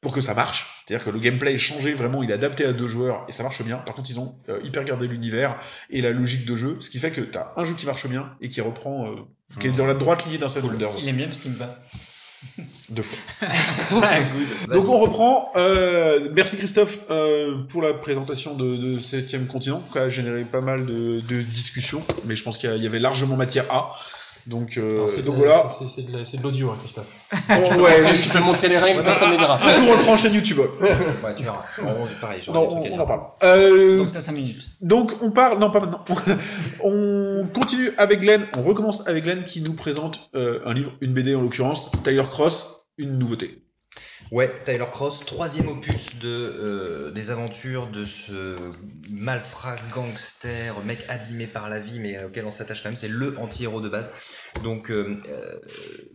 pour 0.00 0.12
que 0.12 0.20
ça 0.20 0.34
marche. 0.34 0.77
C'est-à-dire 0.88 1.04
que 1.04 1.10
le 1.10 1.18
gameplay 1.18 1.52
est 1.52 1.58
changé, 1.58 1.92
vraiment, 1.92 2.22
il 2.22 2.30
est 2.30 2.34
adapté 2.34 2.64
à 2.64 2.72
deux 2.72 2.88
joueurs 2.88 3.26
et 3.28 3.32
ça 3.32 3.42
marche 3.42 3.62
bien. 3.62 3.76
Par 3.76 3.94
contre, 3.94 4.08
ils 4.08 4.18
ont 4.18 4.34
euh, 4.48 4.58
hyper 4.64 4.84
gardé 4.84 5.06
l'univers 5.06 5.58
et 5.90 6.00
la 6.00 6.12
logique 6.12 6.46
de 6.46 6.56
jeu, 6.56 6.78
ce 6.80 6.88
qui 6.88 6.98
fait 6.98 7.10
que 7.10 7.20
t'as 7.20 7.52
un 7.56 7.66
jeu 7.66 7.74
qui 7.74 7.84
marche 7.84 8.06
bien 8.06 8.32
et 8.40 8.48
qui 8.48 8.62
reprend, 8.62 9.06
euh, 9.06 9.16
qui 9.60 9.66
est 9.66 9.72
dans 9.72 9.84
la 9.84 9.92
droite 9.92 10.24
ligne 10.24 10.38
d'un 10.38 10.48
Seven 10.48 10.70
Wonders. 10.70 10.94
Il 10.98 11.06
aime 11.06 11.16
bien 11.16 11.26
parce 11.26 11.40
qu'il 11.40 11.50
me 11.50 11.58
bat. 11.58 11.78
Deux 12.88 13.02
fois. 13.02 13.18
Donc 14.72 14.88
on 14.88 14.98
reprend. 14.98 15.52
Euh, 15.56 16.30
merci 16.32 16.56
Christophe 16.56 17.00
euh, 17.10 17.64
pour 17.68 17.82
la 17.82 17.92
présentation 17.92 18.54
de, 18.54 18.78
de 18.78 18.98
Septième 18.98 19.46
Continent, 19.46 19.84
qui 19.92 19.98
a 19.98 20.08
généré 20.08 20.44
pas 20.44 20.62
mal 20.62 20.86
de, 20.86 21.20
de 21.20 21.42
discussions, 21.42 22.02
mais 22.24 22.34
je 22.34 22.42
pense 22.42 22.56
qu'il 22.56 22.74
y 22.82 22.86
avait 22.86 22.98
largement 22.98 23.36
matière 23.36 23.66
à. 23.68 23.92
Donc, 24.48 24.78
euh, 24.78 24.94
Alors, 24.96 25.10
c'est 25.10 25.18
de 25.20 25.26
donc 25.26 25.36
voilà. 25.36 25.68
c'est- 25.86 26.10
de 26.10 26.12
la- 26.16 26.42
l'audio, 26.42 26.70
hein, 26.70 26.76
Christophe. 26.80 27.06
On- 27.50 27.80
ouais, 27.80 28.14
Tu 28.14 28.28
peux 28.30 28.40
montrer 28.44 28.68
les 28.70 28.78
règles, 28.78 29.02
personne 29.02 29.28
ne 29.28 29.32
les 29.34 29.38
verra. 29.38 29.60
Un 29.62 29.72
jour 29.72 29.84
on 29.88 29.92
le 29.92 29.98
fera 29.98 30.12
en 30.12 30.16
chaîne 30.16 30.32
YouTube. 30.32 30.58
Ouais, 30.80 30.96
tu 31.36 31.42
verras. 31.42 31.62
On- 31.82 32.06
pareil, 32.20 32.40
Non, 32.52 32.82
on, 32.82 32.98
en 32.98 33.06
parle. 33.06 33.20
Euh, 33.42 33.98
Donc, 33.98 34.10
t'as 34.10 34.20
5 34.20 34.32
minutes. 34.32 34.66
donc 34.80 35.12
on 35.20 35.30
parle, 35.30 35.58
non 35.58 35.70
pas 35.70 35.80
maintenant. 35.80 36.02
on 36.82 37.46
continue 37.52 37.90
avec 37.98 38.20
Glenn. 38.20 38.46
On 38.56 38.62
recommence 38.62 39.06
avec 39.06 39.24
Glenn 39.24 39.44
qui 39.44 39.60
nous 39.60 39.74
présente 39.74 40.30
euh, 40.34 40.60
un 40.64 40.72
livre, 40.72 40.92
une 41.02 41.12
BD 41.12 41.34
en 41.34 41.42
l'occurrence, 41.42 41.90
Tyler 42.02 42.22
Cross, 42.30 42.86
une 42.96 43.18
nouveauté. 43.18 43.62
Ouais, 44.30 44.52
Tyler 44.66 44.84
Cross, 44.90 45.24
troisième 45.24 45.68
opus 45.68 46.16
de 46.20 46.28
euh, 46.28 47.10
des 47.12 47.30
aventures 47.30 47.86
de 47.86 48.04
ce 48.04 48.56
malfrat 49.10 49.76
gangster, 49.90 50.78
mec 50.84 50.98
abîmé 51.08 51.46
par 51.46 51.70
la 51.70 51.80
vie, 51.80 51.98
mais 51.98 52.22
auquel 52.22 52.44
on 52.44 52.50
s'attache 52.50 52.82
quand 52.82 52.90
même. 52.90 52.96
C'est 52.96 53.08
le 53.08 53.38
anti-héros 53.38 53.80
de 53.80 53.88
base. 53.88 54.10
Donc 54.62 54.90
euh, 54.90 55.16
euh, 55.30 55.58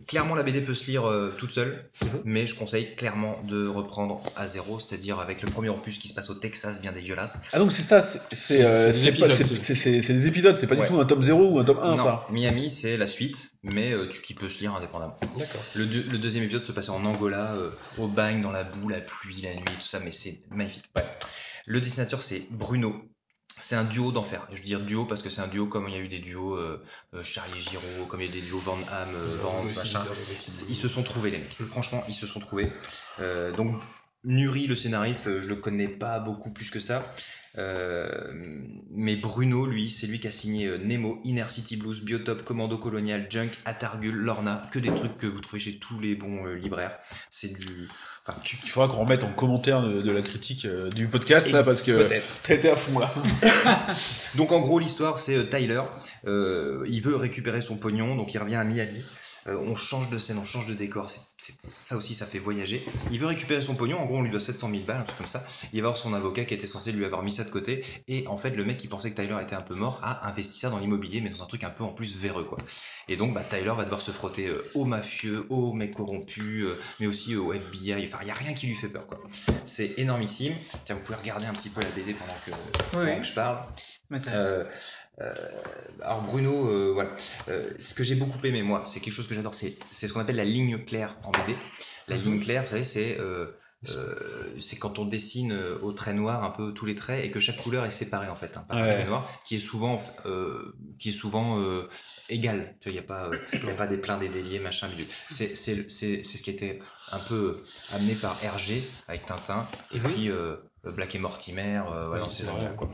clairement, 0.06 0.34
la 0.34 0.42
BD 0.42 0.60
peut 0.60 0.74
se 0.74 0.86
lire 0.90 1.06
euh, 1.08 1.34
toute 1.38 1.50
seule, 1.52 1.88
Mhm. 2.02 2.08
mais 2.24 2.46
je 2.46 2.54
conseille 2.54 2.94
clairement 2.96 3.36
de 3.44 3.66
reprendre 3.66 4.22
à 4.36 4.46
zéro, 4.46 4.78
c'est-à-dire 4.80 5.18
avec 5.20 5.42
le 5.42 5.48
premier 5.50 5.68
opus 5.68 5.98
qui 5.98 6.08
se 6.08 6.14
passe 6.14 6.30
au 6.30 6.34
Texas, 6.34 6.80
bien 6.80 6.92
dégueulasse. 6.92 7.34
Ah 7.52 7.58
donc 7.58 7.72
c'est 7.72 7.82
ça, 7.82 8.00
c'est 8.02 8.62
euh, 8.64 8.92
c'est 8.92 9.00
des 9.00 9.08
épisodes, 9.08 9.30
c'est- 9.62 10.12
des 10.12 10.26
épisodes, 10.26 10.66
pas 10.66 10.74
Ouais. 10.74 10.82
du 10.82 10.88
tout 10.88 11.00
un 11.00 11.04
tome 11.04 11.22
0 11.22 11.48
ou 11.50 11.58
un 11.58 11.64
tome 11.64 11.78
1 11.82 11.90
non, 11.96 11.96
ça. 11.96 12.26
Miami, 12.30 12.70
c'est 12.70 12.96
la 12.96 13.06
suite, 13.06 13.50
mais 13.62 13.92
euh, 13.92 14.08
tu, 14.08 14.20
qui 14.20 14.34
peut 14.34 14.48
se 14.48 14.58
lire 14.60 14.74
indépendamment. 14.74 15.16
D'accord. 15.38 15.62
Le, 15.74 15.86
deux- 15.86 16.04
le 16.10 16.18
deuxième 16.18 16.44
épisode 16.44 16.64
se 16.64 16.72
passait 16.72 16.90
en 16.90 17.04
Angola, 17.04 17.54
euh, 17.56 17.70
au 17.98 18.08
bagne, 18.08 18.42
dans 18.42 18.50
la 18.52 18.64
boue, 18.64 18.88
la 18.88 19.00
pluie, 19.00 19.42
la 19.42 19.54
nuit, 19.54 19.64
tout 19.80 19.86
ça, 19.86 20.00
mais 20.04 20.12
c'est 20.12 20.40
magnifique. 20.50 20.84
Ouais. 20.96 21.04
Le 21.66 21.80
dessinateur, 21.80 22.20
c'est 22.22 22.42
Bruno. 22.50 22.94
C'est 23.60 23.76
un 23.76 23.84
duo 23.84 24.12
d'enfer. 24.12 24.46
Je 24.52 24.58
veux 24.58 24.64
dire 24.64 24.80
duo 24.80 25.04
parce 25.04 25.22
que 25.22 25.28
c'est 25.28 25.40
un 25.40 25.46
duo 25.46 25.66
comme 25.66 25.88
il 25.88 25.94
y 25.94 25.98
a 25.98 26.00
eu 26.00 26.08
des 26.08 26.18
duos 26.18 26.56
euh, 26.56 26.82
euh, 27.14 27.22
Charlie 27.22 27.60
Giraud, 27.60 28.06
comme 28.08 28.20
il 28.20 28.26
y 28.26 28.32
a 28.32 28.36
eu 28.36 28.40
des 28.40 28.46
duos 28.46 28.58
Van 28.58 28.76
Ham, 28.90 29.08
euh, 29.14 29.36
Vance, 29.40 29.74
machin. 29.76 30.04
Ils 30.68 30.76
se 30.76 30.88
sont 30.88 31.02
trouvés, 31.02 31.30
les 31.30 31.38
mecs. 31.38 31.56
Franchement, 31.68 32.02
ils 32.08 32.14
se 32.14 32.26
sont 32.26 32.40
trouvés. 32.40 32.70
Euh, 33.20 33.52
donc, 33.52 33.80
Nuri, 34.24 34.66
le 34.66 34.74
scénariste, 34.74 35.26
euh, 35.26 35.42
je 35.42 35.48
le 35.48 35.56
connais 35.56 35.88
pas 35.88 36.18
beaucoup 36.18 36.52
plus 36.52 36.70
que 36.70 36.80
ça. 36.80 37.02
Euh, 37.56 38.32
mais 38.90 39.16
Bruno, 39.16 39.66
lui, 39.66 39.90
c'est 39.90 40.06
lui 40.06 40.18
qui 40.18 40.26
a 40.26 40.32
signé 40.32 40.66
euh, 40.66 40.78
Nemo, 40.78 41.20
Inner 41.24 41.48
City 41.48 41.76
Blues, 41.76 42.00
Biotop, 42.02 42.42
Commando 42.42 42.76
Colonial, 42.78 43.26
Junk, 43.30 43.50
Atargul, 43.64 44.16
Lorna, 44.16 44.68
que 44.72 44.78
des 44.78 44.92
trucs 44.94 45.16
que 45.16 45.26
vous 45.26 45.40
trouvez 45.40 45.60
chez 45.60 45.76
tous 45.76 46.00
les 46.00 46.14
bons 46.14 46.46
euh, 46.46 46.54
libraires. 46.54 46.98
C'est 47.30 47.56
du. 47.58 47.88
Enfin, 48.26 48.40
Il 48.62 48.70
faudra 48.70 48.88
qu'on 48.88 49.00
remette 49.00 49.22
en 49.22 49.32
commentaire 49.32 49.82
de, 49.82 50.00
de 50.00 50.10
la 50.10 50.22
critique 50.22 50.64
euh, 50.64 50.88
du 50.88 51.06
podcast 51.08 51.52
là 51.52 51.62
parce 51.62 51.82
que 51.82 52.08
été 52.48 52.70
à 52.70 52.76
fond 52.76 52.98
là. 52.98 53.12
Donc 54.34 54.50
en 54.50 54.60
gros 54.60 54.78
l'histoire 54.78 55.18
c'est 55.18 55.36
euh, 55.36 55.44
Tyler, 55.44 55.82
euh, 56.26 56.84
il 56.88 57.02
veut 57.02 57.16
récupérer 57.16 57.60
son 57.60 57.76
pognon, 57.76 58.16
donc 58.16 58.32
il 58.32 58.38
revient 58.38 58.54
à 58.54 58.64
Miami. 58.64 59.04
Euh, 59.46 59.56
on 59.58 59.74
change 59.74 60.10
de 60.10 60.18
scène, 60.18 60.38
on 60.38 60.44
change 60.44 60.66
de 60.66 60.74
décor, 60.74 61.10
ça 61.10 61.96
aussi 61.96 62.14
ça 62.14 62.26
fait 62.26 62.38
voyager. 62.38 62.84
Il 63.10 63.20
veut 63.20 63.26
récupérer 63.26 63.60
son 63.60 63.74
pognon, 63.74 63.98
en 63.98 64.06
gros 64.06 64.16
on 64.18 64.22
lui 64.22 64.30
doit 64.30 64.40
700 64.40 64.70
000 64.70 64.82
balles, 64.84 64.98
un 64.98 65.04
truc 65.04 65.18
comme 65.18 65.26
ça. 65.28 65.44
Il 65.72 65.82
va 65.82 65.88
voir 65.88 65.96
son 65.96 66.14
avocat 66.14 66.44
qui 66.44 66.54
était 66.54 66.66
censé 66.66 66.92
lui 66.92 67.04
avoir 67.04 67.22
mis 67.22 67.32
ça 67.32 67.44
de 67.44 67.50
côté, 67.50 67.84
et 68.08 68.26
en 68.26 68.38
fait 68.38 68.50
le 68.50 68.64
mec 68.64 68.76
qui 68.78 68.88
pensait 68.88 69.10
que 69.10 69.20
Tyler 69.20 69.36
était 69.42 69.54
un 69.54 69.60
peu 69.62 69.74
mort 69.74 69.98
a 70.02 70.26
investi 70.28 70.58
ça 70.58 70.70
dans 70.70 70.78
l'immobilier, 70.78 71.20
mais 71.20 71.30
dans 71.30 71.42
un 71.42 71.46
truc 71.46 71.64
un 71.64 71.70
peu 71.70 71.84
en 71.84 71.88
plus 71.92 72.16
véreux 72.16 72.44
quoi. 72.44 72.58
Et 73.08 73.16
donc 73.16 73.34
bah, 73.34 73.42
Tyler 73.48 73.72
va 73.76 73.84
devoir 73.84 74.00
se 74.00 74.10
frotter 74.10 74.46
euh, 74.48 74.64
aux 74.74 74.84
mafieux, 74.84 75.46
aux 75.50 75.72
mecs 75.72 75.94
corrompus, 75.94 76.64
euh, 76.64 76.78
mais 77.00 77.06
aussi 77.06 77.36
au 77.36 77.52
FBI, 77.52 78.06
enfin 78.06 78.18
il 78.22 78.28
y 78.28 78.30
a 78.30 78.34
rien 78.34 78.54
qui 78.54 78.66
lui 78.66 78.74
fait 78.74 78.88
peur 78.88 79.06
quoi. 79.06 79.20
C'est 79.64 79.98
énormissime. 79.98 80.54
Tiens 80.84 80.94
vous 80.94 81.02
pouvez 81.02 81.18
regarder 81.18 81.46
un 81.46 81.52
petit 81.52 81.70
peu 81.70 81.80
la 81.80 81.88
BD 81.90 82.14
pendant 82.14 82.34
que, 82.46 82.50
Oui, 82.50 82.56
pendant 82.92 83.04
oui. 83.04 83.20
que 83.20 83.26
je 83.26 83.32
parle. 83.34 83.58
Euh, 85.20 85.32
alors 86.02 86.22
Bruno, 86.22 86.68
euh, 86.70 86.90
voilà. 86.92 87.10
Euh, 87.48 87.70
ce 87.80 87.94
que 87.94 88.02
j'ai 88.02 88.16
beaucoup 88.16 88.44
aimé 88.44 88.62
moi, 88.62 88.82
c'est 88.86 89.00
quelque 89.00 89.12
chose 89.12 89.28
que 89.28 89.34
j'adore, 89.34 89.54
c'est 89.54 89.76
c'est 89.90 90.08
ce 90.08 90.12
qu'on 90.12 90.20
appelle 90.20 90.36
la 90.36 90.44
ligne 90.44 90.78
claire 90.84 91.16
en 91.24 91.30
BD. 91.30 91.56
La 92.08 92.16
ligne 92.16 92.40
claire, 92.40 92.62
vous 92.64 92.70
savez, 92.70 92.84
c'est 92.84 93.18
euh, 93.20 93.46
euh, 93.90 94.56
c'est 94.60 94.76
quand 94.76 94.98
on 94.98 95.04
dessine 95.04 95.52
au 95.82 95.92
trait 95.92 96.14
noir 96.14 96.42
un 96.42 96.50
peu 96.50 96.72
tous 96.72 96.86
les 96.86 96.94
traits 96.94 97.24
et 97.24 97.30
que 97.30 97.38
chaque 97.38 97.58
couleur 97.62 97.84
est 97.84 97.90
séparée 97.90 98.28
en 98.28 98.34
fait 98.34 98.56
hein, 98.56 98.64
par 98.68 98.78
un 98.78 98.86
Ouais. 98.86 98.94
trait 98.94 99.04
noir 99.04 99.30
qui 99.46 99.56
est 99.56 99.60
souvent 99.60 100.02
euh, 100.26 100.74
qui 100.98 101.10
est 101.10 101.12
souvent 101.12 101.60
euh, 101.60 101.88
égal. 102.28 102.74
Il 102.86 102.92
y 102.92 102.98
a 102.98 103.02
pas 103.02 103.30
il 103.52 103.64
y 103.66 103.70
a 103.70 103.74
pas 103.74 103.86
des 103.86 103.98
pleins 103.98 104.18
des 104.18 104.28
déliés 104.28 104.58
machin 104.58 104.88
bidule. 104.88 105.06
C'est 105.28 105.54
c'est 105.54 105.88
c'est 105.90 106.22
c'est 106.24 106.38
ce 106.38 106.42
qui 106.42 106.50
était 106.50 106.80
un 107.12 107.20
peu 107.20 107.56
amené 107.92 108.14
par 108.14 108.42
Hergé 108.42 108.82
avec 109.06 109.26
Tintin 109.26 109.66
et 109.92 109.98
Mhm. 110.00 110.12
puis 110.12 110.30
euh, 110.30 110.56
Black 110.82 111.14
et 111.14 111.18
Mortimer 111.18 111.82
euh, 111.92 112.08
voilà, 112.08 112.24
Oui, 112.24 112.28
dans 112.28 112.28
ces 112.28 112.44
vrai. 112.44 112.74
quoi. 112.76 112.88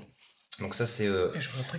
Donc 0.61 0.74
ça 0.74 0.86
c'est 0.86 1.06
euh, 1.06 1.30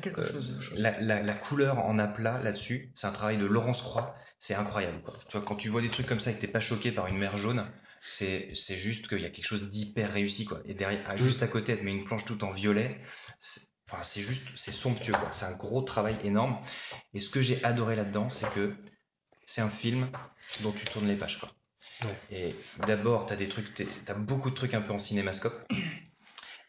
quelque 0.02 0.22
euh, 0.22 0.32
chose. 0.32 0.74
la, 0.76 1.00
la, 1.02 1.22
la 1.22 1.34
couleur 1.34 1.80
en 1.86 2.00
aplat 2.00 2.40
là-dessus, 2.40 2.92
c'est 2.96 3.08
un 3.08 3.12
travail 3.12 3.38
de 3.38 3.46
Laurence 3.46 3.82
Croix, 3.82 4.16
c'est 4.40 4.56
incroyable. 4.56 5.02
Quoi. 5.04 5.14
Tu 5.30 5.38
vois, 5.38 5.46
quand 5.46 5.56
tu 5.56 5.70
vois 5.70 5.82
des 5.82 5.90
trucs 5.90 6.08
comme 6.08 6.20
ça 6.20 6.32
et 6.32 6.36
que 6.36 6.42
t'es 6.42 6.48
pas 6.48 6.60
choqué 6.60 6.92
par 6.92 7.08
une 7.08 7.18
mer 7.18 7.38
jaune, 7.38 7.66
c'est 8.02 8.50
c'est 8.56 8.78
juste 8.78 9.08
qu'il 9.08 9.20
y 9.22 9.26
a 9.26 9.30
quelque 9.30 9.46
chose 9.46 9.70
d'hyper 9.70 10.12
réussi. 10.12 10.46
Quoi. 10.46 10.60
Et 10.66 10.74
derrière, 10.74 11.00
ah, 11.08 11.16
juste 11.18 11.44
à 11.44 11.48
côté, 11.48 11.74
elle 11.74 11.80
te 11.80 11.84
met 11.84 11.92
une 11.92 12.04
planche 12.06 12.26
toute 12.26 12.44
en 12.44 12.52
violet. 12.52 12.90
c'est- 13.40 13.70
Enfin, 13.94 14.04
c'est 14.04 14.22
juste, 14.22 14.48
c'est 14.56 14.72
somptueux. 14.72 15.12
quoi. 15.12 15.28
C'est 15.32 15.44
un 15.44 15.52
gros 15.52 15.82
travail 15.82 16.16
énorme. 16.24 16.58
Et 17.14 17.20
ce 17.20 17.30
que 17.30 17.42
j'ai 17.42 17.62
adoré 17.66 17.98
là-dedans, 17.98 18.30
c'est 18.30 18.50
que 18.54 18.74
c'est 19.46 19.60
un 19.60 19.70
film 19.70 20.08
dont 20.62 20.72
tu 20.72 20.86
tournes 20.86 21.10
les 21.10 21.18
pages. 21.18 21.40
Quoi. 21.40 21.52
Ouais. 22.06 22.16
Et 22.32 22.56
d'abord, 22.88 23.26
t'as 23.26 23.36
des 23.36 23.50
trucs, 23.50 23.74
t'as 24.06 24.14
beaucoup 24.14 24.50
de 24.50 24.56
trucs 24.56 24.74
un 24.76 24.82
peu 24.82 24.94
en 24.94 24.98
cinémascope. 25.00 25.54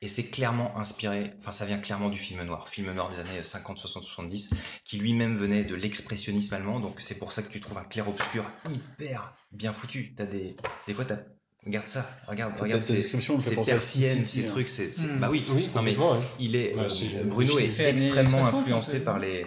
Et 0.05 0.09
c'est 0.09 0.25
clairement 0.25 0.77
inspiré, 0.77 1.31
enfin 1.39 1.53
ça 1.53 1.65
vient 1.65 1.79
clairement 1.79 2.11
du 2.11 2.19
film 2.19 2.43
noir, 2.43 2.69
film 2.69 2.93
noir 2.93 3.09
des 3.09 3.21
années 3.21 3.43
50, 3.45 3.79
60, 3.79 4.03
70, 4.03 4.51
qui 4.85 4.99
lui-même 4.99 5.39
venait 5.39 5.63
de 5.63 5.77
l'expressionnisme 5.77 6.53
allemand, 6.55 6.81
donc 6.81 6.97
c'est 7.01 7.19
pour 7.19 7.31
ça 7.31 7.41
que 7.43 7.53
tu 7.53 7.61
trouves 7.61 7.79
un 7.79 7.85
clair-obscur 7.85 8.45
hyper 8.69 9.33
bien 9.53 9.73
foutu. 9.73 10.13
T'as 10.17 10.27
des, 10.27 10.57
des 10.89 10.93
fois 10.95 11.05
t'as, 11.05 11.19
regarde 11.65 11.87
ça, 11.87 12.05
regarde, 12.27 12.59
regarde 12.59 12.83
ces, 12.83 13.01
ces 13.01 13.55
persiennes, 13.65 14.27
ces 14.27 14.45
hein. 14.45 14.49
trucs, 14.49 14.69
c'est, 14.69 14.91
c'est- 14.91 15.07
Mm. 15.07 15.21
bah 15.21 15.29
oui, 15.31 15.45
Oui, 15.51 15.71
non 15.73 15.83
mais 15.83 15.97
ouais. 15.97 16.19
il 16.41 16.57
est, 16.57 16.75
Ouais, 16.75 16.87
euh, 17.15 17.25
Bruno 17.25 17.61
est 17.61 17.79
extrêmement 17.79 18.43
60, 18.43 18.63
influencé 18.63 19.05
par 19.05 19.21
les, 19.21 19.47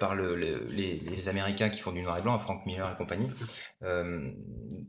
par 0.00 0.14
le, 0.14 0.36
le- 0.36 0.66
les, 0.70 0.96
les 0.96 1.28
Américains 1.28 1.68
qui 1.68 1.80
font 1.80 1.92
du 1.92 2.00
noir 2.00 2.18
et 2.18 2.22
blanc, 2.22 2.38
Frank 2.38 2.64
Miller 2.66 2.90
et 2.90 2.96
compagnie. 2.96 3.28
Euh, 3.82 4.30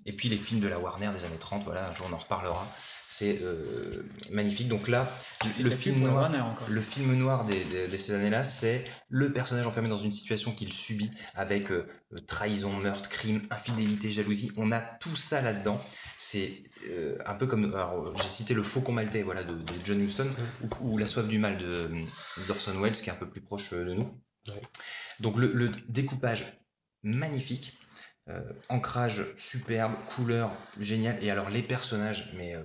et 0.05 0.13
puis 0.13 0.29
les 0.29 0.37
films 0.37 0.61
de 0.61 0.67
la 0.67 0.79
Warner 0.79 1.09
des 1.15 1.25
années 1.25 1.37
30, 1.39 1.63
voilà, 1.65 1.89
un 1.89 1.93
jour 1.93 2.07
on 2.09 2.13
en 2.13 2.17
reparlera. 2.17 2.65
C'est 3.09 3.39
euh, 3.41 4.07
magnifique. 4.31 4.67
Donc 4.67 4.87
là, 4.87 5.09
le 5.63 5.69
film 5.77 5.95
noir, 6.11 6.29
le 6.69 6.81
film 6.81 7.13
noir 7.15 7.45
des, 7.45 7.63
des- 7.65 7.87
de 7.87 7.97
ces 7.97 8.13
années-là, 8.13 8.43
c'est 8.43 8.85
le 9.09 9.33
personnage 9.33 9.65
enfermé 9.65 9.89
dans 9.89 9.97
une 9.97 10.11
situation 10.11 10.51
qu'il 10.51 10.71
subit 10.71 11.09
avec 11.33 11.71
euh, 11.71 11.85
euh, 12.13 12.19
trahison, 12.19 12.71
meurtre, 12.73 13.09
crime, 13.09 13.41
infidélité, 13.49 14.11
jalousie. 14.11 14.51
On 14.57 14.71
a 14.71 14.79
tout 14.79 15.15
ça 15.15 15.41
là-dedans. 15.41 15.79
C'est 16.17 16.63
euh, 16.91 17.17
un 17.25 17.33
peu 17.33 17.47
comme, 17.47 17.73
alors, 17.73 18.07
euh, 18.07 18.13
j'ai 18.21 18.29
cité 18.29 18.53
le 18.53 18.61
Faucon 18.63 18.91
maltais, 18.91 19.23
voilà, 19.23 19.43
de, 19.43 19.53
de 19.53 19.73
John 19.83 19.99
Huston, 20.01 20.27
ou, 20.63 20.93
ou 20.93 20.97
La 20.97 21.07
soif 21.07 21.27
du 21.27 21.39
mal 21.39 21.57
de 21.57 21.65
euh, 21.65 21.87
d'Orson 22.47 22.79
Welles, 22.81 22.93
qui 22.93 23.09
est 23.09 23.13
un 23.13 23.17
peu 23.17 23.29
plus 23.29 23.41
proche 23.41 23.73
euh, 23.73 23.83
de 23.85 23.93
nous. 23.95 24.13
Ouais. 24.49 24.61
Donc 25.19 25.37
le, 25.37 25.51
le 25.53 25.69
découpage 25.89 26.45
magnifique. 27.03 27.73
euh, 28.29 28.41
ancrage 28.67 29.23
superbe, 29.37 29.93
couleur 30.15 30.51
géniale, 30.81 31.17
et 31.23 31.31
alors 31.31 31.49
les 31.49 31.61
personnages, 31.61 32.29
mais 32.35 32.55
euh, 32.55 32.63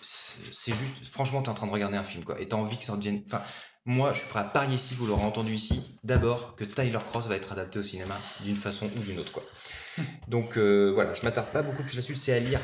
c'est 0.00 0.74
juste, 0.74 1.06
franchement, 1.12 1.42
t'es 1.44 1.48
en 1.48 1.54
train 1.54 1.68
de 1.68 1.72
regarder 1.72 1.96
un 1.96 2.02
film, 2.02 2.24
quoi, 2.24 2.40
et 2.40 2.48
t'as 2.48 2.56
envie 2.56 2.76
que 2.76 2.82
ça 2.82 2.96
devienne. 2.96 3.22
Enfin, 3.26 3.40
moi, 3.84 4.14
je 4.14 4.18
suis 4.22 4.28
prêt 4.28 4.40
à 4.40 4.44
parier 4.44 4.74
ici, 4.74 4.94
vous 4.94 5.06
l'aurez 5.06 5.22
entendu 5.22 5.54
ici, 5.54 5.96
d'abord 6.02 6.56
que 6.56 6.64
Tyler 6.64 6.98
Cross 7.06 7.28
va 7.28 7.36
être 7.36 7.52
adapté 7.52 7.78
au 7.78 7.84
cinéma 7.84 8.16
d'une 8.42 8.56
façon 8.56 8.86
ou 8.96 8.98
d'une 8.98 9.20
autre, 9.20 9.30
quoi. 9.30 9.44
Donc 10.28 10.58
euh, 10.58 10.90
voilà, 10.92 11.14
je 11.14 11.22
m'attarde 11.22 11.52
pas 11.52 11.62
beaucoup 11.62 11.84
plus 11.84 11.94
là-dessus, 11.94 12.16
c'est 12.16 12.32
à 12.34 12.40
lire 12.40 12.60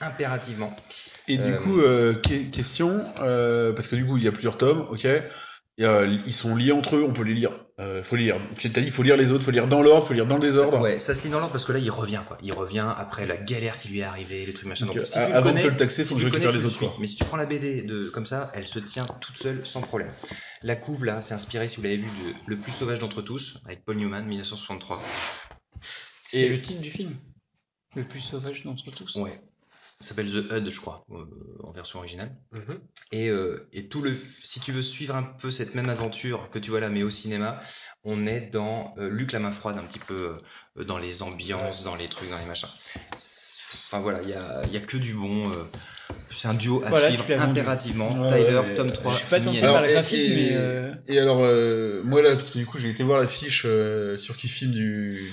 impérativement. 0.00 0.74
Et 1.28 1.36
du 1.36 1.54
coup, 1.56 1.76
que- 1.76 2.44
question, 2.50 3.04
parce 3.16 3.88
que 3.88 3.96
du 3.96 4.06
coup, 4.06 4.16
il 4.16 4.24
y 4.24 4.28
a 4.28 4.32
plusieurs 4.32 4.56
tomes, 4.56 4.86
ok. 4.90 5.04
Et, 5.04 5.22
ils 5.78 6.32
sont 6.32 6.56
liés 6.56 6.72
entre 6.72 6.96
eux, 6.96 7.04
on 7.04 7.12
peut 7.12 7.24
les 7.24 7.34
lire. 7.34 7.61
Euh, 7.80 8.02
faut 8.02 8.16
lire. 8.16 8.40
Tu 8.58 8.70
t'as 8.70 8.80
dit, 8.80 8.88
il 8.88 8.92
faut 8.92 9.02
lire 9.02 9.16
les 9.16 9.32
autres, 9.32 9.44
faut 9.44 9.50
lire 9.50 9.66
dans 9.66 9.80
l'ordre, 9.82 10.06
faut 10.06 10.12
lire 10.12 10.26
dans 10.26 10.36
le 10.36 10.42
désordre. 10.42 10.76
Ça, 10.76 10.82
ouais, 10.82 11.00
ça 11.00 11.14
se 11.14 11.24
lit 11.24 11.30
dans 11.30 11.38
l'ordre 11.38 11.52
parce 11.52 11.64
que 11.64 11.72
là, 11.72 11.78
il 11.78 11.90
revient, 11.90 12.20
quoi. 12.28 12.36
Il 12.42 12.52
revient 12.52 12.86
après 12.96 13.26
la 13.26 13.36
galère 13.36 13.78
qui 13.78 13.88
lui 13.88 14.00
est 14.00 14.04
arrivée, 14.04 14.44
les 14.44 14.52
trucs 14.52 14.68
machin. 14.68 14.86
Donc, 14.86 14.96
Donc, 14.96 15.06
si 15.06 15.18
euh, 15.18 15.26
tu 15.26 15.32
avant 15.32 15.52
de 15.52 15.60
te 15.60 15.66
le 15.66 15.76
taxer, 15.76 16.02
si 16.04 16.10
faut 16.10 16.14
que 16.16 16.20
tu 16.20 16.26
je 16.26 16.32
récupère 16.32 16.50
connais, 16.50 16.62
les 16.62 16.66
autres, 16.66 16.78
quoi. 16.78 16.94
Mais 17.00 17.06
si 17.06 17.16
tu 17.16 17.24
prends 17.24 17.38
la 17.38 17.46
BD 17.46 17.82
de, 17.82 18.04
comme 18.10 18.26
ça, 18.26 18.50
elle 18.54 18.66
se 18.66 18.78
tient 18.78 19.06
toute 19.20 19.36
seule 19.36 19.64
sans 19.64 19.80
problème. 19.80 20.10
La 20.62 20.76
couve, 20.76 21.04
là, 21.04 21.22
c'est 21.22 21.34
inspiré, 21.34 21.66
si 21.66 21.76
vous 21.76 21.82
l'avez 21.82 21.96
vu, 21.96 22.06
de 22.06 22.34
Le 22.46 22.56
plus 22.56 22.72
sauvage 22.72 22.98
d'entre 23.00 23.22
tous, 23.22 23.58
avec 23.64 23.84
Paul 23.84 23.96
Newman, 23.96 24.26
1963. 24.26 25.02
C'est 26.28 26.40
Et- 26.40 26.48
le 26.50 26.60
titre 26.60 26.82
du 26.82 26.90
film? 26.90 27.16
Le 27.96 28.04
plus 28.04 28.20
sauvage 28.20 28.64
d'entre 28.64 28.90
tous? 28.90 29.16
Ouais. 29.16 29.40
Ça 30.02 30.10
s'appelle 30.10 30.30
The 30.30 30.52
Hud, 30.52 30.68
je 30.70 30.80
crois, 30.80 31.04
euh, 31.12 31.24
en 31.62 31.70
version 31.72 31.98
originale. 32.00 32.36
Mhm. 32.52 32.80
Et, 33.12 33.28
euh, 33.28 33.68
et 33.72 33.88
tout 33.88 34.02
le, 34.02 34.16
si 34.42 34.60
tu 34.60 34.72
veux 34.72 34.82
suivre 34.82 35.14
un 35.16 35.22
peu 35.22 35.50
cette 35.50 35.74
même 35.74 35.88
aventure 35.88 36.50
que 36.50 36.58
tu 36.58 36.70
vois 36.70 36.80
là, 36.80 36.88
mais 36.88 37.02
au 37.02 37.10
cinéma, 37.10 37.60
on 38.04 38.26
est 38.26 38.40
dans 38.52 38.94
euh, 38.98 39.08
Luc 39.08 39.32
la 39.32 39.38
main 39.38 39.52
froide, 39.52 39.78
un 39.78 39.82
petit 39.86 39.98
peu 40.00 40.36
euh, 40.78 40.84
dans 40.84 40.98
les 40.98 41.22
ambiances, 41.22 41.84
dans 41.84 41.94
les 41.94 42.08
trucs, 42.08 42.28
dans 42.30 42.38
les 42.38 42.46
machins. 42.46 42.68
Enfin 43.86 44.00
voilà, 44.00 44.20
il 44.22 44.28
y 44.28 44.34
a, 44.34 44.66
y 44.66 44.76
a 44.76 44.80
que 44.80 44.96
du 44.96 45.14
bon. 45.14 45.50
euh, 45.50 45.64
c'est 46.30 46.48
un 46.48 46.54
duo 46.54 46.82
à 46.84 46.88
Voilà, 46.88 47.08
suivre 47.08 47.40
impérativement. 47.40 48.08
Ouais, 48.22 48.38
Tyler, 48.44 48.54
ouais, 48.56 48.68
mais 48.68 48.74
tome 48.74 48.88
je 48.88 48.94
3. 48.94 49.12
Je 49.12 49.18
suis 49.18 49.28
pas 49.28 49.40
tenté 49.40 49.60
par 49.60 49.68
Alors, 49.70 49.82
le 49.82 49.88
et- 49.88 49.92
graphisme, 49.92 50.32
et- 50.32 50.34
mais. 50.36 50.56
euh, 50.56 50.92
Et 51.08 51.18
alors, 51.18 51.40
euh, 51.44 52.02
moi 52.04 52.22
là, 52.22 52.32
parce 52.34 52.50
que 52.50 52.58
du 52.58 52.66
coup, 52.66 52.78
j'ai 52.78 52.88
été 52.90 53.02
voir 53.02 53.20
la 53.20 53.26
fiche 53.26 53.64
euh, 53.66 54.16
sur 54.16 54.36
qui 54.36 54.48
filme 54.48 54.72
du 54.72 55.30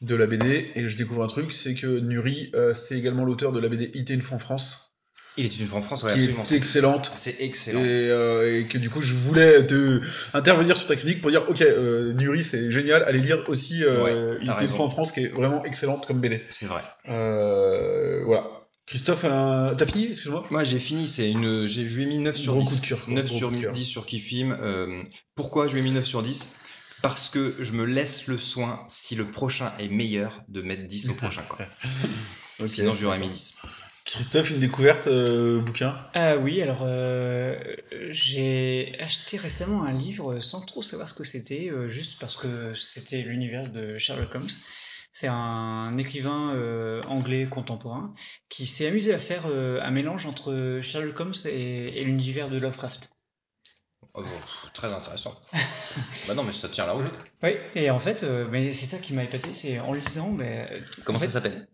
de 0.00 0.14
la 0.14 0.26
BD 0.26 0.70
et 0.74 0.88
je 0.88 0.96
découvre 0.96 1.22
un 1.24 1.26
truc, 1.28 1.52
c'est 1.52 1.74
que 1.74 1.86
Nuri, 2.00 2.50
euh, 2.54 2.74
c'est 2.74 2.96
également 2.98 3.24
l'auteur 3.24 3.52
de 3.52 3.60
la 3.60 3.68
BD 3.68 3.90
IT 3.94 4.10
une 4.10 4.22
fois 4.22 4.36
en 4.36 4.38
France, 4.38 4.94
Il 5.36 5.44
est 5.46 5.58
une 5.60 5.66
fois 5.66 5.78
en 5.78 5.82
France, 5.82 6.02
ouais, 6.04 6.12
qui 6.12 6.18
absolument. 6.20 6.44
est 6.44 6.52
excellente. 6.52 7.12
C'est 7.16 7.40
Et, 7.40 7.44
excellent. 7.44 7.80
euh, 7.82 8.60
et 8.60 8.64
que 8.66 8.78
du 8.78 8.88
coup, 8.90 9.00
je 9.02 9.14
voulais 9.14 9.66
te 9.66 10.00
intervenir 10.32 10.76
sur 10.76 10.86
ta 10.86 10.94
critique 10.96 11.20
pour 11.20 11.30
dire, 11.30 11.44
ok, 11.48 11.60
euh, 11.62 12.12
Nuri, 12.12 12.44
c'est 12.44 12.70
génial, 12.70 13.02
allez 13.04 13.18
lire 13.20 13.42
aussi 13.48 13.82
euh, 13.82 14.04
Ouais, 14.38 14.44
une 14.62 14.68
fois 14.68 14.84
en 14.84 14.90
France, 14.90 15.10
qui 15.12 15.20
est 15.20 15.28
vraiment 15.28 15.64
excellente 15.64 16.06
comme 16.06 16.20
BD. 16.20 16.42
C'est 16.50 16.66
vrai. 16.66 16.82
Voilà. 18.24 18.48
Christophe, 18.86 19.22
t'as 19.22 19.86
fini, 19.86 20.10
excuse-moi 20.10 20.44
Moi, 20.50 20.62
j'ai 20.62 20.78
fini. 20.78 21.06
C'est 21.06 21.30
une, 21.30 21.66
j'ai, 21.66 21.88
je 21.88 21.96
lui 21.96 22.02
ai 22.02 22.06
mis 22.06 22.18
9 22.18 22.36
sur 22.36 22.52
Gros 22.52 22.60
10. 22.62 22.68
coup 22.68 22.80
de 22.82 22.86
cœur, 22.86 22.98
9 23.08 23.26
gros 23.26 23.36
sur 23.38 23.48
coup 23.48 23.54
de 23.56 23.60
cœur. 23.62 23.72
10 23.72 23.84
sur. 23.86 24.04
Euh, 24.62 25.02
pourquoi 25.34 25.68
je 25.68 25.72
lui 25.72 25.80
ai 25.80 25.82
mis 25.82 25.90
9 25.92 26.04
sur 26.04 26.22
10 26.22 26.50
Parce 27.04 27.28
que 27.28 27.54
je 27.60 27.72
me 27.72 27.84
laisse 27.84 28.28
le 28.28 28.38
soin, 28.38 28.82
si 28.88 29.14
le 29.14 29.26
prochain 29.26 29.74
est 29.78 29.90
meilleur, 29.90 30.40
de 30.48 30.62
mettre 30.62 30.84
10 30.86 31.10
au 31.10 31.12
prochain. 31.12 31.42
Quoi. 31.46 31.66
Sinon, 32.66 32.94
je 32.94 33.00
lui 33.00 33.06
aurais 33.06 33.18
mis 33.18 33.28
10. 33.28 33.58
Christophe, 34.06 34.50
une 34.52 34.58
découverte, 34.58 35.06
euh, 35.06 35.60
bouquin? 35.60 35.98
Ah 36.14 36.38
oui, 36.38 36.62
alors 36.62 36.82
euh, 36.86 37.58
j'ai 38.08 38.96
acheté 39.00 39.36
récemment 39.36 39.84
un 39.84 39.92
livre 39.92 40.40
sans 40.40 40.62
trop 40.62 40.80
savoir 40.80 41.06
ce 41.06 41.12
que 41.12 41.24
c'était, 41.24 41.68
euh, 41.70 41.88
juste 41.88 42.18
parce 42.18 42.36
que 42.36 42.72
c'était 42.72 43.20
l'univers 43.20 43.70
de 43.70 43.98
Sherlock 43.98 44.34
Holmes. 44.34 44.48
C'est 45.12 45.28
un 45.28 45.98
écrivain 45.98 46.54
euh, 46.54 47.02
anglais 47.06 47.46
contemporain 47.50 48.14
qui 48.48 48.64
s'est 48.64 48.86
amusé 48.86 49.12
à 49.12 49.18
faire 49.18 49.44
euh, 49.46 49.78
un 49.82 49.90
mélange 49.90 50.24
entre 50.24 50.80
Sherlock 50.80 51.20
Holmes 51.20 51.34
et, 51.44 52.00
et 52.00 52.04
l'univers 52.04 52.48
de 52.48 52.58
Lovecraft. 52.58 53.13
Oh, 54.14 54.22
très 54.72 54.92
intéressant. 54.92 55.34
bah 56.28 56.34
non, 56.34 56.44
mais 56.44 56.52
ça 56.52 56.68
tient 56.68 56.86
la 56.86 56.92
route. 56.92 57.12
Oui, 57.42 57.56
et 57.74 57.90
en 57.90 57.98
fait, 57.98 58.22
euh, 58.22 58.46
mais 58.50 58.72
c'est 58.72 58.86
ça 58.86 58.98
qui 58.98 59.12
m'a 59.12 59.24
épaté, 59.24 59.52
c'est 59.54 59.80
en 59.80 59.92
lisant, 59.92 60.30
mais, 60.30 60.80
Comment 61.04 61.16
en 61.16 61.20
ça 61.20 61.26
fait, 61.26 61.32
s'appelle? 61.32 61.68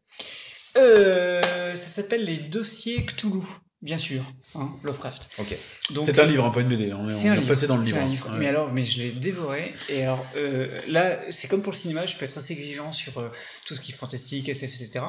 euh, 0.76 1.76
Ça 1.76 1.86
s'appelle 1.88 2.24
les 2.24 2.38
dossiers 2.38 3.05
Cthulhu, 3.05 3.43
bien 3.82 3.98
sûr, 3.98 4.22
hein, 4.54 4.70
Lovecraft. 4.82 5.30
Ok. 5.38 5.56
Donc, 5.90 6.04
C'est 6.04 6.18
un 6.18 6.26
livre, 6.26 6.44
hein, 6.44 6.50
pas 6.50 6.60
une 6.60 6.68
BD. 6.68 6.92
On 6.92 7.08
est, 7.08 7.12
C'est 7.12 7.28
on 7.28 7.32
un 7.32 7.34
est 7.34 7.38
livre. 7.40 7.48
passé 7.48 7.66
dans 7.66 7.76
le 7.76 7.82
c'est 7.82 7.96
un 7.98 8.02
hein. 8.02 8.06
livre. 8.08 8.30
Ouais. 8.30 8.38
Mais 8.38 8.46
alors, 8.48 8.72
mais 8.72 8.84
je 8.84 8.98
l'ai 8.98 9.12
dévoré. 9.12 9.72
Et 9.88 10.02
alors 10.02 10.24
euh, 10.36 10.68
là, 10.88 11.18
c'est 11.30 11.48
comme 11.48 11.62
pour 11.62 11.72
le 11.72 11.78
cinéma, 11.78 12.06
je 12.06 12.16
peux 12.16 12.24
être 12.24 12.36
assez 12.36 12.52
exigeant 12.52 12.92
sur 12.92 13.18
euh, 13.18 13.28
tout 13.66 13.74
ce 13.74 13.80
qui 13.80 13.92
est 13.92 13.94
fantastique, 13.94 14.48
SF, 14.48 14.70
etc. 14.80 15.00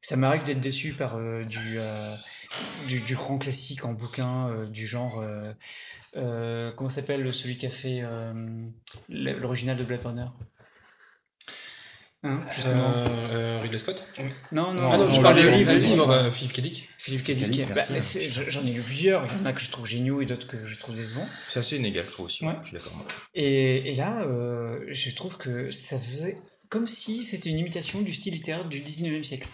Ça 0.00 0.16
m'arrive 0.16 0.42
d'être 0.42 0.60
déçu 0.60 0.92
par 0.92 1.16
euh, 1.16 1.44
du, 1.44 1.78
euh, 1.78 2.14
du 2.88 3.00
du 3.00 3.14
grand 3.14 3.38
classique 3.38 3.84
en 3.84 3.92
bouquin 3.92 4.48
euh, 4.50 4.66
du 4.66 4.86
genre. 4.86 5.20
euh, 5.20 5.52
euh, 6.16 6.70
comment 6.76 6.90
s'appelle 6.90 7.32
celui 7.32 7.56
qui 7.56 7.64
a 7.66 7.70
fait 7.70 8.00
euh, 8.02 8.32
l'original 9.08 9.76
de 9.78 9.84
Blade 9.84 10.02
Runner? 10.04 10.26
Hein, 12.24 12.40
justement. 12.54 12.92
Euh, 12.94 13.06
euh, 13.08 13.58
Ridley 13.60 13.80
Scott 13.80 14.04
non, 14.52 14.74
non, 14.74 14.92
Ah 14.92 14.96
non, 14.96 15.06
non, 15.06 15.12
je 15.12 15.20
parle 15.20 15.36
le 15.36 15.42
de 15.42 15.48
livre, 15.48 15.72
livre, 15.72 15.86
livre. 15.88 16.06
bah, 16.06 16.30
Philippe 16.30 16.52
K. 16.54 16.60
Dick. 16.60 16.88
Philippe 16.96 17.22
K. 17.22 17.24
Philippe 17.26 17.50
Dick. 17.50 17.64
K. 17.66 17.68
Dick, 17.68 17.74
Bah, 17.74 18.44
j'en 18.48 18.64
ai 18.64 18.72
lu 18.72 18.80
plusieurs. 18.82 19.26
Il 19.26 19.38
y 19.38 19.42
en 19.42 19.46
a 19.46 19.52
que 19.52 19.60
je 19.60 19.70
trouve 19.70 19.86
géniaux 19.86 20.20
et 20.20 20.26
d'autres 20.26 20.46
que 20.46 20.64
je 20.64 20.78
trouve 20.78 20.94
décevants. 20.94 21.26
C'est 21.48 21.58
assez 21.58 21.76
inégal, 21.76 22.04
je 22.06 22.12
trouve 22.12 22.26
aussi. 22.26 22.44
Ouais. 22.46 22.54
Je 22.62 22.68
suis 22.68 22.76
d'accord. 22.76 22.92
Et, 23.34 23.90
et 23.90 23.94
là, 23.96 24.22
euh, 24.22 24.78
je 24.88 25.10
trouve 25.14 25.36
que 25.36 25.72
ça 25.72 25.98
faisait 25.98 26.36
comme 26.68 26.86
si 26.86 27.24
c'était 27.24 27.50
une 27.50 27.58
imitation 27.58 28.00
du 28.02 28.12
style 28.14 28.34
littéraire 28.34 28.66
du 28.66 28.80
19e 28.80 29.22
siècle. 29.24 29.48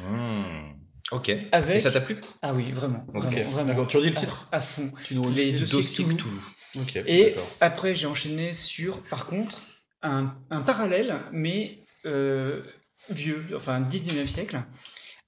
Hmm. 0.00 0.72
Ok. 1.10 1.34
Avec... 1.52 1.76
Et 1.76 1.80
ça 1.80 1.90
t'a 1.90 2.00
plu? 2.00 2.16
Ah 2.42 2.54
oui, 2.54 2.70
vraiment. 2.72 3.04
Ok. 3.12 3.24
Vraiment, 3.24 3.50
vraiment. 3.50 3.86
Tu 3.86 3.96
redis 3.96 4.10
le 4.10 4.14
titre 4.14 4.48
À, 4.52 4.60
fond. 4.60 4.90
Tu 5.04 5.14
nous 5.16 5.22
Les 5.34 5.46
redis 5.50 5.60
dossiers 5.60 5.76
Dossier 5.76 6.04
Cthulhu. 6.04 6.16
Cthulhu. 6.16 6.80
Ok, 6.80 6.96
Et 7.06 7.34
après, 7.60 7.94
j'ai 7.94 8.06
enchaîné 8.06 8.52
sur, 8.52 9.00
par 9.02 9.26
contre, 9.26 9.60
un, 10.02 10.34
un 10.50 10.60
parallèle, 10.62 11.20
mais 11.32 11.78
euh, 11.80 11.83
vieux, 12.04 13.46
enfin 13.54 13.80
19e 13.80 14.26
siècle, 14.26 14.62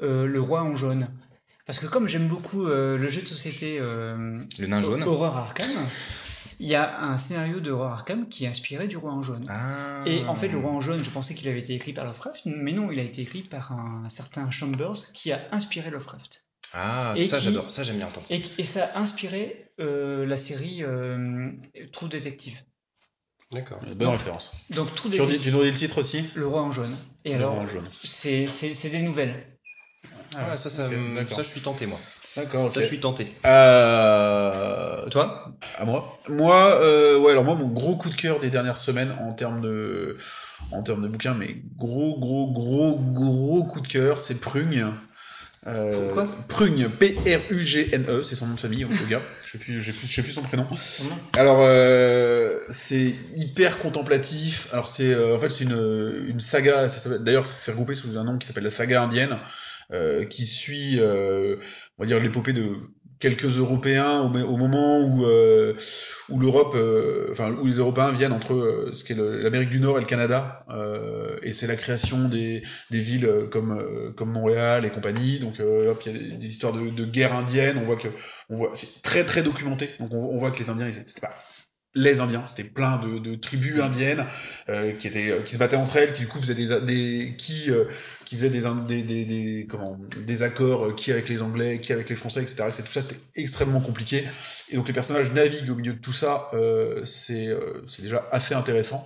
euh, 0.03 0.27
Le 0.27 0.41
Roi 0.41 0.63
en 0.63 0.75
jaune. 0.75 1.09
Parce 1.67 1.79
que 1.79 1.87
comme 1.87 2.07
j'aime 2.07 2.29
beaucoup 2.29 2.67
euh, 2.67 2.97
le 2.97 3.09
jeu 3.09 3.23
de 3.23 3.27
société 3.27 3.79
euh, 3.81 4.41
Le 4.59 4.67
nain 4.67 4.81
jaune. 4.81 5.03
Horror 5.03 5.37
Arkham, 5.37 5.69
il 6.61 6.69
y 6.69 6.77
a 6.77 7.03
un 7.03 7.19
scénario 7.19 7.59
de 7.59 7.73
Horror 7.73 7.91
Arkham 7.91 8.29
qui 8.29 8.45
est 8.45 8.49
inspiré 8.49 8.87
du 8.87 8.97
Roi 8.97 9.11
en 9.11 9.23
jaune. 9.23 9.45
Ah. 9.49 10.03
Et 10.07 10.25
en 10.27 10.35
fait, 10.37 10.49
le 10.49 10.59
roi 10.59 10.71
en 10.71 10.81
jaune, 10.81 11.03
je 11.03 11.11
pensais 11.11 11.35
qu'il 11.35 11.49
avait 11.49 11.59
été 11.59 11.73
écrit 11.73 11.93
par 11.93 12.05
Lovecraft, 12.05 12.43
mais 12.47 12.73
non, 12.73 12.93
il 12.93 13.01
a 13.01 13.03
été 13.03 13.21
écrit 13.23 13.43
par 13.43 13.73
un 13.73 14.09
certain 14.09 14.51
Chambers 14.51 15.13
qui 15.13 15.33
a 15.33 15.41
inspiré 15.51 15.91
Lovecraft. 15.91 16.47
Ah, 16.73 17.15
Et 17.17 17.27
ça 17.27 17.39
j'adore. 17.39 17.71
Ça 17.71 17.85
j'aime 17.85 17.97
bien 17.97 18.09
entendre. 18.09 18.27
Et, 18.31 18.43
et 18.59 18.65
ça 18.65 18.85
a 18.95 19.01
inspiré 19.01 19.73
euh, 19.81 20.27
la 20.27 20.37
série 20.37 20.83
euh, 20.83 21.51
True 21.93 22.09
Detective. 22.09 22.59
D'accord. 23.53 23.79
Bonne 23.95 24.09
référence. 24.09 24.53
Donc 24.71 24.95
True 24.95 25.11
Tu, 25.11 25.21
redis, 25.21 25.33
Detective, 25.33 25.51
tu 25.51 25.53
nous 25.53 25.59
redis 25.61 25.71
le 25.71 25.77
titre 25.77 25.99
aussi? 25.99 26.25
Le 26.35 26.47
roi 26.47 26.63
en 26.63 26.73
jaune. 26.73 26.95
Et 27.25 27.31
Le 27.31 27.37
alors, 27.37 27.53
Roi 27.55 27.63
en 27.63 27.67
jaune. 27.67 27.89
c'est 28.03 28.49
c'est- 28.49 28.75
c'est 28.75 28.91
des 28.91 29.03
nouvelles. 29.03 29.47
Ah, 30.37 30.51
ouais, 30.51 30.57
ça, 30.57 30.69
ça, 30.71 30.87
ok, 30.87 30.93
me- 30.93 31.15
d'accord. 31.15 31.37
ça, 31.37 31.43
je 31.43 31.49
suis 31.49 31.61
tenté, 31.61 31.87
moi. 31.87 31.99
D'accord, 32.37 32.71
Ça, 32.73 32.81
ok. 32.81 32.83
je 32.83 32.89
suis 32.89 33.01
tenté. 33.01 33.27
Euh, 33.47 35.09
Toi? 35.09 35.53
À 35.79 35.85
moi 35.85 36.17
Moi, 36.29 36.57
euh, 36.83 37.19
ouais, 37.19 37.33
alors 37.33 37.45
moi, 37.45 37.55
mon 37.55 37.69
gros 37.69 37.97
coup 37.97 38.11
de 38.11 38.15
cœur 38.15 38.41
des 38.41 38.51
dernières 38.51 38.77
semaines 38.77 39.15
en 39.21 39.33
termes 39.33 39.61
de, 39.61 40.17
en 40.73 40.83
termes 40.83 41.03
de 41.03 41.09
bouquins, 41.09 41.35
mais 41.35 41.63
gros, 41.77 42.19
gros, 42.19 42.51
gros, 42.51 42.97
gros 42.99 43.65
coup 43.65 43.81
de 43.81 43.89
cœur, 43.89 44.19
c'est 44.19 44.41
Prugne. 44.41 44.87
Euh, 45.67 46.13
Quoi 46.13 46.29
Prugne, 46.49 46.89
P-R-U-G-N-E, 46.89 48.23
c'est 48.23 48.35
son 48.37 48.47
nom 48.47 48.55
de 48.55 48.61
famille, 48.61 48.85
au 48.85 48.89
gars. 49.11 49.21
Je 49.45 49.53
sais 49.53 49.59
plus, 49.59 49.83
je 49.83 49.91
sais 49.91 49.97
plus, 49.97 50.07
je 50.07 50.15
sais 50.15 50.23
plus 50.23 50.33
son 50.33 50.43
prénom. 50.43 50.67
Alors, 51.37 51.59
euh, 51.63 52.59
c'est 52.69 53.15
hyper 53.35 53.79
contemplatif. 53.79 54.69
Alors, 54.73 54.87
c'est 54.87 55.13
euh, 55.13 55.35
en 55.35 55.39
fait 55.39 55.51
c'est 55.51 55.65
une, 55.65 56.25
une 56.29 56.41
saga. 56.41 56.87
D'ailleurs, 57.21 57.47
c'est 57.47 57.73
regroupé 57.73 57.95
sous 57.95 58.17
un 58.17 58.25
nom 58.25 58.39
qui 58.39 58.47
s'appelle 58.47 58.65
la 58.65 58.71
saga 58.71 59.03
indienne, 59.03 59.39
euh, 59.93 60.25
qui 60.25 60.45
suit, 60.45 61.01
euh, 61.01 61.57
on 61.99 62.05
va 62.05 62.07
dire, 62.07 62.21
l'épopée 62.21 62.53
de 62.53 62.77
quelques 63.19 63.59
Européens 63.59 64.21
au, 64.21 64.39
au 64.39 64.57
moment 64.57 65.01
où 65.01 65.25
euh, 65.25 65.75
où 66.29 66.39
l'Europe, 66.41 66.75
euh, 66.75 67.29
enfin 67.33 67.53
où 67.53 67.67
les 67.67 67.75
Européens 67.79 68.11
viennent 68.11 68.33
entre 68.33 68.55
euh, 68.55 68.91
ce 68.95 69.05
qu'est 69.05 69.15
le- 69.15 69.41
l'Amérique 69.43 69.71
du 69.71 69.81
Nord 69.81 69.99
et 69.99 70.01
le 70.01 70.07
Canada, 70.07 70.65
euh, 70.71 71.37
et 71.43 71.53
c'est 71.53 71.67
la 71.67 71.77
création 71.77 72.29
des, 72.29 72.63
des 72.91 73.01
villes 73.01 73.27
euh, 73.27 73.47
comme 73.47 73.73
euh, 73.79 74.11
comme 74.17 74.31
Montréal 74.33 74.85
et 74.85 74.91
compagnie. 74.91 75.39
Donc 75.39 75.61
hop, 75.61 76.03
il 76.07 76.13
y 76.13 76.35
a 76.35 76.37
des, 76.37 76.47
histoires 76.47 76.73
de, 76.73 76.89
de 76.91 77.05
guerre 77.05 77.35
indienne. 77.35 77.79
On 77.81 77.85
voit 77.85 77.97
que 77.97 78.09
on 78.51 78.57
voit 78.57 78.71
c'est 78.75 79.03
très 79.03 79.25
très 79.25 79.43
documenté. 79.43 79.91
Donc 80.01 80.13
on, 80.13 80.37
voit 80.37 80.51
que 80.51 80.59
les 80.59 80.71
Indiens, 80.71 80.89
ils 80.89 80.99
étaient- 80.99 81.21
pas 81.21 81.33
les 81.97 82.21
Indiens, 82.21 82.45
c'était 82.47 82.63
plein 82.69 82.99
de, 82.99 83.19
de 83.19 83.35
tribus 83.35 83.81
indiennes 83.81 84.25
euh, 84.69 84.93
qui 84.93 85.09
étaient 85.09 85.31
euh, 85.33 85.41
qui 85.43 85.55
se 85.55 85.59
battaient 85.59 85.77
entre 85.77 85.97
elles, 85.97 86.13
qui 86.13 86.21
du 86.21 86.29
coup 86.29 86.39
faisaient 86.41 86.55
des, 86.55 86.81
des 86.83 87.35
qui 87.39 87.71
euh, 87.71 87.85
qui 88.25 88.37
faisaient 88.37 88.51
des, 88.51 88.63
des, 88.87 89.03
des, 89.03 89.25
des 89.25 89.67
comment 89.69 89.99
des 90.25 90.43
accords 90.43 90.87
euh, 90.87 90.93
qui 90.93 91.11
avec 91.11 91.29
les 91.29 91.43
Anglais, 91.43 91.81
qui 91.81 91.93
avec 91.93 92.09
les 92.09 92.17
Français, 92.17 92.43
etc. 92.43 92.65
etc. 92.69 92.83
Tout 92.85 92.93
ça 92.93 93.01
c'était 93.03 93.21
extrêmement 93.35 93.81
compliqué. 93.81 94.25
Et 94.69 94.77
donc 94.77 94.87
les 94.89 94.93
personnages 94.93 95.33
naviguent 95.33 95.71
au 95.71 95.75
milieu 95.77 95.95
de 95.95 95.99
tout 95.99 96.13
ça, 96.13 96.49
euh, 96.55 97.05
c'est 97.05 97.49
euh, 97.49 97.83
c'est 97.89 98.03
déjà 98.03 98.29
assez 98.31 98.55
intéressant. 98.55 99.05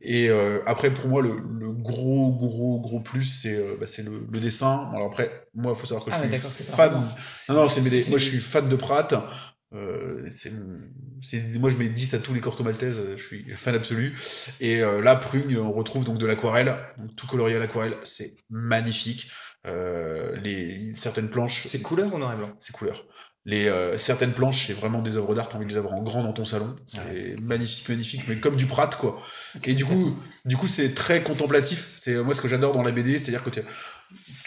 Et 0.00 0.30
euh, 0.30 0.60
après 0.66 0.90
pour 0.90 1.08
moi 1.08 1.22
le, 1.22 1.30
le 1.58 1.72
gros 1.72 2.32
gros 2.32 2.80
gros 2.80 3.00
plus 3.00 3.24
c'est 3.24 3.58
bah, 3.80 3.86
c'est 3.86 4.02
le, 4.02 4.26
le 4.30 4.40
dessin. 4.40 4.90
Alors 4.94 5.06
après 5.06 5.30
moi 5.54 5.74
faut 5.74 5.86
savoir 5.86 6.04
que 6.04 6.10
Ah, 6.12 6.18
je 6.26 6.30
ouais, 6.30 6.38
suis 6.38 6.64
fan. 6.64 6.92
Non 7.48 7.54
non 7.54 7.68
c'est- 7.68 7.80
Moi 8.08 8.18
je 8.18 8.24
suis 8.24 8.38
fan 8.40 8.68
de 8.68 8.76
Pratt. 8.76 9.14
Euh, 9.74 10.26
c'est 10.30 10.50
moi 11.58 11.68
je 11.68 11.76
mets 11.76 11.88
10 11.88 12.14
à 12.14 12.18
tous 12.18 12.32
les 12.32 12.40
Corto 12.40 12.64
Maltese, 12.64 12.98
euh, 13.00 13.16
je 13.16 13.22
suis 13.22 13.44
fan 13.50 13.74
absolu. 13.74 14.16
Et 14.60 14.82
euh, 14.82 15.02
là 15.02 15.16
Prugne, 15.16 15.58
on 15.58 15.72
retrouve 15.72 16.04
donc 16.04 16.18
de 16.18 16.26
l'aquarelle, 16.26 16.76
donc 16.96 17.14
tout 17.16 17.26
colorié 17.26 17.56
à 17.56 17.58
l'aquarelle, 17.58 17.96
c'est 18.02 18.34
magnifique. 18.50 19.30
Euh, 19.66 20.36
les 20.36 20.94
certaines 20.94 21.28
planches, 21.28 21.66
C'est 21.66 21.82
couleur 21.82 22.14
ou 22.14 22.18
noir 22.18 22.32
et 22.32 22.36
blanc? 22.36 22.52
C'est 22.60 22.72
couleur. 22.72 23.04
Les 23.44 23.66
euh, 23.66 23.98
certaines 23.98 24.32
planches, 24.32 24.66
c'est 24.66 24.72
vraiment 24.72 25.00
des 25.02 25.16
œuvres 25.16 25.34
d'art, 25.34 25.48
t'as 25.48 25.56
envie 25.56 25.66
de 25.66 25.70
les 25.70 25.76
avoir 25.78 25.94
en 25.94 26.02
grand 26.02 26.22
dans 26.22 26.32
ton 26.32 26.44
salon. 26.44 26.76
C'est 26.86 27.38
magnifique, 27.40 27.88
magnifique, 27.88 28.22
mais 28.28 28.36
comme 28.36 28.56
du 28.56 28.66
Pratt 28.66 28.94
quoi. 28.94 29.22
Et 29.64 29.74
du 29.74 29.84
coup, 29.84 30.16
du 30.44 30.56
coup, 30.56 30.68
c'est 30.68 30.94
très 30.94 31.22
contemplatif. 31.22 31.94
C'est 31.96 32.14
moi 32.22 32.34
ce 32.34 32.40
que 32.40 32.48
j'adore 32.48 32.72
dans 32.72 32.82
la 32.82 32.92
BD, 32.92 33.18
c'est-à-dire 33.18 33.42
que 33.42 33.50
tu 33.50 33.62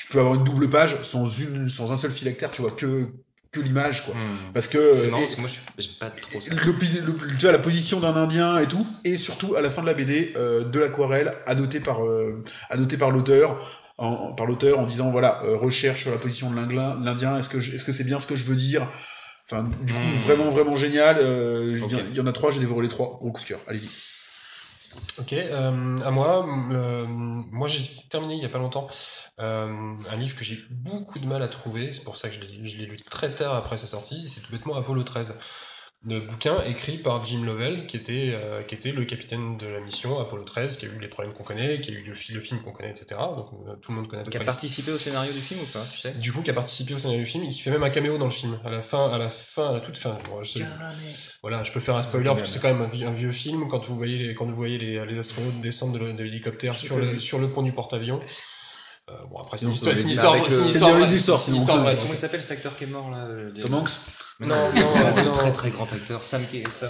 peux 0.09 0.19
avoir 0.19 0.35
une 0.35 0.43
double 0.43 0.69
page 0.69 1.01
sans 1.03 1.25
une, 1.25 1.67
sans 1.67 1.91
un 1.91 1.97
seul 1.97 2.11
phylactère, 2.11 2.51
tu 2.51 2.61
vois 2.61 2.71
que 2.71 3.11
que 3.51 3.59
l'image 3.59 4.05
quoi. 4.05 4.13
Parce 4.53 4.67
que 4.69 4.93
C'est 4.95 5.07
marrant 5.09 5.23
et- 5.23 5.25
parce 5.25 5.35
que 5.35 5.39
moi 5.41 5.49
je 5.49 5.53
suis- 5.53 5.61
j'aime 5.77 5.97
pas 5.99 6.09
trop 6.09 6.39
ça. 6.39 6.53
le, 6.53 6.57
le- 6.71 7.37
tu 7.37 7.41
vois, 7.41 7.51
la 7.51 7.59
position 7.59 7.99
d'un 7.99 8.15
Indien 8.15 8.57
et 8.59 8.67
tout, 8.67 8.87
et 9.03 9.17
surtout 9.17 9.55
à 9.55 9.61
la 9.61 9.69
fin 9.69 9.81
de 9.81 9.87
la 9.87 9.93
BD, 9.93 10.31
euh, 10.37 10.63
de 10.63 10.79
l'aquarelle 10.79 11.33
annoté 11.45 11.79
par 11.81 12.05
euh, 12.05 12.43
par 12.97 13.11
l'auteur, 13.11 13.57
en, 13.97 14.31
par 14.33 14.45
l'auteur 14.45 14.79
en 14.79 14.85
disant 14.85 15.11
voilà 15.11 15.41
euh, 15.43 15.57
recherche 15.57 16.03
sur 16.03 16.11
la 16.11 16.17
position 16.17 16.49
de 16.49 16.55
l'Indien, 16.55 17.37
est-ce 17.37 17.49
que 17.49 17.59
je- 17.59 17.75
est-ce 17.75 17.83
que 17.83 17.91
c'est 17.91 18.05
bien 18.05 18.19
ce 18.19 18.27
que 18.27 18.35
je 18.37 18.45
veux 18.45 18.55
dire? 18.55 18.87
Enfin, 19.51 19.67
du 19.83 19.93
coup, 19.93 19.99
Mm. 19.99 20.11
vraiment 20.25 20.49
vraiment 20.49 20.75
génial. 20.77 21.17
euh, 21.19 21.77
Il 22.09 22.15
y 22.15 22.21
en 22.21 22.27
a 22.27 22.31
trois, 22.31 22.51
j'ai 22.51 22.61
dévoré 22.61 22.83
les 22.83 22.89
trois. 22.89 23.17
Gros 23.19 23.31
coup 23.31 23.41
de 23.41 23.47
cœur. 23.47 23.59
Allez-y. 23.67 23.89
Ok, 25.19 25.33
euh, 25.33 25.97
à 26.05 26.11
moi, 26.11 26.45
euh, 26.71 27.05
moi 27.07 27.67
j'ai 27.67 27.81
terminé 28.09 28.35
il 28.35 28.41
y 28.41 28.45
a 28.45 28.49
pas 28.49 28.59
longtemps 28.59 28.87
euh, 29.39 29.95
un 30.11 30.15
livre 30.17 30.35
que 30.37 30.43
j'ai 30.43 30.55
eu 30.55 30.67
beaucoup 30.69 31.19
de 31.19 31.25
mal 31.25 31.41
à 31.41 31.47
trouver, 31.47 31.91
c'est 31.91 32.03
pour 32.03 32.17
ça 32.17 32.29
que 32.29 32.35
je 32.35 32.41
l'ai 32.77 32.85
lu 32.85 32.97
très 33.09 33.33
tard 33.33 33.55
après 33.55 33.77
sa 33.77 33.87
sortie, 33.87 34.27
c'est 34.29 34.41
tout 34.41 34.51
bêtement 34.51 34.75
Apollo 34.75 35.03
13. 35.03 35.35
Le 36.03 36.19
bouquin 36.19 36.63
écrit 36.63 36.97
par 36.97 37.23
Jim 37.23 37.43
Lovell, 37.45 37.85
qui 37.85 37.95
était, 37.95 38.31
euh, 38.33 38.63
qui 38.63 38.73
était 38.73 38.91
le 38.91 39.05
capitaine 39.05 39.55
de 39.59 39.67
la 39.67 39.79
mission 39.81 40.19
Apollo 40.19 40.43
13, 40.45 40.77
qui 40.77 40.87
a 40.87 40.89
eu 40.89 40.99
les 40.99 41.07
problèmes 41.07 41.31
qu'on 41.35 41.43
connaît, 41.43 41.79
qui 41.79 41.91
a 41.91 41.93
eu 41.93 42.01
le, 42.03 42.15
fi- 42.15 42.33
le 42.33 42.41
film 42.41 42.59
qu'on 42.63 42.71
connaît, 42.71 42.89
etc. 42.89 43.21
Donc 43.37 43.49
euh, 43.67 43.75
tout 43.75 43.91
le 43.91 43.97
monde 43.97 44.07
connaît 44.07 44.23
Qui 44.23 44.37
a 44.37 44.39
participé 44.47 44.91
au 44.91 44.97
scénario 44.97 45.31
du 45.31 45.37
film 45.39 45.59
ou 45.61 45.65
pas, 45.67 45.85
tu 45.93 45.99
sais? 45.99 46.11
Du 46.13 46.33
coup 46.33 46.41
qui 46.41 46.49
a 46.49 46.53
participé 46.53 46.95
au 46.95 46.97
scénario 46.97 47.19
du 47.19 47.27
film 47.27 47.43
et 47.43 47.49
qui 47.49 47.59
fait 47.59 47.69
même 47.69 47.83
un 47.83 47.91
caméo 47.91 48.17
dans 48.17 48.25
le 48.25 48.31
film 48.31 48.59
à 48.65 48.71
la 48.71 48.81
fin 48.81 49.11
à 49.11 49.19
la 49.19 49.29
fin 49.29 49.69
à 49.69 49.73
la 49.73 49.79
toute 49.79 49.97
fin. 49.97 50.17
Bon, 50.27 50.41
je 50.41 50.53
sais- 50.53 50.59
voilà 51.43 51.63
je 51.63 51.71
peux 51.71 51.79
faire 51.79 51.95
un 51.95 52.01
spoiler 52.01 52.29
parce 52.29 52.41
que 52.41 52.47
c'est 52.47 52.59
quand 52.59 52.73
même 52.73 52.81
un, 52.81 52.87
vi- 52.87 53.05
un 53.05 53.13
vieux 53.13 53.31
film 53.31 53.67
quand 53.69 53.85
vous 53.85 53.95
voyez 53.95 54.17
les, 54.17 54.33
quand 54.33 54.47
vous 54.47 54.55
voyez 54.55 54.79
les, 54.79 55.05
les 55.05 55.19
astronautes 55.19 55.61
descendre 55.61 55.99
de, 55.99 56.23
l'hélicoptère 56.23 56.73
sur 56.87 56.97
le, 56.97 57.19
sur 57.19 57.37
le 57.37 57.51
pont 57.51 57.61
du 57.61 57.73
porte-avions 57.73 58.19
euh, 59.09 59.13
bon 59.29 59.39
après 59.39 59.57
c'est 59.57 59.65
une 59.65 59.71
histoire 59.71 59.95
c'est 59.95 60.03
une 60.03 60.09
histoire 60.09 60.35
c'est 61.39 61.51
une 61.51 61.57
histoire 61.57 61.77
Comment 61.83 61.89
il 61.89 62.17
s'appelle 62.17 62.41
cet 62.41 62.51
acteur 62.51 62.75
qui 62.77 62.83
est 62.85 62.87
mort 62.87 63.09
là 63.11 63.25
euh, 63.25 63.51
Tom 63.61 63.73
Hanks. 63.73 63.89
Non, 64.39 64.47
non, 64.47 64.95
un 64.95 65.23
non. 65.23 65.31
très 65.33 65.51
très 65.51 65.69
grand 65.69 65.91
acteur, 65.93 66.23
Sam 66.23 66.41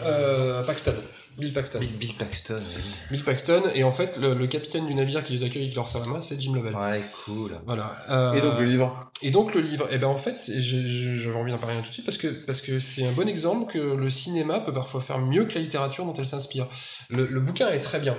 Euh, 0.05 0.63
Paxton 0.63 0.93
Bill 1.37 1.51
Paxton 1.53 1.79
Bill, 1.79 1.93
Bill 1.97 2.13
Paxton. 2.15 2.59
oui. 2.61 2.81
Bill 3.11 3.23
Paxton 3.25 3.63
et 3.73 3.83
en 3.83 3.91
fait 3.91 4.15
le, 4.17 4.33
le 4.35 4.47
capitaine 4.47 4.87
du 4.87 4.93
navire 4.95 5.21
qui 5.23 5.33
les 5.33 5.43
accueille 5.43 5.63
avec 5.63 5.75
leur 5.75 5.85
main 6.07 6.21
c'est 6.21 6.39
Jim 6.39 6.53
Lovell 6.55 6.75
Ouais, 6.75 7.01
cool. 7.25 7.51
voilà 7.65 7.93
Euh, 8.09 8.33
Et 8.33 8.41
donc 8.41 8.57
le 8.59 8.65
livre. 8.65 9.11
Et 9.21 9.31
donc 9.31 9.53
le 9.53 9.61
livre, 9.61 9.87
eh 9.91 9.97
ben 9.97 10.07
en 10.07 10.17
fait, 10.17 10.35
je- 10.47 10.59
je- 10.87 11.15
j'avais 11.17 11.35
envie 11.37 11.51
d'en 11.51 11.57
parler 11.59 11.75
tout 11.83 11.89
de 11.89 11.93
suite 11.93 12.05
parce 12.05 12.17
que 12.17 12.27
parce 12.45 12.59
que 12.61 12.79
c'est 12.79 13.05
un 13.05 13.11
bon 13.11 13.27
exemple 13.27 13.71
que 13.71 13.77
le 13.79 14.09
cinéma 14.09 14.59
peut 14.61 14.73
parfois 14.73 15.01
faire 15.01 15.19
mieux 15.19 15.45
que 15.45 15.53
la 15.55 15.61
littérature 15.61 16.05
dont 16.05 16.13
elle 16.13 16.25
s'inspire. 16.25 16.67
Le, 17.09 17.25
le 17.25 17.39
bouquin 17.41 17.69
est 17.69 17.81
très 17.81 17.99
bien. 17.99 18.17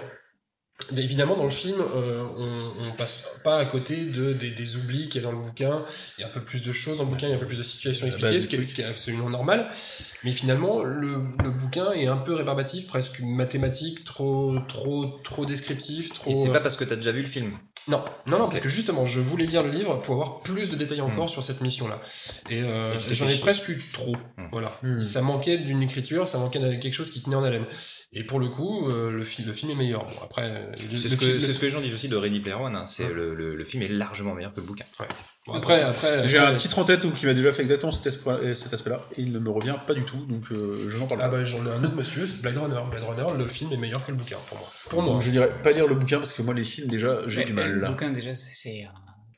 Évidemment, 0.96 1.36
dans 1.36 1.44
le 1.44 1.50
film, 1.50 1.80
euh, 1.80 2.24
on, 2.36 2.88
on 2.88 2.92
passe 2.92 3.26
pas 3.44 3.58
à 3.58 3.64
côté 3.64 4.06
de, 4.06 4.32
des, 4.32 4.50
des 4.50 4.76
oublis 4.76 5.08
qu'il 5.08 5.22
y 5.22 5.24
a 5.24 5.28
dans 5.28 5.36
le 5.36 5.42
bouquin. 5.42 5.84
Il 6.18 6.22
y 6.22 6.24
a 6.24 6.26
un 6.26 6.30
peu 6.30 6.42
plus 6.42 6.62
de 6.62 6.72
choses 6.72 6.98
dans 6.98 7.04
le 7.04 7.10
bouquin, 7.10 7.28
il 7.28 7.30
y 7.30 7.32
a 7.32 7.36
un 7.36 7.40
peu 7.40 7.46
plus 7.46 7.58
de 7.58 7.62
situations 7.62 8.06
La 8.06 8.08
expliquées, 8.08 8.34
base 8.34 8.42
ce 8.44 8.48
qui, 8.48 8.56
est, 8.56 8.64
ce 8.64 8.74
qui 8.74 8.80
est 8.82 8.84
absolument 8.84 9.30
normal. 9.30 9.70
Mais 10.24 10.32
finalement, 10.32 10.82
le, 10.82 11.24
le 11.42 11.50
bouquin 11.50 11.92
est 11.92 12.06
un 12.06 12.16
peu 12.16 12.34
rébarbatif, 12.34 12.86
presque 12.86 13.20
mathématique, 13.20 14.04
trop 14.04 14.58
trop 14.68 15.06
trop 15.24 15.46
descriptif, 15.46 16.12
trop. 16.14 16.30
Et 16.30 16.36
c'est 16.36 16.48
euh, 16.48 16.52
pas 16.52 16.60
parce 16.60 16.76
que 16.76 16.84
t'as 16.84 16.96
déjà 16.96 17.12
vu 17.12 17.22
le 17.22 17.28
film. 17.28 17.58
Non, 17.88 18.04
non, 18.26 18.38
non, 18.38 18.48
parce 18.48 18.60
que 18.60 18.68
justement, 18.68 19.06
je 19.06 19.20
voulais 19.20 19.46
lire 19.46 19.62
le 19.62 19.70
livre 19.70 20.00
pour 20.02 20.14
avoir 20.14 20.40
plus 20.42 20.68
de 20.70 20.76
détails 20.76 21.00
encore 21.00 21.24
Hmm. 21.24 21.28
sur 21.28 21.42
cette 21.42 21.60
mission-là. 21.60 22.00
Et 22.50 22.60
euh, 22.62 22.86
Et 23.10 23.14
j'en 23.14 23.26
ai 23.28 23.36
presque 23.38 23.68
eu 23.68 23.82
trop. 23.92 24.14
Hmm. 24.38 24.46
Voilà. 24.52 24.78
Hmm. 24.82 25.02
Ça 25.02 25.20
manquait 25.22 25.58
d'une 25.58 25.82
écriture, 25.82 26.28
ça 26.28 26.38
manquait 26.38 26.58
de 26.60 26.74
quelque 26.80 26.94
chose 26.94 27.10
qui 27.10 27.22
tenait 27.22 27.36
en 27.36 27.44
haleine. 27.44 27.66
Et 28.14 28.24
pour 28.24 28.38
le 28.40 28.48
coup, 28.48 28.88
euh, 28.90 29.10
le, 29.10 29.24
fi- 29.24 29.42
le 29.42 29.52
film 29.54 29.70
est 29.72 29.74
meilleur. 29.74 30.04
Bon, 30.04 30.16
après, 30.22 30.42
euh, 30.42 30.66
le- 30.70 30.96
C'est 30.98 31.08
le 31.08 31.16
ce, 31.16 31.40
c'est 31.46 31.52
ce 31.54 31.58
que 31.58 31.64
les 31.64 31.70
gens 31.70 31.80
disent 31.80 31.94
aussi 31.94 32.08
de 32.08 32.16
Ready 32.16 32.40
Player 32.40 32.56
One. 32.56 32.76
hein. 32.76 32.84
C'est 32.86 33.06
Ouais. 33.06 33.12
le, 33.12 33.34
le, 33.34 33.56
le 33.56 33.64
film 33.64 33.82
est 33.82 33.88
largement 33.88 34.34
meilleur 34.34 34.52
que 34.52 34.60
le 34.60 34.66
bouquin. 34.66 34.84
bon, 35.46 35.54
après, 35.54 35.80
après, 35.82 36.28
J'ai 36.28 36.36
un 36.38 36.54
titre 36.54 36.78
en 36.78 36.84
tête 36.84 37.00
qui 37.14 37.24
m'a 37.26 37.32
déjà 37.34 37.52
fait 37.52 37.62
exactement 37.62 37.90
cet 37.90 38.06
aspect- 38.06 38.54
cet 38.54 38.74
aspect-là 38.74 39.00
et 39.16 39.22
il 39.22 39.32
ne 39.32 39.38
me 39.38 39.48
revient 39.50 39.76
pas 39.86 39.94
du 39.94 40.02
tout, 40.04 40.18
donc 40.28 40.44
euh, 40.52 40.86
je 40.90 40.98
n'en 40.98 41.06
parle 41.06 41.20
Ah 41.22 41.28
pas. 41.30 41.38
bah 41.38 41.44
j'en 41.44 41.64
ai 41.66 41.70
un 41.70 41.82
autre 41.82 41.94
monsieur, 41.96 42.26
c'est 42.26 42.42
Blade 42.42 42.58
Runner. 42.58 42.80
Blade 42.90 43.04
Runner, 43.04 43.38
le 43.38 43.48
film 43.48 43.72
est 43.72 43.76
meilleur 43.78 44.04
que 44.04 44.10
le 44.12 44.18
bouquin 44.18 44.36
pour 44.48 44.58
moi. 44.58 44.68
Pour 44.90 45.02
moi. 45.02 45.12
Donc 45.14 45.22
je 45.22 45.30
dirais 45.30 45.50
pas 45.62 45.72
lire 45.72 45.86
le 45.88 45.94
bouquin 45.94 46.18
parce 46.18 46.32
que 46.34 46.42
moi 46.42 46.52
les 46.52 46.64
films 46.64 46.88
déjà 46.88 47.20
j'ai 47.28 47.44
du 47.44 47.54
mal. 47.54 47.71
Le 47.72 47.80
là. 47.80 47.90
bouquin, 47.90 48.10
déjà, 48.12 48.34
c'est- 48.34 48.84
euh, 48.84 48.88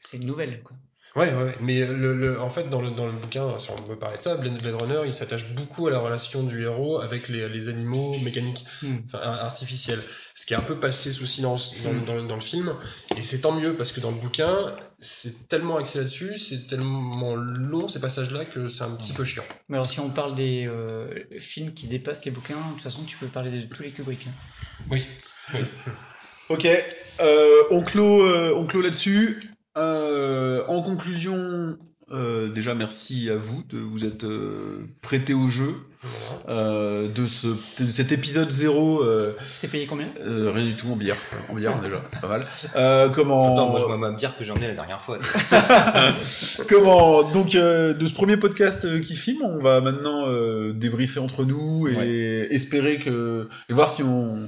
c'est 0.01 0.16
une 0.19 0.27
nouvelle. 0.27 0.62
Quoi. 0.62 0.77
Ouais, 1.16 1.32
ouais. 1.32 1.55
Mais 1.61 1.86
le, 1.86 2.12
le- 2.12 2.40
en 2.40 2.51
fait, 2.51 2.69
dans 2.69 2.81
le, 2.81 2.90
dans 2.90 3.06
le 3.06 3.12
bouquin, 3.12 3.56
si 3.61 3.70
on 3.70 3.77
veut 3.85 3.97
parler 3.97 4.16
de 4.19 4.23
ça, 4.23 4.35
Blade 4.36 4.61
Runner, 4.82 5.02
il 5.06 5.15
s'attache 5.15 5.48
beaucoup 5.51 5.86
à 5.86 5.90
la 5.93 6.01
relation 6.01 6.43
du 6.43 6.62
héros 6.65 6.98
avec 7.01 7.28
les, 7.28 7.48
les 7.48 7.69
animaux 7.69 8.19
mécaniques, 8.24 8.66
Hmm. 8.82 8.97
enfin 9.06 9.19
artificiels. 9.20 10.02
Ce 10.35 10.44
qui 10.44 10.55
est 10.55 10.56
un 10.56 10.61
peu 10.62 10.81
passé 10.81 11.12
sous 11.12 11.27
silence 11.27 11.77
dans, 11.85 11.93
Hmm. 11.93 12.05
dans, 12.05 12.23
dans 12.24 12.35
le 12.35 12.40
film. 12.40 12.74
Et 13.16 13.23
c'est 13.23 13.43
tant 13.43 13.52
mieux 13.52 13.74
parce 13.74 13.93
que 13.93 14.01
dans 14.01 14.11
le 14.11 14.16
bouquin, 14.19 14.74
c'est 14.98 15.47
tellement 15.47 15.77
axé 15.77 15.98
là-dessus, 15.98 16.36
c'est 16.36 16.66
tellement 16.66 17.36
long 17.36 17.86
ces 17.86 18.01
passages-là 18.01 18.44
que 18.47 18.69
c'est 18.69 18.82
un 18.82 18.90
petit 18.97 19.12
peu 19.12 19.23
chiant. 19.24 19.44
Mais 19.69 19.77
alors, 19.77 19.89
si 19.89 20.01
on 20.01 20.11
parle 20.11 20.35
des 20.35 20.66
euh, 20.66 21.06
films 21.39 21.74
qui 21.74 21.86
dépassent 21.86 22.24
les 22.24 22.32
bouquins, 22.32 22.56
de 22.56 22.73
toute 22.73 22.82
façon, 22.82 23.05
tu 23.05 23.16
peux 23.19 23.28
parler 23.28 23.52
de 23.52 23.73
tous 23.73 23.85
les 23.85 23.90
Kubrick. 23.93 24.27
hein. 24.27 24.32
Oui. 24.90 25.05
Ok, 26.51 26.66
euh, 26.66 26.77
on 27.70 27.82
clôt, 27.82 28.23
euh, 28.24 28.53
on 28.57 28.65
clôt 28.66 28.81
là-dessus. 28.82 29.41
Euh, 29.77 30.62
en 30.69 30.82
conclusion, 30.82 31.77
euh, 32.12 32.49
déjà 32.49 32.74
merci 32.74 33.28
à 33.31 33.36
vous 33.36 33.62
de 33.69 33.78
vous 33.78 34.05
être 34.05 34.24
euh, 34.24 34.86
prêté 35.03 35.35
au 35.35 35.49
jeu 35.49 35.74
euh, 36.49 37.09
de, 37.09 37.24
ce, 37.27 37.49
de 37.82 37.91
cet 37.91 38.12
épisode 38.12 38.51
0. 38.51 39.03
Euh, 39.03 39.32
C'est 39.53 39.69
payé 39.69 39.86
combien? 39.86 40.07
euh, 40.20 40.53
rien 40.55 40.65
du 40.66 40.74
tout 40.77 40.86
en 40.93 40.97
bière, 40.97 41.16
en 41.49 41.55
bière 41.55 41.81
déjà, 41.81 42.03
c'est 42.12 42.20
pas 42.20 42.28
mal. 42.28 42.47
Euh, 42.77 43.09
comment 43.09 43.55
Attends, 43.55 43.70
moi 43.70 43.81
je 43.81 43.86
vois 43.86 43.97
ma 43.97 44.12
bière 44.12 44.36
que 44.36 44.45
j'ai 44.45 44.53
emmenée 44.53 44.69
la 44.69 44.74
dernière 44.74 45.01
fois. 45.01 45.19
Comment 46.69 47.23
donc 47.31 47.55
euh, 47.55 47.95
de 47.95 48.07
ce 48.07 48.12
premier 48.12 48.36
podcast 48.36 48.85
euh, 48.85 49.01
qui 49.01 49.16
filme, 49.16 49.43
on 49.43 49.59
va 49.62 49.81
maintenant 49.81 50.27
euh, 50.28 50.73
débriefer 50.73 51.20
entre 51.20 51.45
nous 51.45 51.89
et 51.89 52.47
espérer 52.51 52.99
que 52.99 53.49
et 53.69 53.73
voir 53.73 53.89
si 53.89 54.03
on 54.03 54.47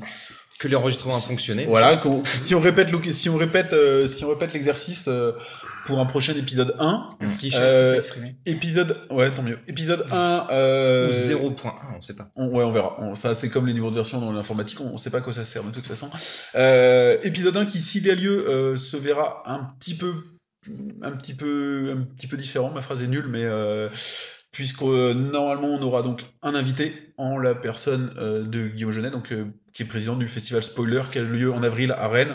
Que 0.59 0.69
l'enregistrement 0.69 1.16
a 1.16 1.20
fonctionné. 1.20 1.66
voilà 1.66 2.01
si 2.24 2.55
on 2.55 2.61
répète 2.61 2.89
si 3.12 3.28
on 3.28 3.37
répète 3.37 3.73
euh, 3.74 4.07
si 4.07 4.24
on 4.24 4.31
répète 4.31 4.55
l'exercice 4.55 5.05
euh, 5.09 5.33
pour 5.85 5.99
un 6.01 6.07
prochain 6.07 6.35
épisode 6.35 6.74
1 6.78 7.11
Cliché, 7.39 7.59
Euh, 7.61 7.93
c'est 7.93 7.99
pas 8.01 8.05
exprimé. 8.07 8.37
épisode 8.47 8.97
ouais 9.11 9.31
tant 9.31 9.43
mieux 9.43 9.59
épisode 9.69 10.07
1 10.11 10.47
euh, 10.51 11.09
Ou 11.09 11.12
0.1, 11.12 11.73
on 11.99 12.01
sait 12.01 12.15
pas. 12.15 12.31
on- 12.37 12.49
ouais, 12.49 12.65
on 12.65 12.70
verra. 12.73 12.97
On- 13.01 13.15
ça, 13.15 13.35
c'est 13.35 13.51
comme 13.51 13.66
les 13.66 13.74
numéros 13.74 13.91
de 13.91 13.97
version 13.97 14.20
dans 14.20 14.33
l'informatique, 14.33 14.81
on, 14.81 14.87
on 14.95 14.97
sait 14.97 15.11
pas 15.11 15.19
à 15.19 15.20
quoi 15.20 15.33
ça 15.35 15.45
sert 15.45 15.62
de 15.62 15.70
toute 15.70 15.87
façon. 15.87 16.09
Euh, 16.55 17.19
épisode 17.23 17.57
1 17.57 17.66
qui, 17.66 17.81
s'il 17.81 18.07
y 18.07 18.11
a 18.11 18.15
lieu, 18.15 18.49
euh, 18.49 18.77
se 18.77 18.97
verra 18.97 19.43
un 19.47 19.69
petit 19.78 19.95
peu, 19.95 20.15
un 21.03 21.12
petit 21.12 21.35
peu, 21.35 21.95
un 21.97 22.03
petit 22.16 22.27
peu 22.27 22.37
différent. 22.37 22.70
Ma 22.70 22.83
phrase 22.83 23.03
est 23.03 23.07
nulle, 23.09 23.27
mais 23.28 23.45
euh, 23.45 23.89
puisque 24.57 24.81
euh, 24.81 25.12
normalement 25.12 25.69
on 25.69 25.83
aura 25.83 26.01
donc 26.01 26.24
un 26.41 26.55
invité 26.55 27.12
en 27.19 27.37
la 27.37 27.55
personne 27.55 28.15
euh, 28.16 28.43
de 28.43 28.69
Guillaume 28.69 28.91
Genet, 28.91 29.11
donc 29.11 29.31
euh, 29.31 29.45
qui 29.74 29.83
est 29.83 29.87
président 29.87 30.16
du 30.16 30.28
festival 30.28 30.62
Spoiler, 30.62 31.03
qui 31.12 31.19
a 31.19 31.23
lieu 31.23 31.53
en 31.53 31.62
avril 31.62 31.93
à 31.93 32.09
Rennes. 32.09 32.35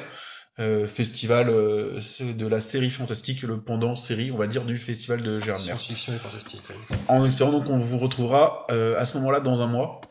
Euh, 0.60 0.86
festival 0.86 1.48
euh, 1.50 2.00
de 2.20 2.46
la 2.46 2.62
série 2.62 2.92
fantastique, 2.92 3.42
le 3.42 3.60
pendant 3.60 3.96
série, 3.96 4.32
on 4.32 4.38
va 4.38 4.46
dire, 4.46 4.66
du 4.66 4.78
festival 4.78 5.24
de 5.24 5.40
Mer 5.48 5.58
Science-fiction 5.58 6.14
est 6.14 6.20
fantastique. 6.20 6.62
oui. 6.70 6.98
en 7.08 7.26
espérant 7.26 7.52
donc 7.52 7.66
qu'on 7.66 7.80
vous 7.80 7.98
retrouvera 7.98 8.68
euh, 8.70 9.00
à 9.00 9.06
ce 9.06 9.18
moment-là 9.18 9.40
dans 9.40 9.64
un 9.64 9.68
mois 9.68 10.02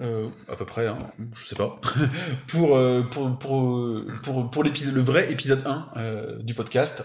à 0.00 0.56
peu 0.56 0.64
près, 0.64 0.86
hein, 0.86 0.96
je 1.36 1.44
sais 1.44 1.54
pas, 1.56 1.78
pour, 2.46 2.78
pour, 3.10 3.38
pour, 3.38 4.02
pour, 4.22 4.50
pour 4.50 4.64
l'épisode, 4.64 4.94
le 4.94 5.02
vrai 5.02 5.30
épisode 5.30 5.62
1 5.66 5.88
euh, 5.96 6.42
du 6.42 6.54
podcast, 6.54 7.04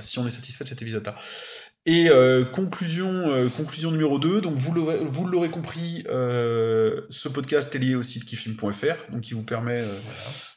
si 0.00 0.18
on 0.18 0.26
est 0.26 0.30
satisfait 0.30 0.64
de 0.64 0.68
cet 0.68 0.82
épisode-là. 0.82 1.14
Et 1.86 2.10
euh, 2.10 2.44
conclusion, 2.44 3.08
euh, 3.30 3.48
conclusion 3.48 3.90
numéro 3.90 4.18
2, 4.18 4.42
donc 4.42 4.56
vous 4.58 4.72
l'aurez, 4.74 4.98
vous 5.06 5.26
l'aurez 5.26 5.48
compris, 5.48 6.04
euh, 6.10 7.00
ce 7.08 7.30
podcast 7.30 7.74
est 7.74 7.78
lié 7.78 7.94
au 7.94 8.02
site 8.02 8.26
kifilm.fr, 8.26 9.10
donc 9.10 9.28
il 9.30 9.34
vous 9.34 9.42
permet 9.42 9.80
euh, 9.80 9.86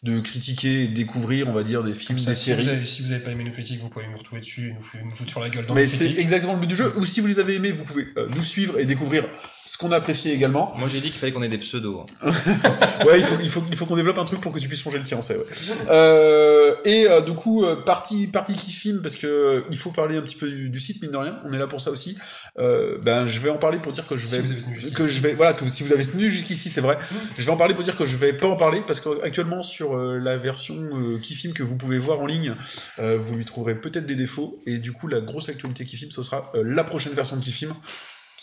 de 0.03 0.19
critiquer 0.19 0.83
et 0.83 0.87
de 0.87 0.93
découvrir, 0.93 1.47
on 1.47 1.53
va 1.53 1.63
dire, 1.63 1.83
des 1.83 1.93
films, 1.93 2.17
ça, 2.17 2.31
des 2.31 2.35
si, 2.35 2.45
séries. 2.45 2.63
vous 2.63 2.69
avez, 2.69 2.85
si 2.85 3.01
vous 3.01 3.11
avez 3.13 3.23
pas 3.23 3.31
aimé 3.31 3.45
nos 3.45 3.51
critiques, 3.51 3.79
vous 3.79 3.87
pouvez 3.87 4.07
nous 4.11 4.17
retrouver 4.17 4.41
dessus 4.41 4.69
et 4.69 4.73
nous, 4.73 4.81
fou- 4.81 4.97
nous 5.05 5.11
foutre 5.11 5.29
sur 5.29 5.39
la 5.39 5.49
gueule 5.49 5.65
dans 5.67 5.73
Mais 5.73 5.87
c'est 5.87 6.11
exactement 6.17 6.53
le 6.55 6.59
but 6.59 6.67
du 6.67 6.75
jeu. 6.75 6.91
Ou 6.97 7.05
si 7.05 7.21
vous 7.21 7.27
les 7.27 7.39
avez 7.39 7.55
aimés, 7.55 7.71
vous 7.71 7.85
pouvez 7.85 8.07
euh, 8.17 8.27
nous 8.35 8.43
suivre 8.43 8.77
et 8.77 8.85
découvrir 8.85 9.23
ce 9.65 9.77
qu'on 9.77 9.91
a 9.91 9.95
apprécié 9.97 10.33
également. 10.33 10.73
Moi 10.77 10.87
j'ai 10.91 10.99
dit 10.99 11.09
qu'il 11.09 11.19
fallait 11.19 11.31
qu'on 11.31 11.43
ait 11.43 11.47
des 11.47 11.57
pseudos. 11.57 12.05
hein. 12.21 12.31
Ouais, 13.05 13.19
il 13.19 13.23
faut, 13.25 13.35
il 13.41 13.49
faut, 13.49 13.63
il 13.71 13.77
faut 13.77 13.85
qu'on 13.85 13.95
développe 13.95 14.17
un 14.19 14.25
truc 14.25 14.41
pour 14.41 14.51
que 14.51 14.59
tu 14.59 14.67
puisses 14.67 14.81
changer 14.81 14.97
le 14.99 15.03
tien, 15.03 15.17
on 15.17 15.21
sait. 15.21 15.35
Ouais. 15.37 15.45
Euh, 15.89 16.75
et 16.85 17.07
euh, 17.09 17.21
du 17.21 17.33
coup, 17.33 17.63
euh, 17.63 17.75
partie, 17.75 18.27
partie 18.27 18.53
qui 18.53 18.71
filme 18.71 19.01
parce 19.01 19.15
que 19.15 19.27
euh, 19.27 19.61
il 19.71 19.77
faut 19.77 19.91
parler 19.91 20.17
un 20.17 20.21
petit 20.21 20.35
peu 20.35 20.49
du, 20.49 20.69
du 20.69 20.79
site 20.79 21.01
mine 21.01 21.11
de 21.11 21.17
rien. 21.17 21.39
On 21.45 21.51
est 21.53 21.57
là 21.57 21.67
pour 21.67 21.81
ça 21.81 21.89
aussi. 21.91 22.17
Euh, 22.59 22.97
ben, 23.01 23.25
je 23.25 23.39
vais 23.39 23.49
en 23.49 23.57
parler 23.57 23.79
pour 23.79 23.91
dire 23.91 24.05
que 24.07 24.15
je 24.15 24.27
Si 24.27 24.35
vais, 24.35 24.41
vous 24.41 24.51
avez 24.51 24.61
tenu 24.61 24.73
jusqu'ici. 24.73 24.93
que 24.95 25.05
je 25.07 25.19
vais, 25.21 25.33
voilà, 25.33 25.53
que 25.53 25.69
si 25.71 25.83
vous 25.83 25.93
avez 25.93 26.05
tenu 26.05 26.29
jusqu'ici, 26.29 26.69
c'est 26.69 26.81
vrai. 26.81 26.97
Je 27.37 27.43
vais 27.43 27.51
en 27.51 27.57
parler 27.57 27.73
pour 27.73 27.83
dire 27.83 27.97
que 27.97 28.05
je 28.05 28.17
vais 28.17 28.33
pas 28.33 28.47
en 28.47 28.55
parler 28.55 28.81
parce 28.85 28.99
qu'actuellement 28.99 29.63
sur 29.63 29.95
euh, 29.95 30.19
la 30.19 30.37
version 30.37 30.75
euh, 30.93 31.17
qui 31.19 31.33
filme 31.33 31.53
que 31.53 31.63
vous 31.63 31.77
pouvez 31.77 31.97
voir 31.97 32.19
en 32.19 32.25
ligne, 32.25 32.53
euh, 32.99 33.17
vous 33.19 33.35
lui 33.35 33.45
trouverez 33.45 33.75
peut-être 33.75 34.05
des 34.05 34.15
défauts 34.15 34.59
et 34.65 34.77
du 34.77 34.91
coup 34.91 35.07
la 35.07 35.21
grosse 35.21 35.49
actualité 35.49 35.85
qui 35.85 35.97
filme, 35.97 36.11
ce 36.11 36.23
sera 36.23 36.51
euh, 36.55 36.63
la 36.65 36.83
prochaine 36.83 37.13
version 37.13 37.35
de 37.37 37.43
qui 37.43 37.51
filme 37.51 37.73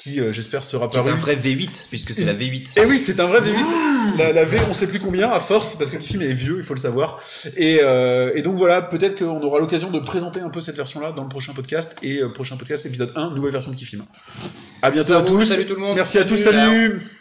qui 0.00 0.20
euh, 0.20 0.30
j'espère 0.30 0.62
sera 0.64 0.86
Qui 0.88 0.96
est 0.96 1.00
parue. 1.00 1.10
un 1.10 1.16
vrai 1.16 1.34
V8, 1.34 1.86
puisque 1.90 2.14
c'est 2.14 2.24
la 2.24 2.34
V8. 2.34 2.80
Et 2.80 2.84
oui, 2.86 2.98
c'est 2.98 3.18
un 3.18 3.26
vrai 3.26 3.40
V8. 3.40 4.16
La, 4.18 4.32
la 4.32 4.44
V, 4.44 4.58
on 4.70 4.74
sait 4.74 4.86
plus 4.86 5.00
combien 5.00 5.28
à 5.30 5.40
force 5.40 5.74
parce 5.76 5.90
que 5.90 5.96
le 5.96 6.02
film 6.02 6.22
est 6.22 6.32
vieux, 6.32 6.56
il 6.58 6.64
faut 6.64 6.74
le 6.74 6.80
savoir. 6.80 7.20
Et, 7.56 7.80
euh, 7.82 8.30
et 8.34 8.42
donc 8.42 8.56
voilà, 8.56 8.80
peut-être 8.80 9.18
qu'on 9.18 9.42
aura 9.42 9.58
l'occasion 9.58 9.90
de 9.90 9.98
présenter 9.98 10.40
un 10.40 10.50
peu 10.50 10.60
cette 10.60 10.76
version-là 10.76 11.12
dans 11.12 11.24
le 11.24 11.28
prochain 11.28 11.52
podcast 11.52 11.96
et 12.02 12.22
euh, 12.22 12.28
prochain 12.28 12.56
podcast 12.56 12.86
épisode 12.86 13.12
1, 13.16 13.34
nouvelle 13.34 13.52
version 13.52 13.72
de 13.72 13.76
Kifim. 13.76 14.04
À 14.82 14.90
bientôt 14.92 15.14
à 15.14 15.22
tous. 15.22 15.42
salut 15.44 15.66
tout 15.66 15.74
le 15.74 15.80
monde. 15.80 15.96
Merci 15.96 16.18
à 16.18 16.24
tous, 16.24 16.36
Salut. 16.36 16.56
salut. 16.58 17.17